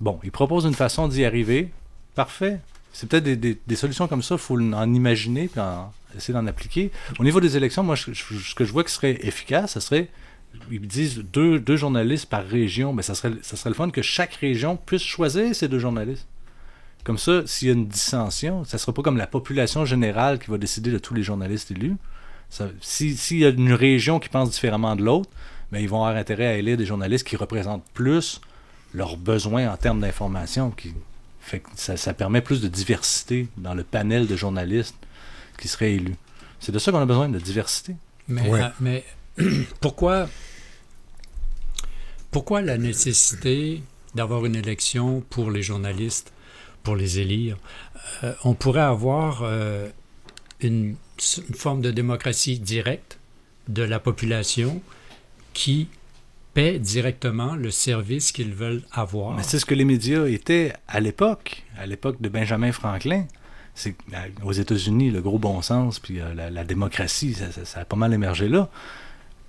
Bon, 0.00 0.20
ils 0.22 0.30
proposent 0.32 0.64
une 0.66 0.74
façon 0.74 1.08
d'y 1.08 1.24
arriver. 1.24 1.72
Parfait. 2.14 2.60
C'est 2.94 3.08
peut-être 3.08 3.24
des, 3.24 3.76
solutions 3.76 4.06
comme 4.06 4.22
ça, 4.22 4.36
il 4.36 4.40
faut 4.40 4.56
en 4.56 4.94
imaginer 4.94 5.48
puis 5.48 5.60
essayer 6.16 6.32
d'en 6.32 6.46
appliquer. 6.46 6.92
Au 7.18 7.24
niveau 7.24 7.40
des 7.40 7.56
élections, 7.56 7.82
moi, 7.82 7.96
ce 7.96 8.54
que 8.54 8.64
je 8.64 8.72
vois 8.72 8.84
qui 8.84 8.92
serait 8.92 9.18
efficace, 9.26 9.72
ce 9.72 9.80
serait, 9.80 10.08
ils 10.70 10.80
disent 10.86 11.18
deux, 11.18 11.76
journalistes 11.76 12.26
par 12.26 12.46
région, 12.46 12.92
mais 12.92 13.02
ça 13.02 13.16
serait, 13.16 13.30
le 13.30 13.74
fun 13.74 13.90
que 13.90 14.00
chaque 14.00 14.34
région 14.34 14.76
puisse 14.76 15.02
choisir 15.02 15.52
ces 15.56 15.66
deux 15.66 15.80
journalistes. 15.80 16.28
Comme 17.02 17.18
ça, 17.18 17.42
s'il 17.46 17.66
y 17.68 17.70
a 17.72 17.74
une 17.74 17.88
dissension, 17.88 18.64
ça 18.64 18.76
ne 18.76 18.78
sera 18.78 18.94
pas 18.94 19.02
comme 19.02 19.16
la 19.16 19.26
population 19.26 19.84
générale 19.84 20.38
qui 20.38 20.52
va 20.52 20.56
décider 20.56 20.92
de 20.92 20.98
tous 20.98 21.14
les 21.14 21.24
journalistes 21.24 21.72
élus. 21.72 21.96
S'il 22.80 23.38
y 23.38 23.44
a 23.44 23.48
une 23.48 23.72
région 23.72 24.20
qui 24.20 24.28
pense 24.28 24.50
différemment 24.50 24.94
de 24.94 25.02
l'autre, 25.02 25.28
ben, 25.72 25.80
ils 25.80 25.88
vont 25.88 26.04
avoir 26.04 26.16
intérêt 26.16 26.46
à 26.46 26.54
élire 26.54 26.76
des 26.76 26.86
journalistes 26.86 27.26
qui 27.26 27.34
représentent 27.34 27.84
plus 27.92 28.40
leurs 28.94 29.16
besoins 29.16 29.68
en 29.68 29.76
termes 29.76 30.00
d'information. 30.00 30.70
Qui, 30.70 30.94
fait 31.44 31.60
que 31.60 31.68
ça, 31.76 31.96
ça 31.96 32.14
permet 32.14 32.40
plus 32.40 32.60
de 32.60 32.68
diversité 32.68 33.48
dans 33.56 33.74
le 33.74 33.84
panel 33.84 34.26
de 34.26 34.36
journalistes 34.36 34.96
qui 35.58 35.68
seraient 35.68 35.92
élus. 35.94 36.16
C'est 36.60 36.72
de 36.72 36.78
ça 36.78 36.90
qu'on 36.90 36.98
a 37.00 37.06
besoin, 37.06 37.28
de 37.28 37.38
diversité. 37.38 37.94
Mais, 38.28 38.48
Ouais. 38.48 38.62
euh, 38.62 38.68
mais 38.80 39.04
pourquoi, 39.80 40.28
pourquoi 42.30 42.62
la 42.62 42.78
nécessité 42.78 43.82
d'avoir 44.14 44.44
une 44.46 44.56
élection 44.56 45.20
pour 45.30 45.50
les 45.50 45.62
journalistes, 45.62 46.32
pour 46.82 46.96
les 46.96 47.18
élire? 47.20 47.56
Euh, 48.22 48.32
On 48.44 48.54
pourrait 48.54 48.80
avoir 48.80 49.42
euh, 49.42 49.88
une, 50.60 50.96
une 51.48 51.54
forme 51.54 51.80
de 51.82 51.90
démocratie 51.90 52.58
directe 52.58 53.18
de 53.68 53.82
la 53.82 53.98
population 53.98 54.82
qui 55.52 55.88
paie 56.54 56.78
directement 56.78 57.54
le 57.56 57.70
service 57.70 58.32
qu'ils 58.32 58.54
veulent 58.54 58.82
avoir. 58.92 59.36
Mais 59.36 59.42
c'est 59.42 59.58
ce 59.58 59.66
que 59.66 59.74
les 59.74 59.84
médias 59.84 60.26
étaient 60.26 60.72
à 60.88 61.00
l'époque, 61.00 61.62
à 61.78 61.86
l'époque 61.86 62.20
de 62.22 62.28
Benjamin 62.28 62.72
Franklin. 62.72 63.26
C'est 63.74 63.96
euh, 64.12 64.16
aux 64.44 64.52
États-Unis, 64.52 65.10
le 65.10 65.20
gros 65.20 65.38
bon 65.40 65.60
sens, 65.60 65.98
puis 65.98 66.20
euh, 66.20 66.32
la, 66.34 66.48
la 66.48 66.62
démocratie, 66.64 67.34
ça, 67.34 67.50
ça- 67.50 67.64
ça 67.64 67.80
a 67.80 67.84
pas 67.84 67.96
mal 67.96 68.12
émergé 68.14 68.48
là. 68.48 68.68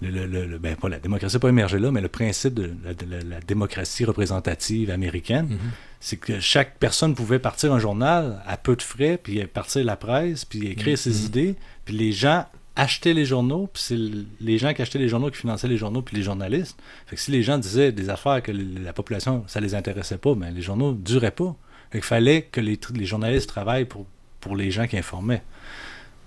le, 0.01 0.09
le- 0.09 0.25
le- 0.27 0.45
le- 0.45 0.57
ben, 0.57 0.75
pas 0.75 0.89
la 0.89 0.99
démocratie 0.99 1.35
n'a 1.35 1.39
pas 1.39 1.47
émergé 1.49 1.79
là, 1.79 1.89
mais 1.89 2.01
le 2.01 2.09
principe 2.09 2.53
de 2.55 2.73
la, 2.83 2.93
de 2.93 3.05
la- 3.09 3.21
la 3.21 3.39
démocratie 3.39 4.03
représentative 4.03 4.89
américaine, 4.91 5.47
Mhm. 5.51 5.57
c'est 6.01 6.17
que 6.17 6.39
chaque 6.41 6.77
personne 6.79 7.15
pouvait 7.15 7.39
partir 7.39 7.71
un 7.71 7.79
journal 7.79 8.41
à 8.45 8.57
peu 8.57 8.75
de 8.75 8.81
frais, 8.81 9.17
puis 9.21 9.41
partir 9.45 9.85
la 9.85 9.95
presse, 9.95 10.43
puis 10.43 10.67
écrire 10.67 10.93
Mhm. 10.93 10.97
ses 10.97 11.25
idées, 11.25 11.55
puis 11.85 11.95
les 11.95 12.11
gens 12.11 12.45
achetaient 12.75 13.13
les 13.13 13.25
journaux, 13.25 13.69
puis 13.71 13.81
c'est 13.83 13.97
les 14.41 14.57
gens 14.57 14.73
qui 14.73 14.81
achetaient 14.81 14.99
les 14.99 15.07
journaux 15.09 15.29
qui 15.31 15.37
finançaient 15.37 15.67
les 15.67 15.77
journaux, 15.77 16.01
puis 16.01 16.17
les 16.17 16.23
journalistes. 16.23 16.77
Fait 17.07 17.15
que 17.15 17.21
si 17.21 17.31
les 17.31 17.41
gens 17.43 17.57
disaient 17.57 17.91
des 17.91 18.09
affaires 18.09 18.41
que 18.43 18.51
la 18.51 18.91
population, 18.93 19.43
ça 19.47 19.59
les 19.61 19.75
intéressait 19.75 20.17
pas, 20.17 20.33
ben 20.35 20.53
les 20.53 20.61
journaux 20.61 20.93
duraient 20.93 21.31
pas. 21.31 21.55
Fait 21.91 21.99
qu'il 21.99 22.05
fallait 22.05 22.41
que 22.43 22.59
les, 22.59 22.77
journalistes 23.05 23.47
travaillent 23.47 23.85
pour, 23.85 24.05
pour 24.41 24.55
les 24.55 24.71
gens 24.71 24.87
qui 24.87 24.97
informaient. 24.97 25.43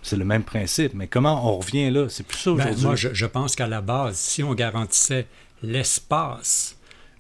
C'est 0.03 0.17
le 0.17 0.25
même 0.25 0.45
principe, 0.45 0.95
mais 0.95 1.07
comment 1.09 1.53
on 1.53 1.59
revient 1.59 1.91
là? 1.91 2.09
C'est 2.09 2.25
plus 2.27 2.39
ça 2.39 2.53
Ben, 2.53 2.63
aujourd'hui. 2.69 2.85
moi, 2.87 2.97
je, 2.97 3.09
je 3.13 3.27
pense 3.27 3.55
qu'à 3.57 3.67
la 3.67 3.81
base, 3.83 4.17
si 4.17 4.43
on 4.43 4.55
garantissait 4.55 5.27
l'espace 5.63 6.77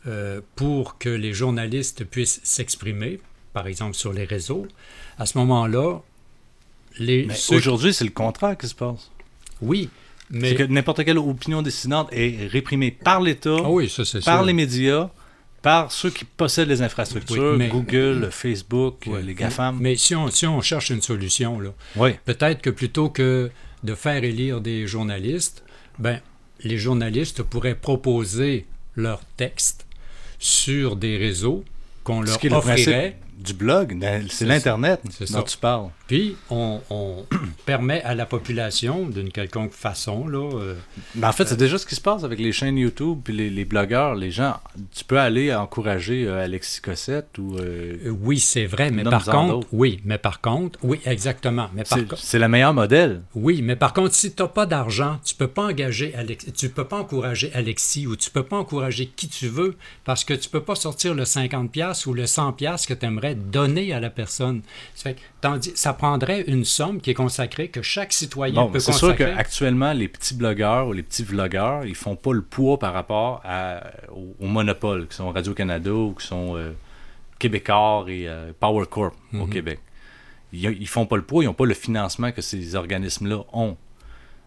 euh, 0.06 0.40
pour 0.56 0.96
que 0.98 1.08
les 1.08 1.32
journalistes 1.34 2.04
puissent 2.04 2.40
s'exprimer, 2.44 3.20
par 3.52 3.66
exemple 3.66 3.94
sur 3.94 4.12
les 4.12 4.24
réseaux, 4.24 4.66
à 5.18 5.26
ce 5.26 5.36
moment-là, 5.38 5.98
les 6.98 7.26
Mais 7.26 7.34
ceux- 7.34 7.56
aujourd'hui, 7.56 7.92
c'est 7.92 8.04
le 8.04 8.10
contraire 8.10 8.56
qui 8.56 8.68
se 8.68 8.74
passe. 8.74 9.10
Oui, 9.60 9.88
mais 10.30 10.50
C'est 10.50 10.54
que 10.56 10.62
n'importe 10.64 11.04
quelle 11.04 11.18
opinion 11.18 11.62
dissidente 11.62 12.08
est 12.12 12.46
réprimée 12.48 12.90
par 12.90 13.20
l'État, 13.20 13.56
Ah 13.64 13.70
oui, 13.70 13.88
ça, 13.88 14.04
c'est 14.04 14.24
par 14.24 14.38
sûr. 14.38 14.46
les 14.46 14.52
médias, 14.52 15.10
par 15.62 15.90
ceux 15.90 16.10
qui 16.10 16.24
possèdent 16.24 16.68
les 16.68 16.82
infrastructures, 16.82 17.52
Oui, 17.52 17.58
mais- 17.58 17.68
Google, 17.68 18.28
Facebook, 18.30 19.08
les 19.24 19.34
GAFAM. 19.34 19.78
Mais 19.80 19.96
si 19.96 20.14
on, 20.14 20.30
si 20.30 20.46
on 20.46 20.60
cherche 20.60 20.90
une 20.90 21.02
solution, 21.02 21.58
là, 21.60 21.70
Oui. 21.96 22.10
peut-être 22.24 22.62
que 22.62 22.70
plutôt 22.70 23.08
que 23.10 23.50
de 23.82 23.94
faire 23.94 24.22
élire 24.24 24.60
des 24.60 24.86
journalistes, 24.86 25.64
ben, 25.98 26.20
les 26.62 26.78
journalistes 26.78 27.42
pourraient 27.42 27.74
proposer 27.76 28.66
leurs 28.96 29.24
textes 29.36 29.86
sur 30.38 30.96
des 30.96 31.16
réseaux 31.16 31.64
qu'on 32.04 32.20
leur 32.22 32.38
offrirait. 32.52 33.16
Du 33.38 33.54
blog, 33.54 33.98
c'est 34.30 34.44
l'Internet 34.44 35.00
dont 35.30 35.42
tu 35.42 35.56
parles. 35.56 35.88
Puis, 36.06 36.36
on, 36.50 36.80
on 36.90 37.26
permet 37.66 38.02
à 38.02 38.14
la 38.14 38.26
population, 38.26 39.06
d'une 39.06 39.30
quelconque 39.30 39.72
façon, 39.72 40.26
là, 40.26 40.50
euh, 40.54 40.74
Mais 41.14 41.26
en 41.26 41.32
fait, 41.32 41.46
c'est 41.46 41.56
déjà 41.56 41.78
ce 41.78 41.86
qui 41.86 41.94
se 41.94 42.00
passe 42.00 42.24
avec 42.24 42.38
les 42.38 42.50
chaînes 42.52 42.78
YouTube 42.78 43.20
puis 43.22 43.34
les, 43.34 43.50
les 43.50 43.64
blogueurs. 43.64 44.14
Les 44.14 44.30
gens, 44.30 44.56
tu 44.94 45.04
peux 45.04 45.18
aller 45.18 45.54
encourager 45.54 46.26
euh, 46.26 46.42
Alexis 46.44 46.80
Cossette 46.80 47.36
ou. 47.38 47.56
euh, 47.58 47.96
euh, 48.06 48.10
oui, 48.22 48.38
c'est 48.40 48.66
vrai, 48.66 48.90
mais 48.90 49.04
par 49.04 49.24
contre, 49.24 49.66
oui, 49.72 50.00
mais 50.04 50.18
par 50.18 50.40
contre, 50.40 50.78
oui, 50.82 50.98
exactement, 51.04 51.68
mais 51.74 51.84
c'est 52.16 52.38
le 52.38 52.48
meilleur 52.48 52.72
modèle. 52.74 53.22
oui, 53.34 53.60
mais 53.62 53.76
par 53.76 53.92
contre, 53.92 54.14
si 54.14 54.32
tu 54.32 54.42
n'as 54.42 54.48
pas 54.48 54.66
d'argent, 54.66 55.18
tu 55.24 55.34
peux 55.34 55.46
pas 55.48 55.66
engager 55.66 56.14
Alex, 56.14 56.46
tu 56.56 56.68
peux 56.70 56.84
pas 56.84 56.98
encourager 56.98 57.50
Alexis 57.54 58.06
ou 58.06 58.16
tu 58.16 58.30
peux 58.30 58.42
pas 58.42 58.56
encourager 58.56 59.06
qui 59.14 59.28
tu 59.28 59.48
veux 59.48 59.76
parce 60.04 60.24
que 60.24 60.34
tu 60.34 60.48
peux 60.48 60.62
pas 60.62 60.74
sortir 60.74 61.14
le 61.14 61.24
50 61.24 61.70
pièces 61.70 62.06
ou 62.06 62.14
le 62.14 62.26
100 62.26 62.52
pièces 62.54 62.86
que 62.86 62.94
tu 62.94 63.06
aimerais 63.06 63.27
donner 63.34 63.92
à 63.92 64.00
la 64.00 64.10
personne. 64.10 64.62
Ça, 64.94 65.10
fait 65.10 65.14
que, 65.14 65.20
tandis, 65.40 65.72
ça 65.74 65.92
prendrait 65.92 66.42
une 66.42 66.64
somme 66.64 67.00
qui 67.00 67.10
est 67.10 67.14
consacrée 67.14 67.68
que 67.68 67.82
chaque 67.82 68.12
citoyen 68.12 68.54
Bon, 68.54 68.70
peut 68.70 68.78
c'est 68.78 68.92
sûr 68.92 69.08
consacrer. 69.12 69.34
qu'actuellement, 69.34 69.92
les 69.92 70.08
petits 70.08 70.34
blogueurs 70.34 70.88
ou 70.88 70.92
les 70.92 71.02
petits 71.02 71.22
vlogueurs, 71.24 71.84
ils 71.84 71.94
font 71.94 72.16
pas 72.16 72.32
le 72.32 72.42
poids 72.42 72.78
par 72.78 72.92
rapport 72.92 73.40
à, 73.44 73.82
au, 74.14 74.34
au 74.40 74.46
monopole, 74.46 75.06
qui 75.08 75.16
sont 75.16 75.30
Radio-Canada 75.30 75.92
ou 75.92 76.14
qui 76.14 76.26
sont 76.26 76.56
euh, 76.56 76.72
Québécois 77.38 78.04
et 78.08 78.28
euh, 78.28 78.52
Power 78.58 78.86
Corp 78.90 79.14
au 79.32 79.36
Mhm. 79.46 79.50
Québec. 79.50 79.80
Ils, 80.52 80.64
ils 80.80 80.88
font 80.88 81.06
pas 81.06 81.16
le 81.16 81.22
poids, 81.22 81.42
ils 81.44 81.46
n'ont 81.46 81.54
pas 81.54 81.66
le 81.66 81.74
financement 81.74 82.32
que 82.32 82.40
ces 82.42 82.74
organismes-là 82.74 83.42
ont. 83.52 83.76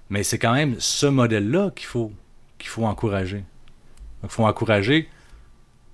Mais 0.09 0.23
c'est 0.23 0.39
quand 0.39 0.53
même 0.53 0.75
ce 0.79 1.05
modèle-là 1.05 1.71
qu'il 1.75 1.85
faut, 1.85 2.11
qu'il 2.57 2.69
faut 2.69 2.85
encourager. 2.85 3.43
Il 4.23 4.29
faut 4.29 4.45
encourager 4.45 5.07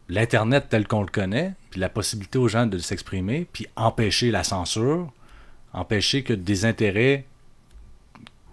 l'Internet 0.09 0.67
tel 0.69 0.87
qu'on 0.87 1.01
le 1.01 1.07
connaît, 1.07 1.53
puis 1.69 1.79
la 1.79 1.89
possibilité 1.89 2.37
aux 2.37 2.47
gens 2.47 2.65
de 2.65 2.77
s'exprimer, 2.77 3.47
puis 3.51 3.67
empêcher 3.75 4.31
la 4.31 4.43
censure, 4.43 5.11
empêcher 5.73 6.23
que 6.23 6.33
des 6.33 6.65
intérêts 6.65 7.25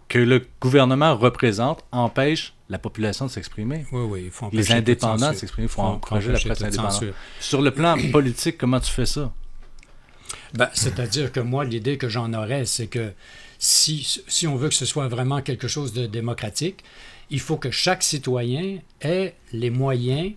que 0.08 0.18
le 0.18 0.46
gouvernement 0.60 1.16
représente 1.16 1.84
empêchent 1.90 2.54
la 2.68 2.78
population 2.78 3.26
de 3.26 3.30
s'exprimer. 3.30 3.84
Oui, 3.92 4.02
oui, 4.02 4.22
il 4.26 4.30
faut 4.30 4.48
Les 4.52 4.72
indépendants 4.72 5.30
de 5.32 5.36
s'exprimer, 5.36 5.66
il 5.66 5.68
faut 5.68 5.82
Faut 5.82 5.88
encourager 5.88 6.32
la 6.32 6.38
presse 6.38 6.62
indépendante. 6.62 6.92
censure. 6.92 7.14
Sur 7.40 7.62
le 7.62 7.70
plan 7.70 7.96
politique, 8.12 8.58
comment 8.58 8.80
tu 8.80 8.90
fais 8.90 9.06
ça? 9.06 9.32
Ben, 10.54 10.68
C'est-à-dire 10.72 11.32
que 11.32 11.40
moi, 11.40 11.64
l'idée 11.64 11.98
que 11.98 12.08
j'en 12.08 12.32
aurais, 12.32 12.64
c'est 12.64 12.86
que 12.86 13.12
si, 13.58 14.22
si 14.28 14.46
on 14.46 14.56
veut 14.56 14.68
que 14.68 14.74
ce 14.74 14.86
soit 14.86 15.08
vraiment 15.08 15.40
quelque 15.40 15.68
chose 15.68 15.92
de 15.92 16.06
démocratique, 16.06 16.84
il 17.30 17.40
faut 17.40 17.56
que 17.56 17.70
chaque 17.70 18.02
citoyen 18.02 18.78
ait 19.00 19.34
les 19.52 19.70
moyens 19.70 20.32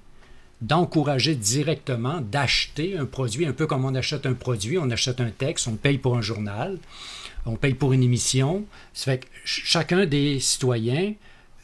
d'encourager 0.61 1.35
directement, 1.35 2.19
d'acheter 2.21 2.97
un 2.97 3.05
produit, 3.05 3.45
un 3.45 3.53
peu 3.53 3.67
comme 3.67 3.85
on 3.85 3.93
achète 3.95 4.25
un 4.25 4.33
produit, 4.33 4.77
on 4.77 4.89
achète 4.89 5.21
un 5.21 5.29
texte, 5.29 5.67
on 5.67 5.75
paye 5.75 5.97
pour 5.99 6.17
un 6.17 6.21
journal, 6.21 6.77
on 7.45 7.55
paye 7.55 7.73
pour 7.75 7.93
une 7.93 8.01
émission. 8.03 8.65
Ça 8.93 9.05
fait 9.11 9.17
que 9.19 9.25
ch- 9.45 9.61
chacun 9.65 10.05
des 10.07 10.39
citoyens 10.39 11.13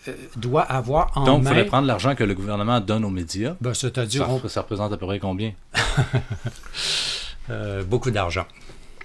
euh, 0.07 0.13
doit 0.35 0.61
avoir 0.61 1.11
en 1.17 1.23
Donc, 1.25 1.39
il 1.39 1.43
main... 1.45 1.49
faudrait 1.49 1.65
prendre 1.65 1.87
l'argent 1.87 2.13
que 2.13 2.23
le 2.23 2.35
gouvernement 2.35 2.79
donne 2.81 3.03
aux 3.03 3.09
médias. 3.09 3.55
Ben, 3.61 3.73
C'est-à-dire 3.73 4.25
Ça, 4.25 4.31
on- 4.31 4.47
ça 4.47 4.61
représente 4.61 4.93
à 4.93 4.97
peu 4.97 5.05
près 5.07 5.19
combien? 5.19 5.53
euh, 7.49 7.83
beaucoup 7.83 8.11
d'argent. 8.11 8.45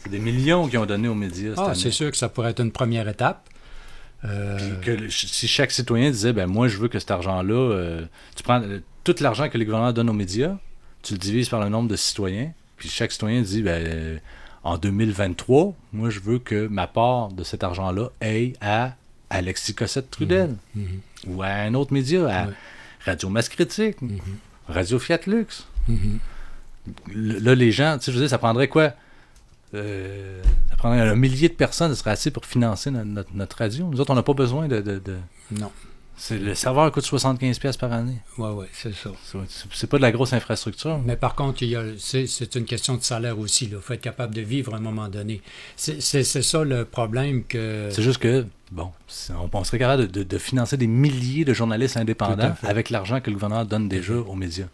C'est 0.03 0.11
des 0.11 0.19
millions 0.19 0.69
qui 0.69 0.77
ont 0.79 0.87
donné 0.87 1.09
aux 1.09 1.15
médias 1.15 1.51
cette 1.51 1.59
Ah, 1.67 1.75
c'est 1.75 1.91
sûr 1.91 2.11
que 2.11 2.17
ça 2.17 2.29
pourrait 2.29 2.51
être 2.51 2.61
une 2.61 2.73
première 2.73 3.09
étape. 3.09 3.49
Euh, 4.25 4.57
Puis 4.81 4.97
que 4.97 5.09
si 5.09 5.47
chaque 5.49 5.71
citoyen 5.71 6.11
disait, 6.11 6.33
ben 6.33 6.47
moi, 6.47 6.69
je 6.69 6.77
veux 6.79 6.89
que 6.89 6.99
cet 6.99 7.11
argent-là, 7.11 8.01
tu 8.35 8.43
prends 8.43 8.63
tout 9.15 9.23
l'argent 9.23 9.49
que 9.49 9.59
le 9.59 9.65
gouvernement 9.65 9.93
donne 9.93 10.11
aux 10.11 10.15
médias, 10.15 10.57
tu 11.03 11.15
le 11.15 11.19
divises 11.19 11.49
par 11.49 11.61
le 11.61 11.69
nombre 11.69 11.89
de 11.89 11.97
citoyens, 11.97 12.53
puis 12.77 12.89
chaque 12.89 13.13
citoyen 13.13 13.41
dit, 13.43 13.63
ben 13.63 13.85
euh, 13.87 14.19
en 14.65 14.77
2023, 14.79 15.75
moi, 15.93 16.11
je 16.11 16.21
veux 16.21 16.39
que 16.39 16.67
ma 16.67 16.87
part 16.87 17.29
de 17.29 17.45
cet 17.45 17.63
argent-là 17.65 18.09
aille 18.21 18.55
à 18.61 18.95
Alexis 19.31 19.75
Cossette 19.75 20.11
Trudel, 20.11 20.55
Mhm. 20.75 20.87
ou 21.29 21.43
à 21.43 21.49
un 21.49 21.75
autre 21.75 21.93
média, 21.93 22.27
à 22.29 22.47
Ouais. 22.49 22.53
Radio 23.05 23.29
Masse 23.29 23.49
Critique, 23.49 23.97
Radio 24.69 24.99
Fiat 24.99 25.21
Lux. 25.27 25.67
Mhm. 25.89 26.19
Là, 27.15 27.55
les 27.55 27.71
gens, 27.73 27.99
tu 27.99 28.05
sais, 28.07 28.13
je 28.13 28.17
veux 28.17 28.23
dire, 28.23 28.31
ça 28.31 28.39
prendrait 28.39 28.69
quoi? 28.69 28.93
Euh, 29.75 30.43
ça 30.71 30.77
prendrait 30.77 31.01
un 31.01 31.15
millier 31.15 31.49
de 31.49 31.55
personnes, 31.55 31.91
ce 31.93 31.97
serait 32.01 32.11
assez 32.13 32.31
pour 32.31 32.47
financer 32.47 32.91
no- 32.91 33.05
notre, 33.05 33.31
notre 33.35 33.59
radio. 33.59 33.87
Nous 33.87 34.01
autres, 34.01 34.11
on 34.11 34.15
n'a 34.15 34.23
pas 34.23 34.33
besoin 34.33 34.67
de, 34.69 34.81
de- 34.81 34.99
de- 34.99 35.19
Non. 35.53 35.71
C'est- 36.19 36.39
le 36.39 36.55
serveur 36.55 36.91
coûte 36.93 37.05
75$ 37.05 37.59
piastres 37.59 37.81
par 37.81 37.93
année. 37.93 38.19
Oui, 38.37 38.49
oui, 38.53 38.67
c'est 38.73 38.93
ça. 38.95 39.11
C'est- 39.73 39.87
pas 39.87 39.97
de 39.97 40.03
la 40.03 40.13
grosse 40.13 40.33
infrastructure. 40.35 40.99
Mais 41.07 41.17
par 41.17 41.35
contre, 41.35 41.63
c'est 41.99 42.55
une 42.57 42.65
question 42.67 42.97
de 42.97 43.03
salaire 43.03 43.39
aussi. 43.39 43.67
Il 43.73 43.79
faut 43.81 43.93
être 43.95 44.01
capable 44.01 44.35
de 44.35 44.43
vivre 44.43 44.75
à 44.75 44.77
un 44.77 44.81
moment 44.81 45.09
donné. 45.09 45.41
C'est 45.77 46.01
ça 46.25 46.65
le 46.65 46.85
problème 46.85 47.45
que... 47.45 47.89
C'est 47.91 48.03
juste 48.03 48.19
que, 48.19 48.45
bon, 48.71 48.91
on, 49.31 49.49
on 49.53 49.65
serait 49.65 49.79
capable 49.79 50.09
de, 50.09 50.19
de- 50.19 50.23
de 50.25 50.39
financer 50.39 50.77
des 50.77 50.87
milliers 50.89 51.45
de 51.45 51.55
journalistes 51.55 51.97
indépendants 51.97 52.55
avec 52.63 52.91
l'argent 52.91 53.21
que 53.21 53.31
le 53.31 53.35
gouvernement 53.35 53.65
donne 53.65 53.89
déjà 53.89 54.15
aux 54.15 54.35
médias. 54.35 54.67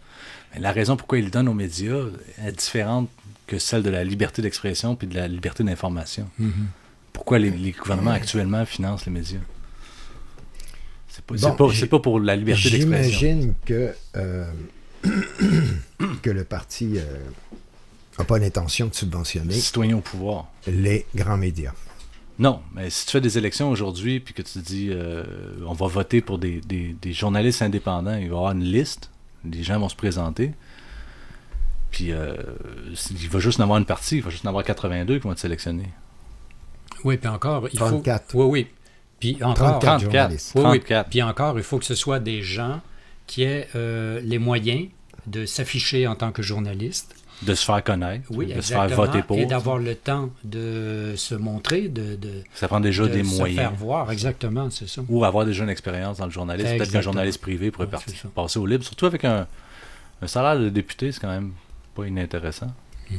Mais 0.55 0.61
la 0.61 0.73
raison 0.73 0.97
pourquoi 0.97 1.19
il 1.19 1.25
le 1.27 1.31
donne 1.31 1.49
aux 1.49 1.55
médias 1.55 2.05
est 2.45 2.53
différente 2.53 3.09
que 3.47 3.59
celle 3.59 3.83
de 3.83 3.91
la 3.91 4.03
liberté 4.05 4.41
d'expression 4.41 4.97
puis 4.97 5.07
de 5.07 5.15
la 5.15 5.29
liberté 5.29 5.63
d'information. 5.63 6.29
Mhm. 6.39 6.53
Pourquoi 7.13 7.39
les, 7.39 7.51
les 7.51 7.73
gouvernements 7.73 8.11
actuellement 8.13 8.65
financent 8.65 9.05
les 9.07 9.13
médias? 9.13 9.39
C'est 11.15 11.25
pas, 11.25 11.35
Bon, 11.37 11.55
pas- 11.55 11.69
j'ai- 11.73 11.81
c'est 11.83 11.87
pas 11.87 12.01
pour 12.01 12.19
la 12.19 12.35
liberté 12.35 12.71
d'expression. 12.71 13.19
J'imagine 13.19 13.55
que, 13.65 13.95
euh, 14.17 14.51
que 16.23 16.31
le 16.31 16.43
parti 16.45 16.99
n'a 18.19 18.25
pas 18.25 18.39
l'intention 18.39 18.87
de 18.89 18.95
subventionner 18.95 19.55
Citoyens 19.55 19.97
au 19.97 20.01
pouvoir. 20.01 20.49
les 20.67 21.07
grands 21.15 21.37
médias. 21.37 21.73
Non, 22.41 22.61
mais 22.75 22.91
si 22.91 23.07
tu 23.07 23.13
fais 23.13 23.21
des 23.21 23.39
élections 23.39 23.71
aujourd'hui 23.71 24.19
puis 24.19 24.35
que 24.35 24.43
tu 24.43 24.59
dis 24.59 24.89
euh, 24.91 25.23
on 25.67 25.73
va 25.73 25.87
voter 25.87 26.21
pour 26.21 26.39
des, 26.39 26.61
des- 26.63 26.97
des 27.01 27.13
journalistes 27.13 27.63
indépendants, 27.63 28.15
il 28.17 28.23
va 28.29 28.35
y 28.35 28.37
avoir 28.39 28.51
une 28.53 28.65
liste, 28.65 29.11
les 29.49 29.63
gens 29.63 29.79
vont 29.79 29.89
se 29.89 29.95
présenter. 29.95 30.51
Puis 31.93 32.11
euh, 32.11 32.35
il 33.21 33.29
va 33.29 33.39
juste 33.39 33.61
en 33.61 33.63
avoir 33.63 33.79
une 33.79 33.85
partie, 33.85 34.17
il 34.17 34.23
va 34.23 34.31
juste 34.31 34.45
en 34.45 34.49
avoir 34.49 34.65
82 34.65 35.19
qui 35.19 35.21
vont 35.25 35.31
être 35.33 35.39
sélectionnés. 35.39 35.91
Oui, 37.05 37.19
puis 37.19 37.29
encore, 37.29 37.69
il 37.73 37.79
34. 37.79 38.33
faut... 38.33 38.45
Oui, 38.47 38.51
oui. 38.63 38.67
Puis 39.33 39.43
encore... 39.43 39.79
34 39.79 39.81
34. 39.81 40.01
journalistes. 40.03 40.53
Oui, 40.55 40.61
oui. 40.63 40.79
34. 40.81 41.09
Puis 41.11 41.23
encore, 41.23 41.59
il 41.59 41.65
faut 41.65 41.79
que 41.79 41.85
ce 41.85 41.95
soit 41.95 42.21
des 42.21 42.43
gens 42.43 42.81
qui 43.27 43.43
aient 43.43 43.69
euh, 43.75 44.21
les 44.23 44.39
moyens 44.39 44.89
de 45.27 45.47
s'afficher 45.47 46.07
en 46.07 46.15
tant 46.15 46.31
que 46.33 46.43
journaliste. 46.43 47.15
De 47.43 47.55
se 47.55 47.65
faire 47.65 47.83
connaître, 47.83 48.27
Oui, 48.31 48.53
de 48.53 48.61
se 48.61 48.73
faire 48.75 48.89
voter 48.89 49.23
pour. 49.23 49.39
Et 49.39 49.47
d'avoir 49.47 49.79
le 49.79 49.95
temps 49.95 50.31
de 50.45 51.15
se 51.17 51.35
montrer, 51.35 51.89
de, 51.89 52.15
de, 52.17 52.43
Ça 52.55 52.69
prend 52.69 52.81
déjà 52.81 53.05
de 53.05 53.09
des 53.09 53.25
se 53.25 53.37
moyens. 53.37 53.59
faire 53.61 53.75
voir. 53.75 54.11
Exactement, 54.13 54.69
c'est 54.71 54.89
ça. 54.89 55.03
Ou 55.09 55.25
avoir 55.25 55.45
déjà 55.45 55.65
une 55.65 55.71
expérience 55.71 56.19
dans 56.19 56.27
le 56.27 56.31
journalisme. 56.31 56.77
Peut-être 56.77 56.93
qu'un 56.93 57.01
journaliste 57.01 57.41
privé 57.41 57.71
pourrait 57.71 57.87
Ouais, 57.87 57.91
partir- 57.93 58.31
passer 58.35 58.59
au 58.59 58.67
libre. 58.67 58.85
Surtout 58.85 59.07
avec 59.07 59.25
un, 59.25 59.47
un 60.23 60.27
salaire 60.27 60.59
de 60.61 60.69
député, 60.69 61.11
c'est 61.13 61.21
quand 61.21 61.29
même 61.29 61.53
pas 61.95 62.07
inintéressant. 62.07 62.73
Mm. 63.11 63.15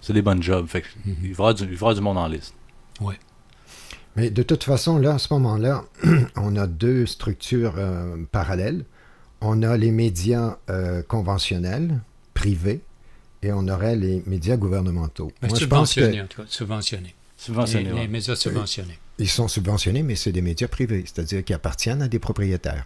C'est 0.00 0.12
des 0.12 0.22
bonnes 0.22 0.42
jobs. 0.42 0.66
Fait 0.68 0.84
Mhm. 1.04 1.16
il, 1.22 1.22
va 1.22 1.26
y 1.28 1.32
avoir 1.32 1.54
du, 1.54 1.62
il 1.64 1.68
va 1.68 1.72
y 1.72 1.76
avoir 1.76 1.94
du 1.96 2.00
monde 2.00 2.18
en 2.18 2.28
liste. 2.28 2.54
Mais 3.00 3.18
Mais 4.18 4.30
de 4.30 4.42
toute 4.42 4.64
façon, 4.64 4.98
là, 4.98 5.14
à 5.14 5.18
ce 5.18 5.32
moment-là, 5.34 5.84
on 6.36 6.56
a 6.56 6.66
deux 6.66 7.06
structures 7.06 7.74
euh, 7.78 8.16
parallèles. 8.32 8.84
On 9.40 9.62
a 9.62 9.76
les 9.76 9.92
médias 9.92 10.56
euh, 10.70 11.02
conventionnels, 11.02 12.00
privés, 12.34 12.80
et 13.42 13.52
on 13.52 13.68
aurait 13.68 13.94
les 13.94 14.22
médias 14.26 14.56
gouvernementaux. 14.56 15.30
Moi, 15.42 15.56
je 15.56 15.64
pense 15.66 15.94
que 15.94 16.00
subventionnés, 16.00 16.22
en 16.22 16.26
tout 16.26 16.42
cas, 16.42 16.48
subventionnés. 16.48 17.14
Subventionnés, 17.36 17.84
Les, 17.84 17.92
ouais. 17.92 18.00
les 18.02 18.08
médias 18.08 18.34
subventionnés. 18.34 18.98
ils 19.18 19.28
sont 19.28 19.46
subventionnés, 19.46 20.02
mais 20.02 20.16
c'est 20.16 20.32
des 20.32 20.42
médias 20.42 20.66
privés, 20.66 21.04
c'est-à-dire 21.06 21.44
qu'ils 21.44 21.54
appartiennent 21.54 22.02
à 22.02 22.08
des 22.08 22.18
propriétaires. 22.18 22.84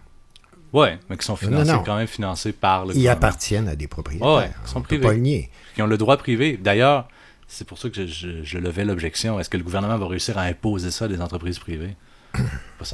Ouais, 0.73 0.99
mais 1.09 1.17
qui 1.17 1.25
sont 1.25 1.33
Non, 1.33 1.37
financés, 1.37 1.71
non. 1.71 1.83
quand 1.83 1.97
même 1.97 2.05
financés 2.07 2.51
par 2.51 2.85
le 2.85 2.91
Ils 2.91 2.97
gouvernement. 2.97 3.17
appartiennent 3.17 3.67
à 3.67 3.75
des 3.75 3.87
propriétaires. 3.87 4.27
Ouais, 4.35 4.51
ils 4.63 4.69
sont 4.69 4.77
On 4.77 4.81
peut 4.81 4.87
privés. 4.89 5.03
pas 5.07 5.13
le 5.13 5.19
nier. 5.19 5.49
Qui 5.73 5.81
ont 5.81 5.87
le 5.87 5.97
droit 5.97 6.17
privé. 6.17 6.57
D'ailleurs, 6.61 7.07
c'est 7.53 7.65
pour 7.67 7.77
ça 7.77 7.89
que 7.89 7.95
je, 7.95 8.05
je- 8.07 8.43
je 8.43 8.57
levais 8.57 8.83
l'objection. 8.85 9.39
Est-ce 9.39 9.49
que 9.49 9.57
le 9.57 9.63
gouvernement 9.63 9.97
va 9.97 10.07
réussir 10.07 10.37
à 10.37 10.41
imposer 10.43 10.91
ça 10.91 11.05
à 11.05 11.07
des 11.07 11.21
entreprises 11.21 11.59
privées? 11.59 11.95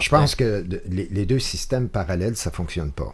Je 0.01 0.09
pense 0.09 0.35
que 0.35 0.65
les, 0.89 1.07
les 1.09 1.25
deux 1.25 1.39
systèmes 1.39 1.87
parallèles, 1.89 2.35
ça 2.35 2.51
fonctionne 2.51 2.91
pas. 2.91 3.11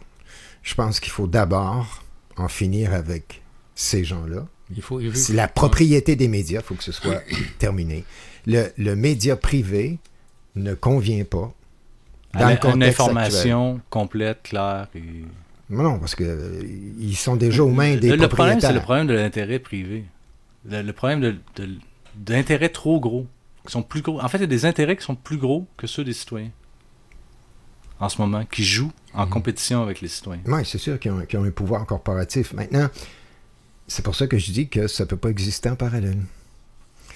Je 0.62 0.74
pense 0.74 0.98
qu'il 1.00 1.12
faut 1.12 1.26
d'abord 1.28 2.02
en 2.36 2.48
finir 2.48 2.92
avec 2.92 3.42
ces 3.74 4.04
gens-là. 4.04 4.46
Il 4.74 4.82
faut, 4.82 5.00
il 5.00 5.10
faut- 5.10 5.16
C'est 5.16 5.32
la 5.34 5.46
propriété 5.48 6.16
des 6.16 6.26
médias, 6.28 6.60
il 6.60 6.64
faut 6.64 6.74
que 6.74 6.82
ce 6.84 6.92
soit 6.92 7.22
terminé. 7.58 8.04
Le, 8.46 8.66
le 8.76 8.96
média 8.96 9.36
privé 9.36 9.98
ne 10.56 10.74
convient 10.74 11.24
pas 11.24 11.54
dans 12.34 12.40
À 12.46 12.50
le 12.52 12.56
contexte 12.58 12.74
une 12.74 12.82
actuel. 12.82 12.90
information 12.90 13.80
complète, 13.88 14.42
claire. 14.42 14.88
Et... 14.96 15.02
Non, 15.70 15.98
parce 16.00 16.14
que 16.16 16.24
euh, 16.24 16.62
ils 16.98 17.16
sont 17.16 17.36
déjà 17.36 17.62
aux 17.64 17.70
mains 17.70 17.96
des 17.96 18.10
le, 18.10 18.16
le 18.16 18.28
problème, 18.28 18.60
c'est 18.60 18.72
le 18.72 18.80
problème 18.80 19.06
de 19.06 19.14
l'intérêt 19.14 19.58
privé. 19.60 20.04
Le, 20.68 20.82
le 20.82 20.92
problème 20.92 21.38
d'intérêts 22.16 22.68
trop 22.70 23.00
gros. 23.00 23.26
Qui 23.66 23.72
sont 23.72 23.82
plus 23.82 24.00
gros. 24.02 24.20
En 24.20 24.28
fait, 24.28 24.38
il 24.38 24.42
y 24.42 24.44
a 24.44 24.46
des 24.48 24.64
intérêts 24.64 24.96
qui 24.96 25.02
sont 25.04 25.16
plus 25.16 25.38
gros 25.38 25.66
que 25.76 25.86
ceux 25.88 26.04
des 26.04 26.12
citoyens. 26.12 26.50
En 27.98 28.08
ce 28.08 28.20
moment, 28.20 28.44
qui 28.44 28.62
jouent 28.62 28.92
Mhm. 29.14 29.20
en 29.20 29.26
compétition 29.26 29.82
avec 29.82 30.00
les 30.00 30.08
citoyens. 30.08 30.42
Oui, 30.46 30.60
c'est 30.64 30.78
sûr 30.78 30.98
qu'ils 31.00 31.10
ont, 31.10 31.18
ont 31.34 31.44
un 31.44 31.50
pouvoir 31.50 31.84
corporatif. 31.86 32.52
Maintenant, 32.52 32.88
c'est 33.88 34.04
pour 34.04 34.14
ça 34.14 34.26
que 34.26 34.38
je 34.38 34.52
dis 34.52 34.68
que 34.68 34.86
ça 34.86 35.04
ne 35.04 35.08
peut 35.08 35.16
pas 35.16 35.30
exister 35.30 35.68
en 35.70 35.76
parallèle. 35.76 36.18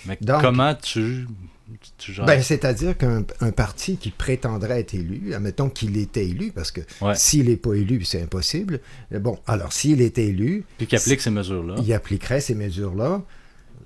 Mais 0.07 0.17
Donc- 0.23 0.41
comment 0.41 0.75
tu, 0.75 1.27
tu 1.99 2.13
Ben, 2.23 2.43
c'est-à-dire 2.43 2.97
qu'un 2.97 3.25
un 3.41 3.53
parti 3.53 3.99
qui 3.99 4.11
prétendrait 4.11 4.81
être 4.81 4.95
élu, 4.95 5.35
admettons 5.35 5.69
qu'il 5.69 5.97
était 5.99 6.27
élu, 6.27 6.51
parce 6.51 6.73
que 6.73 6.81
Ouais. 7.03 7.15
s'il 7.15 7.47
n'est 7.51 7.57
pas 7.59 7.75
élu, 7.75 8.03
c'est 8.05 8.23
impossible. 8.23 8.81
Bon, 9.13 9.39
alors 9.47 9.73
s'il 9.75 10.01
était 10.01 10.27
élu, 10.29 10.65
Puis 10.79 10.87
qui 10.87 10.97
applique 10.97 11.21
ces 11.21 11.31
mesures-là. 11.31 11.75
il 11.79 11.93
appliquerait 11.93 12.41
ces 12.41 12.55
mesures-là. 12.55 13.23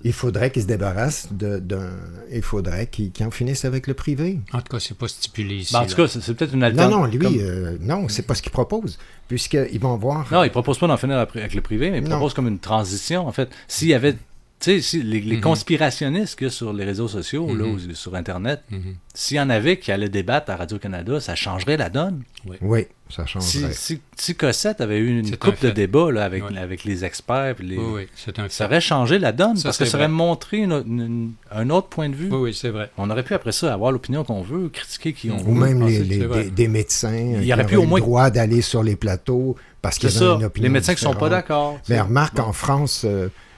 Il 0.07 0.13
faudrait 0.13 0.51
qu'il 0.51 0.61
se 0.61 0.67
débarrasse 0.67 1.29
de- 1.31 1.57
d'un. 1.57 1.89
Il 2.31 2.43
faudrait 2.43 2.85
qu'il 2.85 3.11
qu'il 3.11 3.25
en 3.25 3.31
finisse 3.31 3.65
avec 3.65 3.87
le 3.87 3.95
privé. 3.95 4.39
En 4.53 4.59
tout 4.59 4.69
cas, 4.71 4.79
c'est 4.79 4.95
pas 4.97 5.07
stipulé 5.07 5.55
ici. 5.55 5.73
Ben, 5.73 5.81
en 5.81 5.85
tout 5.87 5.95
cas, 5.95 6.07
c'est, 6.07 6.21
c'est 6.21 6.33
peut-être 6.35 6.53
une 6.53 6.59
Non, 6.59 6.67
alternative. 6.67 7.23
non, 7.23 7.29
lui, 7.31 7.41
euh, 7.41 7.77
non, 7.81 8.07
c'est 8.07 8.21
pas 8.21 8.35
ce 8.35 8.41
qu'il 8.43 8.51
propose. 8.51 8.99
Puisqu'ils 9.27 9.79
vont 9.79 9.97
voir. 9.97 10.27
Non, 10.31 10.43
il 10.43 10.51
propose 10.51 10.77
pas 10.77 10.85
d'en 10.87 10.97
finir 10.97 11.17
avec 11.17 11.53
le 11.55 11.61
privé, 11.61 11.89
mais 11.89 11.97
il 11.97 12.03
Non. 12.03 12.11
propose 12.11 12.35
comme 12.35 12.47
une 12.47 12.59
transition. 12.59 13.27
En 13.27 13.31
fait, 13.31 13.49
s'il 13.67 13.87
y 13.87 13.93
avait. 13.95 14.15
Tu 14.57 14.71
sais, 14.71 14.81
si 14.81 15.03
les, 15.03 15.19
les 15.19 15.35
Mhm. 15.35 15.41
conspirationnistes 15.41 16.37
qu'il 16.37 16.47
y 16.47 16.49
a 16.49 16.51
sur 16.51 16.71
les 16.71 16.85
réseaux 16.85 17.09
sociaux, 17.09 17.47
là, 17.53 17.65
Mhm. 17.65 17.73
ou 17.91 17.93
sur 17.93 18.15
Internet, 18.15 18.61
Mhm. 18.71 18.95
s'il 19.13 19.37
y 19.37 19.39
en 19.39 19.49
avait 19.49 19.77
qui 19.77 19.91
allaient 19.91 20.07
débattre 20.09 20.49
à 20.49 20.55
Radio-Canada, 20.55 21.19
ça 21.19 21.35
changerait 21.35 21.75
la 21.75 21.89
donne. 21.89 22.23
Oui, 22.61 22.85
ça 23.09 23.25
changerait. 23.25 23.73
si, 23.73 23.99
si 24.15 24.35
Cossette 24.35 24.79
avait 24.79 24.97
eu 24.99 25.19
une 25.19 25.27
un 25.33 25.37
coupe 25.37 25.61
de 25.61 25.71
débats 25.71 26.09
là, 26.09 26.23
avec, 26.23 26.43
avec 26.57 26.85
les 26.85 27.03
experts, 27.03 27.55
puis 27.57 27.67
les- 27.67 27.77
Oui, 27.77 27.83
oui, 27.95 28.07
c'est 28.15 28.39
un 28.39 28.47
ça 28.47 28.65
aurait 28.65 28.79
changé 28.81 29.19
la 29.19 29.33
donne, 29.33 29.57
Ça, 29.57 29.63
parce 29.63 29.77
que 29.77 29.85
ça 29.85 29.97
aurait 29.97 30.07
vrai. 30.07 30.13
montré 30.15 30.57
une- 30.59 30.71
une- 30.87 31.31
un 31.51 31.69
autre 31.69 31.87
point 31.89 32.07
de 32.07 32.15
vue. 32.15 32.29
Oui, 32.31 32.37
oui, 32.37 32.53
c'est 32.53 32.69
vrai. 32.69 32.89
On 32.97 33.09
aurait 33.09 33.23
pu 33.23 33.33
après 33.33 33.51
ça 33.51 33.73
avoir 33.73 33.91
l'opinion 33.91 34.23
qu'on 34.23 34.41
veut, 34.41 34.69
critiquer 34.69 35.11
qui 35.13 35.29
on 35.31 35.37
Ou 35.41 35.53
veut. 35.53 35.65
même 35.65 35.81
Ah, 35.83 35.87
les, 35.89 35.99
des, 35.99 36.49
des 36.49 36.67
médecins 36.69 37.13
Il 37.13 37.41
y 37.41 37.45
qui 37.47 37.53
aurait 37.53 37.65
pu 37.65 37.75
auraient 37.75 37.85
au 37.85 37.89
moins- 37.89 37.99
le 37.99 38.05
droit 38.05 38.29
d'aller 38.29 38.61
sur 38.61 38.83
les 38.83 38.95
plateaux 38.95 39.57
parce 39.81 39.97
qu'ils 39.99 40.11
ça, 40.11 40.35
une 40.35 40.45
opinion 40.45 40.63
les 40.63 40.69
médecins 40.73 40.95
qui 40.95 41.01
sont 41.01 41.13
pas 41.13 41.29
d'accord. 41.29 41.77
Mais 41.89 41.99
remarque, 41.99 42.39
en 42.39 42.53
France, 42.53 43.05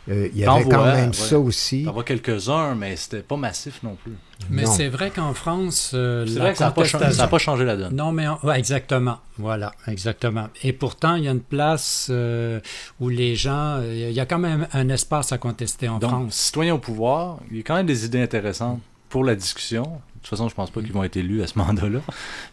euh, 0.09 0.29
il 0.34 0.39
y 0.39 0.45
avait 0.45 0.63
quand 0.63 0.77
vois, 0.77 0.93
même 0.93 1.07
ouais. 1.09 1.13
ça 1.13 1.38
aussi. 1.39 1.84
T'en 1.84 1.91
vois 1.93 2.03
quelques-uns, 2.03 2.75
mais 2.75 2.95
c'était 2.95 3.21
pas 3.21 3.38
massif 3.38 3.81
non 3.84 3.95
plus. 3.95 4.13
Mais 4.49 4.65
c'est 4.65 4.88
vrai 4.88 5.09
qu'en 5.09 5.34
France, 5.34 5.91
euh, 5.93 6.25
C'est 6.27 6.35
la 6.35 6.39
vrai 6.41 6.51
que 6.53 6.57
ça 6.59 6.65
n'a 6.65 6.71
pas, 6.71 6.81
changé- 6.84 6.91
contestation- 6.93 7.17
ça 7.17 7.23
a 7.23 7.27
pas 7.27 7.38
changé 7.39 7.65
la 7.65 7.75
donne. 7.75 7.95
Non, 7.95 8.11
mais 8.11 8.27
en- 8.27 8.39
ouais, 8.43 8.57
exactement. 8.59 9.17
Voilà, 9.38 9.73
exactement. 9.88 10.47
Et 10.63 10.73
pourtant, 10.73 11.15
il 11.15 11.23
y 11.23 11.27
a 11.27 11.31
une 11.31 11.41
place 11.41 12.07
euh, 12.11 12.59
où 12.99 13.09
les 13.09 13.35
gens, 13.35 13.81
il 13.81 14.11
y 14.11 14.19
a 14.19 14.25
quand 14.25 14.38
même 14.39 14.67
un 14.73 14.89
espace 14.89 15.31
à 15.31 15.38
contester 15.38 15.89
en 15.89 15.97
Donc, 15.99 16.11
France. 16.11 16.35
citoyens 16.35 16.75
au 16.75 16.79
pouvoir, 16.79 17.39
il 17.51 17.57
y 17.57 17.59
a 17.59 17.63
quand 17.63 17.75
même 17.75 17.88
des 17.88 18.05
idées 18.05 18.21
intéressantes 18.21 18.79
pour 19.09 19.23
la 19.23 19.35
discussion. 19.35 19.84
De 19.84 20.19
toute 20.21 20.27
façon, 20.29 20.47
je 20.49 20.55
pense 20.55 20.69
pas 20.69 20.81
qu'ils 20.81 20.93
vont 20.93 21.03
être 21.03 21.17
élus 21.17 21.41
à 21.41 21.47
ce 21.47 21.57
mandat-là. 21.57 21.99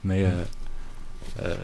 Mais 0.05 0.25
euh, 0.25 0.31
euh, 1.43 1.55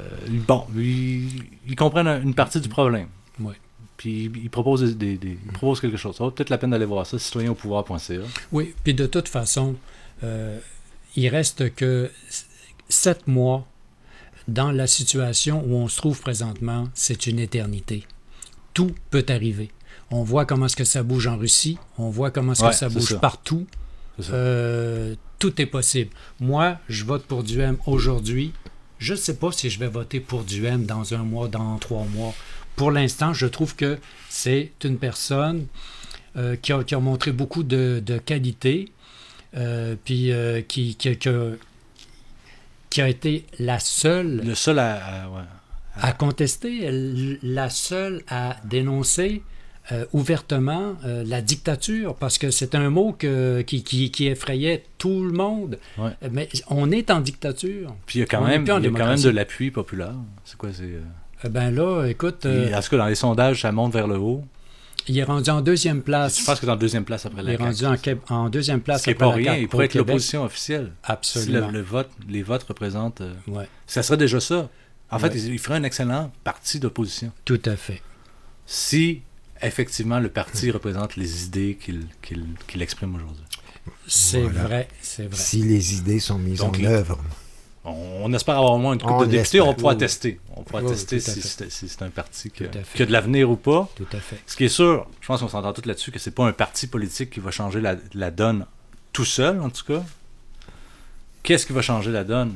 bon, 0.47 0.65
ils, 0.77 1.29
ils 1.67 1.77
comprennent 1.77 2.09
un- 2.09 2.21
une 2.23 2.35
partie 2.35 2.61
du 2.61 2.69
problème. 2.69 3.07
Oui. 3.41 3.55
Puis 4.01 4.31
des, 4.97 5.19
des- 5.19 5.37
ils 5.45 5.53
proposent 5.53 5.79
quelque 5.81 5.99
chose. 5.99 6.17
Ça 6.17 6.25
vaut 6.25 6.31
peut-être 6.31 6.49
la 6.49 6.57
peine 6.57 6.71
d'aller 6.71 6.87
voir 6.87 7.07
ça. 7.07 7.19
Oui, 8.51 8.75
puis 8.83 8.95
de 8.95 9.05
toute 9.05 9.29
façon, 9.29 9.77
euh, 10.25 10.59
il 11.17 11.29
reste 11.29 11.75
que 11.75 12.11
sept 12.89 13.27
mois 13.27 13.67
dans 14.49 14.73
la 14.73 14.87
situation 14.87 15.63
où 15.67 15.75
on 15.75 15.87
se 15.87 15.99
trouve 15.99 16.19
présentement, 16.23 16.89
c'est 16.95 17.27
une 17.27 17.39
éternité. 17.39 18.05
Tout 18.73 18.95
peut 19.11 19.27
arriver. 19.29 19.71
On 20.11 20.23
voit 20.23 20.47
comment 20.47 20.65
est-ce 20.65 20.77
que 20.77 20.85
ça 20.85 21.03
bouge 21.03 21.27
en 21.27 21.37
Russie, 21.37 21.77
on 21.99 22.09
voit 22.09 22.31
comment 22.31 22.53
est-ce 22.53 22.65
Ouais, 22.65 22.71
que 22.71 22.77
ça 22.77 22.89
bouge 22.89 23.03
ça. 23.11 23.19
partout. 23.19 23.67
Euh, 24.33 25.15
tout 25.39 25.61
est 25.61 25.67
possible. 25.67 26.11
Moi, 26.41 26.79
je 26.89 27.05
vote 27.05 27.25
pour 27.27 27.43
Duhem 27.43 27.77
aujourd'hui. 27.87 28.53
Je 28.99 29.13
ne 29.13 29.19
sais 29.19 29.37
pas 29.37 29.53
si 29.53 29.69
je 29.71 29.79
vais 29.79 29.89
voter 29.89 30.21
pour 30.21 30.43
Duhem 30.45 30.85
dans 30.87 31.15
un 31.15 31.19
mois, 31.23 31.49
dans 31.49 31.77
trois 31.79 32.05
mois. 32.15 32.35
Pour 32.81 32.90
l'instant, 32.90 33.35
je 33.35 33.44
trouve 33.47 33.77
que 33.77 33.98
c'est 34.31 34.73
une 34.85 34.97
personne 34.97 35.66
euh, 36.36 36.57
qui, 36.57 36.73
a, 36.73 36.82
qui 36.82 36.94
a 36.94 36.98
montré 36.98 37.31
beaucoup 37.31 37.62
de, 37.62 38.02
de 38.05 38.16
qualité, 38.16 38.89
euh, 39.55 39.97
puis 40.02 40.32
euh, 40.32 40.62
qui, 40.62 40.94
qui, 40.97 41.15
qui 41.19 41.28
a, 41.28 41.35
qui 42.89 43.02
a 43.02 43.09
été 43.09 43.44
la 43.59 43.78
seule 43.81 44.40
Le 44.43 44.55
seul 44.55 44.78
à. 44.78 44.94
à- 44.94 45.28
ouais. 45.28 45.43
à 46.01 46.12
contester, 46.12 46.89
la 47.43 47.69
seule 47.69 48.23
à 48.28 48.57
dénoncer 48.65 49.43
ouvertement 50.12 50.94
la 51.05 51.43
dictature, 51.43 52.15
parce 52.15 52.39
que 52.39 52.51
c'est 52.51 52.74
un 52.77 52.89
mot 52.90 53.12
que- 53.12 53.61
qui, 53.62 54.27
effrayait 54.27 54.85
tout 54.98 55.24
le 55.24 55.32
monde. 55.32 55.78
Ouais. 55.98 56.12
Mais 56.31 56.48
on 56.69 56.90
est 56.93 57.11
en 57.11 57.20
dictature. 57.20 57.94
Puis 58.07 58.20
il 58.20 58.23
y 58.23 58.24
a 58.24 58.27
quand 58.27 58.40
On 58.43 58.47
même, 58.47 58.62
il 58.62 58.69
y 58.69 58.70
a 58.70 58.90
quand 58.90 59.07
même 59.09 59.20
de 59.20 59.28
l'appui 59.31 59.70
populaire. 59.70 60.15
C'est 60.44 60.57
quoi 60.57 60.70
c'est, 60.73 60.94
ben 61.49 61.75
là, 61.75 62.05
écoute, 62.07 62.39
puis, 62.41 62.51
euh, 62.51 62.81
cas, 62.81 62.97
dans 62.97 63.07
les 63.07 63.15
sondages, 63.15 63.62
ça 63.62 63.73
monte 63.73 63.93
vers 63.93 64.07
le 64.07 64.19
haut. 64.19 64.45
il 65.09 65.19
est 65.19 65.25
rendu 65.25 65.49
en 65.51 65.61
deuxième 65.62 66.03
place. 66.03 66.39
Je 66.41 66.45
pense 66.45 66.61
que 66.61 66.67
c'est 66.67 66.73
en 66.73 66.77
deuxième 66.77 67.05
place 67.05 67.25
après 67.27 67.41
il 67.43 67.47
la 67.47 67.53
est 67.55 67.57
rendu 67.57 67.85
en, 68.29 68.49
deuxième 68.51 68.81
place 68.81 69.01
Ce 69.01 69.05
qui 69.05 69.11
n'est 69.11 69.15
après 69.17 69.27
pas 69.27 69.31
la 69.31 69.53
rien, 69.53 69.57
il 69.57 69.69
pourrait 69.69 69.87
être 69.87 69.95
l'opposition 69.95 70.45
officielle. 70.45 70.93
Absolument. 71.05 71.67
Si 71.69 71.73
le, 71.73 71.79
le 71.79 71.85
vote, 71.85 72.11
les 72.29 72.43
votes 72.43 72.65
représentent. 72.65 73.23
euh, 73.23 73.33
Ouais, 73.47 73.69
Ça 73.87 74.03
serait 74.03 74.19
déjà 74.19 74.41
ça. 74.41 74.69
En 75.11 75.19
fait, 75.19 75.29
Ouais. 75.31 75.39
il, 75.41 75.55
il 75.55 75.59
ferait 75.59 75.77
un 75.79 75.83
excellent 75.85 76.31
parti 76.45 76.79
d'opposition. 76.79 77.33
tout 77.45 77.61
à 77.65 77.75
fait. 77.77 78.03
Si, 78.67 79.23
effectivement, 79.62 80.21
le 80.21 80.29
parti 80.29 80.71
représente 80.73 81.17
les 81.17 81.45
idées 81.47 81.79
qu'il 81.83 82.07
qu'il- 82.23 82.47
qu'il 82.69 82.83
exprime 82.83 83.15
aujourd'hui. 83.15 83.45
C'est 84.07 84.43
Voilà. 84.43 84.62
vrai, 84.65 84.89
c'est 85.01 85.25
vrai. 85.27 85.37
Si 85.37 85.62
les 85.62 85.95
idées 85.97 86.21
sont 86.21 86.39
mises 86.39 86.59
Donc, 86.61 86.79
en 86.79 86.85
œuvre. 86.85 87.19
On, 87.82 88.31
espère 88.35 88.57
avoir 88.59 88.73
au 88.74 88.78
moins 88.78 88.93
une 88.93 89.01
coupe 89.01 89.11
On 89.11 89.20
de 89.23 89.27
députés. 89.27 89.61
On 89.62 89.73
pourra 89.74 89.94
Oui, 89.94 89.98
tester. 89.98 90.39
On 90.55 90.62
pourra 90.62 90.82
Oui, 90.82 90.90
tester 90.90 91.19
si 91.19 91.40
c'est 91.40 91.70
si 91.70 91.89
c'est 91.89 92.02
un 92.02 92.11
parti 92.11 92.51
fait. 92.51 92.69
qui 92.94 93.02
a 93.02 93.07
de 93.07 93.12
l'avenir 93.12 93.51
ou 93.51 93.57
pas. 93.57 93.89
Tout 93.97 94.07
à 94.12 94.19
fait. 94.20 94.39
Ce 94.47 94.55
qui 94.55 94.65
est 94.65 94.69
sûr, 94.69 95.07
je 95.20 95.27
pense 95.27 95.40
qu'on 95.40 95.48
s'entend 95.48 95.73
tous 95.73 95.86
là-dessus, 95.86 96.11
que 96.12 96.19
c'est 96.19 96.31
pas 96.31 96.44
un 96.47 96.52
parti 96.52 96.86
politique 96.86 97.31
qui 97.31 97.40
va 97.40 97.51
changer 97.51 97.81
la, 97.81 97.97
la 98.12 98.31
donne 98.31 98.66
tout 99.15 99.24
seul, 99.24 99.61
en 99.62 99.70
tout 99.70 99.85
cas. 99.85 100.05
Qu'est-ce 101.43 101.66
qui 101.66 101.73
va 101.73 101.81
changer 101.81 102.11
la 102.11 102.23
donne? 102.24 102.55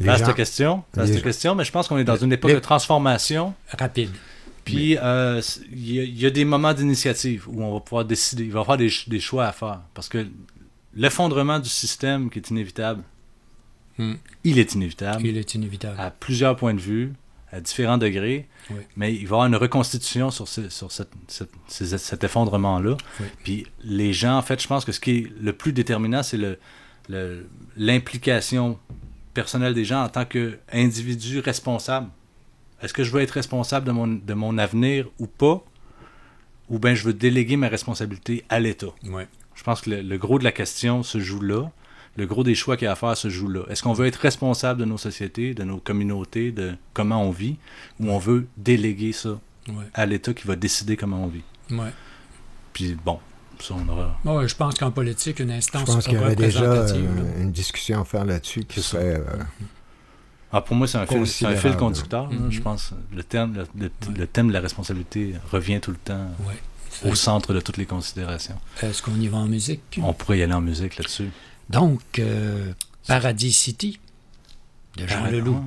Vaste 0.00 0.32
question. 0.34 0.84
Vaste 0.94 1.22
question, 1.22 1.54
mais 1.54 1.64
je 1.64 1.72
pense 1.72 1.88
qu'on 1.88 1.98
est 1.98 2.04
dans 2.04 2.16
une 2.16 2.32
époque 2.32 2.50
les- 2.50 2.54
de 2.56 2.60
transformation. 2.60 3.54
Rapide. 3.76 4.10
Puis 4.64 4.96
euh, 4.98 5.42
il 5.72 5.90
y, 5.92 6.00
a- 6.00 6.04
il 6.04 6.18
y 6.20 6.26
a 6.26 6.30
des 6.30 6.44
moments 6.44 6.72
d'initiative 6.72 7.44
où 7.48 7.62
on 7.62 7.74
va 7.74 7.80
pouvoir 7.80 8.04
décider, 8.04 8.44
il 8.44 8.50
va 8.52 8.60
y 8.60 8.62
avoir 8.62 8.76
des 8.78 8.88
choix 9.20 9.46
à 9.46 9.52
faire. 9.52 9.80
Parce 9.92 10.08
que 10.08 10.26
l'effondrement 10.94 11.58
du 11.58 11.68
système 11.68 12.30
qui 12.30 12.38
est 12.38 12.50
inévitable, 12.50 13.02
Hmm. 13.98 14.14
il 14.42 14.58
est 14.58 14.74
inévitable 14.74 15.24
Il 15.26 15.36
est 15.36 15.54
inévitable. 15.54 15.94
à 16.00 16.10
plusieurs 16.10 16.56
points 16.56 16.74
de 16.74 16.80
vue, 16.80 17.12
à 17.52 17.60
différents 17.60 17.98
degrés, 17.98 18.48
Oui. 18.70 18.80
mais 18.96 19.12
il 19.14 19.18
va 19.18 19.22
y 19.22 19.24
avoir 19.26 19.46
une 19.46 19.54
reconstitution 19.56 20.30
sur, 20.32 20.48
ce- 20.48 20.68
sur 20.68 20.90
cette- 20.90 21.12
cet 21.68 22.24
effondrement-là. 22.24 22.96
Oui. 23.20 23.26
Puis 23.44 23.66
les 23.84 24.12
gens, 24.12 24.36
en 24.36 24.42
fait, 24.42 24.60
je 24.60 24.66
pense 24.66 24.84
que 24.84 24.90
ce 24.92 24.98
qui 24.98 25.10
est 25.18 25.32
le 25.40 25.52
plus 25.52 25.72
déterminant, 25.72 26.22
c'est 26.24 26.36
le- 26.36 26.58
le- 27.08 27.46
l'implication 27.76 28.78
personnelle 29.34 29.74
des 29.74 29.84
gens 29.84 30.02
en 30.04 30.08
tant 30.08 30.24
qu'individus 30.24 31.38
responsables. 31.40 32.08
Est-ce 32.82 32.92
que 32.92 33.04
je 33.04 33.10
veux 33.12 33.20
être 33.22 33.30
responsable 33.32 33.86
de 33.86 33.92
mon, 33.92 34.06
de 34.08 34.34
mon 34.34 34.58
avenir 34.58 35.06
ou 35.18 35.26
pas? 35.26 35.64
Ou 36.70 36.78
bien 36.78 36.94
je 36.94 37.04
veux 37.04 37.12
déléguer 37.14 37.56
ma 37.56 37.68
responsabilité 37.68 38.44
à 38.48 38.58
l'État? 38.58 38.88
Ouais. 39.04 39.28
Je 39.54 39.62
pense 39.62 39.82
que 39.82 39.90
le, 39.90 40.02
le 40.02 40.18
gros 40.18 40.38
de 40.38 40.44
la 40.44 40.52
question 40.52 41.02
se 41.02 41.18
joue 41.20 41.40
là. 41.40 41.70
Le 42.16 42.26
gros 42.26 42.44
des 42.44 42.54
choix 42.54 42.76
qu'il 42.76 42.84
y 42.86 42.88
a 42.88 42.92
à 42.92 42.96
faire 42.96 43.16
se 43.16 43.28
joue 43.28 43.48
là. 43.48 43.62
Est-ce 43.70 43.82
qu'on 43.82 43.92
veut 43.92 44.06
être 44.06 44.16
responsable 44.16 44.80
de 44.80 44.84
nos 44.84 44.98
sociétés, 44.98 45.54
de 45.54 45.64
nos 45.64 45.78
communautés, 45.78 46.52
de 46.52 46.74
comment 46.92 47.22
on 47.22 47.30
vit, 47.30 47.56
ou 48.00 48.10
on 48.10 48.18
veut 48.18 48.46
déléguer 48.56 49.12
ça 49.12 49.38
Ouais. 49.68 49.84
à 49.94 50.04
l'État 50.06 50.34
qui 50.34 50.46
va 50.46 50.56
décider 50.56 50.96
comment 50.96 51.24
on 51.24 51.28
vit? 51.28 51.42
Ouais. 51.70 51.90
Puis 52.72 52.94
bon, 53.04 53.18
ça 53.60 53.74
on 53.74 53.88
aura. 53.88 54.18
Ouais, 54.24 54.46
je 54.48 54.54
pense 54.54 54.74
qu'en 54.74 54.90
politique, 54.90 55.40
une 55.40 55.48
Je 55.50 55.54
instance 55.54 55.84
pense 55.84 56.04
qu'il 56.04 56.14
y 56.14 56.16
avait 56.18 56.36
déjà 56.36 56.62
euh, 56.64 57.42
une 57.42 57.50
discussion 57.52 58.00
à 58.02 58.04
faire 58.04 58.24
là-dessus 58.24 58.64
qui 58.64 58.82
serait... 58.82 59.16
euh, 59.20 59.42
Ah, 60.52 60.60
pour 60.60 60.76
moi, 60.76 60.86
c'est 60.86 60.98
un, 60.98 61.06
fil, 61.06 61.70
un 61.70 61.72
conducteur. 61.72 62.30
là, 62.30 62.36
Mhm. 62.38 62.50
Je 62.52 62.60
pense 62.60 62.92
le 63.12 63.24
thème, 63.24 63.54
le, 63.54 63.66
le- 63.88 63.90
le 64.18 64.26
thème 64.26 64.48
de 64.48 64.52
la 64.52 64.60
responsabilité 64.60 65.34
revient 65.50 65.80
tout 65.80 65.90
le 65.90 65.96
temps 65.96 66.28
Ouais. 66.46 67.10
au 67.10 67.14
centre 67.16 67.52
de 67.54 67.60
toutes 67.60 67.76
les 67.76 67.86
considérations. 67.86 68.54
Est-ce 68.82 69.02
qu'on 69.02 69.16
y 69.18 69.26
va 69.26 69.38
en 69.38 69.46
musique? 69.46 69.98
On 70.02 70.12
pourrait 70.12 70.38
y 70.38 70.42
aller 70.42 70.52
en 70.52 70.60
musique 70.60 70.96
là-dessus. 70.96 71.30
Donc, 71.70 72.18
euh, 72.18 72.72
Paradis 73.06 73.52
City 73.52 74.00
de 74.96 75.06
Jean 75.06 75.24
Ah, 75.24 75.30
Leloup. 75.30 75.60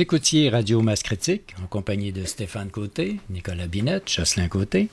Vous 0.00 0.04
écoutiez 0.04 0.48
Radio 0.48 0.80
Masse 0.80 1.02
Critique 1.02 1.54
en 1.62 1.66
compagnie 1.66 2.10
de 2.10 2.24
Stéphane 2.24 2.70
Côté, 2.70 3.20
Nicolas 3.28 3.66
Binette, 3.66 4.10
Jocelyn 4.10 4.48
Côté, 4.48 4.88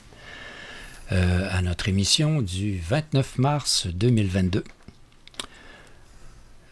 euh, 1.14 1.48
à 1.50 1.62
notre 1.62 1.88
émission 1.88 2.42
du 2.42 2.78
29 2.78 3.38
mars 3.38 3.88
2022. 3.88 4.66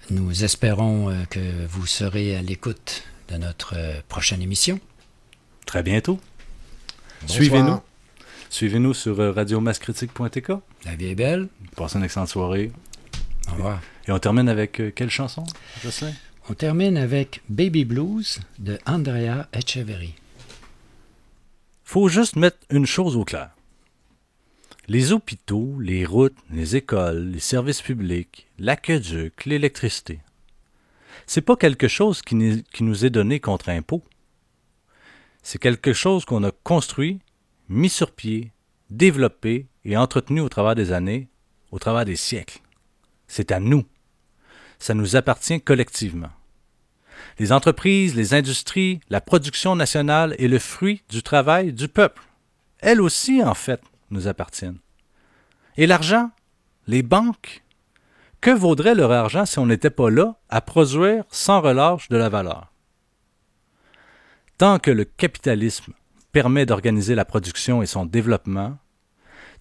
Nous 0.09 0.43
espérons 0.43 1.09
euh, 1.09 1.23
que 1.29 1.39
vous 1.69 1.85
serez 1.85 2.35
à 2.35 2.41
l'écoute 2.41 3.03
de 3.29 3.37
notre 3.37 3.75
euh, 3.77 4.01
prochaine 4.09 4.41
émission. 4.41 4.81
Très 5.65 5.81
bientôt. 5.81 6.19
Suivez-nous. 7.27 7.79
Suivez-nous 8.49 8.93
sur 8.93 9.15
radiomascritique.tk. 9.33 10.51
La 10.83 10.95
vie 10.97 11.07
est 11.07 11.15
belle. 11.15 11.47
Passez 11.77 11.99
une 11.99 12.03
excellente 12.03 12.27
soirée. 12.27 12.69
Au 13.47 13.51
revoir. 13.53 13.79
Et 14.09 14.11
on 14.11 14.19
termine 14.19 14.49
avec 14.49 14.93
quelle 14.93 15.09
chanson, 15.09 15.45
Jocelyn? 15.81 16.11
On 16.47 16.53
termine 16.53 16.95
avec 16.95 17.41
Baby 17.49 17.85
Blues 17.85 18.39
de 18.59 18.77
Andrea 18.85 19.47
Echeverry. 19.51 20.13
Faut 21.83 22.07
juste 22.07 22.35
mettre 22.35 22.59
une 22.69 22.85
chose 22.85 23.17
au 23.17 23.25
clair. 23.25 23.49
Les 24.87 25.11
hôpitaux, 25.11 25.79
les 25.79 26.05
routes, 26.05 26.37
les 26.51 26.75
écoles, 26.75 27.31
les 27.31 27.39
services 27.39 27.81
publics, 27.81 28.45
l'aqueduc, 28.59 29.45
l'électricité. 29.45 30.19
C'est 31.25 31.41
pas 31.41 31.55
quelque 31.55 31.87
chose 31.87 32.21
qui, 32.21 32.35
nous 32.35 33.05
est 33.05 33.09
donné 33.09 33.39
contre 33.39 33.69
impôt. 33.69 34.03
C'est 35.41 35.57
quelque 35.57 35.93
chose 35.93 36.25
qu'on 36.25 36.43
a 36.43 36.51
construit, 36.51 37.21
mis 37.69 37.89
sur 37.89 38.11
pied, 38.11 38.51
développé 38.91 39.65
et 39.83 39.97
entretenu 39.97 40.41
au 40.41 40.49
travers 40.49 40.75
des 40.75 40.91
années, 40.91 41.27
au 41.71 41.79
travers 41.79 42.05
des 42.05 42.15
siècles. 42.15 42.59
C'est 43.27 43.51
à 43.51 43.59
nous. 43.59 43.83
Ça 44.79 44.93
nous 44.93 45.15
appartient 45.15 45.61
collectivement. 45.61 46.31
Les 47.39 47.51
entreprises, 47.51 48.15
les 48.15 48.33
industries, 48.33 48.99
la 49.09 49.21
production 49.21 49.75
nationale 49.75 50.35
est 50.39 50.47
le 50.47 50.59
fruit 50.59 51.03
du 51.09 51.23
travail 51.23 51.73
du 51.73 51.87
peuple. 51.87 52.21
Elles 52.79 53.01
aussi, 53.01 53.43
en 53.43 53.53
fait, 53.53 53.81
nous 54.11 54.27
appartiennent. 54.27 54.79
Et 55.77 55.87
l'argent, 55.87 56.31
les 56.87 57.03
banques, 57.03 57.63
que 58.41 58.51
vaudrait 58.51 58.95
leur 58.95 59.11
argent 59.11 59.45
si 59.45 59.59
on 59.59 59.65
n'était 59.65 59.89
pas 59.89 60.09
là 60.09 60.35
à 60.49 60.61
produire 60.61 61.23
sans 61.29 61.61
relâche 61.61 62.09
de 62.09 62.17
la 62.17 62.29
valeur? 62.29 62.71
Tant 64.57 64.79
que 64.79 64.91
le 64.91 65.03
capitalisme 65.03 65.93
permet 66.31 66.65
d'organiser 66.65 67.15
la 67.15 67.25
production 67.25 67.81
et 67.81 67.87
son 67.87 68.05
développement, 68.05 68.77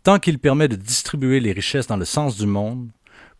tant 0.03 0.19
qu'il 0.19 0.39
permet 0.39 0.69
de 0.69 0.77
distribuer 0.77 1.41
les 1.41 1.53
richesses 1.53 1.87
dans 1.87 1.97
le 1.97 2.05
sens 2.05 2.37
du 2.37 2.47
monde, 2.47 2.91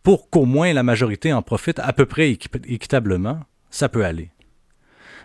pour 0.05 0.29
qu'au 0.29 0.45
moins 0.45 0.71
la 0.71 0.83
majorité 0.83 1.33
en 1.33 1.41
profite 1.41 1.79
à 1.79 1.91
peu 1.91 2.05
près 2.05 2.31
équi- 2.31 2.63
équitablement, 2.67 3.39
ça 3.71 3.89
peut 3.89 4.05
aller. 4.05 4.29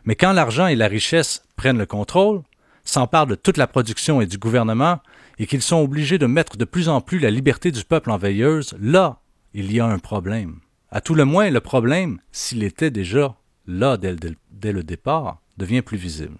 Mais 0.07 0.17
quand 0.17 0.33
l'argent 0.33 0.67
et 0.67 0.75
la 0.75 0.89
richesse 0.89 1.43
prennent 1.55 1.79
le 1.79 1.85
contrôle, 1.85 2.41
s'emparent 2.83 3.27
de 3.27 3.35
toute 3.35 3.59
la 3.59 3.67
production 3.67 4.23
et 4.23 4.27
du 4.27 4.39
gouvernement, 4.39 5.01
et 5.39 5.47
qu'ils 5.47 5.61
sont 5.61 5.81
obligés 5.83 6.17
de 6.17 6.25
mettre 6.27 6.57
de 6.57 6.65
plus 6.65 6.89
en 6.89 7.03
plus 7.03 7.19
la 7.19 7.31
liberté 7.31 7.71
du 7.71 7.85
peuple 7.85 8.11
en 8.11 8.17
veilleuse, 8.17 8.75
là, 8.81 9.21
il 9.53 9.71
y 9.71 9.81
a 9.81 9.87
un 9.87 9.99
problème. 9.99 10.61
À 10.91 11.03
tout 11.03 11.15
le 11.15 11.27
moins, 11.27 11.51
le 11.51 11.61
problème, 11.61 12.19
s'il 12.33 12.63
était 12.63 12.91
déjà 12.91 13.37
là 13.67 13.99
dès, 13.99 14.17
dès 14.51 14.73
le 14.73 14.83
départ, 14.83 15.43
devient 15.59 15.83
plus 15.83 15.99
visible. 15.99 16.39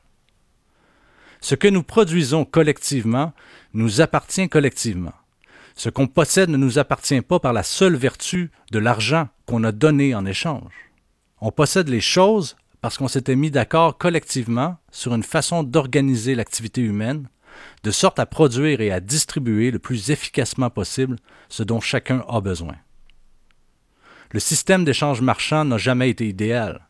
Ce 1.43 1.55
que 1.55 1.69
nous 1.69 1.83
produisons 1.83 2.47
collectivement 2.47 3.35
nous 3.75 4.01
appartient 4.01 4.49
collectivement. 4.49 5.13
Ce 5.81 5.89
qu'on 5.89 6.09
possède 6.09 6.51
ne 6.51 6.59
nous 6.59 6.79
appartient 6.79 7.23
pas 7.23 7.41
par 7.41 7.55
la 7.55 7.63
seule 7.63 7.97
vertu 7.97 8.51
de 8.71 8.79
l'argent 8.79 9.31
qu'on 9.47 9.65
a 9.65 9.73
donné 9.73 10.15
en 10.15 10.27
échange. 10.27 10.75
On 11.41 11.53
possède 11.53 11.89
les 11.89 12.03
choses 12.03 12.55
parce 12.83 12.99
qu'on 12.99 13.09
s'était 13.09 13.35
mis 13.35 13.51
d'accord 13.51 13.97
collectivement 13.97 14.77
sur 14.91 15.15
une 15.15 15.23
façon 15.23 15.63
d'organiser 15.63 16.35
l'activité 16.35 16.83
humaine, 16.83 17.31
de 17.83 17.91
sorte 17.91 18.19
à 18.19 18.27
produire 18.27 18.83
et 18.83 18.91
à 18.91 19.01
distribuer 19.01 19.71
le 19.71 19.79
plus 19.79 20.11
efficacement 20.11 20.69
possible 20.69 21.17
ce 21.49 21.63
dont 21.63 21.81
chacun 21.81 22.27
a 22.29 22.43
besoin. 22.43 22.77
Le 24.33 24.41
système 24.41 24.85
d'échange 24.85 25.23
marchand 25.23 25.65
n'a 25.65 25.79
jamais 25.79 26.11
été 26.11 26.29
idéal, 26.29 26.89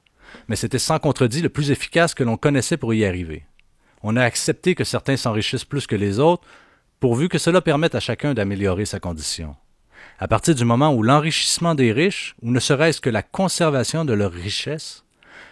mais 0.49 0.57
c'était 0.57 0.81
sans 0.81 0.99
contredit 0.99 1.43
le 1.43 1.49
plus 1.49 1.71
efficace 1.71 2.13
que 2.13 2.25
l'on 2.25 2.37
connaissait 2.37 2.77
pour 2.77 2.93
y 2.93 3.05
arriver. 3.05 3.45
On 4.03 4.17
a 4.17 4.25
accepté 4.25 4.75
que 4.75 4.83
certains 4.83 5.17
s'enrichissent 5.17 5.65
plus 5.65 5.87
que 5.87 5.95
les 5.95 6.19
autres, 6.19 6.43
pourvu 7.01 7.29
que 7.29 7.39
cela 7.39 7.63
permette 7.63 7.95
à 7.95 8.01
chacun 8.01 8.35
d'améliorer 8.35 8.85
sa 8.85 9.01
condition. 9.01 9.57
À 10.19 10.29
partir 10.29 10.55
du 10.55 10.67
moment 10.67 10.95
où 10.95 11.03
l'enrichissement 11.03 11.75
des 11.75 11.93
riches, 11.93 12.37
ou 12.43 12.51
ne 12.51 12.61
serait-ce 12.61 13.01
que 13.01 13.11
la 13.11 13.23
conservation 13.23 14.05
de 14.05 14.13
leur 14.13 14.33
richesse, 14.33 15.05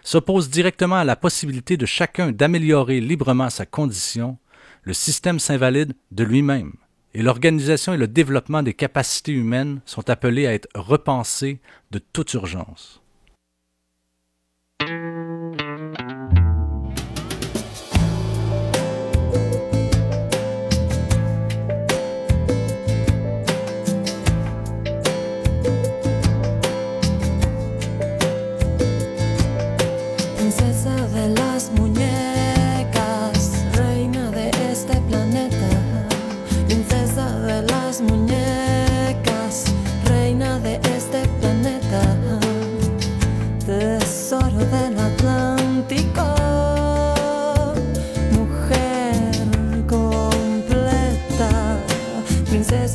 s'oppose 0.03 0.51
directement 0.51 0.97
à 0.97 1.05
la 1.05 1.17
possibilité 1.17 1.77
de 1.77 1.87
chacun 1.87 2.33
d'améliorer 2.33 3.01
librement 3.01 3.51
sa 3.51 3.67
condition, 3.67 4.37
le 4.83 4.93
système 4.93 5.39
s'invalide 5.39 5.95
de 6.13 6.25
lui-même, 6.25 6.75
et 7.15 7.23
l'organisation 7.23 7.95
et 7.95 7.99
le 7.99 8.09
développement 8.09 8.63
des 8.63 8.75
capacités 8.75 9.33
humaines 9.33 9.81
sont 9.87 10.09
appelés 10.11 10.47
à 10.47 10.53
être 10.53 10.69
repensés 10.75 11.61
de 11.91 11.99
toute 11.99 12.35
urgence. 12.35 13.03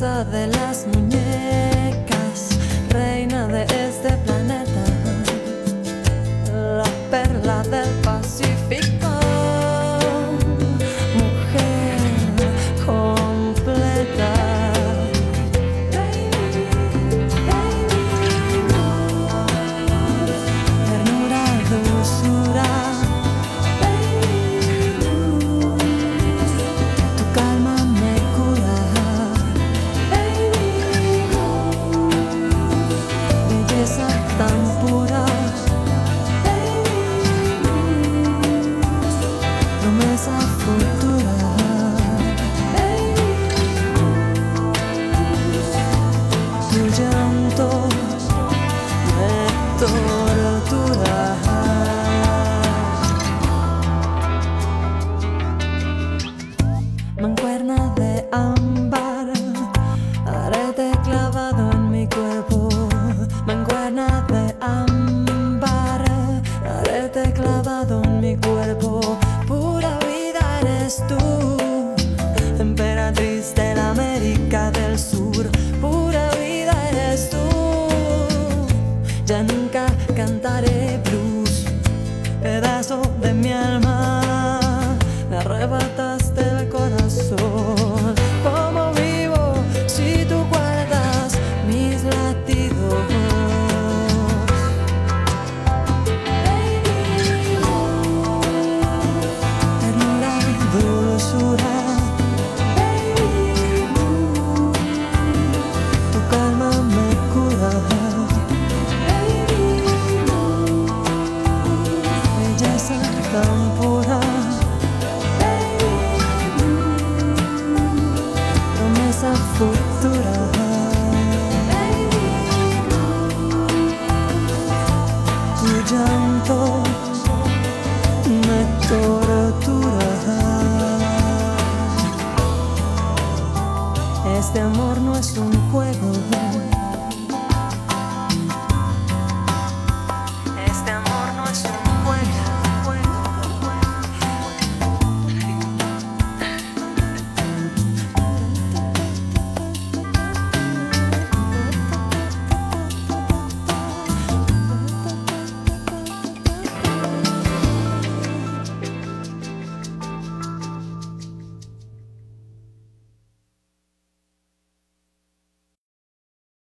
De 0.04 0.48
las 0.48 0.86
muñecas, 0.86 2.58
reina 2.90 3.46
de 3.46 3.83